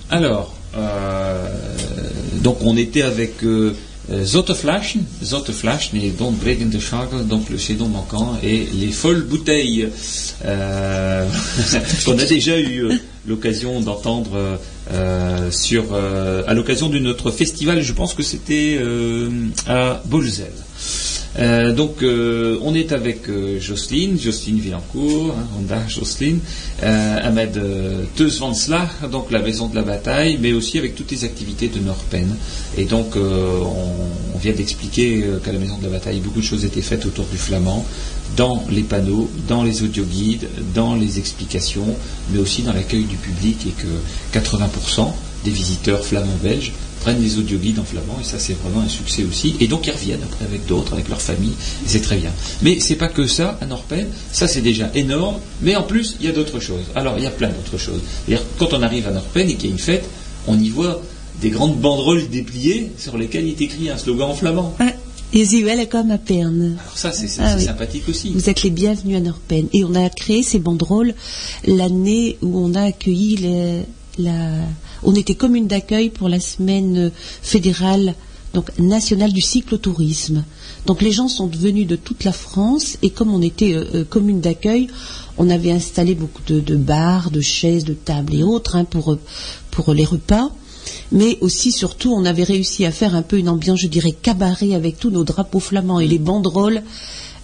Alors, 0.08 0.54
euh, 0.76 1.48
donc 2.42 2.62
on 2.62 2.78
était 2.78 3.02
avec 3.04 3.44
euh, 3.44 3.76
euh, 4.12 4.24
Zotteflaschen, 4.24 5.06
Zotteflaschen 5.22 5.98
et 6.02 6.12
donc 6.18 6.40
Bregende 6.40 6.80
Schagel, 6.80 7.28
donc 7.28 7.50
le 7.50 7.58
chédon 7.58 7.90
manquant 7.90 8.38
et 8.44 8.68
les 8.74 8.92
folles 8.92 9.24
bouteilles 9.24 9.90
euh, 10.46 11.28
qu'on 12.06 12.18
a 12.18 12.26
déjà 12.26 12.58
eu 12.58 12.86
euh, 12.86 12.96
l'occasion 13.28 13.82
d'entendre 13.82 14.58
euh, 14.94 15.52
sur 15.52 15.84
euh, 15.92 16.44
à 16.48 16.54
l'occasion 16.54 16.88
de 16.88 17.00
notre 17.00 17.30
festival. 17.32 17.82
Je 17.82 17.94
pense 17.94 18.14
que 18.14 18.24
c'était 18.24 18.78
euh, 18.80 19.30
à 19.68 20.02
Bolzel. 20.06 20.54
Euh, 21.42 21.74
donc 21.74 22.04
euh, 22.04 22.60
on 22.62 22.76
est 22.76 22.92
avec 22.92 23.28
euh, 23.28 23.60
Jocelyne, 23.60 24.20
Jocelyne 24.20 24.60
Villancourt, 24.60 25.34
hein, 25.36 25.48
Honda 25.58 25.88
Jocelyne, 25.88 26.40
Ahmed 26.82 27.60
Teusvanslach, 28.16 29.10
donc 29.12 29.32
la 29.32 29.40
maison 29.40 29.68
de 29.68 29.76
la 29.76 29.82
bataille, 29.82 30.38
mais 30.40 30.54
aussi 30.54 30.78
avec 30.78 30.96
toutes 30.96 31.12
les 31.12 31.24
activités 31.24 31.68
de 31.68 31.80
Norpen. 31.80 32.36
Et 32.78 32.86
donc 32.86 33.16
on, 33.16 34.36
on 34.36 34.38
vient 34.38 34.54
d'expliquer 34.54 35.24
qu'à 35.44 35.52
la 35.52 35.60
maison 35.60 35.78
de 35.78 35.84
la 35.84 35.90
bataille, 35.90 36.20
beaucoup 36.20 36.42
de 36.42 36.46
choses 36.46 36.66
étaient 36.66 36.82
faites 36.82 37.06
autour 37.06 37.26
du 37.26 37.38
flamand, 37.38 37.86
dans 38.36 38.64
les 38.70 38.82
panneaux, 38.82 39.30
dans 39.48 39.64
les 39.64 39.84
audioguides, 39.84 40.48
dans 40.74 40.96
les 40.96 41.20
explications, 41.20 41.96
mais 42.32 42.40
aussi 42.40 42.62
dans 42.62 42.74
l'accueil 42.74 43.04
du 43.04 43.18
public 43.18 43.68
et 43.68 43.82
que 43.82 44.38
80% 44.40 45.12
des 45.44 45.52
visiteurs 45.52 46.04
flamands 46.04 46.38
belges 46.42 46.74
prennent 47.02 47.20
des 47.22 47.38
audioguides 47.38 47.80
en 47.80 47.84
flamand 47.84 48.18
et 48.22 48.24
ça 48.24 48.38
c'est 48.40 48.54
vraiment 48.54 48.82
un 48.82 48.88
succès 48.88 49.24
aussi 49.24 49.56
et 49.60 49.68
donc 49.68 49.88
ils 49.88 49.92
reviennent 49.92 50.24
après 50.24 50.46
avec 50.46 50.66
d'autres 50.68 50.94
avec 50.94 51.10
leur 51.10 51.22
famille 51.22 51.52
et 51.86 51.88
c'est 51.90 52.00
très 52.02 52.18
bien 52.18 52.32
mais 52.62 52.80
c'est 52.80 52.96
pas 52.96 53.08
que 53.10 53.28
ça 53.28 53.58
à 53.62 53.66
Norpen 53.66 54.08
ça 54.32 54.48
c'est 54.48 54.62
déjà 54.62 54.90
énorme 54.96 55.38
mais 55.62 55.76
en 55.76 55.84
plus 55.84 56.16
il 56.20 56.26
y 56.26 56.30
a 56.30 56.32
d'autres 56.32 56.60
choses 56.60 56.86
alors 56.96 57.16
il 57.18 57.24
y 57.24 57.28
a 57.28 57.32
plein 57.32 57.50
d'autres 57.50 57.78
choses 57.78 58.02
C'est-à-dire, 58.26 58.46
quand 58.58 58.74
on 58.74 58.82
arrive 58.82 59.08
à 59.08 59.12
Norpen 59.12 59.50
et 59.50 59.56
qu'il 59.56 59.66
y 59.70 59.72
a 59.72 59.74
une 59.74 59.80
fête 59.80 60.06
on 60.48 60.58
y 60.60 60.70
voit 60.70 61.02
des 61.42 61.50
grandes 61.50 61.78
banderoles 61.80 62.30
dépliées 62.30 62.92
sur 62.98 63.18
lesquelles 63.18 63.46
il 63.48 63.52
est 63.52 63.62
écrit 63.62 63.90
un 63.90 63.98
slogan 63.98 64.30
en 64.30 64.36
flamand 64.36 64.76
est 65.34 65.64
welcome 65.64 66.12
à 66.12 66.18
Perne. 66.18 66.78
alors 66.82 66.98
ça 66.98 67.12
c'est 67.14 67.28
Ah 67.40 67.56
oui. 67.58 67.64
sympathique 67.64 68.04
aussi 68.10 68.32
Vous 68.34 68.50
êtes 68.50 68.64
les 68.64 68.70
bienvenus 68.70 69.16
à 69.16 69.22
Norpen. 69.22 69.68
Et 69.72 69.86
on 69.86 69.96
a 69.96 70.10
créé 70.10 70.44
ces 70.44 70.60
banderoles 70.60 71.14
l'année 71.66 72.38
où 72.42 72.60
on 72.60 72.74
a 72.76 72.82
accueilli 72.84 73.38
les- 73.38 73.82
la. 74.18 74.50
On 75.04 75.16
était 75.16 75.36
commune 75.36 75.68
d'accueil 75.68 76.10
pour 76.10 76.30
la 76.30 76.40
semaine 76.40 77.12
fédérale, 77.42 78.16
donc 78.54 78.78
nationale 78.78 79.32
du 79.32 79.42
cyclotourisme. 79.42 80.44
Donc 80.86 81.02
les 81.02 81.12
gens 81.12 81.28
sont 81.28 81.48
venus 81.48 81.88
de 81.88 81.96
toute 81.96 82.24
la 82.24 82.32
France 82.32 82.98
et 83.02 83.10
comme 83.10 83.34
on 83.34 83.42
était 83.42 83.74
euh, 83.74 83.86
euh, 83.96 84.04
commune 84.04 84.42
d'accueil, 84.42 84.88
on 85.38 85.50
avait 85.50 85.72
installé 85.72 86.16
beaucoup 86.16 86.42
de, 86.48 86.60
de 86.60 86.76
bars, 86.76 87.32
de 87.32 87.42
chaises, 87.42 87.86
de 87.86 87.94
tables 87.94 88.36
et 88.36 88.44
autres 88.44 88.76
hein, 88.76 88.86
pour, 88.86 89.14
euh, 89.14 89.20
pour 89.70 89.94
les 89.94 90.06
repas. 90.06 90.52
Mais 91.12 91.38
aussi, 91.42 91.72
surtout, 91.72 92.12
on 92.12 92.26
avait 92.26 92.44
réussi 92.44 92.86
à 92.86 92.92
faire 92.92 93.16
un 93.16 93.22
peu 93.22 93.38
une 93.38 93.50
ambiance, 93.50 93.80
je 93.80 93.88
dirais, 93.88 94.12
cabaret 94.12 94.74
avec 94.74 94.98
tous 94.98 95.12
nos 95.12 95.24
drapeaux 95.24 95.60
flamands 95.60 96.00
et 96.00 96.08
les 96.08 96.20
banderoles. 96.20 96.82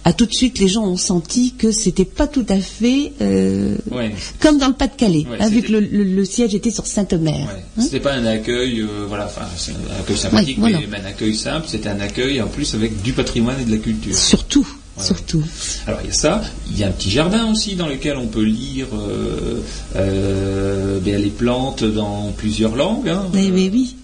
À 0.04 0.12
tout 0.14 0.24
de 0.24 0.32
suite, 0.32 0.58
les 0.58 0.68
gens 0.68 0.84
ont 0.84 0.96
senti 0.96 1.52
que 1.58 1.70
c'était 1.70 2.06
pas 2.06 2.26
tout 2.26 2.46
à 2.48 2.58
fait 2.60 3.12
euh, 3.20 3.76
Ouais. 3.90 4.14
comme 4.40 4.56
dans 4.58 4.68
le 4.68 4.72
Pas-de-Calais, 4.74 5.26
Ouais, 5.30 5.36
hein, 5.38 5.50
que 5.50 5.70
le, 5.70 5.80
le- 5.80 6.04
le 6.04 6.24
siège 6.24 6.54
était 6.54 6.70
sur 6.70 6.86
Sainte-Mère. 6.86 7.34
Ouais. 7.34 7.64
Hein 7.76 7.82
C'était 7.82 8.00
pas 8.00 8.14
un 8.14 8.24
accueil, 8.24 8.80
euh, 8.80 9.04
voilà, 9.06 9.26
enfin, 9.26 9.42
un 9.42 10.00
accueil 10.00 10.16
sympathique, 10.16 10.58
voilà. 10.58 10.78
mais, 10.80 10.86
mais 10.90 10.98
un 11.00 11.04
accueil 11.06 11.34
simple. 11.34 11.66
C'était 11.68 11.90
un 11.90 12.00
accueil 12.00 12.40
en 12.40 12.46
plus 12.46 12.74
avec 12.74 13.02
du 13.02 13.12
patrimoine 13.12 13.56
et 13.60 13.64
de 13.66 13.70
la 13.70 13.76
culture. 13.76 14.16
Surtout, 14.16 14.66
surtout. 14.98 15.44
Alors 15.86 16.00
il 16.02 16.06
y 16.08 16.10
a 16.10 16.14
ça, 16.14 16.42
il 16.70 16.78
y 16.78 16.84
a 16.84 16.88
un 16.88 16.92
petit 16.92 17.10
jardin 17.10 17.50
aussi 17.52 17.74
dans 17.76 17.86
lequel 17.88 18.16
on 18.16 18.28
peut 18.28 18.42
lire 18.44 18.86
euh, 18.94 19.60
euh, 19.96 21.00
les 21.04 21.30
plantes 21.30 21.84
dans 21.84 22.32
plusieurs 22.36 22.76
langues. 22.76 23.08
hein. 23.08 23.26
Mais, 23.34 23.50
mais 23.50 23.68
oui. 23.72 23.96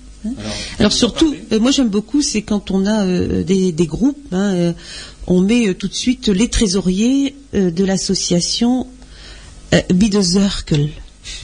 Alors, 0.79 0.93
surtout, 0.93 1.35
euh, 1.53 1.61
moi 1.61 1.71
j'aime 1.71 1.89
beaucoup, 1.89 2.23
c'est 2.23 2.43
quand 2.43 2.71
on 2.71 2.87
a 2.87 3.05
euh, 3.05 3.43
des, 3.43 3.73
des 3.73 3.87
groupes, 3.87 4.33
hein, 4.33 4.55
euh, 4.55 4.73
on 5.27 5.41
met 5.41 5.69
euh, 5.69 5.75
tout 5.75 5.89
de 5.89 5.95
suite 5.95 6.29
les 6.29 6.49
trésoriers 6.49 7.35
euh, 7.55 7.71
de 7.71 7.85
l'association 7.85 8.87
euh, 9.75 10.23
Circle. 10.23 10.89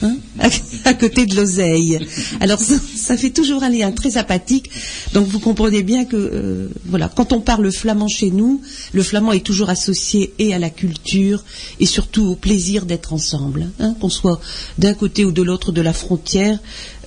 Hein, 0.01 0.15
à, 0.85 0.93
côté 0.93 1.25
de 1.25 1.35
l'oseille. 1.35 1.99
Alors 2.39 2.59
ça, 2.59 3.17
fait 3.17 3.29
toujours 3.29 3.63
un 3.63 3.69
lien 3.69 3.91
très 3.91 4.11
sympathique. 4.11 4.69
Donc 5.13 5.27
vous 5.27 5.39
comprenez 5.39 5.83
bien 5.83 6.05
que 6.05 6.15
euh, 6.15 6.67
voilà, 6.85 7.09
quand 7.13 7.33
on 7.33 7.41
parle 7.41 7.71
flamand 7.71 8.07
chez 8.07 8.31
nous, 8.31 8.61
le 8.93 9.03
flamand 9.03 9.31
est 9.31 9.45
toujours 9.45 9.69
associé 9.69 10.33
et 10.39 10.53
à 10.53 10.59
la 10.59 10.69
culture 10.69 11.43
et 11.79 11.85
surtout 11.85 12.25
au 12.25 12.35
plaisir 12.35 12.85
d'être 12.85 13.13
ensemble. 13.13 13.67
hein, 13.79 13.95
qu'on 13.99 14.09
soit 14.09 14.39
d'un 14.77 14.93
côté 14.93 15.25
ou 15.25 15.31
de 15.31 15.41
l'autre 15.41 15.71
de 15.71 15.81
la 15.81 15.93
frontière, 15.93 16.59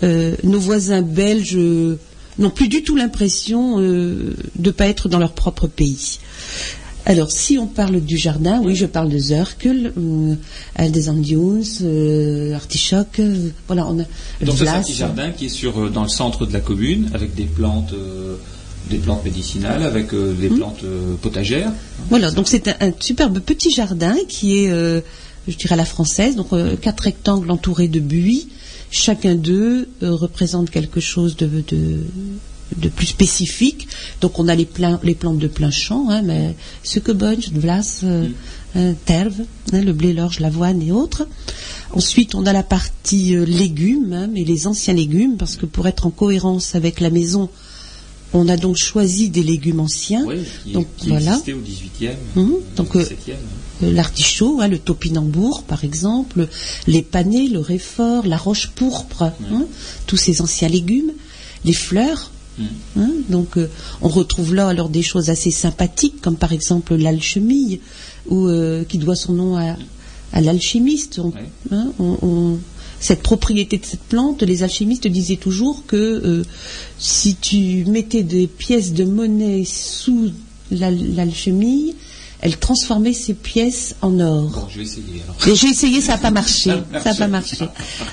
euh, 0.02 0.34
nos 0.42 0.60
voisins 0.60 1.02
belges 1.02 1.58
n'ont 2.38 2.50
plus 2.50 2.68
du 2.68 2.82
tout 2.82 2.96
l'impression 2.96 3.78
euh, 3.78 4.36
de 4.56 4.66
ne 4.66 4.70
pas 4.70 4.86
être 4.86 5.08
dans 5.08 5.18
leur 5.18 5.32
propre 5.32 5.66
pays. 5.66 6.18
Alors, 7.06 7.30
si 7.30 7.58
on 7.58 7.66
parle 7.66 8.00
du 8.00 8.16
jardin, 8.16 8.62
oui, 8.64 8.74
je 8.74 8.86
parle 8.86 9.10
de 9.10 9.18
Zerkel, 9.18 9.92
euh, 9.98 10.88
des 10.88 11.08
Andions, 11.10 11.60
euh, 11.82 12.54
artichoc, 12.54 13.18
euh, 13.18 13.50
voilà, 13.66 13.86
on 13.86 14.00
a 14.00 14.04
Donc 14.44 14.56
c'est 14.56 14.68
un 14.68 14.80
petit 14.80 14.94
jardin 14.94 15.30
qui 15.30 15.46
est 15.46 15.50
sur, 15.50 15.78
euh, 15.78 15.90
dans 15.90 16.02
le 16.02 16.08
centre 16.08 16.46
de 16.46 16.52
la 16.52 16.60
commune, 16.60 17.10
avec 17.12 17.34
des 17.34 17.44
plantes, 17.44 17.92
euh, 17.92 18.36
des 18.88 18.96
plantes 18.96 19.22
médicinales, 19.24 19.82
avec 19.82 20.14
des 20.14 20.48
plantes 20.48 20.82
euh, 20.84 21.14
potagères. 21.20 21.72
Voilà, 22.08 22.30
donc 22.30 22.48
c'est 22.48 22.68
un, 22.68 22.76
un 22.80 22.92
superbe 22.98 23.40
petit 23.40 23.70
jardin 23.70 24.16
qui 24.26 24.64
est, 24.64 24.70
je 24.70 25.56
dirais, 25.56 25.74
à 25.74 25.76
la 25.76 25.84
française, 25.84 26.36
donc 26.36 26.48
quatre 26.80 27.00
rectangles 27.00 27.50
entourés 27.50 27.88
de 27.88 28.00
buis. 28.00 28.48
Chacun 28.90 29.34
d'eux 29.34 29.88
représente 30.00 30.70
quelque 30.70 31.00
chose 31.00 31.36
de, 31.36 31.48
de, 31.68 31.98
de 32.76 32.88
plus 32.88 33.06
spécifique. 33.06 33.88
Donc 34.20 34.38
on 34.38 34.48
a 34.48 34.54
les, 34.54 34.64
plein- 34.64 35.00
les 35.02 35.14
plantes 35.14 35.38
de 35.38 35.48
plein 35.48 35.70
champ, 35.70 36.08
hein, 36.10 36.22
mais 36.22 36.54
suckerbunch, 36.82 37.50
vlas, 37.52 38.00
euh, 38.04 38.28
euh, 38.76 38.92
terve, 39.04 39.40
hein, 39.72 39.80
le 39.82 39.92
blé, 39.92 40.12
l'orge, 40.12 40.40
l'avoine 40.40 40.82
et 40.82 40.90
autres. 40.92 41.26
Ensuite, 41.92 42.34
on 42.34 42.44
a 42.46 42.52
la 42.52 42.62
partie 42.64 43.36
euh, 43.36 43.44
légumes, 43.44 44.12
hein, 44.12 44.26
mais 44.32 44.44
les 44.44 44.66
anciens 44.66 44.94
légumes, 44.94 45.36
parce 45.36 45.56
que 45.56 45.66
pour 45.66 45.86
être 45.86 46.06
en 46.06 46.10
cohérence 46.10 46.74
avec 46.74 46.98
la 47.00 47.10
maison, 47.10 47.48
on 48.32 48.48
a 48.48 48.56
donc 48.56 48.76
choisi 48.76 49.28
des 49.28 49.44
légumes 49.44 49.78
anciens. 49.78 50.24
Oui, 50.26 50.38
qui, 50.64 50.72
donc 50.72 50.88
qui 50.96 51.08
voilà. 51.10 51.36
au 51.36 51.40
18e, 51.40 52.16
Mhm. 52.34 52.50
euh, 52.52 52.56
Donc, 52.76 52.96
euh, 52.96 53.04
17e. 53.04 53.34
Euh, 53.84 53.92
l'artichaut, 53.92 54.60
hein, 54.60 54.66
le 54.68 54.78
topinambour 54.78 55.62
par 55.62 55.84
exemple, 55.84 56.48
les 56.88 57.02
panais, 57.02 57.46
le 57.46 57.60
réfort, 57.60 58.26
la 58.26 58.36
roche 58.36 58.68
pourpre, 58.74 59.22
hein, 59.52 59.66
tous 60.06 60.16
ces 60.16 60.40
anciens 60.42 60.68
légumes, 60.68 61.12
les 61.64 61.72
fleurs. 61.72 62.32
Mhm. 62.58 62.66
hein, 62.98 63.10
donc 63.28 63.56
euh, 63.58 63.68
on 64.00 64.08
retrouve 64.08 64.54
là 64.54 64.68
alors 64.68 64.88
des 64.88 65.02
choses 65.02 65.28
assez 65.30 65.50
sympathiques 65.50 66.20
comme 66.22 66.36
par 66.36 66.52
exemple 66.52 66.94
l'alchimie 66.94 67.80
ou 68.28 68.46
euh, 68.48 68.84
qui 68.84 68.98
doit 68.98 69.16
son 69.16 69.32
nom 69.32 69.56
à, 69.56 69.76
à 70.32 70.40
l'alchimiste. 70.40 71.18
On- 71.18 71.28
Ouais. 71.30 71.48
hein, 71.72 71.88
on- 71.98 72.18
on- 72.22 72.58
cette 73.00 73.22
propriété 73.22 73.76
de 73.78 73.84
cette 73.84 74.00
plante, 74.04 74.42
les 74.42 74.62
alchimistes 74.62 75.06
disaient 75.08 75.36
toujours 75.36 75.84
que 75.86 75.96
euh, 75.96 76.42
si 76.98 77.34
tu 77.36 77.84
mettais 77.86 78.22
des 78.22 78.46
pièces 78.46 78.92
de 78.94 79.04
monnaie 79.04 79.64
sous 79.66 80.30
l'al- 80.70 81.14
l'alchimie, 81.14 81.94
elle 82.44 82.56
transformait 82.58 83.12
ces 83.14 83.34
pièces 83.34 83.96
en 84.02 84.20
or. 84.20 84.50
Bon, 84.50 84.66
je 84.70 84.76
vais 84.78 84.84
essayer 84.84 85.22
alors. 85.24 85.56
J'ai 85.56 85.66
essayé, 85.68 86.00
ça 86.00 86.12
n'a 86.12 86.18
pas 86.18 86.30
marché. 86.30 86.70
Ça 87.02 87.10
n'a 87.10 87.14
pas 87.16 87.26
marché. 87.26 87.56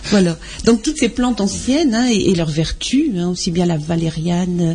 Voilà. 0.10 0.38
Donc 0.66 0.82
toutes 0.82 0.98
ces 0.98 1.10
plantes 1.10 1.40
anciennes 1.42 1.94
hein, 1.94 2.08
et, 2.10 2.32
et 2.32 2.36
leurs 2.36 2.50
vertus, 2.50 3.12
hein, 3.18 3.28
aussi 3.30 3.52
bien 3.52 3.66
la 3.66 3.78
valériane 3.78 4.62
euh, 4.62 4.74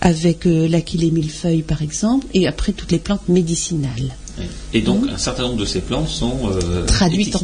avec 0.00 0.46
euh, 0.46 0.66
l'aquilée 0.68 1.10
millefeuille 1.10 1.62
par 1.62 1.82
exemple, 1.82 2.26
et 2.32 2.46
après 2.46 2.72
toutes 2.72 2.92
les 2.92 2.98
plantes 3.00 3.28
médicinales. 3.28 4.14
Et 4.72 4.80
donc, 4.80 5.04
un 5.12 5.18
certain 5.18 5.42
nombre 5.42 5.56
de 5.58 5.66
ces 5.66 5.80
plantes 5.80 6.08
sont 6.08 6.38
euh, 6.50 6.86
Traduites 6.86 7.36
en- 7.36 7.40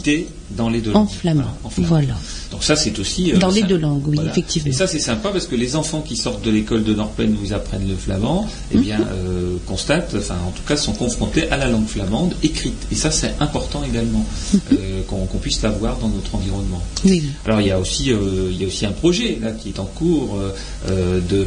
dans 0.57 0.69
les 0.69 0.81
deux 0.81 0.93
En 0.93 1.01
langues. 1.01 1.11
flamand. 1.11 1.43
Voilà, 1.43 1.55
en 1.65 1.71
flamand. 1.71 1.89
Voilà. 1.89 2.15
Donc 2.51 2.65
ça, 2.65 2.77
c'est 2.77 2.99
aussi... 2.99 3.33
euh, 3.33 3.39
Dans 3.39 3.51
les 3.51 3.63
deux 3.63 3.77
langues, 3.77 4.07
oui, 4.09 4.15
voilà. 4.17 4.31
effectivement. 4.31 4.71
Et 4.71 4.73
ça, 4.73 4.87
c'est 4.87 4.99
sympa 4.99 5.29
parce 5.31 5.47
que 5.47 5.55
les 5.57 5.77
enfants 5.77 6.01
qui 6.01 6.17
sortent 6.17 6.43
de 6.45 6.51
l'école 6.51 6.83
de 6.85 6.95
Norpen 6.95 7.31
où 7.41 7.45
ils 7.45 7.53
apprennent 7.53 7.87
le 7.89 7.95
flamand, 7.97 8.47
eh 8.73 8.79
bien, 8.79 8.99
Mhm. 8.99 9.05
euh, 9.13 9.57
constatent, 9.67 10.15
enfin, 10.17 10.37
en 10.47 10.51
tout 10.51 10.63
cas, 10.67 10.77
sont 10.77 10.93
confrontés 10.95 11.51
à 11.51 11.57
la 11.59 11.69
langue 11.69 11.87
flamande 11.87 12.35
écrite. 12.43 12.87
Et 12.91 12.95
ça, 12.95 13.11
c'est 13.11 13.35
important 13.41 13.83
également 13.85 14.25
Mhm. 14.55 14.61
euh, 14.73 15.03
qu'on 15.07 15.39
puisse 15.39 15.61
l'avoir 15.63 15.99
dans 15.99 16.09
notre 16.09 16.35
environnement. 16.35 16.83
Oui. 17.05 17.23
Alors 17.47 17.61
il 17.61 17.67
y 17.69 17.71
a 17.71 17.79
aussi 17.79 18.07
il 18.51 18.57
y 18.61 18.65
a 18.65 18.67
aussi 18.67 18.87
un 18.87 18.93
projet 18.93 19.39
là 19.43 19.53
qui 19.53 19.69
est 19.69 19.79
en 19.79 19.85
cours 19.85 20.39
de, 20.89 21.47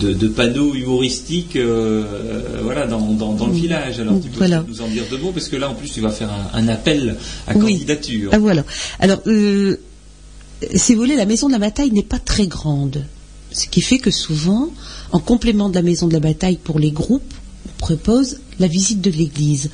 de 0.00 0.12
de 0.12 0.28
panneaux 0.28 0.74
humoristiques 0.74 1.56
voilà 2.62 2.86
dans, 2.86 3.00
dans, 3.12 3.32
dans 3.32 3.46
le 3.46 3.52
village. 3.52 4.00
Alors 4.00 4.20
tu 4.20 4.28
peux 4.28 4.38
Voilà. 4.38 4.64
nous 4.68 4.80
en 4.82 4.88
dire 4.88 5.04
deux 5.10 5.18
mots 5.18 5.32
parce 5.32 5.48
que 5.48 5.56
là 5.56 5.70
en 5.70 5.74
plus 5.74 5.90
tu 5.92 6.00
vas 6.00 6.10
faire 6.10 6.30
un, 6.30 6.58
un 6.58 6.68
appel 6.68 7.16
à 7.46 7.54
Oui. 7.54 7.60
candidature. 7.60 8.21
Ah 8.32 8.38
voilà. 8.38 8.64
Alors, 8.98 9.20
euh, 9.26 9.76
si 10.74 10.94
vous 10.94 11.00
voulez, 11.00 11.16
la 11.16 11.26
maison 11.26 11.48
de 11.48 11.52
la 11.52 11.58
bataille 11.58 11.90
n'est 11.90 12.02
pas 12.02 12.18
très 12.18 12.46
grande. 12.46 13.04
Ce 13.50 13.66
qui 13.66 13.80
fait 13.82 13.98
que 13.98 14.10
souvent, 14.10 14.70
en 15.10 15.18
complément 15.18 15.68
de 15.68 15.74
la 15.74 15.82
maison 15.82 16.06
de 16.06 16.12
la 16.12 16.20
bataille 16.20 16.56
pour 16.56 16.78
les 16.78 16.90
groupes, 16.90 17.34
on 17.66 17.78
propose 17.78 18.38
la 18.58 18.66
visite 18.66 19.00
de 19.00 19.10
l'église. 19.10 19.70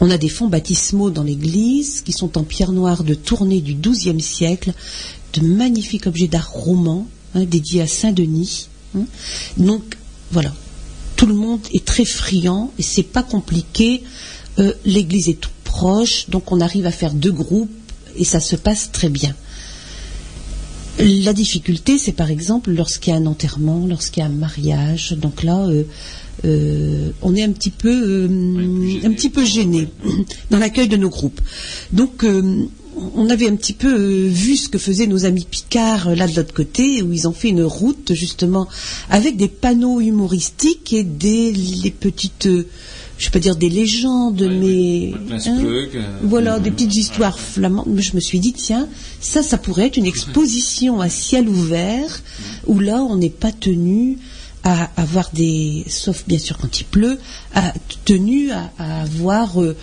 On 0.00 0.10
a 0.10 0.18
des 0.18 0.28
fonds 0.28 0.48
baptismaux 0.48 1.10
dans 1.10 1.22
l'église 1.22 2.02
qui 2.02 2.12
sont 2.12 2.36
en 2.36 2.42
pierre 2.42 2.72
noire 2.72 3.04
de 3.04 3.14
tournée 3.14 3.60
du 3.60 3.74
XIIe 3.74 4.20
siècle, 4.20 4.72
de 5.34 5.40
magnifiques 5.40 6.06
objets 6.06 6.26
d'art 6.26 6.50
roman 6.50 7.06
hein, 7.34 7.44
dédiés 7.44 7.80
à 7.82 7.86
Saint-Denis. 7.86 8.68
hein. 8.96 9.04
Donc, 9.56 9.96
voilà. 10.30 10.52
Tout 11.16 11.26
le 11.26 11.34
monde 11.34 11.60
est 11.72 11.84
très 11.84 12.04
friand 12.04 12.72
et 12.78 12.82
c'est 12.82 13.04
pas 13.04 13.22
compliqué. 13.22 14.02
Euh, 14.58 14.72
l'église 14.84 15.28
est 15.28 15.40
tout 15.40 15.50
proche, 15.62 16.28
donc 16.28 16.52
on 16.52 16.60
arrive 16.60 16.86
à 16.86 16.90
faire 16.90 17.14
deux 17.14 17.32
groupes 17.32 17.70
et 18.16 18.24
ça 18.24 18.40
se 18.40 18.56
passe 18.56 18.90
très 18.92 19.08
bien. 19.08 19.34
La 20.98 21.32
difficulté, 21.32 21.98
c'est 21.98 22.12
par 22.12 22.30
exemple 22.30 22.70
lorsqu'il 22.70 23.12
y 23.12 23.16
a 23.16 23.18
un 23.18 23.26
enterrement, 23.26 23.84
lorsqu'il 23.88 24.20
y 24.20 24.22
a 24.22 24.26
un 24.26 24.32
mariage. 24.32 25.12
Donc 25.18 25.42
là, 25.42 25.66
euh, 25.66 25.82
euh, 26.44 27.10
on 27.20 27.34
est 27.34 27.42
un 27.42 27.50
petit 27.50 27.70
peu, 27.70 27.90
euh, 27.90 29.00
un 29.04 29.10
petit 29.12 29.30
peu 29.30 29.44
gêné 29.44 29.88
dans 30.50 30.58
l'accueil 30.58 30.86
de 30.86 30.96
nos 30.96 31.10
groupes. 31.10 31.40
Donc, 31.92 32.24
on 33.16 33.28
avait 33.28 33.48
un 33.48 33.56
petit 33.56 33.72
peu 33.72 33.92
vu 34.28 34.56
ce 34.56 34.68
que 34.68 34.78
faisaient 34.78 35.08
nos 35.08 35.24
amis 35.24 35.46
Picard 35.50 36.14
là 36.14 36.28
de 36.28 36.36
l'autre 36.36 36.54
côté, 36.54 37.02
où 37.02 37.12
ils 37.12 37.26
ont 37.26 37.32
fait 37.32 37.48
une 37.48 37.64
route 37.64 38.12
justement 38.14 38.68
avec 39.10 39.36
des 39.36 39.48
panneaux 39.48 40.00
humoristiques 40.00 40.92
et 40.92 41.02
des 41.02 41.52
les 41.52 41.90
petites, 41.90 42.48
je 43.24 43.30
vais 43.30 43.32
pas 43.32 43.38
dire 43.38 43.56
des 43.56 43.70
légendes, 43.70 44.42
Ouais, 44.42 44.48
mais 44.48 45.12
ouais. 45.32 45.38
Hein, 45.46 45.58
euh, 45.64 45.86
voilà, 46.22 46.58
des 46.58 46.70
petites 46.70 46.94
histoires 46.94 47.38
flamandes. 47.38 47.86
Mais 47.88 48.02
Je 48.02 48.14
me 48.14 48.20
suis 48.20 48.38
dit, 48.38 48.52
tiens, 48.52 48.86
ça, 49.20 49.42
ça 49.42 49.56
pourrait 49.56 49.86
être 49.86 49.96
une 49.96 50.04
exposition 50.04 51.00
à 51.00 51.08
ciel 51.08 51.48
ouvert, 51.48 52.20
où 52.66 52.78
là, 52.78 53.02
on 53.02 53.16
n'est 53.16 53.30
pas 53.30 53.50
tenu 53.52 54.18
à 54.64 54.88
avoir 54.96 55.28
des, 55.34 55.84
sauf 55.88 56.24
bien 56.26 56.38
sûr 56.38 56.56
quand 56.58 56.80
il 56.80 56.84
pleut, 56.84 57.18
à, 57.54 57.72
tenu 58.06 58.50
à, 58.50 58.70
à 58.78 59.02
avoir 59.02 59.60
euh, 59.62 59.76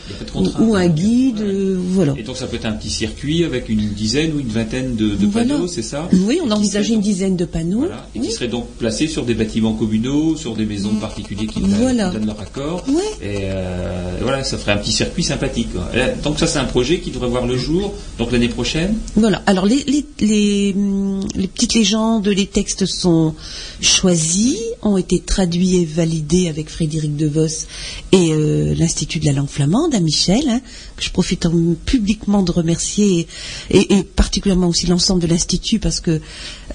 ou, 0.60 0.76
un 0.76 0.88
guide, 0.88 1.40
Ouais. 1.40 1.46
euh, 1.46 1.78
voilà. 1.80 2.14
Et 2.18 2.24
donc 2.24 2.36
ça 2.38 2.48
peut 2.48 2.56
être 2.56 2.66
un 2.66 2.72
petit 2.74 2.90
circuit 2.90 3.44
avec 3.44 3.70
une 3.70 3.90
dizaine 3.90 4.34
ou 4.36 4.40
une 4.40 4.50
vingtaine 4.50 4.96
de, 4.96 5.10
de 5.16 5.28
Voilà. 5.28 5.54
panneaux, 5.54 5.68
c'est 5.68 5.84
ça 5.84 6.10
Oui, 6.28 6.40
on 6.44 6.64
serait 6.64 6.88
une 6.88 7.00
dizaine 7.02 7.36
de 7.38 7.46
panneaux. 7.46 7.80
Voilà, 7.82 8.08
et 8.16 8.20
Oui. 8.20 8.28
qui 8.28 8.34
seraient 8.34 8.48
donc 8.48 8.68
placés 8.80 9.08
sur 9.08 9.24
des 9.24 9.36
bâtiments 9.36 9.74
communaux, 9.74 10.36
sur 10.36 10.56
des 10.56 10.66
maisons 10.66 10.94
de 10.94 11.00
particuliers 11.00 11.46
qui, 11.48 11.62
Voilà. 11.62 12.10
donnent 12.10 12.26
leur 12.26 12.42
accord. 12.42 12.84
Ouais. 12.90 13.02
Et 13.22 13.38
euh, 13.44 14.18
voilà, 14.22 14.44
ça 14.44 14.58
ferait 14.58 14.72
un 14.72 14.78
petit 14.78 14.92
circuit 14.92 15.24
sympathique. 15.24 15.70
quoi. 15.74 15.90
Donc 16.24 16.40
ça, 16.40 16.48
c'est 16.48 16.60
un 16.60 16.66
projet 16.66 17.00
qui 17.00 17.12
devrait 17.12 17.30
voir 17.30 17.46
le 17.46 17.56
jour, 17.58 17.94
donc 18.18 18.32
l'année 18.32 18.50
prochaine. 18.50 18.96
Voilà. 19.16 19.44
Alors 19.46 19.66
les, 19.68 19.84
les, 19.86 20.06
les, 20.20 20.74
hum, 20.76 21.22
les 21.36 21.48
petites 21.48 21.76
légendes, 21.76 22.28
les 22.28 22.48
textes 22.48 22.86
sont 22.88 23.36
choisis, 23.80 24.58
ont 24.82 24.98
été 24.98 25.20
traduits 25.20 25.76
et 25.78 25.86
validés 25.86 26.48
avec 26.50 26.70
Frédéric 26.70 27.16
DeVos 27.16 27.66
et 28.12 28.32
euh, 28.32 28.74
l'Institut 28.76 29.20
de 29.20 29.26
la 29.26 29.34
langue 29.34 29.50
flamande 29.50 29.94
à 29.96 30.00
Michel, 30.00 30.44
hein, 30.48 30.62
que 30.98 31.04
je 31.04 31.12
profite 31.12 31.46
en- 31.46 31.76
publiquement 31.86 32.42
de 32.44 32.52
remercier 32.52 33.28
et, 33.70 33.78
et- 33.78 33.94
et 34.00 34.04
particulièrement 34.04 34.68
aussi 34.68 34.88
l'ensemble 34.88 35.22
de 35.22 35.28
l'Institut 35.28 35.80
parce 35.80 36.00
que 36.00 36.22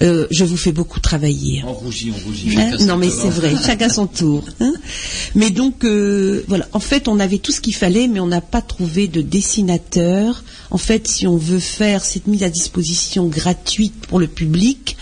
euh, 0.01 0.27
je 0.31 0.43
vous 0.43 0.57
fais 0.57 0.71
beaucoup 0.71 0.99
travailler. 0.99 1.63
On 1.65 1.73
rougit, 1.73 2.11
on 2.15 2.27
rougit. 2.27 2.55
Hein? 2.57 2.77
Non 2.85 2.97
mais 2.97 3.09
c'est 3.09 3.29
vrai, 3.29 3.53
chacun 3.65 3.89
son 3.89 4.07
tour. 4.07 4.43
hein. 4.59 4.73
mais 5.35 5.49
donc 5.49 5.83
euh, 5.83 6.43
voilà, 6.47 6.67
en 6.73 6.79
fait 6.79 7.07
on 7.07 7.19
avait 7.19 7.39
tout 7.39 7.51
ce 7.51 7.61
qu'il 7.61 7.75
fallait, 7.75 8.07
mais 8.07 8.19
on 8.19 8.27
n'a 8.27 8.41
pas 8.41 8.61
trouvé 8.61 9.07
de 9.07 9.21
dessinateur. 9.21 10.43
En 10.69 10.77
fait, 10.77 11.07
si 11.07 11.25
on 11.27 11.37
veut 11.37 11.59
faire 11.59 12.03
cette 12.03 12.27
mise 12.27 12.43
à 12.43 12.49
disposition 12.49 13.25
gratuite 13.27 13.93
pour 14.07 14.19
le 14.19 14.27
public, 14.27 14.97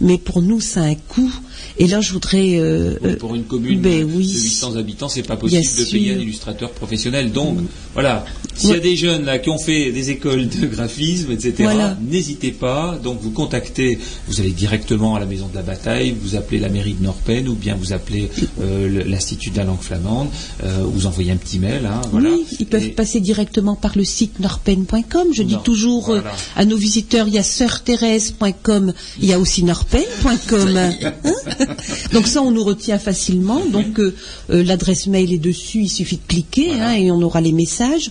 mais 0.00 0.18
pour 0.18 0.40
nous 0.42 0.60
ça 0.60 0.80
a 0.82 0.84
un 0.86 0.94
coût. 0.94 1.32
Et 1.78 1.86
là, 1.86 2.00
je 2.00 2.12
voudrais 2.12 2.58
euh, 2.58 2.94
Oui, 3.02 3.10
euh, 3.10 3.16
pour 3.16 3.34
une 3.34 3.44
commune 3.44 3.80
ben 3.80 4.00
de 4.00 4.04
oui. 4.04 4.28
800 4.30 4.76
habitants, 4.76 5.08
c'est 5.08 5.22
pas 5.22 5.36
possible 5.36 5.62
de 5.62 5.84
payer. 5.90 6.14
Mm. 6.14 6.18
un 6.18 6.22
illustrateur 6.22 6.70
professionnel. 6.70 7.32
Donc, 7.32 7.58
voilà, 7.94 8.24
s'il 8.54 8.70
y 8.70 8.74
a 8.74 8.78
des 8.80 8.96
jeunes 8.96 9.24
là 9.24 9.38
qui 9.38 9.50
ont 9.50 9.58
fait 9.58 9.92
des 9.92 10.10
écoles 10.10 10.48
de 10.48 10.66
graphisme, 10.66 11.30
etc., 11.32 11.54
Voilà. 11.60 11.96
n'hésitez 12.00 12.50
pas. 12.50 12.98
Donc, 13.02 13.20
vous 13.22 13.30
contactez, 13.30 13.98
vous 14.28 14.40
allez 14.40 14.50
directement 14.50 15.16
à 15.16 15.20
la 15.20 15.26
maison 15.26 15.48
de 15.48 15.54
la 15.54 15.62
bataille, 15.62 16.14
vous 16.20 16.36
appelez 16.36 16.58
la 16.58 16.68
mairie 16.68 16.94
de 16.94 17.02
Norpen 17.02 17.48
ou 17.48 17.54
bien 17.54 17.74
vous 17.74 17.92
appelez 17.92 18.28
euh, 18.60 19.04
l'Institut 19.06 19.50
de 19.50 19.56
la 19.58 19.64
langue 19.64 19.80
flamande, 19.80 20.28
euh, 20.64 20.82
vous 20.84 21.06
envoyez 21.06 21.30
un 21.32 21.36
petit 21.36 21.58
mail. 21.58 21.86
hein, 21.86 22.00
voilà. 22.12 22.30
Oui, 22.30 22.44
ils 22.58 22.66
peuvent 22.66 22.84
Et- 22.84 22.90
passer 22.90 23.20
directement 23.20 23.74
par 23.76 23.96
le 23.96 24.04
site 24.04 24.40
norpen.com. 24.40 25.28
Je 25.32 25.42
dis 25.42 25.56
toujours 25.64 26.06
voilà. 26.06 26.32
à 26.56 26.64
nos 26.64 26.76
visiteurs, 26.76 27.28
il 27.28 27.34
y 27.34 27.38
a 27.38 27.42
sœurthérèse.com, 27.42 28.92
il 29.20 29.28
y 29.28 29.32
a 29.32 29.38
aussi 29.38 29.62
norpen.com. 29.64 30.76
Hein 30.76 30.92
Donc 32.12 32.26
ça, 32.26 32.42
on 32.42 32.50
nous 32.50 32.64
retient 32.64 32.98
facilement. 32.98 33.64
Donc 33.66 33.98
euh, 33.98 34.14
euh, 34.50 34.62
l'adresse 34.62 35.06
mail 35.06 35.32
est 35.32 35.38
dessus, 35.38 35.82
il 35.82 35.88
suffit 35.88 36.16
de 36.16 36.22
cliquer 36.28 36.68
Voilà. 36.68 36.88
hein, 36.90 36.94
et 36.94 37.10
on 37.10 37.20
aura 37.22 37.40
les 37.40 37.52
messages. 37.52 38.10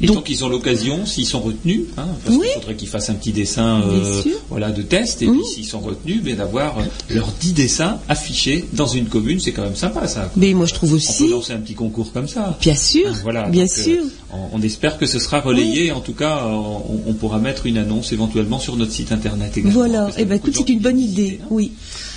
Et 0.00 0.06
Donc- 0.06 0.16
donc, 0.16 0.30
ils 0.30 0.42
ont 0.42 0.48
l'occasion, 0.48 1.06
s'ils 1.06 1.26
sont 1.26 1.38
retenus, 1.40 1.82
hein, 1.96 2.06
parce 2.24 2.36
Oui. 2.36 2.46
qu'il 2.46 2.54
faudrait 2.60 2.74
qu'ils 2.74 2.88
fassent 2.88 3.10
un 3.10 3.14
petit 3.14 3.30
dessin 3.30 3.82
euh, 3.82 4.22
voilà, 4.48 4.70
de 4.70 4.82
test, 4.82 5.22
et 5.22 5.26
puis 5.26 5.44
s'ils 5.44 5.66
sont 5.66 5.78
retenus, 5.78 6.22
d'avoir 6.34 6.78
euh, 6.78 6.82
leurs 7.10 7.30
10 7.40 7.52
dessins 7.52 7.98
affichés 8.08 8.64
dans 8.72 8.86
une 8.88 9.04
commune, 9.06 9.38
c'est 9.38 9.52
quand 9.52 9.62
même 9.62 9.76
sympa 9.76 10.08
ça. 10.08 10.22
quoi. 10.22 10.30
Mais 10.36 10.54
moi, 10.54 10.66
je 10.66 10.74
trouve 10.74 10.94
On 10.94 10.96
aussi, 10.96 11.22
peut 11.24 11.30
lancer 11.30 11.52
un 11.52 11.58
petit 11.58 11.74
concours 11.74 12.10
comme 12.12 12.26
ça. 12.26 12.56
bien 12.60 12.74
sûr, 12.74 13.10
Hein, 13.10 13.18
Voilà, 13.22 13.48
bien 13.48 13.64
donc, 13.64 13.72
euh, 13.78 13.82
sûr. 13.84 14.02
on, 14.32 14.58
on 14.58 14.62
espère 14.62 14.98
que 14.98 15.06
ce 15.06 15.20
sera 15.20 15.40
relayé. 15.40 15.92
En 15.92 16.00
tout 16.00 16.14
cas, 16.14 16.46
on, 16.48 17.00
on 17.06 17.12
pourra 17.12 17.38
mettre 17.38 17.66
une 17.66 17.76
annonce 17.78 18.12
éventuellement 18.12 18.58
sur 18.58 18.76
notre 18.76 18.92
site 18.92 19.12
internet 19.12 19.56
également. 19.56 19.78
Voilà, 19.78 20.08
y 20.08 20.22
eh 20.22 20.24
ben, 20.24 20.36
écoute, 20.36 20.54
c'est 20.56 20.68
une 20.70 20.80
bonne 20.80 20.98
idée, 20.98 21.38
hein. 21.42 21.46
oui. 21.50 21.70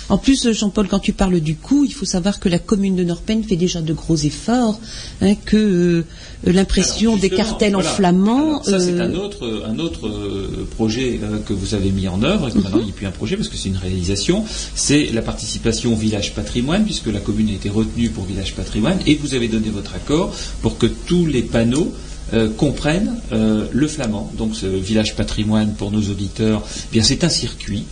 En 0.08 0.18
plus, 0.18 0.46
euh, 0.46 0.52
Jean-Paul, 0.52 0.86
quand 0.86 1.00
tu 1.00 1.12
parles 1.12 1.40
du 1.40 1.56
coût, 1.56 1.84
il 1.84 1.92
faut 1.92 2.04
savoir 2.04 2.38
que 2.38 2.48
la 2.48 2.58
commune 2.60 2.94
de 2.94 3.02
Norpen 3.02 3.42
fait 3.42 3.56
déjà 3.56 3.80
de 3.82 3.92
gros 3.92 4.16
efforts, 4.16 4.78
hein, 5.20 5.34
que 5.44 5.56
euh, 5.56 6.04
l'impression 6.44 7.16
des 7.16 7.28
cartels 7.30 7.74
en 7.74 7.80
flamand. 7.82 8.62
Ça, 8.62 8.78
c'est 8.78 8.92
euh, 8.92 9.08
un 9.08 9.14
autre, 9.14 9.64
un 9.68 9.78
autre 9.80 10.06
euh, 10.06 10.66
projet 10.76 11.18
euh, 11.22 11.38
que 11.44 11.52
vous 11.52 11.74
avez 11.74 11.90
mis 11.90 12.06
en 12.06 12.22
œuvre, 12.22 12.48
et 12.48 12.52
que 12.52 12.58
Mhm. 12.58 12.62
maintenant 12.64 12.80
il 12.80 12.86
n'est 12.86 12.92
plus 12.92 13.06
un 13.06 13.10
projet 13.10 13.36
parce 13.36 13.48
que 13.48 13.56
c'est 13.56 13.68
une 13.68 13.76
réalisation. 13.78 14.44
C'est 14.76 15.06
la 15.12 15.22
participation 15.22 15.92
au 15.92 15.96
village 15.96 16.34
patrimoine, 16.34 16.84
puisque 16.84 17.08
la 17.08 17.20
commune 17.20 17.48
a 17.48 17.52
été 17.54 17.68
retenue 17.68 18.10
pour 18.10 18.24
village 18.24 18.54
patrimoine, 18.54 18.98
et 19.06 19.16
vous 19.16 19.34
avez 19.34 19.48
donné 19.48 19.70
votre 19.70 19.94
accord 19.94 20.32
pour 20.62 20.78
que 20.78 20.86
tous 20.86 21.26
les 21.26 21.42
panneaux 21.42 21.92
euh, 22.32 22.48
comprennent 22.48 23.16
euh, 23.32 23.66
le 23.72 23.88
flamand. 23.88 24.32
Donc, 24.38 24.54
ce 24.54 24.66
village 24.66 25.16
patrimoine, 25.16 25.74
pour 25.74 25.90
nos 25.90 26.02
auditeurs, 26.02 26.62
eh 26.64 26.92
bien 26.92 27.02
c'est 27.02 27.24
un 27.24 27.28
circuit 27.28 27.84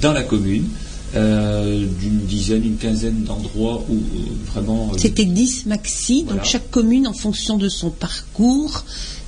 dans 0.00 0.12
la 0.12 0.22
commune. 0.22 0.64
Euh, 1.16 1.86
d'une 2.00 2.18
dizaine, 2.20 2.64
une 2.64 2.76
quinzaine 2.76 3.22
d'endroits 3.24 3.84
où 3.88 3.94
euh, 3.94 4.52
vraiment 4.52 4.90
euh, 4.92 4.98
C'était 4.98 5.24
10 5.24 5.66
maxi, 5.66 6.22
Voilà. 6.24 6.40
donc 6.42 6.50
chaque 6.50 6.70
commune, 6.70 7.06
en 7.06 7.12
fonction 7.14 7.56
de 7.56 7.68
son 7.68 7.90
parcours 7.90 8.84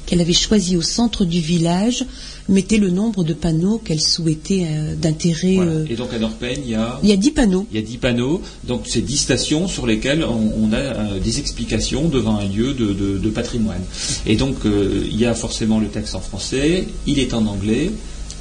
qu'elle 0.06 0.20
avait 0.20 0.32
choisi 0.32 0.76
au 0.76 0.82
centre 0.82 1.24
du 1.24 1.38
village, 1.40 2.04
mettait 2.48 2.78
le 2.78 2.90
nombre 2.90 3.22
de 3.22 3.32
panneaux 3.32 3.78
qu'elle 3.78 4.00
souhaitait 4.00 4.66
euh, 4.68 4.94
d'intérêt. 4.96 5.54
voilà. 5.54 5.70
euh. 5.70 5.86
Et 5.88 5.94
donc 5.94 6.12
à 6.12 6.18
Norpen, 6.18 6.58
il 6.64 6.70
y 6.70 6.74
a 6.74 6.98
Il 7.04 7.08
y 7.08 7.12
a 7.12 7.16
10 7.16 7.30
panneaux. 7.30 7.66
Il 7.70 7.76
y 7.76 7.82
a 7.82 7.86
10 7.86 7.98
panneaux, 7.98 8.42
donc 8.66 8.82
c'est 8.86 9.02
10 9.02 9.16
stations 9.16 9.68
sur 9.68 9.86
lesquelles 9.86 10.24
on, 10.24 10.52
on 10.64 10.72
a 10.72 10.76
euh, 10.78 11.20
des 11.20 11.38
explications 11.38 12.08
devant 12.08 12.36
un 12.38 12.46
lieu 12.48 12.74
de, 12.74 12.92
de- 12.92 13.18
de 13.18 13.28
patrimoine. 13.30 13.82
Et 14.26 14.34
donc 14.36 14.56
il 14.64 15.16
y 15.16 15.26
a 15.26 15.34
forcément 15.34 15.78
le 15.78 15.86
texte 15.86 16.14
en 16.16 16.20
français, 16.20 16.86
il 17.06 17.20
est 17.20 17.32
en 17.32 17.46
anglais, 17.46 17.90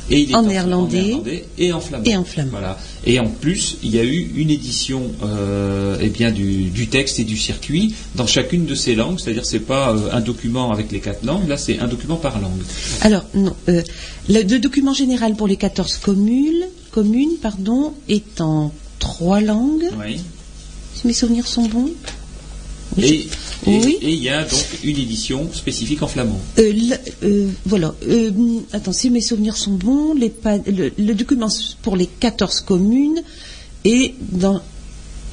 et 0.09 0.19
il 0.21 0.31
est 0.31 0.35
En 0.35 0.39
en, 0.39 0.43
néerlandais. 0.43 1.01
néerlandais 1.01 1.45
et 1.57 1.71
en 1.73 1.79
flamand. 1.79 2.03
Et 2.05 2.17
en 2.17 2.23
flamand. 2.23 2.51
Voilà. 2.51 2.77
Et 3.05 3.19
en 3.19 3.27
plus, 3.27 3.77
il 3.83 3.93
y 3.95 3.99
a 3.99 4.03
eu 4.03 4.31
une 4.35 4.49
édition 4.49 5.03
euh, 5.23 5.97
eh 6.01 6.09
bien, 6.09 6.31
du, 6.31 6.65
du 6.65 6.87
texte 6.87 7.19
et 7.19 7.23
du 7.23 7.37
circuit 7.37 7.93
dans 8.15 8.27
chacune 8.27 8.65
de 8.65 8.75
ces 8.75 8.95
langues, 8.95 9.19
c'est-à-dire 9.19 9.45
c'est 9.45 9.59
pas 9.59 9.93
euh, 9.93 10.09
un 10.11 10.21
document 10.21 10.71
avec 10.71 10.91
les 10.91 10.99
quatre 10.99 11.23
langues, 11.25 11.47
là 11.47 11.57
c'est 11.57 11.79
un 11.79 11.87
document 11.87 12.15
par 12.17 12.39
langue. 12.39 12.61
Alors, 13.01 13.23
non, 13.33 13.55
euh, 13.69 13.81
le, 14.29 14.41
le 14.41 14.59
document 14.59 14.93
général 14.93 15.35
pour 15.35 15.47
les 15.47 15.55
14 15.57 15.97
communes, 15.97 16.65
communes 16.91 17.37
pardon, 17.41 17.93
est 18.07 18.41
en 18.41 18.73
trois 18.99 19.41
langues, 19.41 19.85
Oui. 19.99 20.19
si 20.95 21.07
mes 21.07 21.13
souvenirs 21.13 21.47
sont 21.47 21.65
bons. 21.67 21.91
Et 22.97 23.27
Et, 23.67 23.77
Oui. 23.79 23.97
et 24.01 24.13
il 24.13 24.23
y 24.23 24.29
a 24.29 24.43
donc 24.43 24.65
une 24.83 24.97
édition 24.97 25.49
spécifique 25.51 26.01
en 26.01 26.07
flamand. 26.07 26.39
Euh, 26.59 26.73
euh, 27.23 27.47
voilà. 27.65 27.93
Euh, 28.07 28.31
attends, 28.71 28.93
si 28.93 29.09
mes 29.09 29.21
souvenirs 29.21 29.57
sont 29.57 29.71
bons, 29.73 30.13
les 30.13 30.31
le, 30.67 30.91
le 30.97 31.13
document 31.13 31.49
pour 31.81 31.95
les 31.97 32.07
14 32.07 32.61
communes 32.61 33.21
est 33.85 34.13
dans 34.31 34.61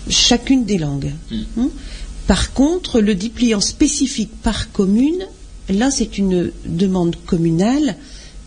chacune 0.09 0.65
des 0.65 0.79
langues. 0.79 1.13
Hein 1.59 1.69
Par 2.27 2.53
contre, 2.53 3.01
le 3.01 3.15
dépliant 3.15 3.61
spécifique 3.61 4.31
par 4.43 4.73
commune, 4.73 5.27
là, 5.69 5.91
c'est 5.93 6.19
une 6.19 6.51
demande 6.65 7.15
communale, 7.27 7.97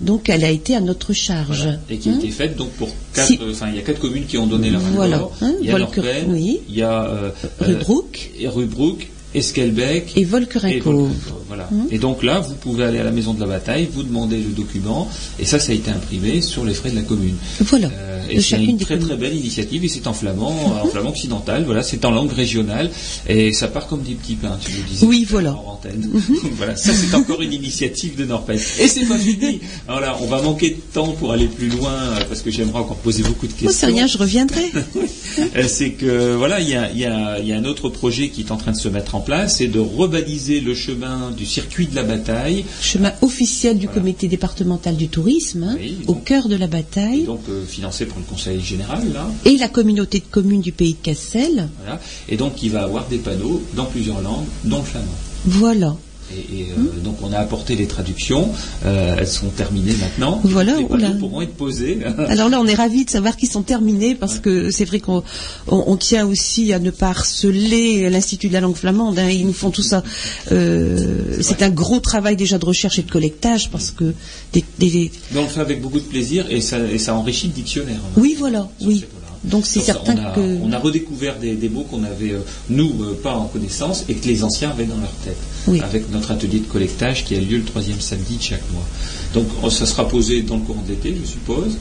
donc 0.02 0.28
elle 0.30 0.44
a 0.44 0.50
été 0.52 0.76
à 0.76 0.82
notre 0.82 1.14
charge. 1.14 1.64
Voilà. 1.64 1.80
Et 1.90 1.98
qui 1.98 2.10
a 2.10 2.14
Hein 2.14 2.18
été 2.20 2.30
faite 2.32 2.56
donc 2.58 2.70
pour 2.72 2.90
quatre, 3.14 3.28
Si- 3.28 3.40
euh, 3.42 3.52
enfin 3.52 3.68
il 3.70 3.76
y 3.76 3.80
a 3.80 3.82
quatre 3.82 4.00
communes 4.00 4.26
qui 4.26 4.38
ont 4.38 4.48
donné 4.48 4.70
leur 4.70 4.82
Voilà, 4.82 5.18
accord. 5.18 5.36
hein, 5.42 5.54
il 5.62 5.68
y 5.68 5.72
a 5.72 5.78
Volker- 5.78 6.26
oui. 6.28 6.60
il 6.70 6.76
y 6.76 6.82
a 6.82 7.06
euh, 7.06 7.32
euh, 7.62 7.80
Esquelbec 9.36 10.14
Et 10.16 10.24
Volkerenko. 10.26 11.10
Voilà. 11.48 11.68
Hein 11.74 11.86
Et 11.92 11.98
donc 12.00 12.24
là, 12.24 12.40
vous 12.40 12.56
pouvez 12.56 12.84
aller 12.84 13.00
à 13.00 13.04
la 13.04 13.12
maison 13.12 13.34
de 13.34 13.40
la 13.40 13.46
bataille, 13.48 13.88
vous 13.92 14.04
demandez 14.04 14.38
le 14.38 14.52
document, 14.52 15.08
et 15.40 15.46
ça, 15.46 15.60
ça 15.60 15.72
a 15.72 15.76
été 15.76 15.90
imprimé 15.92 16.42
sur 16.42 16.64
les 16.66 16.74
frais 16.74 16.92
de 16.92 16.96
la 16.96 17.02
commune. 17.02 17.36
Voilà. 17.62 17.88
Euh, 17.92 18.20
et 18.30 18.40
c'est 18.42 18.64
une 18.64 18.78
très 18.78 18.96
communes. 18.96 19.08
très 19.08 19.18
belle 19.18 19.36
initiative, 19.36 19.84
et 19.84 19.88
c'est 19.88 20.06
en 20.08 20.14
flamand, 20.14 20.54
en 20.84 20.88
flamand 20.88 21.10
occidental. 21.10 21.64
Voilà, 21.66 21.82
c'est 21.84 22.06
en 22.06 22.12
langue 22.12 22.32
régionale, 22.32 22.90
et 23.28 23.52
ça 23.54 23.68
part 23.68 23.88
comme 23.88 24.04
des 24.04 24.14
petits 24.14 24.36
pains, 24.36 24.58
tu 24.64 24.72
le 24.72 24.84
disais. 24.84 25.06
Oui, 25.06 25.26
voilà. 25.28 25.54
en 25.54 25.74
antenne. 25.74 26.10
voilà, 26.58 26.76
ça 26.76 26.92
c'est 26.94 27.16
encore 27.16 27.42
une 27.42 27.54
initiative 27.54 28.16
de 28.16 28.26
Norpel. 28.26 28.60
Et 28.80 28.88
c'est 28.88 29.06
pas 29.06 29.18
fini. 29.18 29.60
Alors 29.88 30.02
là, 30.02 30.18
on 30.22 30.26
va 30.28 30.42
manquer 30.42 30.72
de 30.72 30.94
temps 30.94 31.14
pour 31.14 31.32
aller 31.32 31.48
plus 31.48 31.70
loin, 31.70 31.92
euh, 31.94 32.24
parce 32.28 32.42
que 32.42 32.52
j'aimerais 32.52 32.80
encore 32.80 32.98
poser 32.98 33.24
beaucoup 33.24 33.48
de 33.48 33.54
Oh, 33.54 33.62
questions. 33.66 33.80
c'est 33.80 33.86
rien, 33.94 34.08
je 34.08 34.18
reviendrai. 34.18 34.72
Euh, 35.56 35.64
c'est 35.68 35.92
que 35.92 36.36
voilà, 36.36 36.60
il 36.60 36.68
y 36.70 36.76
a, 36.76 36.92
y 36.92 37.06
a 37.06 37.56
un 37.56 37.64
autre 37.66 37.88
projet 37.90 38.30
qui 38.30 38.42
est 38.42 38.52
en 38.52 38.58
train 38.58 38.72
de 38.72 38.78
se 38.78 38.90
mettre 38.90 39.16
en 39.16 39.19
place, 39.20 39.58
c'est 39.58 39.68
de 39.68 39.80
rebaliser 39.80 40.60
le 40.62 40.74
chemin 40.76 41.32
du 41.32 41.46
circuit 41.46 41.88
de 41.88 41.96
la 41.96 42.04
bataille, 42.04 42.66
Chemin 42.82 43.12
officiel 43.22 43.78
du 43.78 43.88
comité 43.88 44.28
départemental 44.28 44.96
du 44.96 45.08
tourisme, 45.10 45.64
hein, 45.64 45.76
Oui, 45.80 45.98
au 46.08 46.16
cœur 46.16 46.48
de 46.48 46.56
la 46.56 46.68
bataille. 46.68 47.24
donc 47.24 47.42
euh, 47.50 47.66
financé 47.66 48.06
par 48.06 48.18
le 48.18 48.24
Conseil 48.24 48.60
général 48.62 49.12
là. 49.14 49.28
et 49.46 49.58
la 49.58 49.68
communauté 49.68 50.20
de 50.20 50.26
communes 50.30 50.62
du 50.62 50.72
pays 50.72 50.94
de 50.94 51.00
Cassel. 51.04 51.70
Voilà. 51.80 52.00
Et 52.28 52.38
donc 52.38 52.62
il 52.64 52.72
va 52.72 52.84
avoir 52.84 53.08
des 53.08 53.18
panneaux 53.18 53.62
dans 53.76 53.86
plusieurs 53.86 54.22
langues, 54.22 54.46
dont 54.64 54.78
le 54.80 54.84
flamand. 54.84 55.06
Voilà. 55.46 55.96
Et, 56.36 56.60
et, 56.62 56.68
euh, 56.78 57.00
donc 57.04 57.18
on 57.24 57.34
a 57.34 57.38
apporté 57.38 57.76
les 57.76 57.88
traductions, 57.88 58.52
euh, 58.86 59.16
elles 59.18 59.28
sont 59.28 59.48
terminées 59.48 59.96
maintenant. 60.00 60.40
Voilà, 60.44 60.76
les 60.78 60.86
panneaux 60.86 60.96
oula. 61.08 61.10
pourront 61.20 61.42
être 61.42 61.56
posés. 61.56 62.00
Alors 62.28 62.50
là, 62.50 62.60
on 62.62 62.68
est 62.68 62.76
ravis 62.76 63.06
de 63.06 63.10
savoir 63.10 63.36
qu'ils 63.36 63.50
sont 63.50 63.64
terminés 63.64 64.14
parce 64.16 64.40
que 64.40 64.70
c'est 64.72 64.86
vrai 64.86 65.00
qu'on 65.00 65.24
on- 65.68 65.84
on 65.88 65.98
tient 65.98 66.26
aussi 66.28 66.72
à 66.74 66.80
ne 66.80 66.92
pas 66.92 67.10
harceler 67.10 68.10
l'Institut 68.10 68.48
de 68.50 68.54
la 68.54 68.62
langue 68.62 68.76
flamande. 68.76 69.18
hein. 69.18 69.30
Ils 69.30 69.46
nous 69.48 69.54
font 69.54 69.72
tout 69.72 69.82
ça. 69.82 70.04
Euh, 70.52 71.38
c'est 71.42 71.62
un 71.64 71.70
gros 71.70 72.00
travail 72.00 72.36
déjà 72.36 72.58
de 72.58 72.66
recherche 72.66 73.00
et 73.00 73.04
de 73.04 73.12
collectage 73.12 73.70
parce 73.72 73.92
que 73.92 74.14
des, 74.54 74.64
des- 74.78 75.12
Mais 75.32 75.40
on 75.40 75.44
le 75.44 75.50
fait 75.50 75.62
avec 75.62 75.82
beaucoup 75.82 76.00
de 76.00 76.06
plaisir 76.06 76.46
et 76.50 76.62
ça, 76.62 76.78
et 76.80 76.98
ça 76.98 77.16
enrichit 77.16 77.48
le 77.48 77.54
dictionnaire. 77.54 78.00
oui, 78.18 78.36
voilà, 78.38 78.70
oui. 78.82 79.04
Donc 79.44 79.66
c'est 79.66 79.80
certain 79.80 80.16
on 80.16 80.26
a, 80.26 80.32
que 80.32 80.58
on 80.64 80.72
a 80.74 80.80
redécouvert 80.80 81.40
des, 81.40 81.56
des 81.56 81.70
mots 81.70 81.84
qu'on 81.84 82.04
avait, 82.04 82.32
euh, 82.32 82.40
nous, 82.70 82.92
euh, 83.02 83.18
pas 83.22 83.36
en 83.36 83.46
connaissance 83.46 84.04
et 84.10 84.16
que 84.16 84.28
les 84.28 84.44
anciens 84.44 84.72
avaient 84.72 84.86
dans 84.86 84.98
leur 84.98 85.14
tête. 85.24 85.38
Oui. 85.68 85.80
Avec 85.82 86.12
notre 86.12 86.32
atelier 86.32 86.60
de 86.60 86.68
collectage 86.68 87.24
qui 87.24 87.36
a 87.36 87.40
lieu 87.40 87.58
le 87.58 87.64
troisième 87.64 88.02
samedi 88.02 88.38
de 88.38 88.42
chaque 88.42 88.70
mois. 88.74 88.86
Donc 89.34 89.48
oh, 89.64 89.70
ça 89.70 89.86
sera 89.86 90.08
posé 90.08 90.42
dans 90.42 90.58
le 90.58 90.62
courant 90.62 90.82
de 90.82 90.90
l'été, 90.90 91.16
je 91.20 91.26
suppose. 91.26 91.78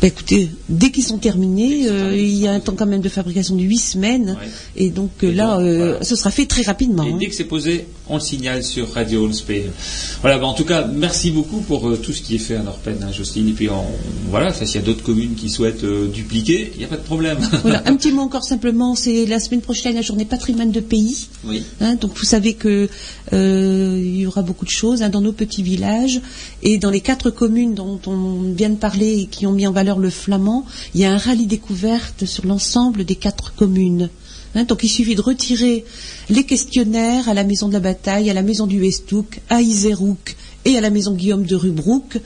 Ben, 0.00 0.08
écoutez, 0.08 0.48
dès 0.68 0.90
qu'ils 0.90 1.04
sont 1.04 1.18
terminés, 1.18 1.88
euh, 1.88 2.16
il 2.16 2.36
y 2.36 2.46
a 2.46 2.52
un 2.52 2.60
temps 2.60 2.74
quand 2.76 2.86
même 2.86 3.00
de 3.00 3.08
fabrication 3.08 3.56
de 3.56 3.62
huit 3.62 3.78
semaines, 3.78 4.30
Ouais. 4.40 4.48
et 4.76 4.90
donc 4.90 5.10
euh, 5.22 5.30
Et 5.30 5.34
là, 5.34 5.56
donc, 5.56 5.64
euh, 5.66 5.88
voilà. 5.92 6.04
ce 6.04 6.16
sera 6.16 6.30
fait 6.30 6.46
très 6.46 6.62
rapidement. 6.62 7.04
Et 7.04 7.10
hein. 7.12 7.16
dès 7.20 7.26
que 7.28 7.34
c'est 7.34 7.44
posé, 7.44 7.86
on 8.08 8.14
le 8.16 8.20
signale 8.20 8.62
sur 8.64 8.92
Radio 8.92 9.26
Allspace. 9.26 10.18
Voilà, 10.20 10.38
bah, 10.38 10.46
en 10.46 10.54
tout 10.54 10.64
cas, 10.64 10.86
merci 10.86 11.30
beaucoup 11.30 11.58
pour 11.60 11.88
euh, 11.88 11.96
tout 11.96 12.12
ce 12.12 12.22
qui 12.22 12.34
est 12.34 12.38
fait 12.38 12.56
à 12.56 12.62
Norpen, 12.62 12.96
hein, 13.02 13.12
Jocelyne. 13.12 13.48
Et 13.48 13.52
puis, 13.52 13.68
on- 13.70 13.84
voilà, 14.30 14.52
s'il 14.52 14.74
y 14.74 14.78
a 14.78 14.82
d'autres 14.82 15.02
communes 15.02 15.34
qui 15.34 15.48
souhaitent 15.50 15.84
dupliquer, 15.84 16.72
il 16.74 16.78
n'y 16.78 16.84
a 16.84 16.88
pas 16.88 16.96
de 16.96 17.02
problème. 17.02 17.38
Voilà, 17.62 17.82
un 17.86 17.96
petit 17.96 18.12
mot 18.12 18.22
encore 18.22 18.44
simplement, 18.44 18.94
c'est 18.94 19.24
la 19.26 19.40
semaine 19.40 19.60
prochaine 19.62 19.94
la 19.94 20.02
journée 20.02 20.24
patrimoine 20.24 20.70
de 20.70 20.80
pays. 20.80 21.28
oui. 21.44 21.62
Hein, 21.80 21.94
donc 21.96 22.16
vous 22.16 22.24
savez 22.24 22.54
que 22.54 22.88
euh, 23.32 24.00
il 24.02 24.16
y 24.20 24.26
aura 24.26 24.42
beaucoup 24.42 24.64
de 24.64 24.70
choses 24.70 25.02
hein, 25.02 25.08
dans 25.08 25.20
nos 25.20 25.32
petits 25.32 25.62
villages 25.62 26.20
et 26.62 26.78
dans 26.78 26.90
les 26.90 27.00
quatre 27.00 27.30
communes 27.30 27.74
dont 27.74 28.00
on 28.06 28.52
vient 28.54 28.70
de 28.70 28.76
parler 28.76 29.20
et 29.20 29.26
qui 29.26 29.46
ont 29.46 29.52
mis 29.52 29.63
en 29.66 29.72
valeur 29.72 29.98
le 29.98 30.10
flamand, 30.10 30.64
il 30.94 31.00
y 31.00 31.04
a 31.04 31.12
un 31.12 31.18
rallye 31.18 31.46
découverte 31.46 32.24
sur 32.24 32.46
l'ensemble 32.46 33.04
des 33.04 33.16
quatre 33.16 33.54
communes. 33.54 34.10
Hein, 34.54 34.64
donc 34.64 34.82
il 34.84 34.88
suffit 34.88 35.14
de 35.14 35.20
retirer 35.20 35.84
les 36.30 36.44
questionnaires 36.44 37.28
à 37.28 37.34
la 37.34 37.44
maison 37.44 37.68
de 37.68 37.72
la 37.72 37.80
bataille, 37.80 38.30
à 38.30 38.34
la 38.34 38.42
maison 38.42 38.66
du 38.66 38.80
Westhoek, 38.80 39.40
à 39.50 39.60
Iserouk 39.60 40.36
et 40.64 40.78
à 40.78 40.80
la 40.80 40.90
maison 40.90 41.14
Guillaume 41.14 41.44
de 41.44 41.56
Rubrook. 41.56 42.18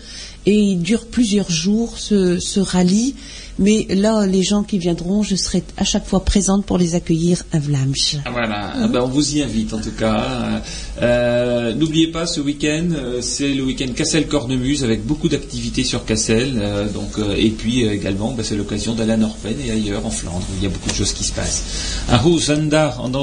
Et 0.47 0.55
il 0.55 0.81
dure 0.81 1.06
plusieurs 1.06 1.51
jours 1.51 1.98
ce 1.98 2.60
rallye. 2.60 3.15
Mais 3.59 3.86
là, 3.90 4.26
les 4.26 4.43
gens 4.43 4.62
qui 4.62 4.78
viendront, 4.78 5.22
je 5.22 5.36
serai 5.36 5.62
à 5.76 5.85
chaque 5.85 6.06
fois 6.06 6.24
présente 6.24 6.64
pour 6.64 6.78
les 6.78 6.94
accueillir 6.94 7.43
à 7.52 7.59
Vlamsch. 7.59 8.16
Ah, 8.24 8.30
Voilà, 8.30 8.72
Ah 8.74 8.89
ben, 8.89 9.01
on 9.02 9.09
vous 9.09 9.36
y 9.36 9.43
invite 9.43 9.72
en 9.72 9.80
tout 9.80 9.93
cas. 9.98 10.62
Euh, 11.02 11.74
N'oubliez 11.74 12.09
pas, 12.09 12.26
ce 12.26 12.40
week-end, 12.40 12.89
euh, 12.93 13.20
c'est 13.22 13.52
le 13.55 13.62
week-end 13.64 13.93
Cassel-Cornemuse 13.94 14.85
avec 14.85 15.05
beaucoup 15.05 15.28
d'activités 15.28 15.85
sur 15.85 16.05
Cassel. 16.05 16.59
euh, 16.60 16.89
donc, 16.89 17.18
et 17.36 17.51
puis 17.51 17.85
également, 17.85 18.32
ben, 18.32 18.44
c'est 18.44 18.56
l'occasion 18.56 18.94
d'aller 18.94 19.12
à 19.12 19.16
Norpen 19.16 19.56
et 19.66 19.70
ailleurs 19.70 20.05
en 20.06 20.10
Flandre 20.10 20.47
il 20.56 20.62
y 20.62 20.66
a 20.66 20.70
beaucoup 20.70 20.90
de 20.90 20.94
choses 20.94 21.12
qui 21.12 21.24
se 21.24 21.32
passent. 21.32 21.62
Un 22.09 22.18
al 22.18 22.68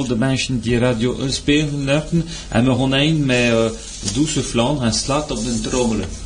de 0.07 0.56
die 0.62 0.78
Radio. 0.78 1.18
En 2.52 2.64
uh, 2.66 3.72
Douce 4.14 4.41
Vlaanderen 4.41 4.88
en 4.88 4.94
slaat 4.94 5.32
op 5.32 5.44
de 5.44 5.62
trommelen. 5.62 6.25